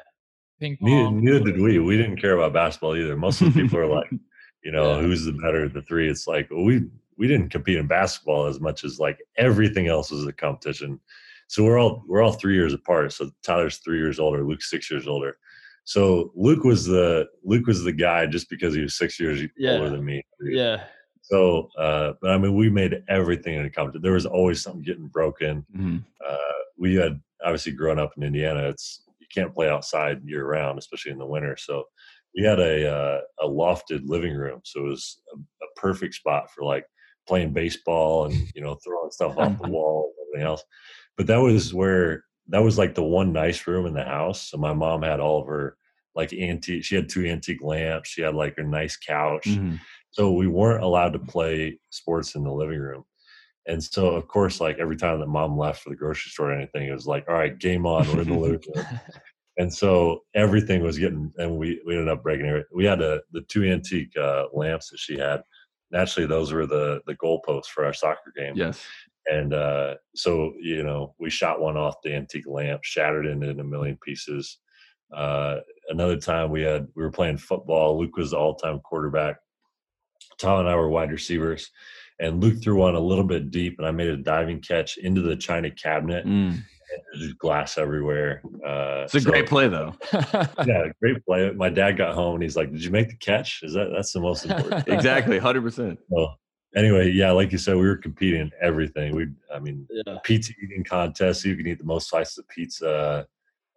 ping 0.60 0.78
Neither, 0.80 1.04
pong. 1.04 1.24
neither 1.24 1.40
did 1.40 1.60
we. 1.60 1.78
We 1.80 1.96
didn't 1.96 2.16
care 2.16 2.32
about 2.34 2.52
basketball 2.52 2.96
either. 2.96 3.16
Most 3.16 3.40
of 3.42 3.52
the 3.52 3.60
people 3.62 3.78
are 3.78 3.86
like, 3.98 4.10
you 4.64 4.70
know, 4.72 4.96
Yeah. 4.96 5.02
who's 5.02 5.24
the 5.24 5.32
better 5.32 5.64
of 5.64 5.72
the 5.74 5.82
three? 5.82 6.08
It's 6.08 6.26
like 6.26 6.48
well, 6.50 6.64
we 6.64 6.84
we 7.18 7.26
didn't 7.28 7.50
compete 7.50 7.76
in 7.76 7.86
basketball 7.86 8.46
as 8.46 8.58
much 8.60 8.82
as 8.84 8.98
like 8.98 9.18
everything 9.36 9.86
else 9.88 10.10
was 10.10 10.26
a 10.26 10.32
competition. 10.32 10.98
So 11.48 11.62
we're 11.64 11.78
all 11.78 12.04
we're 12.08 12.22
all 12.22 12.32
three 12.32 12.54
years 12.54 12.72
apart. 12.72 13.12
So 13.12 13.30
Tyler's 13.42 13.78
three 13.78 13.98
years 13.98 14.18
older, 14.18 14.44
Luke's 14.44 14.70
six 14.70 14.90
years 14.90 15.06
older. 15.06 15.36
So 15.88 16.32
Luke 16.34 16.64
was 16.64 16.84
the 16.84 17.26
Luke 17.44 17.66
was 17.66 17.82
the 17.82 17.92
guy 17.92 18.26
just 18.26 18.50
because 18.50 18.74
he 18.74 18.82
was 18.82 18.98
six 18.98 19.18
years 19.18 19.40
Yeah. 19.56 19.78
older 19.78 19.88
than 19.88 20.04
me. 20.04 20.22
Yeah, 20.42 20.84
So, 21.22 21.70
uh, 21.78 22.12
but 22.20 22.30
I 22.30 22.36
mean, 22.36 22.54
we 22.54 22.68
made 22.68 23.02
everything 23.08 23.54
in 23.54 23.64
a 23.64 23.70
competition. 23.70 24.02
There 24.02 24.12
was 24.12 24.26
always 24.26 24.62
something 24.62 24.82
getting 24.82 25.06
broken. 25.08 25.64
Mhm. 25.74 26.04
Uh, 26.26 26.36
we 26.76 26.94
had 26.94 27.18
obviously 27.42 27.72
growing 27.72 27.98
up 27.98 28.12
in 28.18 28.22
Indiana, 28.22 28.68
it's 28.68 29.02
you 29.18 29.26
can't 29.34 29.54
play 29.54 29.70
outside 29.70 30.20
year 30.26 30.44
round, 30.46 30.78
especially 30.78 31.12
in 31.12 31.18
the 31.18 31.24
winter. 31.26 31.56
So 31.56 31.84
we 32.36 32.42
had 32.44 32.60
a 32.60 32.74
uh, 32.94 33.20
a 33.40 33.48
lofted 33.48 34.02
living 34.04 34.34
room, 34.34 34.60
so 34.64 34.80
it 34.80 34.88
was 34.90 35.22
a, 35.32 35.36
a 35.38 35.68
perfect 35.80 36.14
spot 36.16 36.50
for 36.50 36.64
like 36.64 36.84
playing 37.26 37.54
baseball 37.54 38.26
and 38.26 38.34
you 38.54 38.60
know 38.60 38.74
throwing 38.84 39.10
stuff 39.10 39.38
off 39.38 39.56
the 39.62 39.68
wall 39.76 40.12
and 40.18 40.26
everything 40.28 40.46
else. 40.50 40.62
But 41.16 41.26
that 41.28 41.38
was 41.40 41.72
where 41.72 42.24
that 42.48 42.62
was 42.62 42.78
like 42.78 42.94
the 42.94 43.02
one 43.02 43.32
nice 43.32 43.66
room 43.66 43.86
in 43.86 43.94
the 43.94 44.04
house. 44.04 44.50
So 44.50 44.56
my 44.56 44.72
mom 44.72 45.02
had 45.02 45.20
all 45.20 45.40
of 45.40 45.46
her 45.48 45.76
like 46.14 46.32
antique. 46.32 46.84
She 46.84 46.94
had 46.94 47.08
two 47.08 47.26
antique 47.26 47.62
lamps. 47.62 48.08
She 48.08 48.22
had 48.22 48.34
like 48.34 48.54
a 48.58 48.62
nice 48.62 48.96
couch. 48.96 49.44
Mhm. 49.44 49.78
So 50.10 50.32
we 50.32 50.46
weren't 50.46 50.82
allowed 50.82 51.12
to 51.12 51.18
play 51.18 51.78
sports 51.90 52.34
in 52.34 52.42
the 52.44 52.52
living 52.52 52.78
room. 52.80 53.04
And 53.66 53.84
so, 53.84 54.08
of 54.08 54.26
course, 54.26 54.60
like 54.60 54.78
every 54.78 54.96
time 54.96 55.20
that 55.20 55.26
mom 55.26 55.58
left 55.58 55.82
for 55.82 55.90
the 55.90 55.96
grocery 55.96 56.30
store 56.30 56.50
or 56.50 56.54
anything, 56.54 56.88
it 56.88 56.92
was 56.92 57.06
like, 57.06 57.28
all 57.28 57.34
right, 57.34 57.56
game 57.58 57.86
on, 57.86 58.08
we're 58.08 58.22
in 58.22 58.30
the 58.30 58.38
living 58.38 58.60
room. 58.74 58.84
And 59.58 59.74
so 59.74 60.22
everything 60.36 60.84
was 60.84 61.00
getting, 61.00 61.32
and 61.36 61.58
we, 61.58 61.82
we 61.84 61.94
ended 61.94 62.08
up 62.08 62.22
breaking 62.22 62.46
it. 62.46 62.66
We 62.72 62.84
had 62.84 63.02
a, 63.02 63.20
the 63.32 63.40
two 63.40 63.64
antique 63.64 64.16
uh, 64.16 64.44
lamps 64.52 64.88
that 64.90 65.00
she 65.00 65.18
had. 65.18 65.42
Naturally, 65.90 66.28
those 66.28 66.52
were 66.52 66.64
the 66.64 67.00
the 67.06 67.16
goalposts 67.16 67.66
for 67.66 67.84
our 67.84 67.92
soccer 67.92 68.32
game. 68.36 68.52
Yes. 68.54 68.80
And 69.30 69.52
uh, 69.52 69.94
so, 70.14 70.52
you 70.60 70.82
know, 70.82 71.14
we 71.18 71.30
shot 71.30 71.60
one 71.60 71.76
off 71.76 71.96
the 72.02 72.14
antique 72.14 72.46
lamp, 72.46 72.80
shattered 72.82 73.26
it 73.26 73.42
in 73.42 73.60
a 73.60 73.64
million 73.64 73.98
pieces. 74.02 74.58
Uh, 75.14 75.56
another 75.88 76.16
time 76.16 76.50
we 76.50 76.62
had, 76.62 76.86
we 76.94 77.02
were 77.02 77.10
playing 77.10 77.38
football. 77.38 77.98
Luke 77.98 78.16
was 78.16 78.30
the 78.30 78.38
all 78.38 78.54
time 78.54 78.80
quarterback. 78.80 79.36
Tom 80.38 80.60
and 80.60 80.68
I 80.68 80.76
were 80.76 80.88
wide 80.88 81.10
receivers. 81.10 81.70
And 82.20 82.42
Luke 82.42 82.62
threw 82.62 82.76
one 82.76 82.94
a 82.96 83.00
little 83.00 83.24
bit 83.24 83.50
deep, 83.50 83.76
and 83.78 83.86
I 83.86 83.92
made 83.92 84.08
a 84.08 84.16
diving 84.16 84.60
catch 84.60 84.96
into 84.96 85.20
the 85.20 85.36
china 85.36 85.70
cabinet. 85.70 86.26
Mm. 86.26 86.58
There's 87.14 87.32
glass 87.34 87.78
everywhere. 87.78 88.42
Uh, 88.66 89.02
It's 89.04 89.14
a 89.14 89.20
so- 89.20 89.30
great 89.30 89.46
play, 89.46 89.68
though. 89.68 89.94
Yeah, 90.66 90.86
great 91.00 91.24
play. 91.24 91.50
My 91.52 91.68
dad 91.68 91.92
got 91.92 92.14
home 92.14 92.34
and 92.34 92.42
he's 92.42 92.56
like, 92.56 92.72
"Did 92.72 92.82
you 92.82 92.90
make 92.90 93.08
the 93.10 93.16
catch? 93.16 93.60
Is 93.62 93.74
that 93.74 93.90
that's 93.94 94.12
the 94.12 94.20
most 94.20 94.46
important?" 94.46 94.88
exactly. 94.88 95.38
100%. 95.38 95.98
So 96.10 96.28
anyway, 96.76 97.10
yeah, 97.10 97.30
like 97.30 97.52
you 97.52 97.58
said, 97.58 97.76
we 97.76 97.82
were 97.86 97.96
competing 97.96 98.40
in 98.40 98.52
everything. 98.60 99.14
We, 99.14 99.28
I 99.52 99.58
mean, 99.58 99.86
Yeah. 100.06 100.18
pizza 100.24 100.52
eating 100.62 100.84
contests. 100.84 101.44
You 101.44 101.56
can 101.56 101.66
eat 101.66 101.78
the 101.78 101.84
most 101.84 102.08
slices 102.08 102.38
of 102.38 102.48
pizza. 102.48 103.26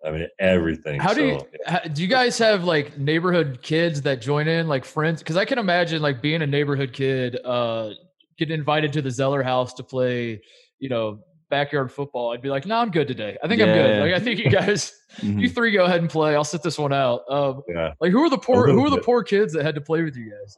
I 0.04 0.10
mean, 0.12 0.28
everything. 0.40 1.00
How 1.00 1.14
do 1.14 1.24
you 1.26 1.40
So, 1.40 1.48
ha- 1.68 1.82
do? 1.94 2.02
You 2.02 2.08
guys 2.08 2.38
have 2.40 2.64
like 2.64 2.98
neighborhood 2.98 3.60
kids 3.62 4.02
that 4.04 4.20
join 4.22 4.48
in, 4.48 4.68
like 4.68 4.84
friends? 4.86 5.22
Because 5.22 5.38
I 5.38 5.46
can 5.46 5.60
imagine 5.60 6.02
like 6.02 6.22
being 6.22 6.42
a 6.42 6.48
neighborhood 6.48 6.92
kid, 6.94 7.38
uh, 7.46 7.92
getting 8.38 8.56
invited 8.56 8.92
to 8.94 9.02
the 9.02 9.12
Zeller 9.12 9.44
house 9.44 9.74
to 9.76 9.84
play, 9.84 10.42
you 10.80 10.90
know, 10.90 11.20
backyard 11.52 11.92
football. 11.92 12.32
I'd 12.34 12.42
be 12.42 12.50
like, 12.50 12.66
no, 12.66 12.78
I'm 12.78 12.90
good 12.90 13.08
today. 13.08 13.38
I 13.44 13.48
think 13.48 13.62
I'm 13.62 13.68
good. 13.68 14.00
Like 14.02 14.14
I 14.14 14.20
think 14.24 14.40
you 14.40 14.50
guys, 14.50 14.92
Mhm. 15.18 15.42
you 15.42 15.50
three 15.50 15.72
go 15.72 15.84
ahead 15.86 16.00
and 16.00 16.10
play. 16.10 16.34
I'll 16.34 16.44
sit 16.46 16.64
this 16.64 16.80
one 16.80 16.94
out. 16.94 17.22
Um, 17.30 17.62
Yeah, 17.68 17.94
like 18.00 18.12
who 18.12 18.24
are 18.24 18.30
the 18.30 18.38
poor? 18.38 18.68
Who 18.72 18.84
are 18.86 18.90
the 18.90 19.02
poor 19.02 19.22
kids 19.22 19.54
that 19.54 19.64
had 19.64 19.76
to 19.76 19.82
play 19.82 20.02
with 20.02 20.16
you 20.16 20.32
guys? 20.32 20.58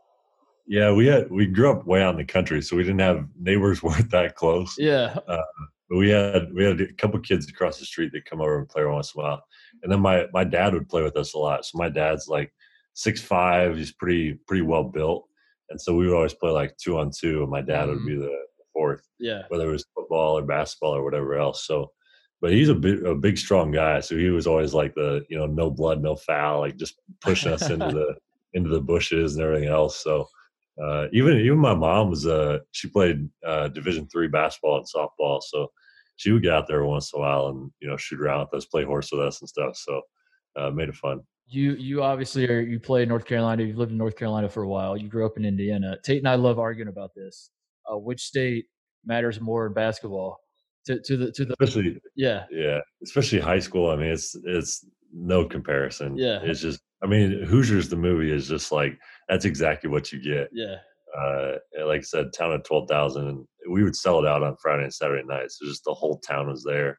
Yeah. 0.66 0.92
We 0.92 1.08
had 1.08 1.30
we 1.32 1.46
grew 1.46 1.72
up 1.72 1.86
way 1.86 2.02
out 2.02 2.12
in 2.12 2.18
the 2.18 2.26
country, 2.26 2.62
so 2.62 2.76
we 2.76 2.84
didn't 2.84 3.00
have 3.00 3.26
neighbors 3.40 3.84
weren't 3.84 4.12
that 4.12 4.36
close. 4.36 4.76
Yeah, 4.78 5.18
uh, 5.28 5.44
But 5.90 5.98
we 5.98 6.10
had 6.10 6.54
we 6.54 6.64
had 6.64 6.82
a 6.82 6.94
couple 6.94 7.20
kids 7.20 7.50
across 7.50 7.80
the 7.80 7.86
street 7.86 8.12
that 8.14 8.26
come 8.26 8.42
over 8.42 8.60
and 8.60 8.70
play 8.70 8.86
once 8.86 9.14
in 9.14 9.22
a 9.22 9.24
while. 9.24 9.44
And 9.82 9.92
then 9.92 10.00
my 10.00 10.28
my 10.34 10.44
dad 10.44 10.74
would 10.74 10.90
play 10.90 11.04
with 11.04 11.18
us 11.18 11.34
a 11.34 11.38
lot. 11.38 11.66
So 11.66 11.78
my 11.78 11.90
dad's 11.90 12.28
like 12.28 12.54
six 12.94 13.22
five. 13.22 13.78
He's 13.78 13.92
pretty 13.92 14.34
pretty 14.48 14.64
well 14.64 14.84
built, 14.84 15.28
and 15.70 15.80
so 15.80 15.96
we 15.96 16.08
would 16.08 16.16
always 16.16 16.34
play 16.34 16.52
like 16.52 16.76
two 16.78 16.98
on 16.98 17.12
two, 17.12 17.42
and 17.42 17.52
my 17.52 17.62
dad 17.62 17.90
would 17.90 18.00
mm-hmm. 18.00 18.08
be 18.08 18.16
the 18.16 18.44
fourth. 18.74 19.08
yeah, 19.20 19.44
whether 19.50 19.70
it 19.70 19.72
was 19.72 19.86
football 19.96 20.38
or 20.38 20.42
basketball 20.42 20.96
or 20.96 21.04
whatever 21.04 21.36
else. 21.36 21.66
So, 21.66 21.92
but 22.42 22.52
he's 22.52 22.70
a 22.70 22.76
big, 22.76 23.06
a 23.06 23.16
big, 23.16 23.38
strong 23.38 23.72
guy. 23.72 24.00
So 24.00 24.18
he 24.18 24.30
was 24.30 24.48
always 24.48 24.74
like 24.74 24.96
the, 24.96 25.24
you 25.30 25.38
know, 25.38 25.46
no 25.46 25.70
blood, 25.70 26.02
no 26.02 26.16
foul, 26.16 26.62
like 26.62 26.76
just 26.76 27.00
pushing 27.22 27.54
us 27.54 27.70
into 27.70 27.88
the 27.94 28.16
into 28.54 28.70
the 28.70 28.82
bushes 28.82 29.36
and 29.36 29.44
everything 29.44 29.70
else. 29.70 30.04
So, 30.04 30.28
uh, 30.82 31.08
even 31.14 31.38
even 31.38 31.58
my 31.58 31.76
mom 31.76 32.10
was 32.10 32.26
uh 32.26 32.60
she 32.72 32.90
played 32.90 33.30
uh, 33.46 33.68
Division 33.68 34.08
three 34.08 34.28
basketball 34.28 34.78
and 34.78 34.86
softball, 34.86 35.42
so 35.42 35.72
she 36.16 36.32
would 36.32 36.44
get 36.44 36.54
out 36.54 36.68
there 36.68 36.86
once 36.86 37.12
in 37.14 37.20
a 37.20 37.22
while 37.22 37.48
and 37.48 37.72
you 37.80 37.88
know 37.88 37.98
shoot 37.98 38.20
around 38.20 38.48
with 38.52 38.58
us, 38.58 38.66
play 38.66 38.84
horse 38.84 39.12
with 39.12 39.22
us 39.22 39.42
and 39.42 39.50
stuff. 39.50 39.76
So, 39.76 40.02
uh, 40.56 40.72
made 40.72 40.90
it 40.90 40.96
fun. 40.96 41.22
You 41.48 41.74
you 41.74 42.02
obviously 42.02 42.50
are 42.50 42.62
you 42.62 42.80
play 42.80 43.04
in 43.04 43.10
North 43.10 43.26
Carolina. 43.26 43.64
You've 43.64 43.78
lived 43.78 43.92
in 43.92 43.98
North 43.98 44.16
Carolina 44.16 44.50
for 44.50 44.64
a 44.64 44.68
while. 44.68 44.98
You 44.98 45.10
grew 45.10 45.26
up 45.26 45.38
in 45.38 45.46
Indiana. 45.46 45.98
Tate 46.04 46.20
and 46.20 46.28
I 46.28 46.36
love 46.36 46.58
arguing 46.58 46.90
about 46.90 47.12
this. 47.16 47.52
Uh, 47.92 47.98
which 47.98 48.22
state 48.22 48.66
matters 49.06 49.42
more 49.42 49.68
in 49.68 49.74
basketball? 49.74 50.40
To 50.86 51.00
to 51.02 51.18
the 51.18 51.32
to 51.34 51.46
the 51.46 51.56
Especially 51.60 52.00
yeah 52.16 52.46
Yeah, 52.50 52.80
especially 53.04 53.40
high 53.40 53.60
school. 53.60 53.90
I 53.90 53.96
mean, 53.96 54.08
it's 54.08 54.36
it's 54.46 54.86
no 55.14 55.46
comparison. 55.46 56.18
Yeah. 56.18 56.40
it's 56.44 56.62
just. 56.62 56.82
I 57.04 57.08
mean, 57.08 57.44
Hoosiers 57.44 57.90
the 57.90 57.98
movie 57.98 58.32
is 58.32 58.48
just 58.48 58.72
like 58.72 58.98
that's 59.28 59.46
exactly 59.46 59.90
what 59.90 60.12
you 60.12 60.22
get. 60.22 60.50
yeah 60.54 60.78
Uh, 61.18 61.58
like 61.86 62.00
I 62.00 62.04
said, 62.04 62.34
town 62.34 62.54
of 62.54 62.64
twelve 62.64 62.88
thousand, 62.90 63.28
and 63.28 63.46
we 63.70 63.84
would 63.84 63.96
sell 63.96 64.20
it 64.20 64.28
out 64.28 64.44
on 64.44 64.56
Friday 64.62 64.84
and 64.84 64.94
Saturday 64.94 65.24
nights. 65.28 65.58
So 65.60 65.68
just 65.68 65.84
the 65.84 65.94
whole 65.94 66.20
town 66.20 66.48
was 66.48 66.64
there, 66.64 66.98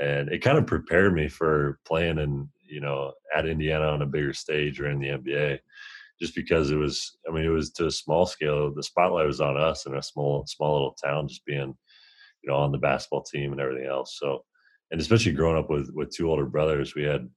and 0.00 0.28
it 0.30 0.42
kind 0.42 0.56
of 0.56 0.66
prepared 0.66 1.14
me 1.14 1.28
for 1.28 1.78
playing 1.84 2.18
in 2.18 2.48
you 2.62 2.80
know 2.80 3.12
at 3.36 3.46
Indiana 3.46 3.86
on 3.86 4.02
a 4.02 4.06
bigger 4.06 4.32
stage 4.32 4.80
or 4.80 4.88
in 4.88 5.00
the 5.00 5.08
NBA. 5.08 5.58
Just 6.22 6.36
because 6.36 6.70
it 6.70 6.76
was, 6.76 7.18
I 7.28 7.34
mean, 7.34 7.44
it 7.44 7.48
was 7.48 7.72
to 7.72 7.86
a 7.86 7.90
small 7.90 8.24
scale. 8.24 8.72
The 8.72 8.84
spotlight 8.84 9.26
was 9.26 9.40
on 9.40 9.56
us 9.56 9.84
in 9.84 9.96
a 9.96 10.02
small, 10.02 10.46
small 10.46 10.72
little 10.74 10.96
town, 11.04 11.26
just 11.26 11.44
being 11.44 11.74
you 12.44 12.50
know, 12.50 12.56
on 12.56 12.70
the 12.70 12.78
basketball 12.78 13.22
team 13.24 13.50
and 13.52 13.60
everything 13.60 13.86
else. 13.86 14.16
So, 14.20 14.44
and 14.94 15.00
especially 15.00 15.32
growing 15.32 15.58
up 15.58 15.68
with 15.68 15.90
with 15.92 16.14
two 16.14 16.30
older 16.30 16.46
brothers, 16.46 16.94
we 16.94 17.02
had 17.02 17.28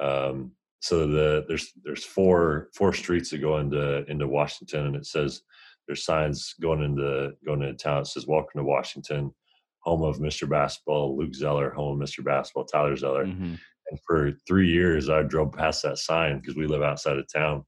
um, 0.00 0.52
so 0.78 1.08
the 1.08 1.44
there's 1.48 1.72
there's 1.82 2.04
four 2.04 2.68
four 2.72 2.92
streets 2.92 3.30
that 3.30 3.38
go 3.38 3.58
into 3.58 4.08
into 4.08 4.28
Washington, 4.28 4.86
and 4.86 4.94
it 4.94 5.06
says 5.06 5.42
there's 5.88 6.04
signs 6.04 6.54
going 6.60 6.84
into 6.84 7.32
going 7.44 7.62
into 7.62 7.74
town. 7.74 8.02
It 8.02 8.06
says 8.06 8.28
"Welcome 8.28 8.60
to 8.60 8.62
Washington, 8.62 9.34
home 9.80 10.04
of 10.04 10.18
Mr. 10.20 10.48
Basketball, 10.48 11.18
Luke 11.18 11.34
Zeller, 11.34 11.70
home 11.70 12.00
of 12.00 12.08
Mr. 12.08 12.24
Basketball, 12.24 12.66
Tyler 12.66 12.94
Zeller." 12.94 13.26
Mhm. 13.26 13.58
And 13.90 14.00
for 14.06 14.30
three 14.46 14.70
years, 14.70 15.10
I 15.10 15.24
drove 15.24 15.50
past 15.50 15.82
that 15.82 15.98
sign 15.98 16.38
because 16.38 16.54
we 16.54 16.68
live 16.68 16.82
outside 16.82 17.16
of 17.18 17.26
town. 17.32 17.64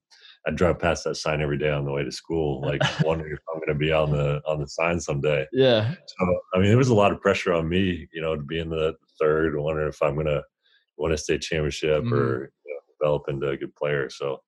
I 0.46 0.50
drive 0.50 0.78
past 0.80 1.04
that 1.04 1.14
sign 1.16 1.40
every 1.40 1.56
day 1.58 1.70
on 1.70 1.84
the 1.84 1.92
way 1.92 2.02
to 2.02 2.10
school, 2.10 2.60
like 2.62 2.80
wondering 3.04 3.32
if 3.32 3.38
I'm 3.52 3.60
going 3.60 3.68
to 3.68 3.74
be 3.74 3.92
on 3.92 4.10
the 4.10 4.40
on 4.46 4.60
the 4.60 4.66
sign 4.68 4.98
someday. 5.00 5.46
yeah 5.52 5.92
So 6.06 6.40
I 6.54 6.58
mean, 6.58 6.68
there 6.68 6.76
was 6.78 6.88
a 6.88 6.94
lot 6.94 7.12
of 7.12 7.20
pressure 7.20 7.52
on 7.52 7.68
me, 7.68 8.08
you 8.12 8.20
know, 8.20 8.34
to 8.36 8.42
be 8.42 8.58
in 8.58 8.68
the 8.70 8.94
third, 9.20 9.56
wondering 9.56 9.88
if 9.88 10.02
I'm 10.02 10.16
gonna 10.16 10.42
win 10.98 11.12
a 11.12 11.16
state 11.16 11.42
championship 11.42 12.02
Mhm. 12.04 12.12
or 12.12 12.52
you 12.66 12.74
know, 12.74 12.80
develop 13.00 13.28
into 13.28 13.48
a 13.50 13.56
good 13.56 13.74
player. 13.76 14.10
So 14.10 14.42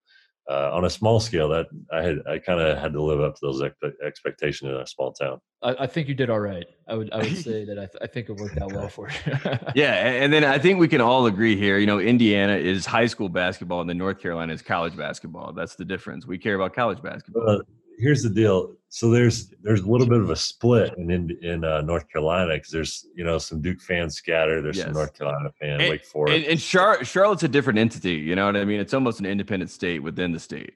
uh, 0.48 0.72
on 0.72 0.84
a 0.84 0.90
small 0.90 1.20
scale, 1.20 1.48
that 1.48 1.66
I 1.92 2.02
had 2.02 2.18
I 2.28 2.38
kind 2.38 2.60
of 2.60 2.78
had 2.78 2.92
to 2.92 3.02
live 3.02 3.20
up 3.20 3.34
to 3.34 3.40
those 3.42 3.62
expe- 3.62 3.94
expectations 4.04 4.70
in 4.70 4.76
a 4.76 4.86
small 4.86 5.12
town. 5.12 5.40
I, 5.62 5.74
I 5.80 5.86
think 5.86 6.08
you 6.08 6.14
did 6.14 6.30
all 6.30 6.40
right. 6.40 6.66
I 6.88 6.94
would 6.94 7.12
I 7.12 7.18
would 7.18 7.36
say 7.44 7.64
that 7.64 7.78
I, 7.78 7.86
th- 7.86 7.98
I 8.02 8.06
think 8.06 8.28
it 8.28 8.36
worked 8.36 8.58
out 8.58 8.72
well 8.72 8.88
for 8.88 9.08
you. 9.08 9.32
Yeah, 9.74 9.94
and 9.94 10.32
then 10.32 10.44
I 10.44 10.58
think 10.58 10.78
we 10.78 10.88
can 10.88 11.00
all 11.00 11.26
agree 11.26 11.56
here. 11.56 11.78
You 11.78 11.86
know, 11.86 11.98
Indiana 11.98 12.54
is 12.54 12.86
high 12.86 13.06
school 13.06 13.28
basketball, 13.28 13.80
and 13.80 13.88
then 13.88 13.98
North 13.98 14.20
Carolina 14.20 14.52
is 14.52 14.62
college 14.62 14.96
basketball. 14.96 15.52
That's 15.52 15.76
the 15.76 15.84
difference. 15.84 16.26
We 16.26 16.38
care 16.38 16.54
about 16.54 16.74
college 16.74 17.02
basketball. 17.02 17.48
Uh, 17.48 17.58
here's 17.98 18.22
the 18.22 18.30
deal. 18.30 18.74
So 18.88 19.10
there's 19.10 19.48
there's 19.62 19.80
a 19.80 19.86
little 19.90 20.06
bit 20.06 20.20
of 20.20 20.30
a 20.30 20.36
split 20.36 20.94
in 20.98 21.10
in, 21.10 21.36
in 21.42 21.64
uh, 21.64 21.80
North 21.82 22.08
Carolina 22.08 22.54
because 22.54 22.70
there's 22.70 23.06
you 23.14 23.24
know 23.24 23.38
some 23.38 23.60
Duke 23.60 23.80
fans 23.80 24.14
scattered. 24.16 24.64
There's 24.64 24.76
Yes. 24.76 24.86
some 24.86 24.94
North 24.94 25.18
Carolina 25.18 25.50
fan, 25.60 25.80
And- 25.80 25.90
Wake 25.90 26.04
Forest. 26.04 26.36
And, 26.36 26.44
and 26.44 26.60
Char- 26.60 27.04
Charlotte's 27.04 27.42
a 27.42 27.48
different 27.48 27.78
entity. 27.78 28.14
You 28.14 28.36
know 28.36 28.46
what 28.46 28.56
I 28.56 28.64
mean? 28.64 28.78
It's 28.80 28.94
almost 28.94 29.18
an 29.20 29.26
independent 29.26 29.70
state 29.70 30.00
within 30.02 30.32
the 30.32 30.38
state. 30.40 30.74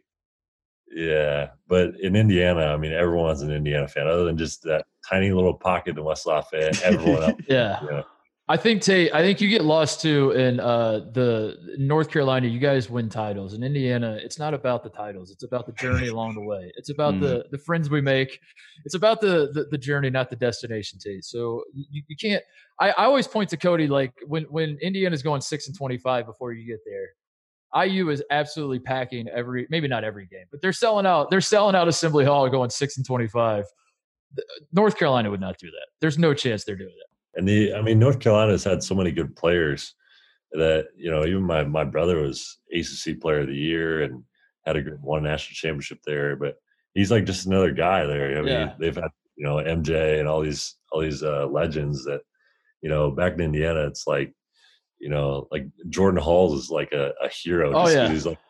Yeah, 0.90 1.50
but 1.68 2.00
in 2.00 2.16
Indiana, 2.16 2.62
I 2.72 2.76
mean, 2.78 2.92
everyone's 2.92 3.42
an 3.42 3.50
Indiana 3.52 3.86
fan, 3.86 4.08
other 4.08 4.24
than 4.24 4.38
just 4.38 4.62
that 4.62 4.86
tiny 5.08 5.30
little 5.30 5.52
pocket 5.54 5.96
in 5.98 6.02
West 6.02 6.26
Lafayette. 6.26 6.82
Everyone 6.82 7.22
else, 7.24 7.40
yeah. 7.48 7.80
you 7.82 7.90
know, 7.90 8.04
I 8.50 8.56
think 8.56 8.80
Tate. 8.80 9.12
I 9.12 9.20
think 9.20 9.42
you 9.42 9.48
get 9.48 9.62
lost 9.62 10.00
too 10.00 10.30
in 10.30 10.58
uh, 10.58 11.00
the 11.12 11.76
North 11.76 12.10
Carolina. 12.10 12.46
You 12.46 12.58
guys 12.58 12.88
win 12.88 13.10
titles. 13.10 13.52
In 13.52 13.62
Indiana, 13.62 14.18
it's 14.22 14.38
not 14.38 14.54
about 14.54 14.82
the 14.82 14.88
titles. 14.88 15.30
It's 15.30 15.42
about 15.42 15.66
the 15.66 15.72
journey 15.72 16.08
along 16.14 16.34
the 16.34 16.40
way. 16.40 16.72
It's 16.76 16.88
about 16.88 17.20
the 17.20 17.44
the 17.50 17.58
friends 17.58 17.90
we 17.90 18.00
make. 18.00 18.40
It's 18.86 18.94
about 18.94 19.20
the 19.20 19.50
the, 19.52 19.66
the 19.70 19.76
journey, 19.76 20.08
not 20.08 20.30
the 20.30 20.36
destination. 20.36 20.98
Tate. 20.98 21.24
So 21.24 21.62
you, 21.74 22.02
you 22.08 22.16
can't. 22.16 22.42
I, 22.80 22.90
I 22.90 23.04
always 23.04 23.28
point 23.28 23.50
to 23.50 23.58
Cody 23.58 23.86
like 23.86 24.14
when 24.26 24.44
when 24.44 24.78
Indiana's 24.80 25.22
going 25.22 25.42
six 25.42 25.66
and 25.66 25.76
twenty 25.76 25.98
five 25.98 26.24
before 26.24 26.52
you 26.52 26.66
get 26.66 26.80
there. 26.86 27.84
IU 27.84 28.08
is 28.08 28.22
absolutely 28.30 28.78
packing 28.78 29.28
every 29.28 29.66
maybe 29.68 29.88
not 29.88 30.04
every 30.04 30.26
game, 30.26 30.46
but 30.50 30.62
they're 30.62 30.72
selling 30.72 31.04
out. 31.04 31.28
They're 31.28 31.42
selling 31.42 31.74
out 31.74 31.86
Assembly 31.86 32.24
Hall 32.24 32.48
going 32.48 32.70
six 32.70 32.96
and 32.96 33.04
twenty 33.04 33.28
five. 33.28 33.66
North 34.72 34.96
Carolina 34.96 35.30
would 35.30 35.40
not 35.40 35.58
do 35.58 35.66
that. 35.66 35.86
There's 36.00 36.18
no 36.18 36.32
chance 36.32 36.64
they're 36.64 36.76
doing 36.76 36.94
that. 36.96 37.07
And 37.38 37.46
the 37.48 37.72
I 37.72 37.80
mean, 37.82 37.98
North 38.00 38.18
Carolina's 38.18 38.64
had 38.64 38.82
so 38.82 38.96
many 38.96 39.12
good 39.12 39.34
players 39.36 39.94
that 40.52 40.88
you 40.96 41.10
know, 41.10 41.24
even 41.24 41.44
my 41.44 41.62
my 41.64 41.84
brother 41.84 42.20
was 42.20 42.58
ACC 42.74 43.20
Player 43.20 43.40
of 43.40 43.46
the 43.46 43.54
Year 43.54 44.02
and 44.02 44.24
had 44.66 44.76
a 44.76 44.82
good 44.82 45.00
one 45.00 45.22
national 45.22 45.54
championship 45.54 46.00
there. 46.04 46.34
But 46.34 46.56
he's 46.94 47.12
like 47.12 47.24
just 47.26 47.46
another 47.46 47.70
guy 47.70 48.04
there. 48.06 48.36
I 48.38 48.42
mean, 48.42 48.48
Yeah. 48.48 48.74
they've 48.80 48.94
had 48.96 49.10
you 49.36 49.46
know 49.46 49.56
MJ 49.56 50.18
and 50.18 50.28
all 50.28 50.40
these 50.40 50.74
all 50.90 51.00
these 51.00 51.22
uh, 51.22 51.46
legends 51.46 52.04
that 52.06 52.22
you 52.82 52.88
know 52.90 53.12
back 53.12 53.34
in 53.34 53.40
Indiana, 53.40 53.86
it's 53.86 54.06
like 54.08 54.34
you 54.98 55.08
know 55.08 55.46
like 55.52 55.64
Jordan 55.90 56.20
Hulls 56.20 56.58
is 56.58 56.70
like 56.70 56.90
a, 56.92 57.12
a 57.22 57.28
hero. 57.28 57.72
Oh, 57.72 57.88
yeah. 57.88 58.08
he's 58.10 58.26
like 58.26 58.40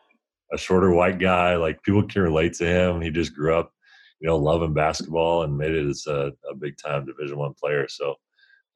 a 0.51 0.57
shorter 0.57 0.91
white 0.91 1.19
guy. 1.19 1.57
Like 1.57 1.83
people 1.83 2.01
can 2.07 2.23
relate 2.23 2.53
to 2.55 2.65
him. 2.65 3.01
He 3.01 3.11
just 3.11 3.35
grew 3.35 3.53
up, 3.53 3.71
you 4.19 4.27
know, 4.27 4.35
loving 4.37 4.73
basketball 4.73 5.43
and 5.43 5.55
made 5.55 5.75
it 5.75 5.87
as 5.87 6.07
a, 6.07 6.31
a 6.49 6.55
big 6.55 6.75
time 6.83 7.05
Division 7.05 7.37
One 7.37 7.53
player. 7.53 7.87
So 7.87 8.15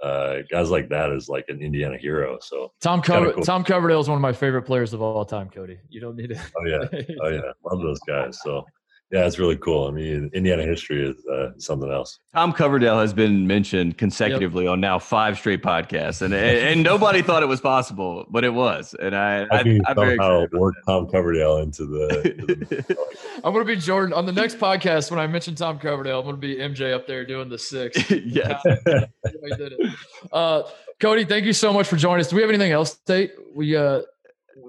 uh, 0.04 0.39
guys 0.51 0.70
like 0.70 0.89
that 0.89 1.12
is 1.12 1.30
like 1.30 1.45
an 1.47 1.62
Indiana 1.62 1.97
hero. 1.97 2.38
So 2.41 2.74
Tom 2.82 3.01
Cover- 3.01 3.34
cool. 3.34 3.43
Tom 3.43 3.64
Coverdale 3.64 4.01
is 4.01 4.10
one 4.10 4.18
of 4.18 4.22
my 4.22 4.34
favorite 4.34 4.64
players 4.64 4.93
of 4.93 5.01
all 5.01 5.24
time. 5.26 5.49
Cody, 5.49 5.80
you 5.89 6.01
don't 6.01 6.16
need 6.16 6.28
to. 6.28 6.36
oh 6.36 6.66
yeah, 6.66 6.99
oh 7.22 7.30
yeah, 7.30 7.51
love 7.64 7.82
those 7.82 7.99
guys. 8.01 8.39
So 8.43 8.66
yeah, 9.14 9.28
it's 9.28 9.38
really 9.38 9.57
cool. 9.57 9.88
I 9.88 9.91
mean, 9.91 10.32
Indiana 10.34 10.64
history 10.64 11.07
is 11.07 11.24
uh, 11.28 11.51
something 11.59 11.91
else. 11.91 12.18
Tom 12.34 12.51
Coverdale 12.51 12.99
has 12.99 13.14
been 13.14 13.45
mentioned 13.45 13.95
consecutively 13.99 14.66
on 14.66 14.82
now 14.82 14.97
five 14.97 15.38
straight 15.38 15.61
podcasts, 15.61 16.24
and, 16.24 16.34
and 16.34 16.57
and 16.57 16.84
nobody 16.84 17.22
thought 17.22 17.43
it 17.43 17.45
was 17.45 17.61
possible, 17.61 18.26
but 18.32 18.43
it 18.43 18.49
was. 18.49 18.95
And 18.99 19.16
I, 19.16 19.41
How 19.41 19.47
I 19.51 19.59
I'm 19.59 19.66
very 19.95 20.16
somehow 20.18 20.41
excited. 20.41 20.59
work 20.59 20.74
Tom 20.88 21.07
Coverdale 21.07 21.57
into 21.57 21.86
the? 21.86 22.32
into 22.39 22.45
the 22.66 22.97
I'm 23.43 23.53
gonna 23.53 23.66
be 23.66 23.76
Jordan 23.76 24.14
on 24.14 24.26
the 24.26 24.32
next 24.32 24.57
podcast. 24.57 25.11
When 25.11 25.20
I 25.20 25.28
mention 25.28 25.53
Tom 25.53 25.78
Coverdale, 25.78 26.20
I'm 26.20 26.26
gonna 26.26 26.38
be 26.38 26.55
MJ 26.55 26.91
up 26.91 27.05
there 27.05 27.24
doing 27.24 27.49
the 27.49 27.59
six. 27.59 28.09
yeah, 28.11 28.59
did 28.66 29.74
it. 29.74 29.95
Uh, 30.32 30.64
Cody, 30.99 31.24
thank 31.24 31.45
you 31.45 31.53
so 31.53 31.72
much 31.72 31.88
for 31.88 31.97
joining 31.97 32.22
us. 32.22 32.30
Do 32.30 32.36
we 32.36 32.41
have 32.41 32.49
anything 32.49 32.72
else, 32.72 32.95
Tate? 32.95 33.34
We 33.53 33.78
uh, 33.78 34.01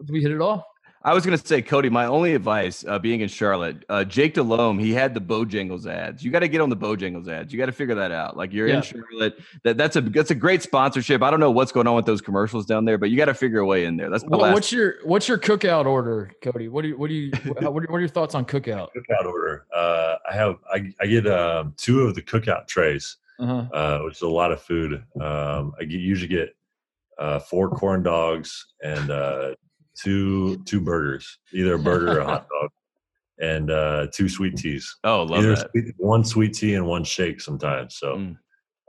did 0.04 0.10
we 0.10 0.20
hit 0.20 0.32
it 0.32 0.42
all? 0.42 0.73
I 1.06 1.12
was 1.12 1.24
gonna 1.26 1.36
say, 1.36 1.60
Cody. 1.60 1.90
My 1.90 2.06
only 2.06 2.34
advice, 2.34 2.82
uh, 2.88 2.98
being 2.98 3.20
in 3.20 3.28
Charlotte, 3.28 3.84
uh, 3.90 4.04
Jake 4.04 4.32
Delhomme, 4.32 4.78
he 4.78 4.92
had 4.94 5.12
the 5.12 5.20
Bojangles 5.20 5.86
ads. 5.86 6.24
You 6.24 6.30
got 6.30 6.38
to 6.38 6.48
get 6.48 6.62
on 6.62 6.70
the 6.70 6.76
Bojangles 6.76 7.28
ads. 7.28 7.52
You 7.52 7.58
got 7.58 7.66
to 7.66 7.72
figure 7.72 7.94
that 7.96 8.10
out. 8.10 8.38
Like 8.38 8.54
you're 8.54 8.68
Yeah. 8.68 8.76
in 8.76 8.82
Charlotte. 8.82 9.38
That 9.64 9.76
that's 9.76 9.96
a 9.96 10.00
that's 10.00 10.30
a 10.30 10.34
great 10.34 10.62
sponsorship. 10.62 11.22
I 11.22 11.30
don't 11.30 11.40
know 11.40 11.50
what's 11.50 11.72
going 11.72 11.86
on 11.86 11.94
with 11.94 12.06
those 12.06 12.22
commercials 12.22 12.64
down 12.64 12.86
there, 12.86 12.96
but 12.96 13.10
you 13.10 13.18
got 13.18 13.26
to 13.26 13.34
figure 13.34 13.58
a 13.60 13.66
way 13.66 13.84
in 13.84 13.98
there. 13.98 14.08
That's 14.08 14.22
the 14.24 14.30
What, 14.30 14.40
last. 14.40 14.54
what's 14.54 14.72
your 14.72 14.94
what's 15.04 15.28
your 15.28 15.36
cookout 15.38 15.84
order, 15.84 16.30
Cody? 16.42 16.68
What 16.68 16.80
do 16.82 16.88
you 16.88 16.96
what 16.96 17.08
do 17.08 17.14
you 17.14 17.30
what 17.52 17.62
are, 17.62 17.70
what 17.70 17.90
are 17.90 18.00
your 18.00 18.08
thoughts 18.08 18.34
on 18.34 18.46
cookout? 18.46 18.88
Cookout 18.96 19.26
order. 19.26 19.66
Uh, 19.76 20.14
I 20.30 20.32
have 20.34 20.56
I, 20.72 20.90
I 21.02 21.06
get 21.06 21.26
um, 21.26 21.74
two 21.76 22.00
of 22.00 22.14
the 22.14 22.22
cookout 22.22 22.66
trays, 22.66 23.18
Uh-huh. 23.38 23.66
uh, 23.74 23.98
which 24.04 24.14
is 24.16 24.22
a 24.22 24.28
lot 24.28 24.52
of 24.52 24.62
food. 24.62 25.04
Um, 25.20 25.74
I 25.78 25.84
get, 25.84 26.00
usually 26.00 26.28
get 26.28 26.56
uh, 27.18 27.40
four 27.40 27.68
corn 27.68 28.02
dogs 28.02 28.68
and 28.82 29.10
uh, 29.10 29.54
two 30.02 30.62
two 30.64 30.80
burgers, 30.80 31.38
either 31.52 31.74
a 31.74 31.78
burger 31.78 32.16
or 32.16 32.20
a 32.20 32.24
hot 32.24 32.46
dog, 32.60 32.70
and 33.40 33.70
uh, 33.70 34.06
two 34.12 34.28
sweet 34.28 34.56
teas. 34.56 34.94
oh, 35.04 35.22
love 35.24 35.38
either 35.40 35.54
that. 35.56 35.70
sweet, 35.70 35.94
one 35.98 36.24
sweet 36.24 36.54
tea 36.54 36.74
and 36.74 36.86
one 36.86 37.04
shake 37.04 37.40
sometimes. 37.40 37.96
So 37.96 38.16
Mm. 38.16 38.36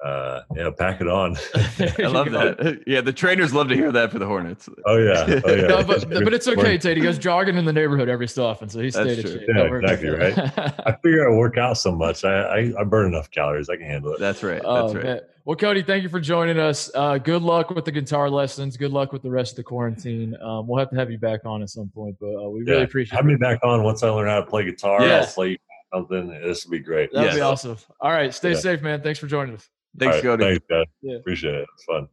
Uh, 0.03 0.41
yeah, 0.55 0.69
pack 0.77 1.01
it 1.01 1.07
on. 1.07 1.35
I 1.55 2.07
love 2.07 2.31
that. 2.31 2.83
Yeah, 2.85 3.01
the 3.01 3.13
trainers 3.13 3.53
love 3.53 3.69
to 3.69 3.75
hear 3.75 3.91
that 3.91 4.11
for 4.11 4.19
the 4.19 4.25
Hornets. 4.25 4.67
oh 4.85 4.97
yeah, 4.97 5.41
oh 5.45 5.53
yeah. 5.53 5.61
No, 5.67 5.83
but 5.83 6.09
but 6.09 6.33
it's 6.33 6.47
okay, 6.47 6.77
Tate. 6.77 6.97
He 6.97 7.03
goes 7.03 7.17
jogging 7.17 7.57
in 7.57 7.65
the 7.65 7.73
neighborhood 7.73 8.09
every 8.09 8.27
so 8.27 8.45
often, 8.45 8.69
so 8.69 8.79
he 8.79 8.89
That's 8.89 8.95
stayed 8.95 9.19
in 9.19 9.23
true. 9.25 9.39
shape. 9.39 9.47
Yeah, 9.47 9.63
Don't 9.63 9.83
exactly, 9.83 10.09
that. 10.11 10.83
I 10.85 10.91
figure 11.03 11.29
I 11.31 11.35
work 11.35 11.57
out 11.57 11.77
so 11.77 11.91
much. 11.91 12.23
I, 12.23 12.33
I 12.41 12.73
I 12.79 12.83
burn 12.83 13.07
enough 13.07 13.31
calories. 13.31 13.69
I 13.69 13.77
can 13.77 13.85
handle 13.85 14.13
it. 14.13 14.19
That's 14.19 14.43
right. 14.43 14.61
Oh, 14.63 14.83
That's 14.83 14.95
right. 14.95 15.03
man. 15.03 15.19
Well, 15.45 15.55
Cody, 15.55 15.83
thank 15.83 16.01
you 16.01 16.09
for 16.09 16.19
joining 16.19 16.57
us. 16.57 16.89
Uh, 16.95 17.19
good 17.19 17.43
luck 17.43 17.69
with 17.69 17.85
the 17.85 17.91
guitar 17.91 18.31
lessons. 18.31 18.77
Good 18.77 18.91
luck 18.91 19.13
with 19.13 19.21
the 19.21 19.29
rest 19.29 19.51
of 19.51 19.57
the 19.57 19.63
quarantine. 19.63 20.35
Um, 20.41 20.65
we'll 20.67 20.79
have 20.79 20.89
to 20.89 20.95
have 20.95 21.11
you 21.11 21.19
back 21.19 21.45
on 21.45 21.61
at 21.61 21.69
some 21.69 21.87
point, 21.93 22.15
but 22.19 22.33
uh, 22.35 22.49
we 22.49 22.63
really 22.63 22.81
appreciate 22.81 23.15
Have 23.15 23.25
me 23.25 23.35
back 23.35 23.59
on 23.63 23.83
once 23.83 24.01
I 24.01 24.09
learn 24.09 24.27
how 24.27 24.39
to 24.39 24.45
play 24.47 24.63
guitar. 24.65 25.05
Yeah. 25.05 25.19
I'll 25.19 25.25
play 25.27 25.59
something. 25.93 26.29
This 26.43 26.65
will 26.65 26.71
be 26.71 26.79
great. 26.79 27.13
That'd 27.13 27.35
be 27.35 27.41
awesome. 27.41 27.77
All 28.01 28.09
right, 28.11 28.33
stay 28.33 28.53
Yeah. 28.53 28.57
safe, 28.59 28.81
man. 28.81 29.01
Thanks 29.03 29.19
for 29.19 29.27
joining 29.27 29.53
us. 29.55 29.69
Thanks, 29.97 30.15
All 30.17 30.21
right, 30.31 30.39
Cody. 30.39 30.43
Thanks, 30.43 30.65
guys. 30.69 30.85
Yeah. 31.01 31.15
Appreciate 31.17 31.55
it. 31.55 31.67
It's 31.73 31.83
fun. 31.85 32.07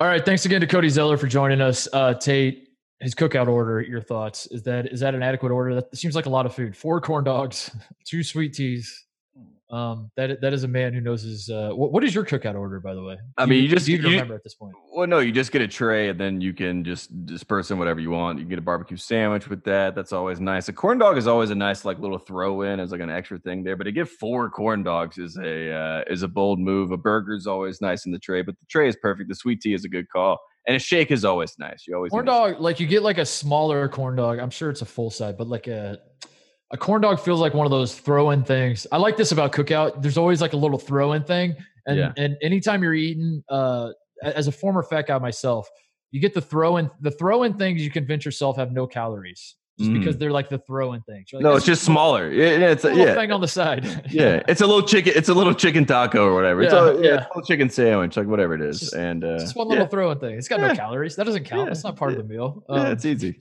All 0.00 0.06
right, 0.06 0.24
thanks 0.24 0.46
again 0.46 0.62
to 0.62 0.66
Cody 0.66 0.88
Zeller 0.88 1.16
for 1.16 1.26
joining 1.26 1.60
us. 1.60 1.86
Uh, 1.92 2.14
Tate, 2.14 2.68
his 3.00 3.14
cookout 3.14 3.48
order. 3.48 3.80
Your 3.82 4.00
thoughts? 4.00 4.46
Is 4.46 4.62
that 4.62 4.86
is 4.86 5.00
that 5.00 5.14
an 5.14 5.22
adequate 5.22 5.52
order? 5.52 5.74
That 5.74 5.94
seems 5.96 6.14
like 6.14 6.26
a 6.26 6.30
lot 6.30 6.46
of 6.46 6.54
food. 6.54 6.76
Four 6.76 7.00
corn 7.00 7.24
dogs, 7.24 7.70
two 8.04 8.22
sweet 8.22 8.54
teas. 8.54 9.06
Um, 9.70 10.10
that 10.16 10.40
that 10.40 10.52
is 10.52 10.64
a 10.64 10.68
man 10.68 10.92
who 10.92 11.00
knows 11.00 11.22
his. 11.22 11.48
Uh, 11.48 11.70
what, 11.70 11.92
what 11.92 12.02
is 12.02 12.12
your 12.12 12.24
cookout 12.24 12.56
order, 12.56 12.80
by 12.80 12.92
the 12.92 13.02
way? 13.02 13.16
I 13.38 13.46
mean, 13.46 13.62
you 13.62 13.68
just- 13.68 13.86
you 13.86 13.98
even 13.98 14.06
you- 14.10 14.16
remember 14.16 14.34
at 14.34 14.42
this 14.42 14.54
point. 14.54 14.74
Well, 14.92 15.06
no, 15.06 15.20
you 15.20 15.30
just 15.30 15.52
get 15.52 15.62
a 15.62 15.68
tray 15.68 16.08
and 16.08 16.18
then 16.18 16.40
you 16.40 16.52
can 16.52 16.82
just 16.82 17.24
disperse 17.24 17.70
in 17.70 17.78
whatever 17.78 18.00
you 18.00 18.10
want. 18.10 18.38
You 18.38 18.44
can 18.44 18.50
get 18.50 18.58
a 18.58 18.62
barbecue 18.62 18.96
sandwich 18.96 19.48
with 19.48 19.62
that. 19.64 19.94
That's 19.94 20.12
always 20.12 20.40
nice. 20.40 20.68
A 20.68 20.72
corn 20.72 20.98
dog 20.98 21.16
is 21.16 21.28
always 21.28 21.50
a 21.50 21.54
nice 21.54 21.84
like 21.84 22.00
little 22.00 22.18
throw 22.18 22.62
in 22.62 22.80
as 22.80 22.90
like 22.90 23.00
an 23.00 23.10
extra 23.10 23.38
thing 23.38 23.62
there. 23.62 23.76
But 23.76 23.84
to 23.84 23.92
get 23.92 24.08
four 24.08 24.50
corn 24.50 24.82
dogs 24.82 25.16
is 25.18 25.36
a 25.36 25.72
uh, 25.72 26.02
is 26.08 26.24
a 26.24 26.28
bold 26.28 26.58
move. 26.58 26.90
A 26.90 26.96
burger 26.96 27.34
is 27.34 27.46
always 27.46 27.80
nice 27.80 28.06
in 28.06 28.10
the 28.12 28.18
tray, 28.18 28.42
but 28.42 28.58
the 28.58 28.66
tray 28.68 28.88
is 28.88 28.96
perfect. 29.00 29.28
The 29.28 29.36
sweet 29.36 29.60
tea 29.60 29.74
is 29.74 29.84
a 29.84 29.88
good 29.88 30.08
call, 30.08 30.38
and 30.66 30.74
a 30.74 30.80
shake 30.80 31.12
is 31.12 31.24
always 31.24 31.56
nice. 31.60 31.84
You 31.86 31.94
always 31.94 32.10
corn 32.10 32.24
dog 32.26 32.60
like 32.60 32.80
you 32.80 32.88
get 32.88 33.02
like 33.04 33.18
a 33.18 33.24
smaller 33.26 33.88
corn 33.88 34.16
dog 34.16 34.38
i'm 34.40 34.50
sure 34.50 34.68
it's 34.70 34.82
a 34.82 34.86
full 34.86 35.10
size 35.10 35.34
but 35.38 35.46
like 35.46 35.68
a 35.68 35.98
a 36.72 36.76
corn 36.76 37.00
dog 37.02 37.18
feels 37.20 37.40
like 37.40 37.54
one 37.54 37.66
of 37.66 37.70
those 37.70 37.94
throw-in 37.98 38.42
things 38.44 38.86
i 38.92 38.96
like 38.96 39.16
this 39.16 39.32
about 39.32 39.52
cookout 39.52 40.00
there's 40.02 40.16
always 40.18 40.40
like 40.40 40.52
a 40.52 40.56
little 40.56 40.78
throw-in 40.78 41.22
thing 41.24 41.54
and 41.86 41.98
Yeah. 41.98 42.12
and 42.16 42.36
anytime 42.42 42.82
you're 42.82 42.94
eating 42.94 43.42
uh 43.48 43.90
as 44.22 44.46
a 44.46 44.52
former 44.52 44.82
fat 44.82 45.06
guy 45.06 45.18
myself 45.18 45.68
you 46.10 46.20
get 46.20 46.34
the 46.34 46.40
throw-in 46.40 46.90
the 47.00 47.10
throw-in 47.10 47.54
things 47.54 47.82
you 47.82 47.90
convince 47.90 48.24
yourself 48.24 48.56
have 48.56 48.72
no 48.72 48.86
calories 48.86 49.56
just 49.78 49.92
because 49.94 50.18
they're 50.18 50.30
like 50.30 50.50
the 50.50 50.58
throw-in 50.58 51.00
things 51.04 51.30
like, 51.32 51.42
No, 51.42 51.54
"This 51.54 51.60
it's 51.60 51.66
just 51.68 51.82
is 51.84 51.88
a 51.88 51.90
little- 51.92 52.02
smaller. 52.02 52.30
Yeah, 52.30 52.50
yeah, 52.58 52.68
it's 52.68 52.84
a, 52.84 52.88
little 52.90 53.06
yeah. 53.06 53.14
thing 53.14 53.32
on 53.32 53.40
the 53.40 53.48
side 53.48 53.86
Yeah, 54.10 54.42
it's 54.48 54.60
a 54.60 54.66
little 54.66 54.82
chicken. 54.86 55.14
It's 55.16 55.30
a 55.30 55.32
little 55.32 55.54
chicken 55.54 55.86
taco 55.86 56.22
or 56.26 56.34
whatever. 56.34 56.60
It's 56.60 56.74
Yeah, 56.74 56.90
a, 56.90 56.94
yeah, 56.96 57.00
yeah. 57.00 57.14
it's 57.14 57.24
a 57.24 57.28
little 57.28 57.42
chicken 57.46 57.70
sandwich, 57.70 58.14
like 58.14 58.26
whatever 58.26 58.52
it 58.54 58.60
is. 58.60 58.80
just- 58.80 58.92
and 58.92 59.24
uh, 59.24 59.28
it's 59.36 59.44
just 59.44 59.56
one 59.56 59.68
little 59.68 59.84
yeah, 59.84 59.88
throw-in 59.88 60.18
thing 60.18 60.36
it's 60.36 60.48
got 60.48 60.60
no 60.60 60.74
calories 60.74 61.16
that 61.16 61.24
doesn't 61.24 61.44
count 61.44 61.60
Yeah. 61.60 61.64
that's 61.72 61.82
not 61.82 61.96
part 61.96 62.12
of 62.12 62.18
the 62.18 62.24
meal 62.24 62.62
yeah, 62.68 62.76
Um, 62.76 62.86
it's 62.88 63.06
easy. 63.06 63.40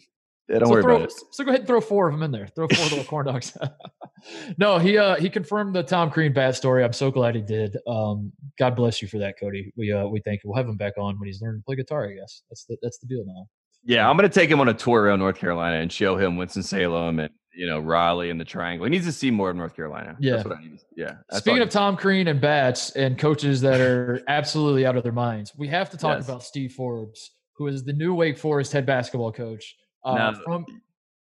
Yeah, 0.50 0.60
don't 0.60 0.68
so 0.68 0.74
worry 0.74 0.84
throw, 0.84 0.96
about 0.96 1.10
it. 1.10 1.14
So 1.32 1.44
go 1.44 1.50
ahead 1.52 1.62
and 1.62 1.68
throw 1.68 1.80
four 1.80 2.08
of 2.08 2.14
them 2.14 2.24
in 2.24 2.32
there. 2.32 2.48
Throw 2.48 2.68
four 2.68 2.86
little 2.86 3.04
corn 3.04 3.28
dogs. 3.28 3.56
no, 4.58 4.80
he 4.80 4.98
uh 4.98 5.16
he 5.16 5.30
confirmed 5.30 5.76
the 5.76 5.84
Tom 5.84 6.10
Crean 6.10 6.34
bat 6.34 6.56
story. 6.56 6.84
I'm 6.84 6.94
so 6.94 7.12
glad 7.12 7.36
he 7.36 7.42
did. 7.42 7.78
Um, 7.88 8.32
God 8.58 8.76
bless 8.76 9.02
you 9.02 9.08
for 9.08 9.20
that, 9.20 9.36
Cody. 9.40 9.72
We 9.78 9.92
uh 9.92 10.08
we 10.08 10.22
thank 10.22 10.44
you. 10.44 10.50
We'll 10.50 10.58
have 10.58 10.68
him 10.68 10.78
back 10.78 10.94
on 10.98 11.20
when 11.20 11.28
he's 11.28 11.42
learning 11.42 11.62
to 11.62 11.66
play 11.66 11.76
guitar. 11.76 12.10
I 12.10 12.14
guess 12.14 12.44
that's 12.50 12.66
the 12.66 12.78
that's 12.82 12.98
the 13.00 13.08
deal 13.08 13.24
now. 13.26 13.48
Yeah, 13.84 14.10
I'm 14.10 14.16
gonna 14.18 14.30
take 14.30 14.50
him 14.50 14.60
on 14.60 14.68
a 14.68 14.74
tour 14.74 15.04
around 15.04 15.20
North 15.20 15.38
Carolina 15.38 15.78
and 15.78 15.92
show 15.92 16.18
him 16.18 16.36
Winston 16.36 16.64
Salem 16.64 17.20
and 17.20 17.30
you 17.54 17.66
know 17.68 17.80
Raleigh 17.80 18.30
and 18.30 18.40
the 18.40 18.46
Triangle. 18.46 18.86
He 18.86 18.90
needs 18.90 19.06
to 19.06 19.12
see 19.12 19.32
more 19.32 19.50
of 19.52 19.56
North 19.56 19.76
Carolina. 19.76 20.18
Yeah. 20.20 20.38
that's 20.38 20.46
what 20.48 20.58
I 20.58 20.62
need. 20.62 20.80
to- 20.80 20.86
Yeah. 20.98 21.14
Speaking 21.32 21.62
of 21.62 21.70
Tom 21.70 21.96
Crean 21.96 22.28
and 22.28 22.42
bats 22.42 22.92
and 22.92 23.18
coaches 23.18 23.62
that 23.62 23.80
are 23.82 24.22
absolutely 24.28 24.86
out 24.86 24.98
of 24.98 25.04
their 25.04 25.12
minds, 25.14 25.54
we 25.58 25.68
have 25.70 25.90
to 25.92 25.98
talk 25.98 26.18
Yes. 26.18 26.28
about 26.28 26.44
Steve 26.44 26.74
Forbes, 26.74 27.32
who 27.56 27.68
is 27.68 27.84
the 27.84 27.94
new 27.94 28.14
Wake 28.14 28.38
Forest 28.38 28.74
head 28.74 28.86
basketball 28.86 29.32
coach. 29.32 29.76
Uh, 30.04 30.16
Now- 30.16 30.34
from 30.44 30.66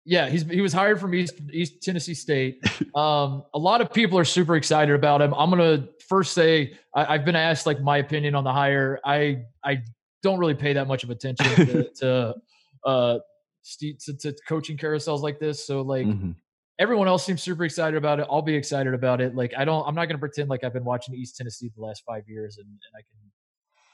yeah, 0.09 0.29
he's 0.29 0.45
he 0.49 0.61
was 0.61 0.73
hired 0.73 1.01
from 1.01 1.15
East 1.15 1.35
East 1.53 1.83
Tennessee 1.83 2.15
State. 2.15 2.63
Um, 2.97 3.43
a 3.53 3.59
lot 3.59 3.83
of 3.83 3.93
people 3.93 4.19
are 4.19 4.25
super 4.25 4.57
excited 4.57 4.95
about 4.95 5.21
him. 5.21 5.35
I'm 5.35 5.51
gonna 5.51 5.87
first 6.09 6.33
say 6.33 6.79
I, 6.95 7.15
I've 7.15 7.25
been 7.27 7.37
asked 7.37 7.67
like 7.67 7.79
my 7.83 7.99
opinion 7.99 8.35
on 8.35 8.43
the 8.45 8.53
hire. 8.53 8.99
I 9.05 9.43
I 9.63 9.83
don't 10.23 10.39
really 10.39 10.55
pay 10.55 10.73
that 10.73 10.87
much 10.89 11.05
of 11.05 11.11
attention 11.11 11.47
to, 11.67 11.91
to 11.97 12.35
uh 12.87 13.19
to, 13.81 14.17
to 14.21 14.35
coaching 14.49 14.79
carousels 14.79 15.21
like 15.21 15.39
this. 15.41 15.67
So 15.67 15.83
like 15.83 16.07
Mhm. 16.07 16.37
everyone 16.79 17.07
else 17.09 17.27
seems 17.27 17.43
super 17.43 17.65
excited 17.65 17.97
about 17.99 18.19
it. 18.21 18.27
I'll 18.31 18.41
be 18.41 18.55
excited 18.55 18.95
about 18.95 19.21
it. 19.21 19.35
Like 19.35 19.53
I 19.59 19.65
don't, 19.67 19.87
I'm 19.87 19.95
not 19.95 20.07
going 20.07 20.15
to 20.17 20.21
pretend 20.21 20.49
like 20.49 20.63
I've 20.65 20.73
been 20.73 20.85
watching 20.85 21.15
East 21.17 21.37
Tennessee 21.37 21.71
the 21.77 21.83
last 21.85 22.03
five 22.07 22.23
years 22.29 22.57
and, 22.59 22.67
and 22.67 22.79
I 22.97 23.01
can 23.03 23.31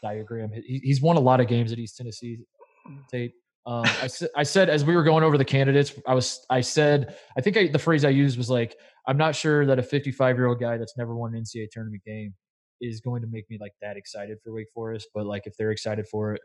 diagram. 0.03 0.53
He, 0.53 0.79
he's 0.85 1.01
won 1.01 1.17
a 1.17 1.21
lot 1.21 1.41
of 1.41 1.49
games 1.49 1.73
at 1.73 1.79
East 1.79 1.97
Tennessee. 1.97 2.39
Tate. 3.11 3.33
Um, 3.65 3.85
I 3.85 4.09
I 4.37 4.43
said 4.43 4.69
as 4.69 4.85
we 4.85 4.97
were 4.97 5.05
going 5.05 5.23
over 5.23 5.39
the 5.39 5.45
candidates, 5.45 5.95
I 6.07 6.15
was, 6.15 6.45
I 6.51 6.61
said, 6.61 7.17
I 7.37 7.41
think 7.41 7.57
I, 7.57 7.69
the 7.69 7.79
phrase 7.79 8.05
I 8.05 8.09
used 8.09 8.37
was 8.37 8.51
like, 8.51 8.77
I'm 9.07 9.17
not 9.17 9.37
sure 9.37 9.67
that 9.67 9.79
a 9.79 9.83
55 9.83 10.37
year 10.37 10.47
old 10.47 10.61
guy 10.61 10.77
that's 10.77 10.97
never 10.97 11.15
won 11.15 11.35
an 11.35 11.43
NCAA 11.43 11.71
tournament 11.71 12.03
game 12.05 12.35
is 12.81 13.01
going 13.01 13.23
to 13.23 13.29
make 13.29 13.49
me 13.49 13.59
like 13.61 13.73
that 13.81 13.97
excited 13.97 14.39
for 14.43 14.53
Wake 14.53 14.67
Forest. 14.75 15.09
But 15.15 15.27
like 15.27 15.47
if 15.47 15.57
they're 15.57 15.71
excited 15.71 16.09
for 16.09 16.35
it, 16.35 16.41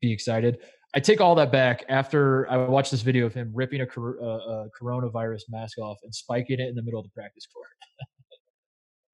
be 0.00 0.12
excited. 0.12 0.58
I 0.94 1.00
take 1.00 1.20
all 1.20 1.36
that 1.36 1.52
back 1.52 1.84
after 1.88 2.50
I 2.50 2.56
watched 2.56 2.90
this 2.90 3.02
video 3.02 3.26
of 3.26 3.34
him 3.34 3.52
ripping 3.54 3.80
a, 3.80 3.86
cor- 3.86 4.18
uh, 4.20 4.64
a 4.64 4.68
coronavirus 4.80 5.42
mask 5.48 5.78
off 5.78 5.98
and 6.02 6.12
spiking 6.12 6.58
it 6.58 6.68
in 6.68 6.74
the 6.74 6.82
middle 6.82 6.98
of 6.98 7.06
the 7.06 7.12
practice 7.12 7.46
court. 7.46 7.68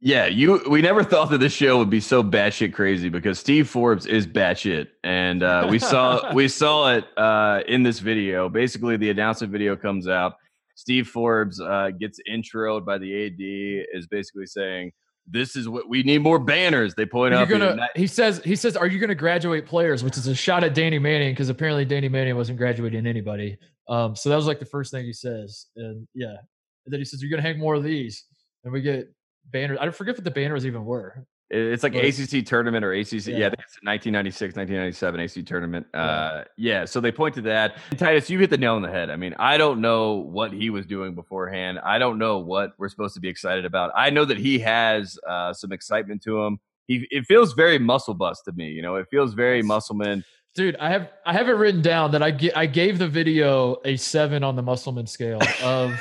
Yeah, 0.01 0.26
you. 0.26 0.62
We 0.68 0.82
never 0.82 1.03
thought 1.03 1.30
that 1.30 1.38
this 1.38 1.55
show 1.55 1.78
would 1.78 1.88
be 1.88 2.01
so 2.01 2.22
batshit 2.22 2.74
crazy 2.74 3.09
because 3.09 3.38
Steve 3.38 3.68
Forbes 3.68 4.05
is 4.05 4.26
batshit, 4.26 4.88
and 5.03 5.42
uh, 5.42 5.68
we 5.70 5.78
saw 5.78 6.34
we 6.34 6.49
saw 6.62 6.92
it 6.92 7.07
uh, 7.16 7.62
in 7.66 7.82
this 7.82 8.01
video. 8.01 8.51
Basically, 8.51 8.99
the 8.99 9.09
announcement 9.09 9.53
video 9.53 9.74
comes 9.74 10.07
out. 10.07 10.34
Steve 10.74 11.09
Forbes 11.09 11.59
uh, 11.61 11.90
gets 11.99 12.20
introed 12.30 12.84
by 12.84 12.99
the 12.99 13.26
AD, 13.26 13.97
is 13.99 14.07
basically 14.07 14.44
saying, 14.44 14.92
"This 15.26 15.57
is 15.57 15.66
what 15.66 15.88
we 15.88 16.03
need 16.03 16.18
more 16.18 16.38
banners." 16.38 16.94
They 16.94 17.07
point 17.07 17.32
out. 17.32 17.49
He 17.97 18.07
says. 18.07 18.42
He 18.44 18.55
says, 18.55 18.76
"Are 18.76 18.86
you 18.86 18.99
gonna 18.99 19.14
graduate 19.14 19.64
players?" 19.64 20.05
Which 20.05 20.18
is 20.18 20.26
a 20.26 20.34
shot 20.34 20.62
at 20.62 20.74
Danny 20.74 20.99
Manning 20.99 21.32
because 21.32 21.49
apparently 21.49 21.86
Danny 21.86 22.11
Manning 22.11 22.36
wasn't 22.36 22.59
graduating 22.59 23.07
anybody. 23.07 23.57
Um, 23.88 24.14
so 24.14 24.28
that 24.28 24.36
was 24.36 24.47
like 24.47 24.59
the 24.59 24.66
first 24.66 24.90
thing 24.90 25.07
he 25.07 25.14
says, 25.14 25.68
and 25.76 26.07
yeah, 26.14 26.36
and 26.84 26.92
then 26.92 27.01
he 27.01 27.05
says, 27.07 27.22
"You're 27.22 27.30
gonna 27.30 27.40
hang 27.40 27.59
more 27.59 27.74
of 27.76 27.82
these," 27.82 28.24
and 28.62 28.74
we 28.74 28.82
get 28.82 29.09
banners. 29.51 29.78
I 29.80 29.88
forget 29.90 30.16
what 30.16 30.24
the 30.24 30.30
banners 30.30 30.66
even 30.66 30.84
were. 30.84 31.26
It's 31.49 31.84
like 31.84 31.92
But- 31.92 32.05
ACC 32.05 32.44
tournament 32.44 32.84
or 32.84 32.92
ACC. 32.92 33.28
Yeah, 33.28 33.36
Yeah. 33.38 33.47
It's 33.53 33.78
1996, 33.84 34.57
1997 34.57 35.20
ACC 35.20 35.47
tournament. 35.47 35.86
Yeah. 35.94 36.01
Uh, 36.03 36.44
yeah, 36.57 36.84
so 36.84 37.01
they 37.01 37.12
point 37.12 37.36
to 37.36 37.42
that. 37.42 37.76
And 37.90 37.99
Titus, 37.99 38.28
you 38.28 38.38
hit 38.40 38.51
the 38.51 38.59
nail 38.59 38.74
on 38.74 38.82
the 38.82 38.90
head. 38.90 39.11
I 39.11 39.16
mean, 39.16 39.32
I 39.38 39.57
don't 39.57 39.80
know 39.80 40.14
what 40.14 40.53
he 40.53 40.70
was 40.70 40.86
doing 40.86 41.14
beforehand. 41.14 41.78
I 41.84 41.99
don't 41.99 42.18
know 42.18 42.38
what 42.38 42.72
we're 42.78 42.88
supposed 42.88 43.14
to 43.14 43.20
be 43.20 43.28
excited 43.28 43.64
about. 43.64 43.92
I 43.94 44.11
know 44.11 44.24
that 44.24 44.38
he 44.38 44.59
has 44.59 45.18
uh, 45.28 45.53
some 45.53 45.70
excitement 45.70 46.20
to 46.24 46.42
him. 46.42 46.59
He, 46.88 47.07
it 47.12 47.26
feels 47.26 47.53
very 47.53 47.78
muscle 47.78 48.14
bust 48.14 48.44
to 48.47 48.53
me. 48.53 48.70
You 48.70 48.82
know, 48.82 48.97
it 48.97 49.07
feels 49.09 49.34
very 49.34 49.62
Musselman. 49.62 50.24
Dude, 50.57 50.74
I 50.80 50.88
have 50.90 51.11
I 51.26 51.32
have 51.34 51.49
it 51.49 51.53
written 51.53 51.82
down 51.82 52.12
that 52.12 52.22
I 52.22 52.30
ge- 52.30 52.55
I 52.57 52.64
gave 52.66 52.99
the 52.99 53.07
video 53.09 53.76
a 53.84 53.97
seven 53.97 54.42
on 54.42 54.57
the 54.57 54.62
Musselman 54.62 55.07
scale 55.07 55.40
of 55.62 56.01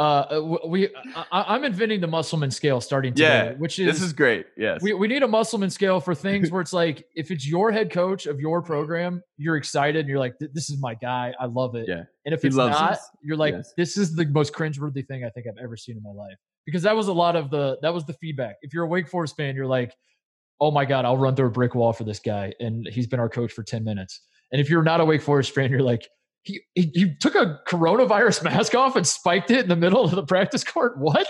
uh 0.00 0.58
we 0.66 0.88
I, 1.14 1.54
I'm 1.54 1.62
inventing 1.64 2.00
the 2.00 2.06
Musselman 2.06 2.50
scale 2.50 2.80
starting 2.80 3.12
today, 3.12 3.50
Yeah, 3.50 3.52
which 3.58 3.78
is, 3.78 3.86
This 3.86 4.02
is 4.02 4.14
great. 4.14 4.46
Yes. 4.56 4.80
we, 4.82 4.94
we 4.94 5.06
need 5.08 5.22
a 5.22 5.28
Musselman 5.28 5.68
scale 5.68 6.00
for 6.00 6.14
things 6.14 6.50
where 6.52 6.62
it's 6.62 6.72
like 6.72 7.04
if 7.14 7.30
it's 7.30 7.46
your 7.46 7.70
head 7.70 7.90
coach 7.90 8.24
of 8.26 8.40
your 8.40 8.62
program, 8.62 9.22
you're 9.36 9.56
excited 9.56 10.00
and 10.00 10.08
you're 10.08 10.18
like, 10.18 10.34
this 10.40 10.70
is 10.70 10.80
my 10.80 10.94
guy, 10.94 11.34
I 11.38 11.44
love 11.46 11.74
it. 11.74 11.86
Yeah. 11.86 12.04
And 12.24 12.34
if 12.34 12.40
He 12.40 12.48
it's 12.48 12.56
not, 12.56 12.98
you're 13.22 13.36
like, 13.36 13.54
Yes. 13.54 13.74
this 13.76 13.96
is 13.98 14.14
the 14.16 14.24
most 14.26 14.54
cringeworthy 14.54 15.06
thing 15.06 15.22
I 15.24 15.28
think 15.28 15.46
I've 15.46 15.62
ever 15.62 15.76
seen 15.76 15.96
in 15.98 16.02
my 16.02 16.10
life. 16.12 16.38
Because 16.64 16.82
that 16.84 16.96
was 16.96 17.08
a 17.08 17.12
lot 17.12 17.36
of 17.36 17.50
the 17.50 17.76
that 17.82 17.92
was 17.92 18.04
the 18.06 18.14
feedback. 18.14 18.56
If 18.62 18.72
you're 18.72 18.84
a 18.84 18.88
Wake 18.88 19.08
Forest 19.08 19.36
fan, 19.36 19.54
you're 19.54 19.66
like, 19.66 19.94
oh 20.60 20.70
my 20.70 20.84
God, 20.86 21.04
I'll 21.04 21.16
run 21.18 21.36
through 21.36 21.48
a 21.48 21.50
brick 21.50 21.74
wall 21.74 21.92
for 21.92 22.04
this 22.04 22.20
guy. 22.20 22.54
And 22.60 22.86
he's 22.86 23.06
been 23.06 23.20
our 23.20 23.28
coach 23.28 23.52
for 23.52 23.62
10 23.62 23.84
minutes. 23.84 24.20
And 24.52 24.60
if 24.60 24.68
you're 24.70 24.82
not 24.82 25.00
a 25.00 25.04
Wake 25.04 25.22
Forest 25.22 25.54
fan, 25.54 25.70
you're 25.70 25.82
like, 25.82 26.08
he, 26.42 26.60
he 26.74 26.90
he 26.94 27.14
took 27.16 27.34
a 27.34 27.60
coronavirus 27.68 28.42
mask 28.44 28.74
off 28.74 28.96
and 28.96 29.06
spiked 29.06 29.50
it 29.50 29.60
in 29.60 29.68
the 29.68 29.76
middle 29.76 30.04
of 30.04 30.10
the 30.12 30.24
practice 30.24 30.64
court. 30.64 30.98
What? 30.98 31.28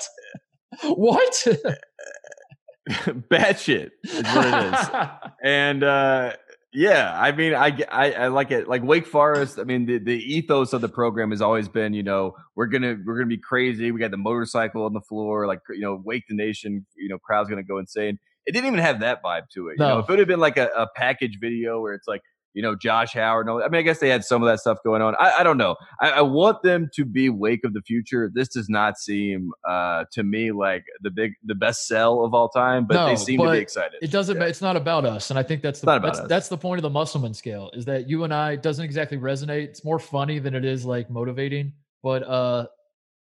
What? 0.85 1.47
Bad 3.29 3.59
shit 3.59 3.93
is 4.05 4.23
what 4.35 4.47
it 4.47 4.75
is. 4.75 4.89
and 5.45 5.83
uh, 5.85 6.33
yeah, 6.73 7.13
I 7.21 7.33
mean, 7.33 7.55
I, 7.55 7.77
I, 7.91 8.13
I 8.13 8.27
like 8.29 8.51
it. 8.51 8.69
Like 8.69 8.83
Wake 8.83 9.07
Forest, 9.07 9.59
I 9.59 9.65
mean, 9.65 9.87
the, 9.87 9.99
the 9.99 10.17
ethos 10.17 10.73
of 10.73 10.81
the 10.81 10.89
program 10.89 11.31
has 11.31 11.43
always 11.43 11.69
been, 11.69 11.93
you 11.93 12.03
know, 12.03 12.35
we're 12.57 12.67
gonna 12.67 12.97
we're 13.05 13.17
gonna 13.17 13.27
be 13.27 13.39
crazy. 13.39 13.91
We 13.93 14.01
got 14.01 14.11
the 14.13 14.17
motorcycle 14.17 14.85
on 14.85 14.93
the 14.93 15.01
floor, 15.01 15.47
like 15.47 15.61
you 15.69 15.81
know, 15.81 16.01
Wake 16.05 16.25
the 16.29 16.35
Nation. 16.35 16.87
You 16.97 17.09
know, 17.09 17.19
crowd's 17.19 17.49
gonna 17.51 17.63
go 17.63 17.79
insane. 17.79 18.19
It 18.47 18.53
didn't 18.53 18.69
even 18.69 18.79
have 18.81 19.01
that 19.01 19.23
vibe 19.23 19.49
to 19.55 19.69
it. 19.69 19.73
You 19.73 19.85
No. 19.85 19.89
know, 19.89 19.99
if 19.99 20.05
it 20.09 20.13
would 20.13 20.19
have 20.21 20.29
been 20.29 20.41
like 20.41 20.57
a, 20.57 20.69
a 20.77 20.87
package 20.97 21.39
video 21.41 21.81
where 21.81 21.93
it's 21.93 22.09
like, 22.09 22.23
you 22.55 22.63
know, 22.63 22.75
Josh 22.75 23.13
Howard. 23.13 23.47
No, 23.47 23.63
I 23.63 23.69
mean, 23.69 23.79
I 23.79 23.83
guess 23.83 23.99
they 23.99 24.09
had 24.09 24.25
some 24.25 24.43
of 24.43 24.49
that 24.49 24.61
stuff 24.61 24.79
going 24.85 25.03
on. 25.03 25.15
I, 25.19 25.33
I 25.39 25.43
don't 25.43 25.57
know. 25.59 25.77
I, 26.01 26.11
I 26.11 26.21
want 26.23 26.63
them 26.63 26.89
to 26.95 27.05
be 27.05 27.29
Wake 27.29 27.65
of 27.65 27.75
the 27.75 27.83
future. 27.83 28.31
This 28.35 28.49
does 28.49 28.69
not 28.69 28.99
seem 28.99 29.53
uh, 29.69 30.05
to 30.13 30.23
me 30.23 30.51
like 30.53 30.85
the 31.03 31.11
big, 31.11 31.33
the 31.45 31.55
best 31.55 31.87
sell 31.87 32.25
of 32.25 32.35
all 32.35 32.49
time, 32.49 32.87
but 32.87 33.07
they 33.07 33.13
No, 33.13 33.17
seem 33.17 33.41
to 33.41 33.53
be 33.53 33.59
excited. 33.59 33.99
It 34.03 34.11
doesn't. 34.11 34.39
ma- 34.39 34.47
It's 34.47 34.61
not 34.61 34.77
about 34.77 35.05
us, 35.05 35.31
and 35.31 35.39
I 35.39 35.43
think 35.43 35.63
that's 35.63 35.81
the 35.81 35.99
that's, 36.01 36.21
that's 36.29 36.49
the 36.49 36.59
point 36.59 36.79
of 36.79 36.83
the 36.83 36.91
Musselman 36.91 37.35
scale 37.35 37.71
is 37.75 37.85
that 37.85 38.09
you 38.09 38.25
and 38.25 38.35
I 38.35 38.53
it 38.53 38.63
doesn't 38.63 38.85
exactly 38.85 39.19
resonate. 39.19 39.65
It's 39.65 39.85
more 39.85 39.99
funny 39.99 40.39
than 40.39 40.55
it 40.55 40.65
is 40.65 40.85
like 40.85 41.09
motivating. 41.11 41.73
But 42.03 42.23
uh, 42.25 42.67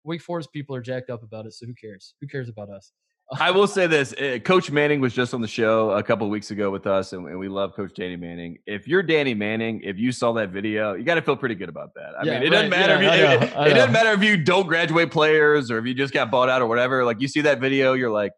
Wake 0.03 0.21
Forest 0.21 0.53
people 0.53 0.75
are 0.75 0.81
jacked 0.81 1.09
up 1.09 1.23
about 1.23 1.45
it, 1.45 1.53
so 1.53 1.65
who 1.65 1.73
cares? 1.73 2.13
Who 2.21 2.27
cares 2.27 2.47
about 2.47 2.69
us? 2.69 2.91
I 3.39 3.51
will 3.51 3.67
say 3.67 3.87
this: 3.87 4.13
uh, 4.13 4.39
Coach 4.43 4.71
Manning 4.71 5.01
was 5.01 5.13
just 5.13 5.33
on 5.33 5.41
the 5.41 5.47
show 5.47 5.91
a 5.91 6.01
couple 6.03 6.25
of 6.25 6.31
weeks 6.31 6.49
ago 6.51 6.71
with 6.71 6.87
us, 6.87 7.11
and, 7.13 7.27
and 7.27 7.37
we 7.37 7.49
love 7.49 7.73
Coach 7.75 7.93
Danny 7.95 8.15
Manning. 8.15 8.57
If 8.65 8.87
you're 8.87 9.03
Danny 9.03 9.33
Manning, 9.33 9.81
if 9.83 9.97
you 9.97 10.11
saw 10.13 10.31
that 10.33 10.49
video, 10.49 10.93
you 10.93 11.03
got 11.03 11.15
to 11.15 11.21
feel 11.21 11.35
pretty 11.35 11.55
good 11.55 11.67
about 11.69 11.93
that. 11.95 12.13
I 12.19 12.23
Yeah, 12.23 12.33
mean, 12.39 12.43
it 12.47 12.49
doesn't 12.51 12.69
matter. 12.69 13.01
yeah, 13.03 13.33
if 13.33 13.41
you, 13.41 13.55
know, 13.55 13.61
it, 13.63 13.71
it 13.71 13.73
doesn't 13.73 13.91
matter 13.91 14.11
if 14.13 14.23
you 14.23 14.37
don't 14.37 14.67
graduate 14.67 15.11
players 15.11 15.69
or 15.69 15.77
if 15.77 15.85
you 15.85 15.93
just 15.93 16.13
got 16.13 16.31
bought 16.31 16.47
out 16.49 16.61
or 16.61 16.67
whatever. 16.67 17.03
Like 17.03 17.19
you 17.19 17.27
see 17.27 17.41
that 17.41 17.59
video, 17.59 17.93
you're 17.93 18.11
like, 18.11 18.31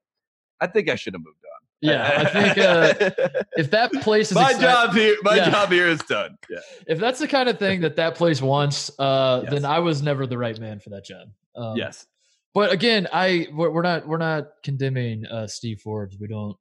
I 0.60 0.66
think 0.68 0.90
I 0.90 0.96
should 0.96 1.14
have 1.14 1.22
moved 1.24 1.38
on. 1.38 1.46
Yeah, 1.82 2.12
I 2.18 2.26
think 2.26 2.58
uh, 2.58 3.10
if 3.58 3.72
that 3.72 3.94
place 4.02 4.32
is 4.32 4.36
my 4.36 4.52
job 4.60 4.94
here, 4.94 5.16
my 5.22 5.36
Yeah. 5.38 5.50
job 5.50 5.70
here 5.72 5.88
is 5.88 6.00
done. 6.02 6.38
Yeah. 6.50 6.58
if 6.88 7.00
that's 7.00 7.20
the 7.20 7.28
kind 7.28 7.48
of 7.48 7.58
thing 7.58 7.80
that 7.82 7.96
that 7.98 8.16
place 8.16 8.42
wants, 8.42 8.92
uh, 9.00 9.42
Yes. 9.44 9.54
then 9.54 9.66
I 9.66 9.80
was 9.80 10.02
never 10.02 10.26
the 10.28 10.38
right 10.38 10.60
man 10.60 10.80
for 10.80 10.90
that 10.90 11.06
job. 11.06 11.30
Um, 11.56 11.78
yes. 11.78 12.06
But 12.54 12.72
again, 12.72 13.08
I 13.14 13.48
we're, 13.54 13.70
we're 13.72 13.82
not 13.82 14.08
we're 14.08 14.18
not 14.18 14.48
condemning 14.64 15.26
uh, 15.26 15.48
Steve 15.48 15.80
Forbes. 15.84 16.18
We 16.20 16.28
don't. 16.28 16.56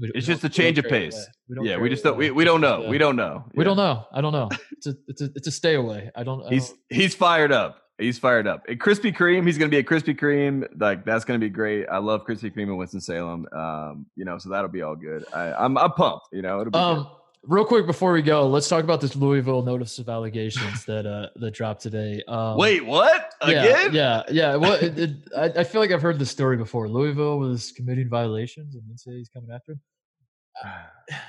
We, 0.00 0.08
we 0.08 0.12
It's 0.14 0.26
don't- 0.26 0.34
just 0.36 0.44
a 0.44 0.48
change 0.48 0.78
of 0.78 0.86
pace. 0.86 1.26
We 1.48 1.68
Yeah, 1.68 1.76
we 1.78 1.88
just 1.90 2.02
don't. 2.04 2.16
We, 2.16 2.30
we 2.30 2.44
don't 2.44 2.60
know. 2.60 2.82
Yeah. 2.82 2.88
We 2.90 2.98
don't 2.98 3.16
know. 3.16 3.44
We 3.54 3.62
Yeah. 3.62 3.68
don't 3.68 3.76
know. 3.76 4.04
I 4.12 4.20
don't 4.20 4.32
know. 4.32 4.48
It's 4.72 4.86
a 4.88 4.94
it's 5.06 5.20
a 5.22 5.28
it's 5.36 5.46
a 5.46 5.52
stay 5.52 5.74
away. 5.74 6.10
I 6.16 6.24
don't. 6.24 6.44
I 6.44 6.48
He's 6.50 6.70
don't 6.70 6.78
he's 6.90 7.14
fired 7.14 7.52
up. 7.52 7.78
He's 7.98 8.18
fired 8.18 8.48
up. 8.48 8.64
And 8.68 8.80
Krispy 8.80 9.14
Kreme, 9.14 9.46
he's 9.46 9.58
gonna 9.58 9.68
be 9.68 9.76
a 9.78 9.84
Krispy 9.84 10.18
Kreme. 10.18 10.66
Like 10.80 11.04
that's 11.04 11.24
gonna 11.24 11.38
be 11.38 11.50
great. 11.50 11.86
I 11.88 11.98
love 11.98 12.24
Krispy 12.26 12.52
Kreme 12.52 12.62
in 12.64 12.76
Winston 12.76 13.00
Salem. 13.00 13.46
Um, 13.52 14.06
you 14.16 14.24
know, 14.24 14.38
so 14.38 14.48
that'll 14.48 14.70
be 14.70 14.82
all 14.82 14.96
good. 14.96 15.24
I, 15.32 15.52
I'm 15.52 15.78
I'm 15.78 15.92
pumped. 15.92 16.26
You 16.32 16.42
know, 16.42 16.60
it'll 16.62 16.72
be 16.72 16.78
um, 16.78 17.06
real 17.44 17.64
quick 17.64 17.86
before 17.86 18.12
we 18.12 18.22
go, 18.22 18.46
let's 18.48 18.68
talk 18.68 18.84
about 18.84 19.00
this 19.00 19.16
Louisville 19.16 19.62
notice 19.62 19.98
of 19.98 20.08
allegations 20.08 20.84
that 20.86 21.06
uh 21.06 21.28
that 21.36 21.52
dropped 21.52 21.82
today. 21.82 22.22
Um. 22.28 22.56
Wait, 22.56 22.84
what 22.84 23.32
yeah, 23.46 23.64
again? 23.64 23.94
Yeah, 23.94 24.22
yeah. 24.30 24.56
Well, 24.56 24.74
it, 24.74 24.98
it, 24.98 25.10
I, 25.36 25.44
I 25.60 25.64
feel 25.64 25.80
like 25.80 25.90
I've 25.90 26.02
heard 26.02 26.18
this 26.18 26.30
story 26.30 26.56
before. 26.56 26.88
Louisville 26.88 27.38
was 27.38 27.72
committing 27.72 28.08
violations, 28.08 28.74
and 28.74 28.82
NCAA 28.84 29.20
is 29.22 29.28
coming 29.28 29.50
after 29.54 29.72
him. 29.72 29.80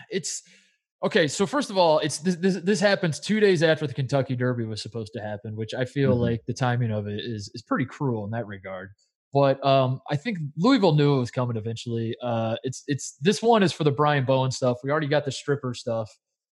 It's 0.10 0.44
okay. 1.04 1.28
So 1.28 1.46
first 1.46 1.70
of 1.70 1.78
all, 1.78 2.00
it's 2.00 2.20
this, 2.20 2.36
this. 2.36 2.56
This 2.58 2.80
happens 2.80 3.20
two 3.20 3.40
days 3.40 3.64
after 3.64 3.88
the 3.88 3.94
Kentucky 3.94 4.36
Derby 4.36 4.66
was 4.66 4.82
supposed 4.82 5.14
to 5.14 5.22
happen, 5.22 5.56
which 5.56 5.74
I 5.74 5.86
feel 5.86 6.16
Mhm. 6.16 6.20
like 6.20 6.42
the 6.46 6.54
timing 6.54 6.92
of 6.92 7.08
it 7.08 7.20
is 7.20 7.50
is 7.54 7.62
pretty 7.64 7.86
cruel 7.86 8.26
in 8.26 8.32
that 8.32 8.46
regard. 8.48 8.90
But 9.34 9.64
um, 9.66 10.00
I 10.12 10.16
think 10.16 10.38
Louisville 10.58 10.94
knew 10.96 11.16
it 11.16 11.20
was 11.20 11.32
coming 11.32 11.58
eventually. 11.58 12.16
Uh, 12.22 12.56
it's 12.64 12.84
it's 12.88 13.18
this 13.20 13.42
one 13.42 13.64
is 13.64 13.72
for 13.74 13.84
the 13.84 13.92
Brian 13.92 14.26
Bowen 14.26 14.52
stuff. 14.52 14.78
We 14.84 14.92
already 14.92 15.08
got 15.08 15.26
the 15.26 15.32
stripper 15.32 15.74
stuff. 15.74 16.10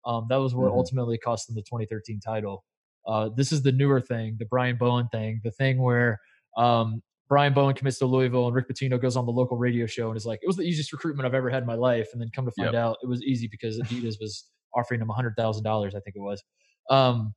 Um, 0.07 0.27
that 0.31 0.37
was 0.37 0.55
what 0.55 0.73
Mhm. 0.73 0.77
ultimately 0.79 1.19
cost 1.19 1.47
them 1.47 1.55
the 1.57 1.63
2013 1.63 2.21
title. 2.21 2.65
Uh, 3.07 3.29
this 3.37 3.53
is 3.53 3.63
the 3.63 3.73
newer 3.73 4.01
thing, 4.01 4.37
the 4.39 4.47
Brian 4.47 4.77
Bowen 4.77 5.09
thing, 5.13 5.41
the 5.45 5.51
thing 5.51 5.79
where 5.83 6.19
um, 6.57 7.03
Brian 7.29 7.53
Bowen 7.53 7.75
commits 7.75 7.99
to 7.99 8.07
Louisville 8.07 8.47
and 8.47 8.55
Rick 8.57 8.69
Pitino 8.69 9.01
goes 9.01 9.17
on 9.17 9.25
the 9.27 9.33
local 9.33 9.57
radio 9.57 9.87
show 9.87 10.09
and 10.09 10.17
is 10.17 10.27
like, 10.27 10.41
it 10.43 10.47
was 10.47 10.57
the 10.57 10.63
easiest 10.65 10.93
recruitment 10.93 11.27
I've 11.27 11.35
ever 11.35 11.49
had 11.51 11.63
in 11.63 11.67
my 11.67 11.75
life. 11.77 12.09
And 12.13 12.21
then 12.21 12.29
come 12.35 12.45
to 12.47 12.51
find 12.53 12.75
out 12.79 12.97
it 13.03 13.07
was 13.07 13.23
easy 13.23 13.47
because 13.47 13.79
Adidas 13.79 14.17
was 14.21 14.47
offering 14.75 15.01
him 15.01 15.09
$100,000, 15.09 15.87
I 15.95 16.01
think 16.01 16.17
it 16.17 16.21
was. 16.21 16.43
Um, 16.91 17.35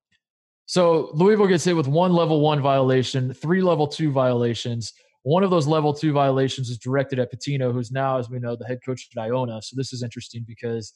so 0.65 1.11
Louisville 1.13 1.47
gets 1.47 1.63
hit 1.65 1.75
with 1.75 1.87
one 1.87 2.13
level 2.13 2.39
one 2.41 2.61
violation, 2.61 3.33
three 3.33 3.61
level 3.61 3.87
two 3.87 4.11
violations. 4.11 4.93
One 5.24 5.43
of 5.43 5.49
those 5.49 5.67
level 5.67 5.93
two 5.93 6.11
violations 6.11 6.69
is 6.69 6.78
directed 6.78 7.17
at 7.19 7.32
Pitino, 7.32 7.71
who's 7.71 7.91
now, 7.91 8.17
as 8.17 8.30
we 8.30 8.39
know, 8.39 8.55
the 8.55 8.65
head 8.65 8.80
coach 8.86 9.07
at 9.15 9.21
Iona. 9.21 9.61
So 9.61 9.76
this 9.78 9.93
is 9.93 10.03
interesting 10.03 10.43
because 10.47 10.93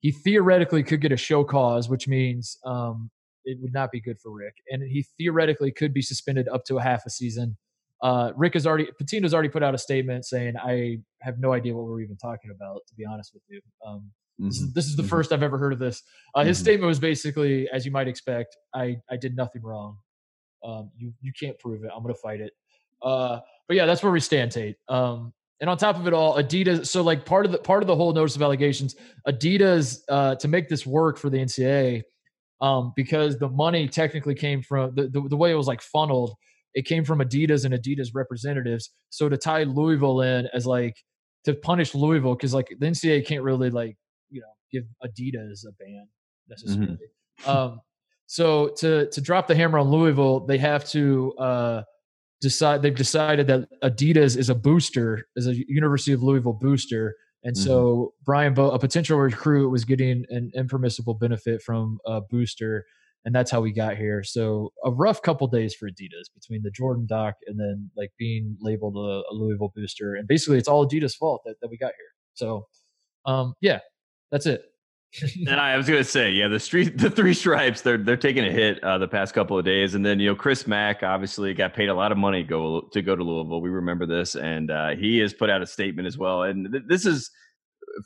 he 0.00 0.10
theoretically 0.12 0.82
could 0.82 1.00
get 1.00 1.12
a 1.12 1.16
show 1.16 1.44
cause, 1.44 1.88
which 1.88 2.08
means 2.08 2.58
um, 2.64 3.10
it 3.44 3.58
would 3.60 3.72
not 3.72 3.92
be 3.92 4.00
good 4.00 4.18
for 4.20 4.32
Rick. 4.32 4.54
And 4.70 4.82
he 4.82 5.06
theoretically 5.16 5.70
could 5.70 5.94
be 5.94 6.02
suspended 6.02 6.48
up 6.48 6.64
to 6.66 6.76
a 6.78 6.82
half 6.82 7.06
a 7.06 7.10
season. 7.10 7.56
Uh, 8.02 8.32
Rick 8.36 8.54
has 8.54 8.66
already, 8.66 8.88
Pitino's 9.00 9.32
already 9.32 9.48
put 9.48 9.62
out 9.62 9.74
a 9.74 9.78
statement 9.78 10.24
saying, 10.24 10.54
I 10.56 10.98
have 11.20 11.38
no 11.38 11.52
idea 11.52 11.74
what 11.74 11.84
we're 11.86 12.00
even 12.00 12.16
talking 12.16 12.50
about, 12.50 12.80
to 12.88 12.94
be 12.96 13.04
honest 13.04 13.32
with 13.32 13.42
you. 13.48 13.60
Um, 13.84 14.10
this, 14.38 14.60
Mhm. 14.60 14.64
is, 14.66 14.72
this 14.72 14.86
is 14.86 14.96
the 14.96 15.02
Mhm. 15.02 15.08
first 15.08 15.32
I've 15.32 15.42
ever 15.42 15.58
heard 15.58 15.72
of 15.72 15.78
this. 15.80 16.02
Uh, 16.34 16.44
his 16.44 16.58
Mhm. 16.58 16.62
statement 16.62 16.88
was 16.88 17.00
basically, 17.00 17.68
as 17.70 17.84
you 17.84 17.90
might 17.90 18.06
expect, 18.06 18.56
I, 18.74 19.00
I 19.10 19.16
did 19.16 19.36
nothing 19.36 19.62
wrong. 19.62 19.98
Um, 20.64 20.90
you, 20.96 21.12
you 21.20 21.32
can't 21.38 21.58
prove 21.58 21.82
it. 21.84 21.90
I'm 21.94 22.02
going 22.02 22.14
to 22.14 22.20
fight 22.20 22.40
it. 22.40 22.52
Uh, 23.02 23.40
but 23.68 23.76
yeah, 23.76 23.86
that's 23.86 24.02
where 24.02 24.10
we 24.10 24.20
stand, 24.20 24.50
Tate. 24.50 24.76
Um, 24.88 25.32
and 25.60 25.68
on 25.68 25.76
top 25.76 25.96
of 25.96 26.06
it 26.06 26.12
all, 26.12 26.36
Adidas. 26.36 26.86
So 26.86 27.02
like 27.02 27.24
part 27.24 27.44
of 27.44 27.52
the 27.52 27.58
part 27.58 27.82
of 27.82 27.86
the 27.86 27.96
whole 27.96 28.12
notice 28.12 28.36
of 28.36 28.42
allegations, 28.42 28.96
Adidas 29.26 30.00
uh, 30.08 30.36
to 30.36 30.48
make 30.48 30.68
this 30.68 30.86
work 30.86 31.18
for 31.18 31.30
the 31.30 31.38
NCAA, 31.38 32.02
um, 32.60 32.92
because 32.96 33.38
the 33.38 33.48
money 33.48 33.88
technically 33.88 34.34
came 34.34 34.62
from 34.62 34.94
the, 34.94 35.08
the 35.08 35.20
the 35.28 35.36
way 35.36 35.50
it 35.50 35.56
was 35.56 35.66
like 35.66 35.82
funneled. 35.82 36.34
It 36.74 36.86
came 36.86 37.04
from 37.04 37.18
Adidas 37.18 37.64
and 37.64 37.74
Adidas 37.74 38.10
representatives. 38.14 38.90
So 39.10 39.28
to 39.28 39.36
tie 39.36 39.64
Louisville 39.64 40.20
in 40.20 40.48
as 40.54 40.64
like 40.66 40.96
to 41.44 41.54
punish 41.54 41.94
Louisville 41.94 42.34
because 42.34 42.54
like 42.54 42.68
the 42.78 42.86
NCAA 42.86 43.26
can't 43.26 43.42
really 43.42 43.70
like 43.70 43.96
you 44.30 44.40
know 44.40 44.46
give 44.70 44.84
Adidas 45.04 45.66
a 45.66 45.72
ban 45.78 46.06
necessarily. 46.48 46.98
Um, 47.46 47.80
so 48.26 48.68
to 48.78 49.08
to 49.10 49.20
drop 49.20 49.46
the 49.46 49.54
hammer 49.56 49.78
on 49.78 49.88
Louisville, 49.88 50.40
they 50.40 50.58
have 50.58 50.84
to 50.90 51.34
uh, 51.38 51.82
decide. 52.40 52.82
They've 52.82 52.94
decided 52.94 53.46
that 53.48 53.68
Adidas 53.82 54.36
is 54.36 54.48
a 54.48 54.54
booster, 54.54 55.26
is 55.36 55.46
a 55.46 55.54
University 55.54 56.12
of 56.12 56.22
Louisville 56.22 56.52
booster, 56.52 57.14
and 57.44 57.56
so 57.56 58.14
Brian, 58.24 58.54
Bo- 58.54 58.70
a 58.70 58.78
potential 58.78 59.18
recruit, 59.18 59.70
was 59.70 59.84
getting 59.84 60.24
an 60.28 60.50
impermissible 60.54 61.14
benefit 61.14 61.62
from 61.62 61.98
a 62.04 62.20
booster, 62.20 62.84
and 63.24 63.34
that's 63.34 63.50
how 63.50 63.60
we 63.60 63.72
got 63.72 63.96
here. 63.96 64.22
So 64.24 64.72
a 64.84 64.90
rough 64.90 65.22
couple 65.22 65.46
days 65.46 65.74
for 65.74 65.88
Adidas 65.88 66.32
between 66.34 66.62
the 66.62 66.70
Jordan 66.70 67.06
doc 67.08 67.34
and 67.46 67.58
then 67.58 67.90
like 67.96 68.10
being 68.18 68.56
labeled 68.60 68.96
a, 68.96 69.22
a 69.30 69.34
Louisville 69.34 69.72
booster, 69.74 70.14
and 70.14 70.26
basically 70.26 70.58
it's 70.58 70.68
all 70.68 70.86
Adidas' 70.86 71.14
fault 71.14 71.42
that, 71.44 71.56
that 71.62 71.68
we 71.68 71.78
got 71.78 71.92
here. 71.96 72.12
So, 72.34 72.66
um, 73.24 73.54
yeah, 73.60 73.80
that's 74.30 74.46
it. 74.46 74.62
And 75.46 75.58
I 75.58 75.76
was 75.76 75.88
gonna 75.88 76.04
say, 76.04 76.30
yeah, 76.32 76.48
the 76.48 76.60
street, 76.60 76.98
the 76.98 77.10
three 77.10 77.32
stripes, 77.32 77.80
they're 77.80 77.96
they're 77.96 78.16
taking 78.16 78.44
a 78.44 78.52
hit 78.52 78.82
uh, 78.84 78.98
the 78.98 79.08
past 79.08 79.32
couple 79.32 79.58
of 79.58 79.64
days, 79.64 79.94
and 79.94 80.04
then 80.04 80.20
you 80.20 80.28
know 80.28 80.34
Chris 80.34 80.66
Mack 80.66 81.02
obviously 81.02 81.54
got 81.54 81.74
paid 81.74 81.88
a 81.88 81.94
lot 81.94 82.12
of 82.12 82.18
money 82.18 82.42
go 82.42 82.82
to 82.92 83.02
go 83.02 83.16
to 83.16 83.24
Louisville. 83.24 83.62
We 83.62 83.70
remember 83.70 84.04
this, 84.04 84.34
and 84.34 84.70
uh, 84.70 84.90
he 84.90 85.18
has 85.18 85.32
put 85.32 85.48
out 85.48 85.62
a 85.62 85.66
statement 85.66 86.06
as 86.06 86.18
well. 86.18 86.42
And 86.42 86.70
th- 86.70 86.84
this 86.86 87.06
is 87.06 87.30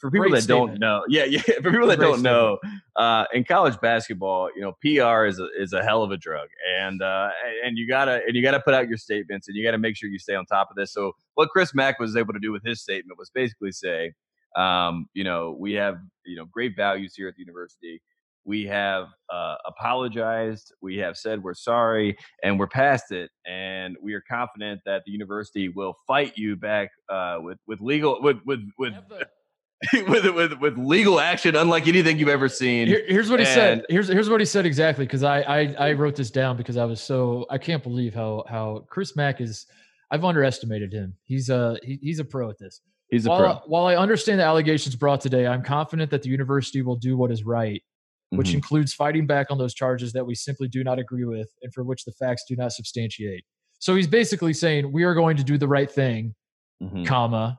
for 0.00 0.10
people 0.10 0.28
Great 0.28 0.42
that 0.42 0.48
don't 0.48 0.78
know, 0.78 1.04
yeah, 1.08 1.24
yeah, 1.24 1.40
for 1.62 1.70
people 1.70 1.86
that 1.88 1.98
Great 1.98 2.06
don't 2.06 2.22
know, 2.22 2.58
uh, 2.96 3.24
in 3.32 3.44
college 3.44 3.78
basketball, 3.80 4.50
you 4.54 4.62
know, 4.62 4.72
PR 4.82 5.26
is 5.26 5.38
a, 5.38 5.48
is 5.58 5.72
a 5.72 5.82
hell 5.82 6.02
of 6.02 6.10
a 6.10 6.16
drug, 6.16 6.48
and 6.78 7.02
uh, 7.02 7.30
and 7.64 7.76
you 7.76 7.88
gotta 7.88 8.20
and 8.26 8.36
you 8.36 8.42
gotta 8.42 8.60
put 8.60 8.74
out 8.74 8.88
your 8.88 8.98
statements, 8.98 9.48
and 9.48 9.56
you 9.56 9.64
gotta 9.64 9.78
make 9.78 9.96
sure 9.96 10.08
you 10.08 10.18
stay 10.18 10.34
on 10.34 10.46
top 10.46 10.70
of 10.70 10.76
this. 10.76 10.92
So 10.92 11.12
what 11.34 11.48
Chris 11.50 11.74
Mack 11.74 11.98
was 11.98 12.16
able 12.16 12.32
to 12.32 12.40
do 12.40 12.52
with 12.52 12.62
his 12.64 12.80
statement 12.80 13.18
was 13.18 13.30
basically 13.30 13.72
say, 13.72 14.12
um, 14.56 15.06
you 15.14 15.24
know, 15.24 15.56
we 15.58 15.72
have 15.74 15.98
you 16.24 16.36
know 16.36 16.46
great 16.46 16.76
values 16.76 17.14
here 17.16 17.28
at 17.28 17.34
the 17.34 17.40
university. 17.40 18.00
We 18.44 18.66
have 18.66 19.06
uh, 19.32 19.54
apologized. 19.66 20.72
We 20.82 20.96
have 20.98 21.16
said 21.16 21.42
we're 21.42 21.54
sorry, 21.54 22.16
and 22.42 22.58
we're 22.58 22.66
past 22.66 23.12
it. 23.12 23.30
And 23.46 23.96
we 24.02 24.14
are 24.14 24.22
confident 24.28 24.80
that 24.84 25.02
the 25.06 25.12
university 25.12 25.68
will 25.68 25.94
fight 26.06 26.32
you 26.36 26.56
back 26.56 26.90
uh, 27.08 27.38
with 27.40 27.58
with 27.66 27.80
legal 27.80 28.20
with 28.20 28.38
with 28.44 28.60
with, 28.78 28.94
with 30.08 30.24
with 30.34 30.52
with 30.54 30.76
legal 30.76 31.20
action, 31.20 31.54
unlike 31.54 31.86
anything 31.86 32.18
you've 32.18 32.28
ever 32.28 32.48
seen. 32.48 32.88
Here, 32.88 33.04
here's 33.06 33.30
what 33.30 33.38
he 33.38 33.46
said. 33.46 33.84
Here's 33.88 34.08
here's 34.08 34.28
what 34.28 34.40
he 34.40 34.46
said 34.46 34.66
exactly 34.66 35.04
because 35.04 35.22
I, 35.22 35.40
I 35.42 35.74
I 35.78 35.92
wrote 35.92 36.16
this 36.16 36.30
down 36.30 36.56
because 36.56 36.76
I 36.76 36.84
was 36.84 37.00
so 37.00 37.46
I 37.48 37.58
can't 37.58 37.82
believe 37.82 38.12
how 38.14 38.44
how 38.48 38.84
Chris 38.90 39.16
Mack 39.16 39.40
is. 39.40 39.66
I've 40.10 40.24
underestimated 40.24 40.92
him. 40.92 41.14
He's 41.24 41.48
a 41.48 41.78
he, 41.82 41.98
he's 42.02 42.18
a 42.18 42.24
pro 42.24 42.50
at 42.50 42.58
this. 42.58 42.82
He's 43.12 43.26
a 43.26 43.28
while, 43.30 43.38
pro. 43.38 43.48
I, 43.50 43.60
while 43.66 43.86
I 43.86 43.94
understand 43.94 44.40
the 44.40 44.44
allegations 44.44 44.96
brought 44.96 45.20
today, 45.20 45.46
I'm 45.46 45.62
confident 45.62 46.10
that 46.10 46.22
the 46.22 46.30
university 46.30 46.82
will 46.82 46.96
do 46.96 47.16
what 47.16 47.30
is 47.30 47.44
right. 47.44 47.80
which 48.30 48.48
Mhm. 48.52 48.54
includes 48.54 48.94
fighting 48.94 49.26
back 49.26 49.48
on 49.50 49.58
those 49.58 49.74
charges 49.74 50.14
that 50.14 50.24
we 50.24 50.34
simply 50.34 50.66
do 50.66 50.82
not 50.82 50.98
agree 50.98 51.26
with 51.26 51.50
and 51.62 51.70
for 51.74 51.84
which 51.84 52.06
the 52.06 52.12
facts 52.12 52.44
do 52.48 52.56
not 52.56 52.72
substantiate. 52.72 53.44
So 53.78 53.94
he's 53.94 54.06
basically 54.06 54.54
saying 54.54 54.90
we 54.90 55.04
are 55.04 55.12
going 55.14 55.36
to 55.36 55.44
do 55.44 55.58
the 55.58 55.68
right 55.68 55.90
thing, 55.90 56.34
Mhm. 56.82 57.04
comma, 57.04 57.58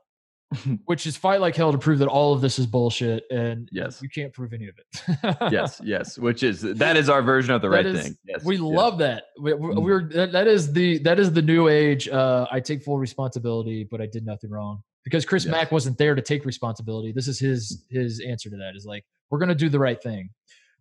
which 0.85 1.05
is 1.05 1.15
fight 1.15 1.41
like 1.41 1.55
hell 1.55 1.71
to 1.71 1.77
prove 1.77 1.99
that 1.99 2.07
all 2.07 2.33
of 2.33 2.41
this 2.41 2.57
is 2.57 2.65
bullshit 2.65 3.23
and 3.29 3.69
Yes. 3.71 4.01
you 4.01 4.09
can't 4.09 4.33
prove 4.33 4.51
any 4.51 4.67
of 4.67 4.73
it. 4.79 5.51
yes, 5.51 5.79
yes. 5.83 6.17
Which 6.17 6.41
is 6.41 6.61
that 6.63 6.97
is 6.97 7.07
our 7.07 7.21
version 7.21 7.53
of 7.53 7.61
the 7.61 7.69
That 7.69 7.75
right 7.75 7.85
is- 7.85 8.01
thing. 8.01 8.17
Yes, 8.25 8.43
we 8.43 8.55
yes. 8.55 8.63
love 8.63 8.97
that. 8.97 9.25
We, 9.39 9.51
Mhm. 9.51 9.79
we're 9.83 10.09
that, 10.09 10.31
that 10.31 10.47
is 10.47 10.73
the 10.73 10.97
that 10.99 11.19
is 11.19 11.31
the 11.33 11.43
new 11.43 11.67
age. 11.67 12.09
Uh, 12.09 12.47
I 12.51 12.59
take 12.59 12.81
full 12.81 12.97
responsibility, 12.97 13.83
but 13.83 14.01
I 14.01 14.07
did 14.07 14.25
nothing 14.25 14.49
wrong 14.49 14.81
because 15.03 15.25
Chris 15.25 15.45
Yes. 15.45 15.51
Mack 15.51 15.71
wasn't 15.71 15.97
there 15.97 16.15
to 16.15 16.21
take 16.21 16.45
responsibility. 16.45 17.11
This 17.11 17.27
is 17.27 17.39
his 17.39 17.85
his 17.89 18.19
answer 18.21 18.49
to 18.49 18.57
that. 18.57 18.73
Is 18.75 18.85
like 18.85 19.03
we're 19.29 19.39
going 19.39 19.49
to 19.49 19.55
do 19.55 19.69
the 19.69 19.79
right 19.79 20.01
thing, 20.01 20.29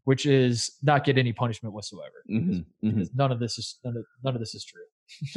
which 0.05 0.27
is 0.27 0.73
not 0.83 1.05
get 1.05 1.19
any 1.19 1.33
punishment 1.33 1.75
whatsoever. 1.75 2.23
Mhm, 2.31 2.65
mhm. 2.85 2.95
Because 2.95 3.11
None 3.15 3.33
of 3.33 3.41
this 3.41 3.59
is 3.59 3.79
none 3.85 3.97
of, 3.97 4.05
none 4.25 4.35
of 4.35 4.41
this 4.41 4.55
is 4.55 4.65
true. 4.65 4.83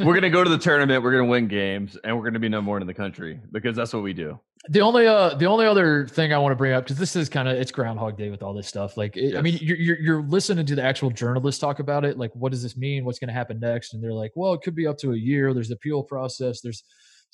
we're 0.06 0.14
gonna 0.14 0.30
go 0.30 0.42
to 0.42 0.48
the 0.48 0.56
tournament. 0.58 1.02
We're 1.02 1.12
gonna 1.12 1.26
win 1.26 1.48
games, 1.48 1.98
and 2.02 2.16
we're 2.16 2.24
gonna 2.24 2.38
be 2.38 2.48
number 2.48 2.70
one 2.70 2.80
in 2.80 2.86
the 2.86 2.94
country 2.94 3.38
because 3.52 3.76
that's 3.76 3.92
what 3.92 4.02
we 4.02 4.14
do. 4.14 4.38
The 4.70 4.80
only 4.80 5.06
uh 5.06 5.34
the 5.34 5.44
only 5.46 5.66
other 5.66 6.08
thing 6.08 6.32
I 6.32 6.38
want 6.38 6.52
to 6.52 6.56
bring 6.56 6.72
up 6.72 6.84
because 6.84 6.96
this 6.96 7.14
is 7.14 7.28
kind 7.28 7.46
of 7.46 7.56
it's 7.58 7.70
Groundhog 7.70 8.16
Day 8.16 8.30
with 8.30 8.42
all 8.42 8.54
this 8.54 8.66
stuff. 8.66 8.96
Like 8.96 9.16
it, 9.18 9.36
I 9.36 9.42
mean, 9.42 9.58
you're, 9.60 9.76
you're 9.76 9.98
you're 10.00 10.22
listening 10.22 10.64
to 10.66 10.74
the 10.74 10.82
actual 10.82 11.10
journalists 11.10 11.60
talk 11.60 11.78
about 11.78 12.04
it. 12.06 12.16
Like, 12.16 12.30
what 12.34 12.52
does 12.52 12.62
this 12.62 12.74
mean? 12.76 13.04
What's 13.04 13.18
going 13.18 13.28
to 13.28 13.34
happen 13.34 13.60
next? 13.60 13.92
And 13.92 14.02
they're 14.02 14.14
like, 14.14 14.32
well, 14.34 14.54
it 14.54 14.62
could 14.62 14.74
be 14.74 14.86
up 14.86 14.96
to 14.98 15.12
a 15.12 15.16
year. 15.16 15.52
There's 15.52 15.68
the 15.68 15.74
appeal 15.74 16.02
process. 16.02 16.62
There's 16.62 16.82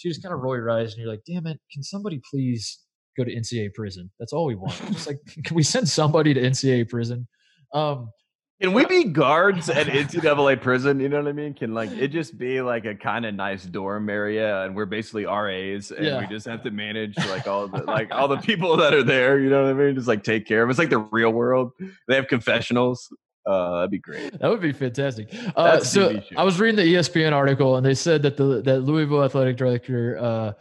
you 0.04 0.10
just 0.10 0.22
kind 0.22 0.34
of 0.34 0.40
roll 0.40 0.56
your 0.56 0.70
eyes 0.70 0.92
and 0.94 1.02
you're 1.02 1.10
like, 1.10 1.22
damn 1.26 1.46
it, 1.46 1.58
can 1.72 1.82
somebody 1.82 2.20
please 2.30 2.78
go 3.16 3.24
to 3.24 3.34
NCAA 3.34 3.74
prison? 3.74 4.10
That's 4.18 4.32
all 4.32 4.46
we 4.46 4.54
want. 4.54 4.80
It's 4.88 5.06
like, 5.06 5.18
can 5.44 5.54
we 5.54 5.62
send 5.62 5.88
somebody 5.88 6.32
to 6.34 6.40
NCAA 6.40 6.88
prison? 6.88 7.28
Um, 7.74 8.10
Can 8.60 8.74
we 8.74 8.84
be 8.86 9.04
guards 9.04 9.68
at 9.68 9.86
NCAA 10.02 10.60
prison? 10.60 11.00
You 11.00 11.08
know 11.08 11.18
what 11.18 11.26
I 11.28 11.32
mean? 11.32 11.52
Can 11.54 11.74
like 11.74 11.90
it 11.90 12.08
just 12.08 12.38
be 12.38 12.60
like 12.62 12.84
a 12.84 12.94
kind 12.94 13.26
of 13.26 13.34
nice 13.34 13.64
dorm 13.64 14.08
area, 14.08 14.62
and 14.64 14.76
we're 14.76 14.86
basically 14.86 15.24
RAs, 15.24 15.90
and 15.90 16.06
Yeah. 16.06 16.20
we 16.20 16.26
just 16.26 16.46
have 16.46 16.62
to 16.64 16.70
manage 16.70 17.16
like 17.28 17.46
all 17.48 17.66
the 17.66 17.82
like 17.84 18.08
all 18.12 18.28
the 18.28 18.36
people 18.36 18.76
that 18.76 18.94
are 18.94 19.02
there. 19.02 19.40
You 19.40 19.50
know 19.50 19.64
what 19.64 19.70
I 19.70 19.72
mean? 19.74 19.94
Just 19.94 20.06
like 20.06 20.22
take 20.22 20.46
care 20.46 20.62
of. 20.62 20.70
It's 20.70 20.78
like 20.78 20.90
the 20.90 20.98
real 20.98 21.30
world. 21.30 21.72
They 22.08 22.14
have 22.14 22.28
confessionals. 22.28 23.08
Uh, 23.44 23.76
that'd 23.76 23.90
be 23.90 23.98
great. 23.98 24.38
That 24.38 24.48
would 24.48 24.60
be 24.60 24.72
fantastic. 24.72 25.34
Uh, 25.56 25.80
so 25.80 26.20
I 26.36 26.44
was 26.44 26.60
reading 26.60 26.76
the 26.76 26.94
ESPN 26.94 27.32
article, 27.32 27.76
and 27.76 27.84
they 27.84 27.94
said 27.94 28.22
that 28.22 28.36
the 28.36 28.62
that 28.62 28.80
Louisville 28.80 29.24
athletic 29.24 29.56
director 29.56 30.16
uh, 30.20 30.52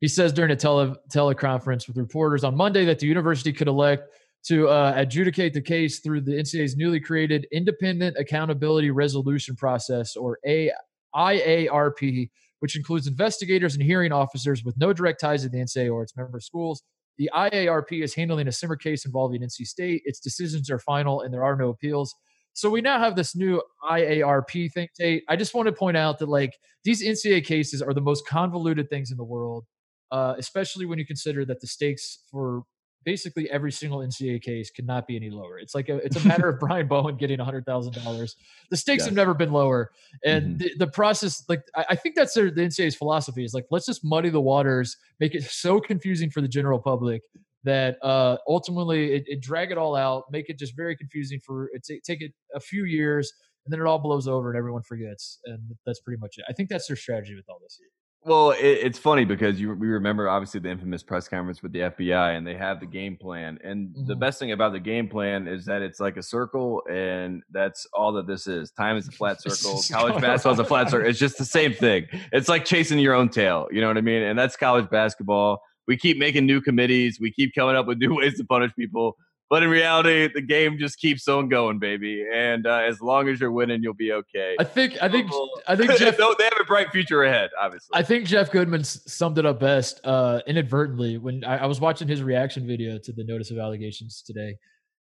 he 0.00 0.08
says 0.08 0.32
during 0.32 0.50
a 0.50 0.56
tele 0.56 0.94
teleconference 1.12 1.88
with 1.88 1.96
reporters 1.96 2.44
on 2.44 2.56
Monday 2.56 2.84
that 2.84 2.98
the 2.98 3.06
university 3.06 3.52
could 3.52 3.68
elect 3.68 4.08
to 4.46 4.68
uh, 4.68 4.92
adjudicate 4.94 5.54
the 5.54 5.60
case 5.60 6.00
through 6.00 6.20
the 6.20 6.32
NCAA's 6.32 6.76
newly 6.76 7.00
created 7.00 7.46
Independent 7.50 8.16
Accountability 8.16 8.90
Resolution 8.90 9.56
Process, 9.56 10.14
or 10.14 10.38
A- 10.46 10.70
IARP, 11.14 12.30
which 12.60 12.76
includes 12.76 13.06
investigators 13.06 13.74
and 13.74 13.82
hearing 13.82 14.12
officers 14.12 14.62
with 14.62 14.76
no 14.76 14.92
direct 14.92 15.20
ties 15.20 15.42
to 15.42 15.48
the 15.48 15.58
NCAA 15.58 15.92
or 15.92 16.02
its 16.02 16.16
member 16.16 16.38
schools. 16.38 16.82
The 17.18 17.30
IARP 17.34 18.04
is 18.04 18.14
handling 18.14 18.46
a 18.46 18.52
similar 18.52 18.76
case 18.76 19.06
involving 19.06 19.40
NC 19.40 19.66
State. 19.66 20.02
Its 20.04 20.20
decisions 20.20 20.70
are 20.70 20.78
final, 20.78 21.22
and 21.22 21.32
there 21.32 21.44
are 21.44 21.56
no 21.56 21.70
appeals. 21.70 22.14
So 22.56 22.70
we 22.70 22.80
now 22.80 22.98
have 22.98 23.16
this 23.16 23.36
new 23.36 23.62
IARP 23.84 24.72
thing, 24.72 24.88
Tate. 24.98 25.24
I 25.28 25.36
just 25.36 25.52
want 25.52 25.66
to 25.66 25.72
point 25.72 25.98
out 25.98 26.18
that 26.20 26.28
like 26.30 26.54
these 26.84 27.04
NCAA 27.04 27.44
cases 27.44 27.82
are 27.82 27.92
the 27.92 28.00
most 28.00 28.26
convoluted 28.26 28.88
things 28.88 29.10
in 29.10 29.18
the 29.18 29.24
world, 29.24 29.66
uh, 30.10 30.36
especially 30.38 30.86
when 30.86 30.98
you 30.98 31.04
consider 31.04 31.44
that 31.44 31.60
the 31.60 31.66
stakes 31.66 32.20
for 32.30 32.62
basically 33.04 33.48
every 33.50 33.70
single 33.70 33.98
NCAA 33.98 34.40
case 34.40 34.70
cannot 34.70 35.06
be 35.06 35.16
any 35.16 35.28
lower. 35.28 35.58
It's 35.58 35.74
like 35.74 35.90
a, 35.90 35.96
it's 35.96 36.16
a 36.16 36.26
matter 36.26 36.48
of 36.48 36.58
Brian 36.60 36.88
Bowen 36.88 37.18
getting 37.18 37.38
hundred 37.38 37.66
thousand 37.66 37.92
dollars. 38.02 38.34
The 38.70 38.78
stakes 38.78 39.04
have 39.04 39.14
never 39.14 39.34
been 39.34 39.52
lower, 39.52 39.90
and 40.24 40.54
Mhm. 40.54 40.58
the, 40.58 40.70
the 40.78 40.86
process, 40.86 41.44
like 41.50 41.60
I, 41.76 41.84
I 41.90 41.94
think 41.94 42.14
that's 42.16 42.32
their, 42.32 42.50
the 42.50 42.62
NCAA's 42.62 42.96
philosophy 42.96 43.44
is 43.44 43.52
like 43.52 43.66
let's 43.70 43.84
just 43.84 44.02
muddy 44.02 44.30
the 44.30 44.40
waters, 44.40 44.96
make 45.20 45.34
it 45.34 45.44
so 45.50 45.78
confusing 45.78 46.30
for 46.30 46.40
the 46.40 46.48
general 46.48 46.78
public 46.80 47.20
that 47.66 47.96
uh, 48.02 48.38
ultimately 48.48 49.12
it, 49.12 49.24
it 49.26 49.40
drag 49.42 49.70
it 49.70 49.76
all 49.78 49.94
out, 49.94 50.24
make 50.30 50.48
it 50.48 50.58
just 50.58 50.74
very 50.74 50.96
confusing 50.96 51.38
for 51.44 51.68
it 51.74 51.84
ta- 51.86 52.00
take 52.04 52.22
it 52.22 52.32
a 52.54 52.60
few 52.60 52.84
years, 52.84 53.30
and 53.66 53.72
then 53.72 53.80
it 53.80 53.84
all 53.86 53.98
blows 53.98 54.26
over 54.26 54.48
and 54.50 54.56
everyone 54.56 54.82
forgets, 54.82 55.38
and 55.44 55.60
that's 55.84 56.00
pretty 56.00 56.18
much 56.20 56.36
it. 56.38 56.44
I 56.48 56.52
think 56.54 56.68
that's 56.70 56.86
their 56.86 56.96
strategy 56.96 57.34
with 57.34 57.44
all 57.50 57.58
this. 57.62 57.78
Well, 58.24 58.50
it, 58.52 58.58
it's 58.60 58.98
funny 58.98 59.24
because 59.24 59.60
you 59.60 59.72
we 59.74 59.86
remember 59.86 60.28
obviously 60.28 60.58
the 60.58 60.68
infamous 60.68 61.02
press 61.04 61.28
conference 61.28 61.62
with 61.62 61.72
the 61.72 61.78
FBI, 61.80 62.36
and 62.36 62.44
they 62.44 62.56
have 62.56 62.80
the 62.80 62.86
game 62.86 63.16
plan. 63.16 63.58
And 63.62 63.94
the 64.06 64.16
Mhm. 64.16 64.20
best 64.20 64.38
thing 64.40 64.50
about 64.50 64.72
the 64.72 64.80
game 64.80 65.08
plan 65.08 65.46
is 65.46 65.64
that 65.66 65.80
it's 65.82 66.00
like 66.00 66.16
a 66.16 66.22
circle, 66.24 66.82
and 66.90 67.42
that's 67.52 67.86
all 67.92 68.12
that 68.14 68.26
this 68.26 68.48
is. 68.48 68.72
Time 68.72 68.96
is 68.96 69.06
a 69.06 69.12
flat 69.12 69.40
circle. 69.46 69.80
College 69.92 70.20
basketball 70.20 70.54
is 70.54 70.58
a 70.58 70.64
flat 70.64 70.90
circle. 70.90 71.08
It's 71.08 71.20
just 71.20 71.38
the 71.38 71.44
same 71.44 71.72
thing. 71.72 72.06
It's 72.32 72.48
like 72.48 72.64
chasing 72.64 72.98
your 72.98 73.14
own 73.14 73.28
tail. 73.28 73.68
You 73.70 73.80
know 73.80 73.86
what 73.88 73.96
I 73.98 74.00
mean? 74.02 74.22
And 74.22 74.36
that's 74.38 74.56
college 74.56 74.88
basketball. 74.90 75.62
We 75.86 75.96
keep 75.96 76.18
making 76.18 76.46
new 76.46 76.60
committees. 76.60 77.18
We 77.20 77.32
keep 77.32 77.54
coming 77.54 77.76
up 77.76 77.86
with 77.86 77.98
new 77.98 78.14
ways 78.18 78.36
to 78.38 78.44
punish 78.44 78.72
people. 78.74 79.16
But 79.48 79.62
in 79.62 79.68
reality, 79.68 80.28
the 80.34 80.40
game 80.40 80.76
just 80.76 80.98
keeps 80.98 81.28
on 81.28 81.48
going, 81.48 81.78
baby. 81.78 82.26
And 82.34 82.66
uh, 82.66 82.82
as 82.88 83.00
long 83.00 83.28
as 83.28 83.38
you're 83.38 83.52
winning, 83.52 83.80
you'll 83.80 83.94
be 83.94 84.10
okay. 84.10 84.56
I 84.58 84.64
think 84.64 85.00
I 85.00 85.08
think 85.08 85.30
I 85.68 85.76
think 85.76 85.92
Jeff 85.98 86.16
they 86.16 86.44
have 86.44 86.60
a 86.60 86.64
bright 86.64 86.90
future 86.90 87.22
ahead, 87.22 87.50
obviously. 87.60 87.90
I 87.96 88.02
think 88.02 88.26
Jeff 88.26 88.50
Goodman 88.50 88.82
summed 88.82 89.38
it 89.38 89.46
up 89.46 89.60
best 89.60 90.00
uh, 90.02 90.40
inadvertently 90.48 91.18
when 91.18 91.44
I, 91.44 91.58
I 91.58 91.66
was 91.66 91.80
watching 91.80 92.08
his 92.08 92.24
reaction 92.24 92.66
video 92.66 92.98
to 92.98 93.12
the 93.12 93.22
notice 93.22 93.52
of 93.52 93.58
allegations 93.58 94.20
today, 94.20 94.56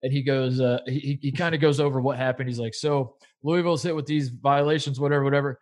and 0.03 0.11
he 0.11 0.23
goes, 0.23 0.61
uh, 0.61 0.81
he 0.87 1.19
he 1.21 1.31
kind 1.31 1.55
of 1.55 1.61
goes 1.61 1.79
over 1.79 2.01
what 2.01 2.17
happened. 2.17 2.49
He's 2.49 2.59
like, 2.59 2.73
"So 2.73 3.17
Louisville's 3.43 3.83
hit 3.83 3.95
with 3.95 4.07
these 4.07 4.29
violations, 4.29 4.99
whatever, 4.99 5.25
whatever. 5.25 5.61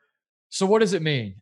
So 0.49 0.66
what 0.66 0.81
does 0.81 0.93
it 0.93 1.03
mean? 1.03 1.37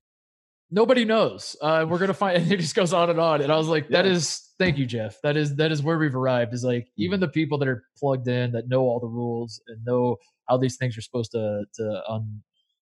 Nobody 0.71 1.05
knows. 1.05 1.57
Uh, 1.61 1.87
we're 1.89 1.99
gonna 1.99 2.15
find." 2.15 2.37
And 2.43 2.53
it 2.53 2.59
just 2.59 2.75
goes 2.75 2.93
on 2.93 3.11
and 3.11 3.19
on. 3.21 3.41
And 3.43 3.51
I 3.53 3.57
was 3.57 3.69
like, 3.69 3.89
"That 3.89 4.05
Yeah. 4.05 4.13
is 4.13 4.53
thank 4.59 4.77
you, 4.79 4.87
Jeff. 4.87 5.21
That 5.23 5.37
is 5.37 5.57
that 5.57 5.73
is 5.73 5.83
where 5.83 5.99
we've 5.99 6.15
arrived. 6.17 6.53
Is 6.55 6.65
like 6.65 6.89
even 6.97 7.21
the 7.21 7.29
people 7.29 7.59
that 7.59 7.69
are 7.69 7.85
plugged 7.99 8.29
in 8.29 8.53
that 8.53 8.69
know 8.69 8.83
all 8.83 9.01
the 9.01 9.07
rules 9.09 9.61
and 9.69 9.83
know 9.85 10.17
how 10.49 10.57
these 10.59 10.77
things 10.77 10.97
are 10.99 11.03
supposed 11.03 11.31
to 11.33 11.65
to 11.75 12.03
un, 12.09 12.43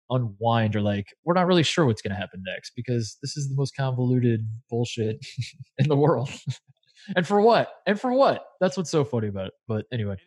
unwind 0.09 0.75
are 0.75 0.81
like, 0.81 1.07
we're 1.25 1.33
not 1.33 1.47
really 1.47 1.63
sure 1.63 1.85
what's 1.85 2.01
going 2.01 2.11
to 2.13 2.17
happen 2.19 2.41
next 2.45 2.71
because 2.75 3.17
this 3.21 3.35
is 3.37 3.49
the 3.49 3.55
most 3.55 3.75
convoluted 3.75 4.47
bullshit 4.69 5.17
in 5.77 5.87
the 5.89 5.95
world. 5.95 6.29
and 7.15 7.27
for 7.27 7.41
what? 7.41 7.69
And 7.85 7.99
for 7.99 8.11
what? 8.13 8.45
That's 8.61 8.77
what's 8.77 8.89
so 8.91 9.03
funny 9.03 9.27
about 9.27 9.47
it. 9.47 9.53
But 9.67 9.85
anyway, 9.91 10.17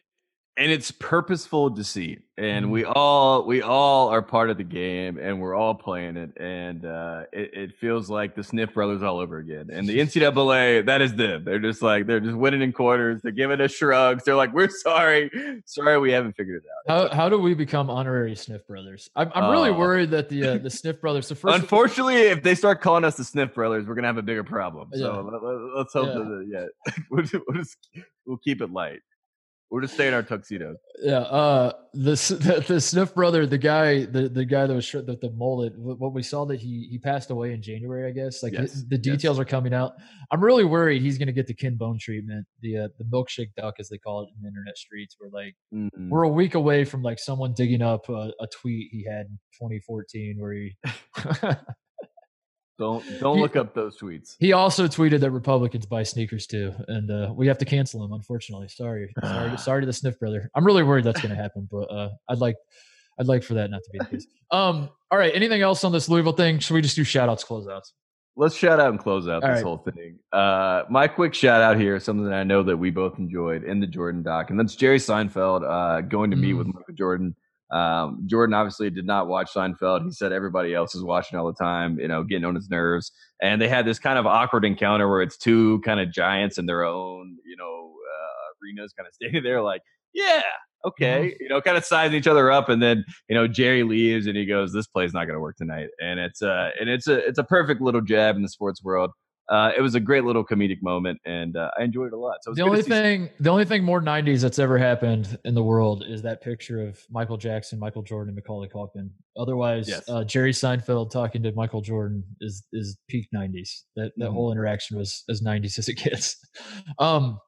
and 0.57 0.71
it's 0.71 0.91
purposeful 0.91 1.71
deceit 1.71 2.23
and 2.37 2.67
Mhm. 2.67 2.71
we 2.71 2.85
all 2.85 3.47
we 3.47 3.63
all 3.63 4.09
are 4.09 4.21
part 4.21 4.51
of 4.51 4.57
the 4.57 4.65
game 4.65 5.17
and 5.19 5.41
we're 5.41 5.55
all 5.55 5.75
playing 5.75 6.17
it 6.17 6.33
and 6.39 6.85
uh 6.85 7.23
it, 7.33 7.51
it 7.55 7.77
feels 7.77 8.11
like 8.11 8.35
the 8.35 8.43
sniff 8.43 8.75
brothers 8.75 9.03
all 9.03 9.21
over 9.21 9.39
again 9.39 9.69
and 9.73 9.87
the 9.89 9.99
ncaa 9.99 10.85
that 10.85 11.01
is 11.01 11.15
them 11.15 11.45
they're 11.45 11.59
just 11.61 11.83
like 11.83 12.07
they're 12.07 12.21
just 12.21 12.37
winning 12.37 12.63
in 12.63 12.73
quarters 12.73 13.21
they're 13.23 13.31
giving 13.33 13.61
us 13.61 13.71
shrugs 13.73 14.25
they're 14.25 14.35
like 14.35 14.53
we're 14.53 14.69
sorry 14.69 15.31
sorry 15.67 15.99
we 15.99 16.11
haven't 16.11 16.35
figured 16.37 16.63
it 16.65 16.93
out 16.93 17.11
how, 17.11 17.17
how 17.17 17.29
do 17.29 17.39
we 17.39 17.55
become 17.55 17.89
honorary 17.89 18.35
Sniff 18.35 18.67
brothers? 18.67 19.09
I'm, 19.15 19.31
I'm 19.35 19.51
really 19.51 19.71
Oh. 19.71 19.79
worried 19.79 20.11
that 20.11 20.29
the 20.29 20.45
uh, 20.47 20.59
the 20.63 20.71
Sniff 20.71 21.01
brothers. 21.01 21.27
So 21.29 21.35
first, 21.37 21.55
unfortunately 21.61 22.17
if 22.23 22.43
they 22.43 22.55
start 22.57 22.81
calling 22.81 23.05
us 23.05 23.17
the 23.17 23.25
sniff 23.25 23.55
brothers 23.55 23.87
we're 23.87 23.95
gonna 23.95 24.09
have 24.09 24.19
a 24.19 24.23
bigger 24.23 24.45
problem 24.45 24.89
so 24.93 24.99
Yeah. 24.99 25.39
let, 25.39 25.87
us 25.87 25.93
hope 25.93 26.07
Yeah. 26.09 26.15
that 26.15 26.47
yeah 26.87 26.93
we'll 27.11 27.23
just 27.23 27.79
we'll 28.27 28.39
keep 28.39 28.61
it 28.63 28.73
light 28.73 29.01
we'll 29.71 29.81
just 29.83 29.95
staying 29.95 30.15
our 30.15 30.23
tuxedos 30.23 30.77
yeah, 31.03 31.21
uh, 31.21 31.73
the, 31.95 32.11
the 32.61 32.65
the 32.75 32.81
Sniff 32.81 33.15
brother, 33.15 33.47
the 33.47 33.57
guy, 33.57 34.05
the, 34.05 34.29
the 34.29 34.45
guy 34.45 34.67
that 34.67 34.75
was 34.75 34.85
short, 34.85 35.07
the, 35.07 35.17
the 35.17 35.31
mullet. 35.31 35.73
What 35.79 36.13
we 36.13 36.23
saw 36.23 36.45
that 36.45 36.61
he 36.61 36.87
he 36.91 36.99
passed 36.99 37.31
away 37.31 37.55
in 37.55 37.63
January, 37.63 38.07
I 38.07 38.13
guess. 38.13 38.43
Like 38.43 38.53
Yes, 38.53 38.83
the, 38.83 38.97
the 38.97 38.97
yes. 38.97 39.17
details 39.17 39.39
are 39.39 39.47
coming 39.47 39.73
out. 39.73 39.95
I'm 40.31 40.45
really 40.45 40.65
worried 40.65 41.01
he's 41.01 41.17
going 41.17 41.29
to 41.29 41.33
get 41.33 41.47
the 41.47 41.55
Ken 41.55 41.77
Bone 41.77 41.99
treatment, 41.99 42.47
the 42.61 42.77
uh, 42.77 42.89
the 42.99 43.05
milkshake 43.05 43.55
duck, 43.57 43.77
as 43.81 43.89
they 43.89 43.97
call 43.97 44.23
it 44.25 44.29
in 44.37 44.43
the 44.43 44.49
internet 44.49 44.77
streets, 44.77 45.17
where 45.19 45.31
like 45.31 45.55
Mhm. 45.75 46.11
we're 46.11 46.25
a 46.25 46.29
week 46.29 46.55
away 46.55 46.85
from 46.85 47.03
like 47.03 47.19
someone 47.19 47.55
digging 47.55 47.81
up 47.83 48.07
a, 48.11 48.31
a 48.41 48.47
tweet 48.53 48.89
he 48.93 49.03
had 49.05 49.27
in 49.27 49.39
2014 49.59 50.37
where 50.39 50.53
he 50.53 50.77
don't 52.81 53.05
don't 53.21 53.39
look 53.41 53.55
up 53.57 53.75
those 53.75 53.97
tweets 53.99 54.37
he 54.41 54.53
also 54.53 54.89
tweeted 54.89 55.21
that 55.21 55.31
Republicans 55.31 55.87
buy 55.87 56.03
sneakers 56.03 56.47
too, 56.47 56.73
and 56.89 57.11
uh, 57.11 57.33
we 57.37 57.47
have 57.47 57.59
to 57.59 57.65
cancel 57.65 58.03
him. 58.05 58.13
Unfortunately, 58.13 58.67
sorry, 58.69 59.13
sorry, 59.23 59.57
sorry 59.59 59.83
to 59.83 59.87
the 59.87 59.93
Sniff 59.93 60.19
brother. 60.19 60.51
I'm 60.55 60.65
really 60.65 60.83
worried 60.83 61.05
that's 61.05 61.21
going 61.21 61.35
to 61.37 61.41
happen, 61.41 61.69
but 61.71 61.85
uh, 61.93 62.09
I'd 62.29 62.39
like, 62.39 62.57
I'd 63.21 63.27
like 63.27 63.43
for 63.45 63.55
that 63.55 63.71
not 63.71 63.83
to 63.85 63.91
be 63.93 63.99
the 63.99 64.05
case. 64.07 64.27
Um, 64.51 64.89
all 65.13 65.19
right, 65.19 65.33
anything 65.35 65.61
else 65.63 65.85
on 65.85 65.93
this 65.93 66.09
Louisville 66.09 66.33
thing? 66.33 66.59
Should 66.59 66.75
we 66.75 66.81
just 66.83 66.97
do 66.97 67.05
shout 67.05 67.29
outs, 67.29 67.45
closeouts? 67.45 67.93
let's 68.37 68.55
shout 68.57 68.81
out 68.81 68.89
and 68.91 68.99
close 68.99 69.29
out 69.29 69.43
All 69.43 69.49
this 69.51 69.57
right. 69.57 69.65
whole 69.65 69.77
thing. 69.79 70.19
Uh, 70.33 70.85
my 70.89 71.07
quick 71.07 71.35
shout 71.35 71.61
out 71.61 71.79
here 71.79 71.97
is 71.97 72.05
something 72.05 72.25
that 72.25 72.35
I 72.35 72.45
know 72.45 72.63
that 72.63 72.77
we 72.77 72.91
both 72.91 73.19
enjoyed 73.19 73.65
in 73.65 73.81
the 73.81 73.87
Jordan 73.87 74.23
doc, 74.23 74.49
and 74.51 74.59
that's 74.59 74.75
Jerry 74.77 74.99
Seinfeld 74.99 75.63
uh, 75.69 76.01
going 76.01 76.31
to 76.31 76.37
meet 76.37 76.55
Mm. 76.55 76.59
with 76.59 76.67
Michael 76.69 76.95
Jordan. 76.95 77.35
Um, 77.73 78.23
Jordan 78.27 78.55
obviously 78.55 78.91
did 78.91 79.07
not 79.07 79.29
watch 79.29 79.53
Seinfeld. 79.55 80.05
He 80.05 80.11
said 80.13 80.33
everybody 80.33 80.75
else 80.75 80.95
is 80.95 81.05
watching 81.05 81.39
all 81.39 81.47
the 81.47 81.53
time, 81.53 81.99
you 82.01 82.09
know, 82.09 82.25
getting 82.25 82.45
on 82.45 82.55
his 82.55 82.69
nerves. 82.69 83.13
And 83.41 83.61
they 83.61 83.69
had 83.69 83.87
this 83.87 83.99
kind 83.99 84.19
of 84.19 84.27
awkward 84.27 84.65
encounter 84.65 85.09
where 85.09 85.23
it's 85.23 85.37
two 85.37 85.81
kind 85.81 86.01
of 86.01 86.13
giants 86.13 86.59
in 86.59 86.67
their 86.67 86.85
own, 86.85 87.37
you 87.47 87.57
know, 87.57 87.65
uh, 87.65 88.67
arenas 88.67 88.93
kind 88.97 89.07
of 89.07 89.15
standing 89.21 89.43
there 89.43 89.63
like, 89.63 89.83
yeah, 90.13 90.43
okay, 90.85 91.37
you 91.41 91.49
know, 91.49 91.61
kind 91.61 91.77
of 91.77 91.85
sizing 91.85 92.17
each 92.19 92.27
other 92.27 92.51
up, 92.51 92.69
and 92.69 92.83
then 92.83 93.05
you 93.29 93.35
know 93.35 93.47
Jerry 93.47 93.83
leaves 93.83 94.27
and 94.27 94.37
he 94.37 94.47
goes, 94.47 94.73
"This 94.73 94.87
play's 94.87 95.13
not 95.13 95.27
going 95.27 95.37
to 95.37 95.41
work 95.41 95.57
tonight," 95.57 95.89
and 96.01 96.19
it's 96.19 96.43
uh 96.43 96.71
and 96.81 96.89
it's 96.89 97.07
a 97.07 97.17
it's 97.27 97.39
a 97.39 97.45
perfect 97.45 97.81
little 97.81 98.01
jab 98.01 98.37
in 98.37 98.43
the 98.43 98.49
sports 98.49 98.83
world. 98.83 99.11
Uh, 99.51 99.73
it 99.77 99.81
was 99.81 99.97
a 99.97 100.01
great 100.01 100.23
little 100.25 100.45
comedic 100.47 100.81
moment, 100.81 101.21
and 101.27 101.57
uh, 101.57 101.71
I 101.77 101.83
enjoyed 101.83 102.07
it 102.07 102.13
a 102.13 102.17
lot. 102.17 102.37
So 102.43 102.53
was 102.53 102.57
The 102.57 102.63
only 102.63 102.83
thing, 102.83 103.29
the 103.41 103.51
only 103.51 103.65
thing 103.65 103.83
more 103.83 104.01
'90s 104.01 104.43
that's 104.43 104.61
ever 104.61 104.79
happened 104.79 105.37
in 105.45 105.55
the 105.55 105.63
world 105.63 106.05
is 106.07 106.23
that 106.23 106.41
picture 106.41 106.87
of 106.87 107.05
Michael 107.11 107.37
Jackson, 107.37 107.79
Michael 107.81 108.03
Jordan, 108.03 108.29
and 108.31 108.37
Macaulay 108.37 108.69
Culkin. 108.69 109.11
Otherwise, 109.37 109.89
Yes. 109.89 110.09
uh, 110.09 110.23
Jerry 110.23 110.53
Seinfeld 110.53 111.11
talking 111.11 111.43
to 111.43 111.53
Michael 111.53 111.81
Jordan 111.81 112.23
is 112.41 112.65
is 112.73 112.97
peak 113.09 113.27
'90s. 113.35 113.87
That 113.97 114.13
that 114.19 114.31
Mhm. 114.31 114.33
whole 114.35 114.53
interaction 114.53 114.97
was 114.97 115.25
as 115.29 115.43
'90s 115.43 115.79
as 115.81 115.89
it 115.89 115.95
gets. 115.95 116.37
Um, 117.01 117.41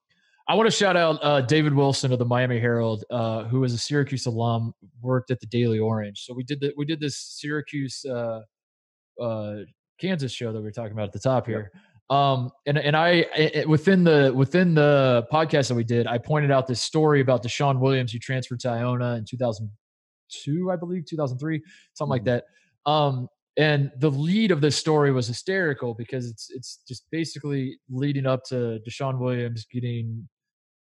I 0.49 0.57
want 0.57 0.67
to 0.69 0.77
shout 0.77 0.97
out 0.97 1.21
uh, 1.23 1.41
David 1.43 1.73
Wilson 1.73 2.13
of 2.13 2.19
the 2.19 2.25
Miami 2.25 2.59
Herald, 2.59 3.05
uh, 3.11 3.45
who 3.45 3.63
is 3.63 3.73
a 3.75 3.79
Syracuse 3.79 4.27
alum, 4.27 4.75
worked 5.01 5.31
at 5.31 5.39
the 5.39 5.47
Daily 5.47 5.79
Orange. 5.79 6.25
So 6.27 6.35
we 6.35 6.43
did 6.43 6.59
the, 6.61 6.73
we 6.77 6.85
did 6.85 6.99
this 6.99 7.17
Syracuse 7.17 8.05
uh, 8.05 8.41
uh, 9.21 9.55
Kansas 10.01 10.33
show 10.33 10.53
that 10.53 10.59
we 10.59 10.65
were 10.65 10.73
talking 10.73 10.93
about 10.93 11.05
at 11.07 11.13
the 11.13 11.21
top 11.21 11.47
here. 11.47 11.71
Um, 12.13 12.51
and 12.67 12.77
and 12.77 12.95
I 12.97 13.27
i- 13.37 13.53
i- 13.61 13.65
within 13.65 14.05
the 14.05 14.33
within 14.35 14.75
the 14.75 15.27
podcast 15.33 15.69
that 15.69 15.75
we 15.75 15.85
did, 15.85 16.07
I 16.07 16.19
pointed 16.19 16.51
out 16.51 16.67
this 16.67 16.81
story 16.83 17.21
about 17.21 17.43
Deshaun 17.43 17.81
Williams 17.81 18.13
who 18.13 18.19
transferred 18.19 18.61
to 18.61 18.69
Iona 18.69 19.17
in 19.17 19.25
2002, 19.25 20.71
I 20.71 20.77
believe, 20.77 21.07
2003, 21.07 21.63
something 21.95 22.11
like 22.11 22.25
that. 22.25 22.45
Um, 22.85 23.29
and 23.57 23.91
the 23.99 24.11
lead 24.11 24.51
of 24.51 24.61
this 24.61 24.77
story 24.77 25.13
was 25.13 25.27
hysterical 25.27 25.95
because 25.95 26.29
it's 26.29 26.51
it's 26.51 26.81
just 26.89 27.05
basically 27.11 27.79
leading 27.91 28.27
up 28.27 28.45
to 28.49 28.79
Deshaun 28.87 29.19
Williams 29.19 29.67
getting 29.73 30.29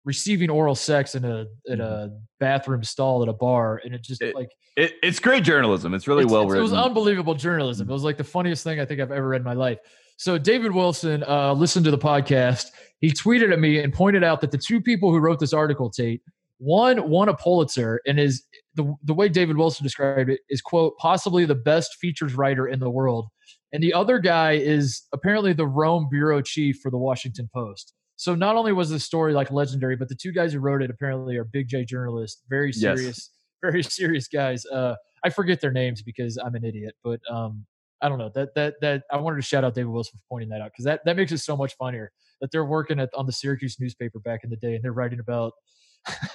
receiving 0.05 0.51
oral 0.51 0.74
sex 0.77 1.15
in 1.16 1.24
a 1.24 1.47
in 1.66 1.81
a 1.81 2.11
bathroom 2.39 2.85
stall 2.85 3.23
at 3.23 3.28
a 3.28 3.32
bar, 3.32 3.81
and 3.85 3.94
it 3.94 4.03
just 4.03 4.23
It- 4.23 4.35
like 4.36 4.51
it, 4.77 4.93
it's 5.03 5.19
great 5.19 5.43
journalism. 5.43 5.94
It's 5.94 6.07
really 6.07 6.20
it's- 6.24 6.32
well 6.32 6.43
it's- 6.43 6.53
written. 6.53 6.66
It 6.69 6.77
was 6.77 6.86
unbelievable 6.86 7.35
journalism. 7.35 7.89
It 7.89 7.93
was 7.93 8.05
like 8.05 8.16
the 8.19 8.24
funniest 8.24 8.62
thing 8.62 8.78
I 8.78 8.85
think 8.85 9.01
I've 9.01 9.11
ever 9.11 9.28
read 9.28 9.40
in 9.40 9.44
my 9.44 9.55
life. 9.55 9.78
So 10.16 10.38
David 10.38 10.72
Wilson 10.72 11.22
uh, 11.26 11.52
listened 11.52 11.84
to 11.84 11.90
the 11.90 11.98
podcast. 11.98 12.66
He 13.01 13.10
tweeted 13.10 13.52
at 13.52 13.59
me 13.59 13.78
and 13.78 13.93
pointed 13.93 14.24
out 14.24 14.40
that 14.40 14.51
the 14.51 14.59
two 14.59 14.80
people 14.80 15.10
who 15.10 15.18
wrote 15.18 15.38
this 15.40 15.52
article, 15.52 15.90
Tate, 15.90 16.22
one 16.59 17.10
won 17.10 17.28
a 17.28 17.34
Pulitzer 17.34 18.01
and 18.06 18.18
is 18.18 18.43
the 18.74 18.94
the 19.05 19.12
way 19.12 19.28
David 19.28 19.59
Wilson 19.59 19.84
described 19.84 20.30
it 20.30 20.40
is 20.48 20.62
quote 20.62 20.97
possibly 20.98 21.44
the 21.44 21.55
best 21.55 21.97
features 22.01 22.34
writer 22.34 22.66
in 22.66 22.80
the 22.80 22.88
world, 22.88 23.26
and 23.72 23.82
the 23.82 23.93
other 23.93 24.18
guy 24.18 24.52
is 24.52 25.02
apparently 25.12 25.52
the 25.52 25.66
Rome 25.66 26.09
bureau 26.10 26.40
chief 26.40 26.78
for 26.82 26.90
the 26.90 26.97
Washington 26.97 27.51
Post. 27.52 27.93
So 28.16 28.34
not 28.34 28.56
only 28.56 28.72
was 28.72 28.88
this 28.88 29.05
story 29.05 29.34
like 29.34 29.51
legendary, 29.51 29.97
but 29.97 30.09
the 30.09 30.14
two 30.14 30.32
guys 30.32 30.55
who 30.55 30.59
wrote 30.60 30.80
it 30.80 30.88
apparently 30.88 31.36
are 31.36 31.44
big 31.44 31.68
J 31.68 31.84
journalists, 31.84 32.43
very 32.48 32.68
Yes. 32.74 32.98
serious, 32.98 33.30
very 33.60 33.82
serious 33.98 34.26
guys. 34.28 34.64
Uh, 34.64 34.94
I 35.22 35.28
forget 35.28 35.60
their 35.60 35.72
names 35.72 36.01
because 36.01 36.38
I'm 36.38 36.55
an 36.55 36.64
idiot, 36.64 36.94
but 37.05 37.20
um, 37.30 37.66
I 38.02 38.09
don't 38.09 38.18
know 38.18 38.31
that 38.35 38.55
that 38.55 38.74
that 38.81 39.02
I 39.10 39.16
wanted 39.16 39.36
to 39.36 39.43
shout 39.43 39.64
out 39.64 39.74
David 39.74 39.89
Wilson 39.90 40.18
for 40.18 40.24
pointing 40.35 40.48
that 40.51 40.60
out 40.60 40.73
because 40.73 40.85
that 40.85 41.01
that 41.05 41.16
makes 41.16 41.32
it 41.32 41.39
so 41.39 41.56
much 41.56 41.74
funnier 41.77 42.12
that 42.40 42.51
they're 42.51 42.64
working 42.64 43.01
at 43.01 43.09
on 43.14 43.27
the 43.27 43.32
Syracuse 43.32 43.77
newspaper 43.81 44.18
back 44.20 44.40
in 44.44 44.51
the 44.51 44.56
day 44.56 44.74
and 44.74 44.85
they're 44.85 44.93
writing 44.93 45.20
about 45.20 45.52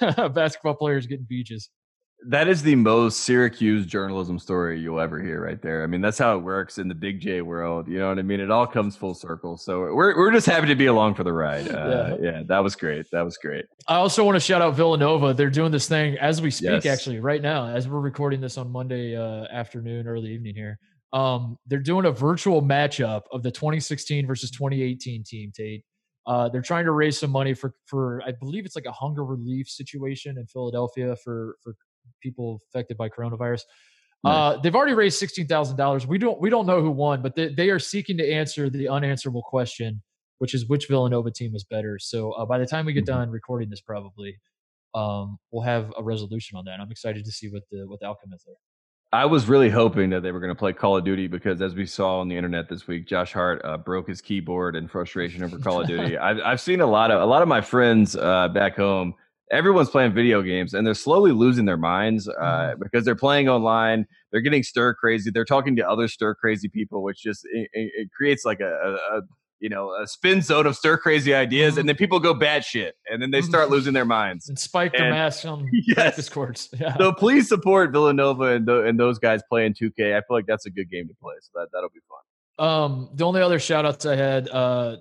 basketball 0.34 0.74
players 0.74 1.06
getting 1.06 1.26
beaches. 1.28 1.70
That 2.28 2.46
is 2.46 2.62
the 2.62 2.76
most 2.76 3.20
Syracuse 3.24 3.84
journalism 3.84 4.38
story 4.38 4.78
you'll 4.78 5.00
ever 5.00 5.20
hear, 5.20 5.42
right 5.42 5.60
there. 5.60 5.82
I 5.82 5.88
mean, 5.88 6.00
that's 6.00 6.18
how 6.18 6.36
it 6.36 6.40
works 6.40 6.78
in 6.78 6.86
the 6.86 6.94
Big 6.94 7.18
J 7.18 7.40
world. 7.42 7.88
You 7.88 7.98
know 7.98 8.10
what 8.10 8.18
I 8.20 8.22
mean? 8.22 8.38
It 8.38 8.48
all 8.48 8.64
comes 8.64 8.94
full 8.94 9.14
circle. 9.14 9.56
So 9.56 9.92
we're 9.92 10.16
we're 10.16 10.30
just 10.30 10.46
happy 10.46 10.68
to 10.68 10.76
be 10.76 10.86
along 10.86 11.14
for 11.14 11.24
the 11.24 11.32
ride. 11.32 11.66
Uh, 11.72 12.16
yeah. 12.20 12.42
that 12.46 12.60
was 12.62 12.76
great. 12.76 13.06
That 13.10 13.22
was 13.22 13.36
great. 13.38 13.64
I 13.88 13.96
also 13.96 14.24
want 14.24 14.36
to 14.36 14.40
shout 14.40 14.62
out 14.62 14.76
Villanova. 14.76 15.34
They're 15.34 15.50
doing 15.50 15.72
this 15.72 15.88
thing 15.88 16.16
as 16.18 16.40
we 16.40 16.52
speak, 16.52 16.84
Yes. 16.84 16.86
actually, 16.86 17.18
right 17.18 17.42
now, 17.42 17.66
as 17.66 17.88
we're 17.88 17.98
recording 17.98 18.40
this 18.40 18.56
on 18.56 18.70
Monday 18.70 19.16
uh, 19.16 19.46
afternoon, 19.50 20.06
early 20.06 20.30
evening 20.32 20.54
here. 20.54 20.78
Um, 21.12 21.58
they're 21.66 21.78
doing 21.78 22.06
a 22.06 22.10
virtual 22.10 22.62
matchup 22.62 23.22
of 23.32 23.42
the 23.42 23.50
2016 23.50 24.26
versus 24.26 24.50
2018 24.50 25.24
team, 25.24 25.52
Tate. 25.54 25.84
Uh, 26.26 26.48
they're 26.48 26.62
trying 26.62 26.84
to 26.84 26.92
raise 26.92 27.18
some 27.18 27.30
money 27.30 27.52
for, 27.52 27.74
for 27.86 28.22
I 28.24 28.32
believe 28.32 28.64
it's 28.64 28.76
like 28.76 28.86
a 28.86 28.92
hunger 28.92 29.24
relief 29.24 29.68
situation 29.68 30.38
in 30.38 30.46
Philadelphia 30.46 31.16
for 31.22 31.56
for 31.62 31.74
people 32.22 32.60
affected 32.70 32.96
by 32.96 33.08
coronavirus. 33.08 33.62
Uh, 34.24 34.56
they've 34.58 34.74
already 34.76 34.94
raised 34.94 35.18
sixteen 35.18 35.48
thousand 35.48 35.76
dollars. 35.76 36.06
We 36.06 36.16
don't 36.16 36.40
we 36.40 36.48
don't 36.48 36.64
know 36.66 36.80
who 36.80 36.92
won, 36.92 37.22
but 37.22 37.34
they, 37.34 37.52
they 37.52 37.70
are 37.70 37.80
seeking 37.80 38.16
to 38.18 38.32
answer 38.32 38.70
the 38.70 38.88
unanswerable 38.88 39.42
question, 39.42 40.00
which 40.38 40.54
is 40.54 40.68
which 40.68 40.86
Villanova 40.88 41.32
team 41.32 41.56
is 41.56 41.64
better. 41.64 41.98
So 41.98 42.30
uh, 42.32 42.46
by 42.46 42.58
the 42.58 42.66
time 42.66 42.86
we 42.86 42.92
get 42.92 43.02
Mhm. 43.02 43.06
done 43.06 43.30
recording 43.30 43.68
this, 43.68 43.80
probably 43.80 44.38
um, 44.94 45.38
we'll 45.50 45.64
have 45.64 45.92
a 45.98 46.02
resolution 46.04 46.56
on 46.56 46.64
that. 46.66 46.78
I'm 46.78 46.90
excited 46.92 47.24
to 47.24 47.32
see 47.32 47.48
what 47.48 47.64
the 47.72 47.84
what 47.88 47.98
the 47.98 48.06
outcome 48.06 48.32
is 48.32 48.44
there. 48.46 48.54
I 49.12 49.26
was 49.26 49.46
really 49.46 49.68
hoping 49.68 50.08
that 50.10 50.22
they 50.22 50.32
were 50.32 50.40
going 50.40 50.54
to 50.54 50.58
play 50.58 50.72
Call 50.72 50.96
of 50.96 51.04
Duty 51.04 51.26
because, 51.26 51.60
as 51.60 51.74
we 51.74 51.84
saw 51.84 52.20
on 52.20 52.28
the 52.28 52.36
internet 52.36 52.70
this 52.70 52.86
week, 52.86 53.06
Josh 53.06 53.34
Hart 53.34 53.60
uh, 53.62 53.76
broke 53.76 54.08
his 54.08 54.22
keyboard 54.22 54.74
in 54.74 54.88
frustration 54.88 55.44
over 55.44 55.58
Call 55.58 55.82
of 55.82 55.86
Duty. 55.86 56.16
I've, 56.18 56.38
I've 56.42 56.60
seen 56.62 56.80
a 56.80 56.86
lot 56.86 57.10
of 57.10 57.20
a 57.20 57.26
lot 57.26 57.42
of 57.42 57.48
my 57.48 57.60
friends 57.60 58.16
uh, 58.16 58.48
back 58.48 58.76
home. 58.76 59.14
Everyone's 59.50 59.90
playing 59.90 60.14
video 60.14 60.40
games, 60.40 60.72
and 60.72 60.86
they're 60.86 60.94
slowly 60.94 61.30
losing 61.30 61.66
their 61.66 61.76
minds 61.76 62.26
uh, 62.26 62.74
because 62.80 63.04
they're 63.04 63.14
playing 63.14 63.50
online. 63.50 64.06
They're 64.30 64.40
getting 64.40 64.62
stir 64.62 64.94
crazy. 64.94 65.30
They're 65.30 65.44
talking 65.44 65.76
to 65.76 65.86
other 65.86 66.08
stir 66.08 66.34
crazy 66.34 66.68
people, 66.68 67.02
which 67.02 67.22
just 67.22 67.44
it, 67.52 67.68
it 67.74 67.92
it 67.94 68.08
creates 68.16 68.46
like 68.46 68.60
a, 68.60 68.96
a 69.12 69.20
you 69.62 69.70
know 69.70 69.94
a 69.98 70.06
spin 70.06 70.42
zone 70.42 70.66
of 70.66 70.76
stir 70.76 70.98
crazy 70.98 71.32
ideas, 71.32 71.78
and 71.78 71.88
then 71.88 71.96
people 71.96 72.20
go 72.20 72.34
bad 72.34 72.64
shit, 72.64 72.96
and 73.10 73.22
then 73.22 73.30
they 73.30 73.40
start 73.40 73.70
losing 73.70 73.94
their 73.94 74.04
minds. 74.04 74.48
And 74.48 74.58
spike 74.58 74.92
their 74.92 75.08
masks 75.10 75.44
on 75.46 75.66
Yes. 75.72 75.94
practice 75.94 76.28
courts. 76.28 76.68
Yeah. 76.78 76.96
So 76.98 77.12
please 77.12 77.48
support 77.48 77.92
Villanova 77.92 78.44
and, 78.56 78.66
tho- 78.66 78.84
and 78.84 78.98
those 79.00 79.18
guys 79.18 79.40
playing 79.48 79.74
2K. 79.74 80.14
I 80.16 80.20
feel 80.20 80.36
like 80.36 80.46
that's 80.46 80.66
a 80.66 80.70
good 80.70 80.90
game 80.90 81.08
to 81.08 81.14
play, 81.14 81.34
so 81.40 81.50
that 81.60 81.68
that'll 81.72 81.88
be 81.90 82.00
fun. 82.08 82.68
Um, 82.68 83.10
the 83.14 83.24
only 83.24 83.40
other 83.40 83.58
shout 83.58 83.86
outs 83.86 84.04
I 84.04 84.16
had, 84.16 84.48
uh, 84.50 84.96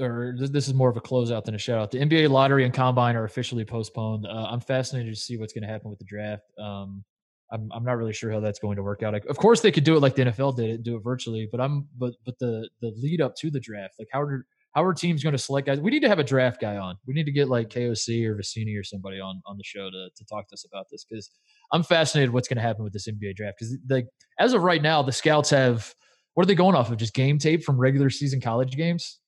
or 0.00 0.34
th- 0.38 0.50
this 0.50 0.66
is 0.66 0.74
more 0.74 0.88
of 0.90 0.96
a 0.96 1.00
closeout 1.00 1.44
than 1.44 1.54
a 1.54 1.58
shout 1.58 1.78
out. 1.78 1.90
The 1.90 1.98
NBA 1.98 2.30
lottery 2.30 2.64
and 2.64 2.72
combine 2.74 3.16
are 3.16 3.24
officially 3.24 3.64
postponed. 3.64 4.26
Uh, 4.26 4.48
I'm 4.50 4.60
fascinated 4.60 5.14
to 5.14 5.20
see 5.20 5.36
what's 5.36 5.52
going 5.52 5.62
to 5.62 5.68
happen 5.68 5.90
with 5.90 5.98
the 5.98 6.04
draft. 6.04 6.44
Um, 6.58 7.04
I'm, 7.52 7.68
I'm 7.72 7.84
not 7.84 7.96
really 7.96 8.12
sure 8.12 8.30
how 8.30 8.40
that's 8.40 8.58
going 8.58 8.76
to 8.76 8.82
work 8.82 9.02
out. 9.02 9.12
Like, 9.12 9.26
of 9.26 9.36
course, 9.36 9.60
they 9.60 9.72
could 9.72 9.84
do 9.84 9.96
it 9.96 10.00
like 10.00 10.14
the 10.14 10.22
NFL 10.22 10.56
did 10.56 10.70
it, 10.70 10.82
do 10.82 10.96
it 10.96 11.02
virtually. 11.02 11.48
But 11.50 11.60
I'm, 11.60 11.88
but 11.98 12.14
but 12.24 12.38
the 12.38 12.68
the 12.80 12.92
lead 12.96 13.20
up 13.20 13.34
to 13.36 13.50
the 13.50 13.60
draft, 13.60 13.94
like 13.98 14.08
how 14.12 14.20
are 14.20 14.46
how 14.72 14.84
are 14.84 14.94
teams 14.94 15.22
going 15.22 15.32
to 15.32 15.38
select 15.38 15.66
guys? 15.66 15.80
We 15.80 15.90
need 15.90 16.02
to 16.02 16.08
have 16.08 16.18
a 16.18 16.24
draft 16.24 16.60
guy 16.60 16.76
on. 16.76 16.96
We 17.06 17.14
need 17.14 17.24
to 17.24 17.32
get 17.32 17.48
like 17.48 17.68
KOC 17.70 18.24
or 18.24 18.36
Vecenie 18.36 18.78
or 18.78 18.84
somebody 18.84 19.20
on 19.20 19.42
on 19.46 19.56
the 19.56 19.64
show 19.64 19.90
to 19.90 20.08
to 20.14 20.24
talk 20.26 20.48
to 20.48 20.54
us 20.54 20.64
about 20.64 20.86
this 20.90 21.04
because 21.04 21.30
I'm 21.72 21.82
fascinated 21.82 22.32
what's 22.32 22.48
going 22.48 22.56
to 22.56 22.62
happen 22.62 22.84
with 22.84 22.92
this 22.92 23.08
NBA 23.08 23.36
draft 23.36 23.58
because 23.58 23.76
like 23.88 24.06
as 24.38 24.52
of 24.52 24.62
right 24.62 24.82
now, 24.82 25.02
the 25.02 25.12
scouts 25.12 25.50
have 25.50 25.94
what 26.34 26.44
are 26.44 26.46
they 26.46 26.54
going 26.54 26.76
off 26.76 26.90
of? 26.90 26.96
Just 26.96 27.14
game 27.14 27.38
tape 27.38 27.64
from 27.64 27.78
regular 27.78 28.10
season 28.10 28.40
college 28.40 28.76
games? 28.76 29.19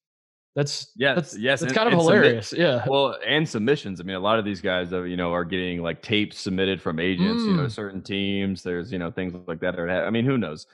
That's 0.54 0.90
Yes, 0.96 1.14
that's, 1.16 1.38
yes, 1.38 1.60
That's 1.60 1.70
and- 1.72 1.76
kind 1.76 1.88
of 1.88 1.94
and 1.94 2.02
submit- 2.02 2.22
hilarious. 2.24 2.52
yeah. 2.56 2.84
Well, 2.86 3.16
and 3.26 3.48
submissions. 3.48 4.00
I 4.00 4.04
mean, 4.04 4.16
a 4.16 4.20
lot 4.20 4.38
of 4.38 4.44
these 4.44 4.60
guys, 4.60 4.92
uh, 4.92 5.02
you 5.02 5.16
know, 5.16 5.32
are 5.32 5.44
getting 5.46 5.82
like 5.82 6.02
tapes 6.02 6.38
submitted 6.38 6.80
from 6.82 6.98
agents. 7.00 7.42
You 7.44 7.54
know, 7.56 7.64
Mm. 7.64 7.70
certain 7.70 8.02
teams. 8.02 8.62
There's 8.62 8.92
you 8.92 8.98
know 8.98 9.10
things 9.10 9.34
like 9.46 9.60
that. 9.60 9.78
Are, 9.78 9.88
I 10.06 10.10
mean, 10.10 10.24
who 10.26 10.36
knows? 10.36 10.66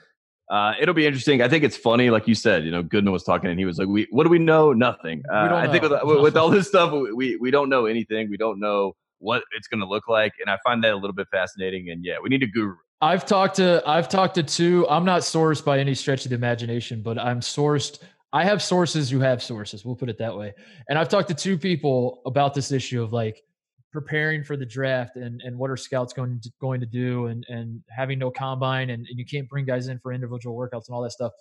Uh, 0.51 0.73
it'll 0.81 0.95
be 0.95 1.05
interesting. 1.05 1.41
I 1.43 1.47
think 1.47 1.63
it's 1.63 1.77
funny, 1.77 2.09
like 2.09 2.27
you 2.27 2.33
said. 2.35 2.65
You 2.65 2.71
know, 2.71 2.81
Goodman 2.83 3.13
was 3.13 3.23
talking, 3.23 3.49
and 3.51 3.59
he 3.59 3.65
was 3.65 3.77
like, 3.77 3.87
"We, 3.87 4.07
what 4.11 4.23
do 4.23 4.29
we 4.29 4.39
know? 4.39 4.73
Nothing." 4.73 5.21
Uh, 5.31 5.47
don't 5.47 5.57
I 5.59 5.71
think 5.71 5.83
know. 5.83 5.99
with, 6.03 6.21
with 6.23 6.37
all 6.41 6.49
this 6.49 6.67
stuff, 6.67 6.91
we 7.15 7.37
we 7.37 7.49
don't 7.51 7.69
know 7.69 7.85
anything. 7.85 8.29
We 8.29 8.35
don't 8.37 8.59
know 8.59 8.95
what 9.19 9.43
it's 9.55 9.67
going 9.67 9.79
to 9.81 9.85
look 9.87 10.07
like, 10.09 10.33
and 10.41 10.49
I 10.49 10.57
find 10.63 10.83
that 10.83 10.91
a 10.91 10.95
little 10.95 11.13
bit 11.13 11.27
fascinating. 11.31 11.89
And 11.89 12.03
yeah, 12.03 12.15
we 12.21 12.27
need 12.29 12.41
a 12.43 12.47
guru. 12.47 12.75
I've 13.01 13.25
talked 13.25 13.55
to 13.57 13.81
I've 13.85 14.09
talked 14.09 14.35
to 14.35 14.43
two. 14.43 14.85
I'm 14.89 15.05
not 15.05 15.21
sourced 15.21 15.63
by 15.63 15.79
any 15.79 15.93
stretch 15.93 16.25
of 16.25 16.29
the 16.31 16.35
imagination, 16.35 17.01
but 17.01 17.17
I'm 17.17 17.39
sourced. 17.39 17.99
I 18.31 18.43
have 18.43 18.61
sources 18.61 19.09
who 19.09 19.19
have 19.19 19.41
sources. 19.41 19.83
We'll 19.83 19.95
put 19.95 20.09
it 20.09 20.17
that 20.19 20.35
way. 20.37 20.53
And 20.87 20.99
I've 20.99 21.09
talked 21.09 21.29
to 21.29 21.33
two 21.33 21.57
people 21.57 22.21
about 22.25 22.53
this 22.53 22.71
issue 22.71 23.01
of 23.01 23.11
like 23.11 23.41
preparing 23.91 24.43
for 24.43 24.55
the 24.55 24.65
draft 24.65 25.15
and 25.15 25.41
and 25.43 25.57
what 25.57 25.71
are 25.71 25.77
scouts 25.77 26.13
going 26.13 26.39
to, 26.41 26.51
going 26.61 26.79
to 26.79 26.85
do 26.85 27.25
and 27.27 27.45
and 27.49 27.81
having 27.89 28.19
no 28.19 28.29
combine 28.29 28.91
and, 28.91 29.07
and 29.07 29.17
you 29.17 29.25
can't 29.25 29.49
bring 29.49 29.65
guys 29.65 29.87
in 29.87 29.99
for 29.99 30.13
individual 30.13 30.55
workouts 30.55 30.87
and 30.87 30.95
all 30.95 31.01
that 31.01 31.11
stuff. 31.11 31.31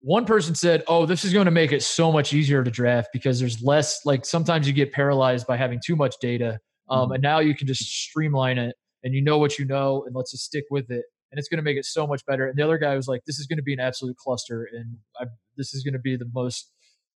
One 0.00 0.26
person 0.26 0.54
said, 0.54 0.84
"Oh, 0.86 1.06
this 1.06 1.24
is 1.24 1.32
going 1.32 1.46
to 1.46 1.50
make 1.50 1.72
it 1.72 1.82
so 1.82 2.12
much 2.12 2.32
easier 2.32 2.62
to 2.62 2.70
draft 2.70 3.08
because 3.12 3.40
there's 3.40 3.62
less 3.62 4.04
like 4.04 4.24
sometimes 4.24 4.66
you 4.66 4.72
get 4.72 4.92
paralyzed 4.92 5.46
by 5.46 5.56
having 5.56 5.80
too 5.84 5.96
much 5.96 6.14
data, 6.20 6.60
um, 6.88 7.10
and 7.12 7.22
now 7.22 7.40
you 7.40 7.54
can 7.54 7.66
just 7.66 7.82
streamline 7.82 8.58
it 8.58 8.76
and 9.04 9.14
you 9.14 9.22
know 9.22 9.38
what 9.38 9.58
you 9.58 9.64
know 9.64 10.04
and 10.06 10.14
let's 10.14 10.30
just 10.30 10.44
stick 10.44 10.64
with 10.70 10.90
it 10.90 11.04
and 11.30 11.38
it's 11.38 11.48
going 11.48 11.58
to 11.58 11.62
make 11.62 11.76
it 11.76 11.84
so 11.84 12.06
much 12.06 12.24
better." 12.26 12.46
And 12.48 12.56
the 12.56 12.62
other 12.62 12.78
guy 12.78 12.94
was 12.96 13.08
like, 13.08 13.22
"This 13.26 13.38
is 13.38 13.46
going 13.46 13.58
to 13.58 13.62
be 13.62 13.72
an 13.74 13.80
absolute 13.80 14.16
cluster 14.16 14.68
and 14.72 14.96
I, 15.20 15.26
this 15.56 15.74
is 15.74 15.82
going 15.84 15.94
to 15.94 15.98
be 16.00 16.16
the 16.16 16.28
most 16.34 16.70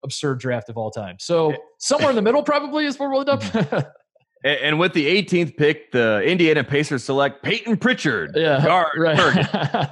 absurd 0.04 0.40
draft 0.40 0.70
of 0.70 0.78
all 0.78 0.92
time." 0.92 1.18
So 1.20 1.54
somewhere 1.80 2.10
in 2.10 2.16
the 2.16 2.22
middle 2.22 2.44
probably 2.44 2.86
is 2.86 2.98
where 3.00 3.10
we'll 3.10 3.22
end 3.22 3.30
up. 3.30 3.94
And, 4.44 4.60
and 4.60 4.80
with 4.80 4.94
the 4.94 5.06
18th 5.24 5.56
pick, 5.56 5.92
the 5.92 6.24
Indiana 6.26 6.64
Pacers 6.64 7.04
select 7.04 7.44
Payton 7.44 7.78
Pritchard. 7.78 8.32
yeah, 8.34 8.66
guard, 8.66 8.88
right. 8.98 9.88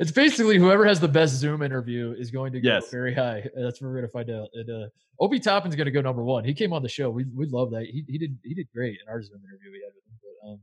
it's 0.00 0.12
basically 0.12 0.58
whoever 0.58 0.86
has 0.86 1.00
the 1.00 1.08
best 1.08 1.34
Zoom 1.34 1.62
interview 1.62 2.14
is 2.18 2.30
going 2.30 2.52
to 2.54 2.60
go 2.60 2.68
Yes. 2.68 2.90
very 2.90 3.14
high. 3.14 3.42
That's 3.54 3.80
what 3.80 3.88
we're 3.88 3.96
going 3.96 4.06
to 4.06 4.12
find 4.12 4.30
out. 4.30 4.48
And 4.54 4.70
uh, 4.84 4.88
Obi 5.20 5.40
Toppin's 5.40 5.76
going 5.76 5.84
to 5.86 5.90
go 5.90 6.00
number 6.00 6.22
one. 6.24 6.44
He 6.44 6.54
came 6.54 6.72
on 6.72 6.82
the 6.82 6.88
show. 6.88 7.10
We 7.10 7.24
we 7.36 7.46
love 7.46 7.70
that. 7.72 7.84
He 7.84 8.04
he 8.08 8.18
did 8.18 8.38
he 8.42 8.54
did 8.54 8.66
great 8.74 8.98
in 9.02 9.08
our 9.12 9.22
Zoom 9.22 9.40
interview 9.46 9.72
we 9.72 9.82
had 9.84 9.92
with 9.94 10.04
him. 10.06 10.18
But, 10.22 10.48
um, 10.48 10.60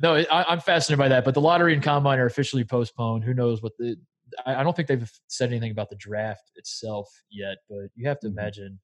no, 0.00 0.14
I, 0.16 0.44
I'm 0.52 0.60
fascinated 0.60 0.98
by 0.98 1.08
that. 1.08 1.24
But 1.24 1.34
the 1.34 1.40
lottery 1.40 1.72
and 1.74 1.82
combine 1.82 2.18
are 2.18 2.26
officially 2.26 2.64
postponed. 2.64 3.24
Who 3.24 3.34
knows 3.34 3.62
what 3.62 3.72
the? 3.78 3.96
I, 4.46 4.56
I 4.56 4.62
don't 4.62 4.74
think 4.74 4.88
they've 4.88 5.10
said 5.28 5.50
anything 5.50 5.70
about 5.70 5.90
the 5.90 5.96
draft 5.96 6.50
itself 6.56 7.08
yet. 7.30 7.58
But 7.68 7.88
you 7.94 8.08
have 8.08 8.20
to 8.20 8.28
Mhm. 8.28 8.32
imagine 8.32 8.80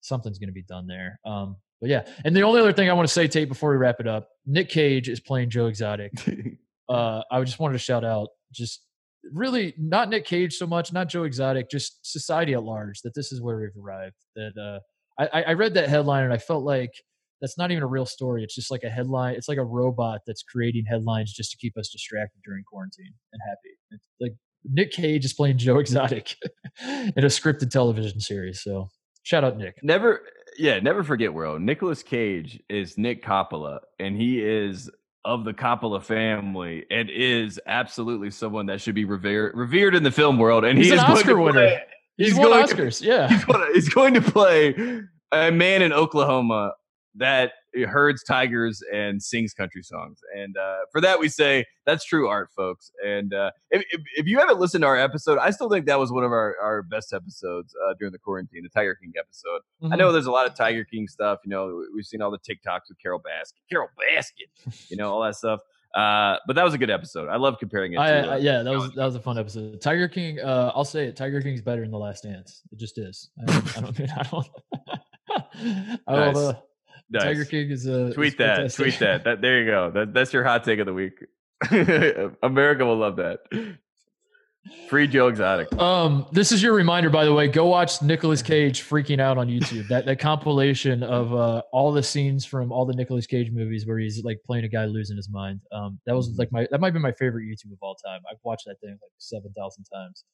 something's 0.00 0.38
going 0.38 0.48
to 0.48 0.54
be 0.54 0.62
done 0.62 0.86
there. 0.86 1.20
Um, 1.24 1.56
but 1.80 1.90
yeah, 1.90 2.06
and 2.24 2.34
the 2.34 2.42
only 2.42 2.60
other 2.60 2.72
thing 2.72 2.90
I 2.90 2.92
want 2.92 3.06
to 3.06 3.12
say, 3.12 3.28
Tate, 3.28 3.48
before 3.48 3.70
we 3.70 3.76
wrap 3.76 4.00
it 4.00 4.06
up, 4.08 4.28
Nick 4.46 4.68
Cage 4.68 5.08
is 5.08 5.20
playing 5.20 5.50
Joe 5.50 5.66
Exotic 5.66 6.12
uh, 6.88 7.22
I 7.30 7.42
just 7.44 7.58
wanted 7.58 7.74
to 7.74 7.78
shout 7.78 8.04
out 8.04 8.28
just 8.52 8.82
really 9.32 9.74
not 9.76 10.08
Nick 10.08 10.24
Cage 10.24 10.54
so 10.54 10.66
much, 10.66 10.92
not 10.92 11.08
Joe 11.08 11.24
Exotic, 11.24 11.70
just 11.70 11.98
society 12.10 12.54
at 12.54 12.62
large 12.64 13.02
that 13.02 13.14
this 13.14 13.30
is 13.32 13.40
where 13.40 13.58
we've 13.58 13.70
arrived. 13.80 14.16
That 14.34 14.56
uh, 14.58 14.80
I, 15.32 15.42
I 15.42 15.52
read 15.52 15.74
that 15.74 15.88
headline 15.88 16.24
and 16.24 16.32
I 16.32 16.38
felt 16.38 16.64
like 16.64 16.92
that's 17.40 17.56
not 17.58 17.70
even 17.70 17.82
a 17.82 17.86
real 17.86 18.06
story. 18.06 18.42
It's 18.42 18.54
just 18.54 18.70
like 18.70 18.82
a 18.82 18.90
headline. 18.90 19.34
It's 19.34 19.48
like 19.48 19.58
a 19.58 19.64
robot 19.64 20.20
that's 20.26 20.42
creating 20.42 20.84
headlines 20.88 21.32
just 21.32 21.50
to 21.52 21.56
keep 21.56 21.76
us 21.78 21.88
distracted 21.90 22.40
during 22.44 22.64
quarantine 22.64 23.12
and 23.32 23.40
happy. 23.48 23.76
It's 23.92 24.08
like 24.20 24.34
Nick 24.64 24.90
Cage 24.92 25.24
is 25.24 25.32
playing 25.32 25.58
Joe 25.58 25.78
Exotic 25.80 26.36
in 26.82 27.12
a 27.16 27.28
scripted 27.28 27.70
television 27.70 28.20
series. 28.20 28.62
So 28.62 28.88
shout 29.22 29.44
out 29.44 29.56
Nick. 29.56 29.76
Never, 29.82 30.22
yeah, 30.58 30.80
never 30.80 31.04
forget, 31.04 31.32
world. 31.32 31.62
Nicolas 31.62 32.02
Cage 32.02 32.60
is 32.68 32.98
Nick 32.98 33.24
Coppola, 33.24 33.80
and 34.00 34.16
he 34.16 34.40
is 34.44 34.90
of 35.24 35.44
the 35.44 35.52
Coppola 35.52 36.02
family, 36.02 36.86
and 36.90 37.10
is 37.10 37.60
absolutely 37.66 38.30
someone 38.30 38.66
that 38.66 38.80
should 38.80 38.94
be 38.94 39.04
revered, 39.04 39.54
revered 39.56 39.94
in 39.94 40.02
the 40.02 40.10
film 40.10 40.38
world. 40.38 40.64
And 40.64 40.78
He's 40.78 40.88
he 40.88 40.92
an 40.94 41.00
Oscar 41.00 41.34
to 41.34 41.42
winner. 41.42 41.80
He's, 42.16 42.28
he's 42.28 42.38
won 42.38 42.48
going 42.50 42.66
to- 42.66 42.74
Oscars. 42.74 43.02
yeah. 43.02 43.28
he's, 43.28 43.44
to, 43.44 43.70
he's 43.74 43.88
going 43.88 44.14
to 44.14 44.22
play 44.22 44.74
a 45.32 45.50
man 45.52 45.82
in 45.82 45.92
Oklahoma 45.92 46.72
that 47.14 47.52
herds 47.86 48.22
tigers 48.22 48.82
and 48.92 49.22
sings 49.22 49.52
country 49.54 49.82
songs. 49.82 50.20
And 50.36 50.56
uh, 50.56 50.78
for 50.92 51.00
that, 51.00 51.18
we 51.18 51.28
say 51.28 51.64
that's 51.86 52.04
true 52.04 52.28
art, 52.28 52.50
folks. 52.56 52.90
And 53.04 53.34
uh, 53.34 53.50
if, 53.70 53.82
if, 53.90 54.00
if 54.16 54.26
you 54.26 54.38
haven't 54.38 54.58
listened 54.60 54.82
to 54.82 54.86
our 54.88 54.96
episode, 54.96 55.38
I 55.38 55.50
still 55.50 55.68
think 55.68 55.86
that 55.86 55.98
was 55.98 56.12
one 56.12 56.24
of 56.24 56.32
our, 56.32 56.56
our 56.62 56.82
best 56.82 57.12
episodes 57.12 57.74
uh, 57.88 57.94
during 57.98 58.12
the 58.12 58.18
quarantine, 58.18 58.62
the 58.62 58.68
Tiger 58.68 58.94
King 58.94 59.12
episode. 59.18 59.60
I 59.82 59.86
Mm-hmm. 59.86 59.98
know 59.98 60.12
there's 60.12 60.26
a 60.26 60.30
lot 60.32 60.46
of 60.46 60.54
Tiger 60.54 60.84
King 60.84 61.08
stuff. 61.08 61.40
You 61.44 61.50
know, 61.50 61.84
we've 61.94 62.04
seen 62.06 62.22
all 62.22 62.30
the 62.30 62.38
TikToks 62.38 62.88
with 62.88 62.98
Carole 63.02 63.20
Baskin, 63.20 63.60
Carole 63.70 63.88
Baskin, 63.98 64.90
you 64.90 64.96
know, 64.96 65.12
all 65.12 65.22
that 65.22 65.34
stuff. 65.36 65.60
Uh, 65.94 66.36
but 66.46 66.54
that 66.56 66.64
was 66.64 66.74
a 66.74 66.78
good 66.78 66.90
episode. 66.90 67.28
I 67.28 67.36
love 67.36 67.58
comparing 67.58 67.94
it. 67.94 67.96
To, 67.96 68.02
I, 68.02 68.20
uh, 68.20 68.26
I, 68.34 68.36
yeah, 68.36 68.62
that 68.62 68.70
was 68.72 68.92
that 68.92 69.04
was 69.06 69.14
a 69.14 69.20
fun 69.20 69.38
episode. 69.38 69.80
Tiger 69.80 70.06
King, 70.06 70.38
uh, 70.38 70.70
I'll 70.74 70.84
say 70.84 71.06
it. 71.06 71.16
Tiger 71.16 71.40
King's 71.40 71.62
better 71.62 71.80
than 71.80 71.90
the 71.90 71.98
Last 71.98 72.24
Dance. 72.24 72.60
It 72.70 72.78
just 72.78 72.98
is. 72.98 73.30
I 73.40 73.44
don't. 73.46 73.78
I 73.78 73.80
don't. 73.80 74.00
I 74.10 74.22
don't. 74.30 74.48
I 76.06 76.14
don't 76.16 76.34
Nice. 76.34 76.54
Nice. 77.10 77.22
Tiger 77.22 77.44
King 77.44 77.70
is 77.70 77.86
a 77.86 78.12
tweet 78.12 78.38
that. 78.38 78.72
Tweet 78.74 78.98
that. 78.98 79.24
That 79.24 79.40
there 79.40 79.60
you 79.60 79.66
go. 79.66 79.90
That, 79.90 80.12
that's 80.12 80.32
your 80.32 80.44
hot 80.44 80.64
take 80.64 80.78
of 80.78 80.86
the 80.86 80.94
week. 80.94 81.14
America 82.42 82.84
will 82.84 82.98
love 82.98 83.16
that. 83.16 83.40
Free 84.88 85.06
Joe 85.06 85.28
Exotic. 85.28 85.72
Um, 85.78 86.26
this 86.32 86.52
is 86.52 86.62
your 86.62 86.74
reminder, 86.74 87.10
by 87.10 87.24
the 87.24 87.32
way. 87.32 87.48
Go 87.48 87.66
watch 87.66 88.02
Nicolas 88.02 88.42
Cage 88.42 88.82
freaking 88.82 89.20
out 89.20 89.38
on 89.38 89.48
YouTube. 89.48 89.88
That 89.88 90.04
that 90.06 90.18
compilation 90.18 91.02
of 91.02 91.32
uh, 91.34 91.62
all 91.72 91.92
the 91.92 92.02
scenes 92.02 92.44
from 92.44 92.72
all 92.72 92.84
the 92.84 92.94
Nicolas 92.94 93.26
Cage 93.26 93.50
movies 93.50 93.86
where 93.86 93.98
he's 93.98 94.22
like 94.24 94.40
playing 94.44 94.64
a 94.64 94.68
guy 94.68 94.84
losing 94.84 95.16
his 95.16 95.28
mind. 95.30 95.60
Um, 95.72 95.98
that 96.06 96.14
was 96.14 96.36
like 96.38 96.52
my 96.52 96.66
that 96.70 96.80
might 96.80 96.92
be 96.92 96.98
my 96.98 97.12
favorite 97.12 97.44
YouTube 97.44 97.72
of 97.72 97.78
all 97.80 97.94
time. 97.94 98.20
I've 98.30 98.38
watched 98.42 98.66
that 98.66 98.80
thing 98.80 98.90
like 98.90 99.12
seven 99.18 99.52
thousand 99.56 99.84
times. 99.84 100.24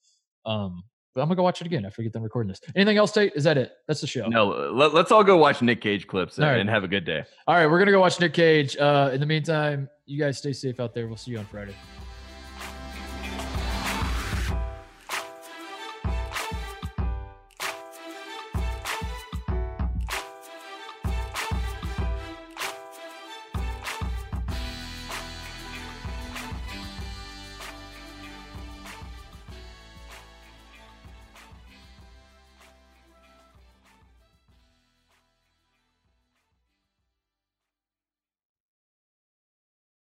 Um, 0.46 0.82
but 1.14 1.22
I'm 1.22 1.28
gonna 1.28 1.36
go 1.36 1.42
watch 1.42 1.60
it 1.60 1.66
again 1.66 1.84
after 1.84 2.00
we 2.00 2.04
get 2.04 2.12
done 2.12 2.22
recording 2.22 2.48
this. 2.48 2.60
Anything 2.74 2.96
else, 2.96 3.12
Tate? 3.12 3.32
Is 3.34 3.44
that 3.44 3.56
it? 3.56 3.72
That's 3.86 4.00
the 4.00 4.06
show. 4.06 4.26
No, 4.26 4.46
let, 4.72 4.94
us 4.94 5.10
all 5.12 5.24
go 5.24 5.36
watch 5.36 5.62
Nick 5.62 5.80
Cage 5.80 6.06
clips 6.06 6.36
and, 6.36 6.44
All 6.44 6.50
right. 6.50 6.60
and 6.60 6.68
have 6.68 6.84
a 6.84 6.88
good 6.88 7.04
day. 7.04 7.24
All 7.46 7.54
right, 7.54 7.66
we're 7.66 7.78
gonna 7.78 7.90
go 7.92 8.00
watch 8.00 8.20
Nick 8.20 8.34
Cage. 8.34 8.76
Uh, 8.76 9.10
in 9.12 9.20
the 9.20 9.26
meantime, 9.26 9.88
you 10.06 10.18
guys 10.18 10.38
stay 10.38 10.52
safe 10.52 10.80
out 10.80 10.94
there. 10.94 11.06
We'll 11.06 11.16
see 11.16 11.30
you 11.30 11.38
on 11.38 11.46
Friday. 11.46 11.74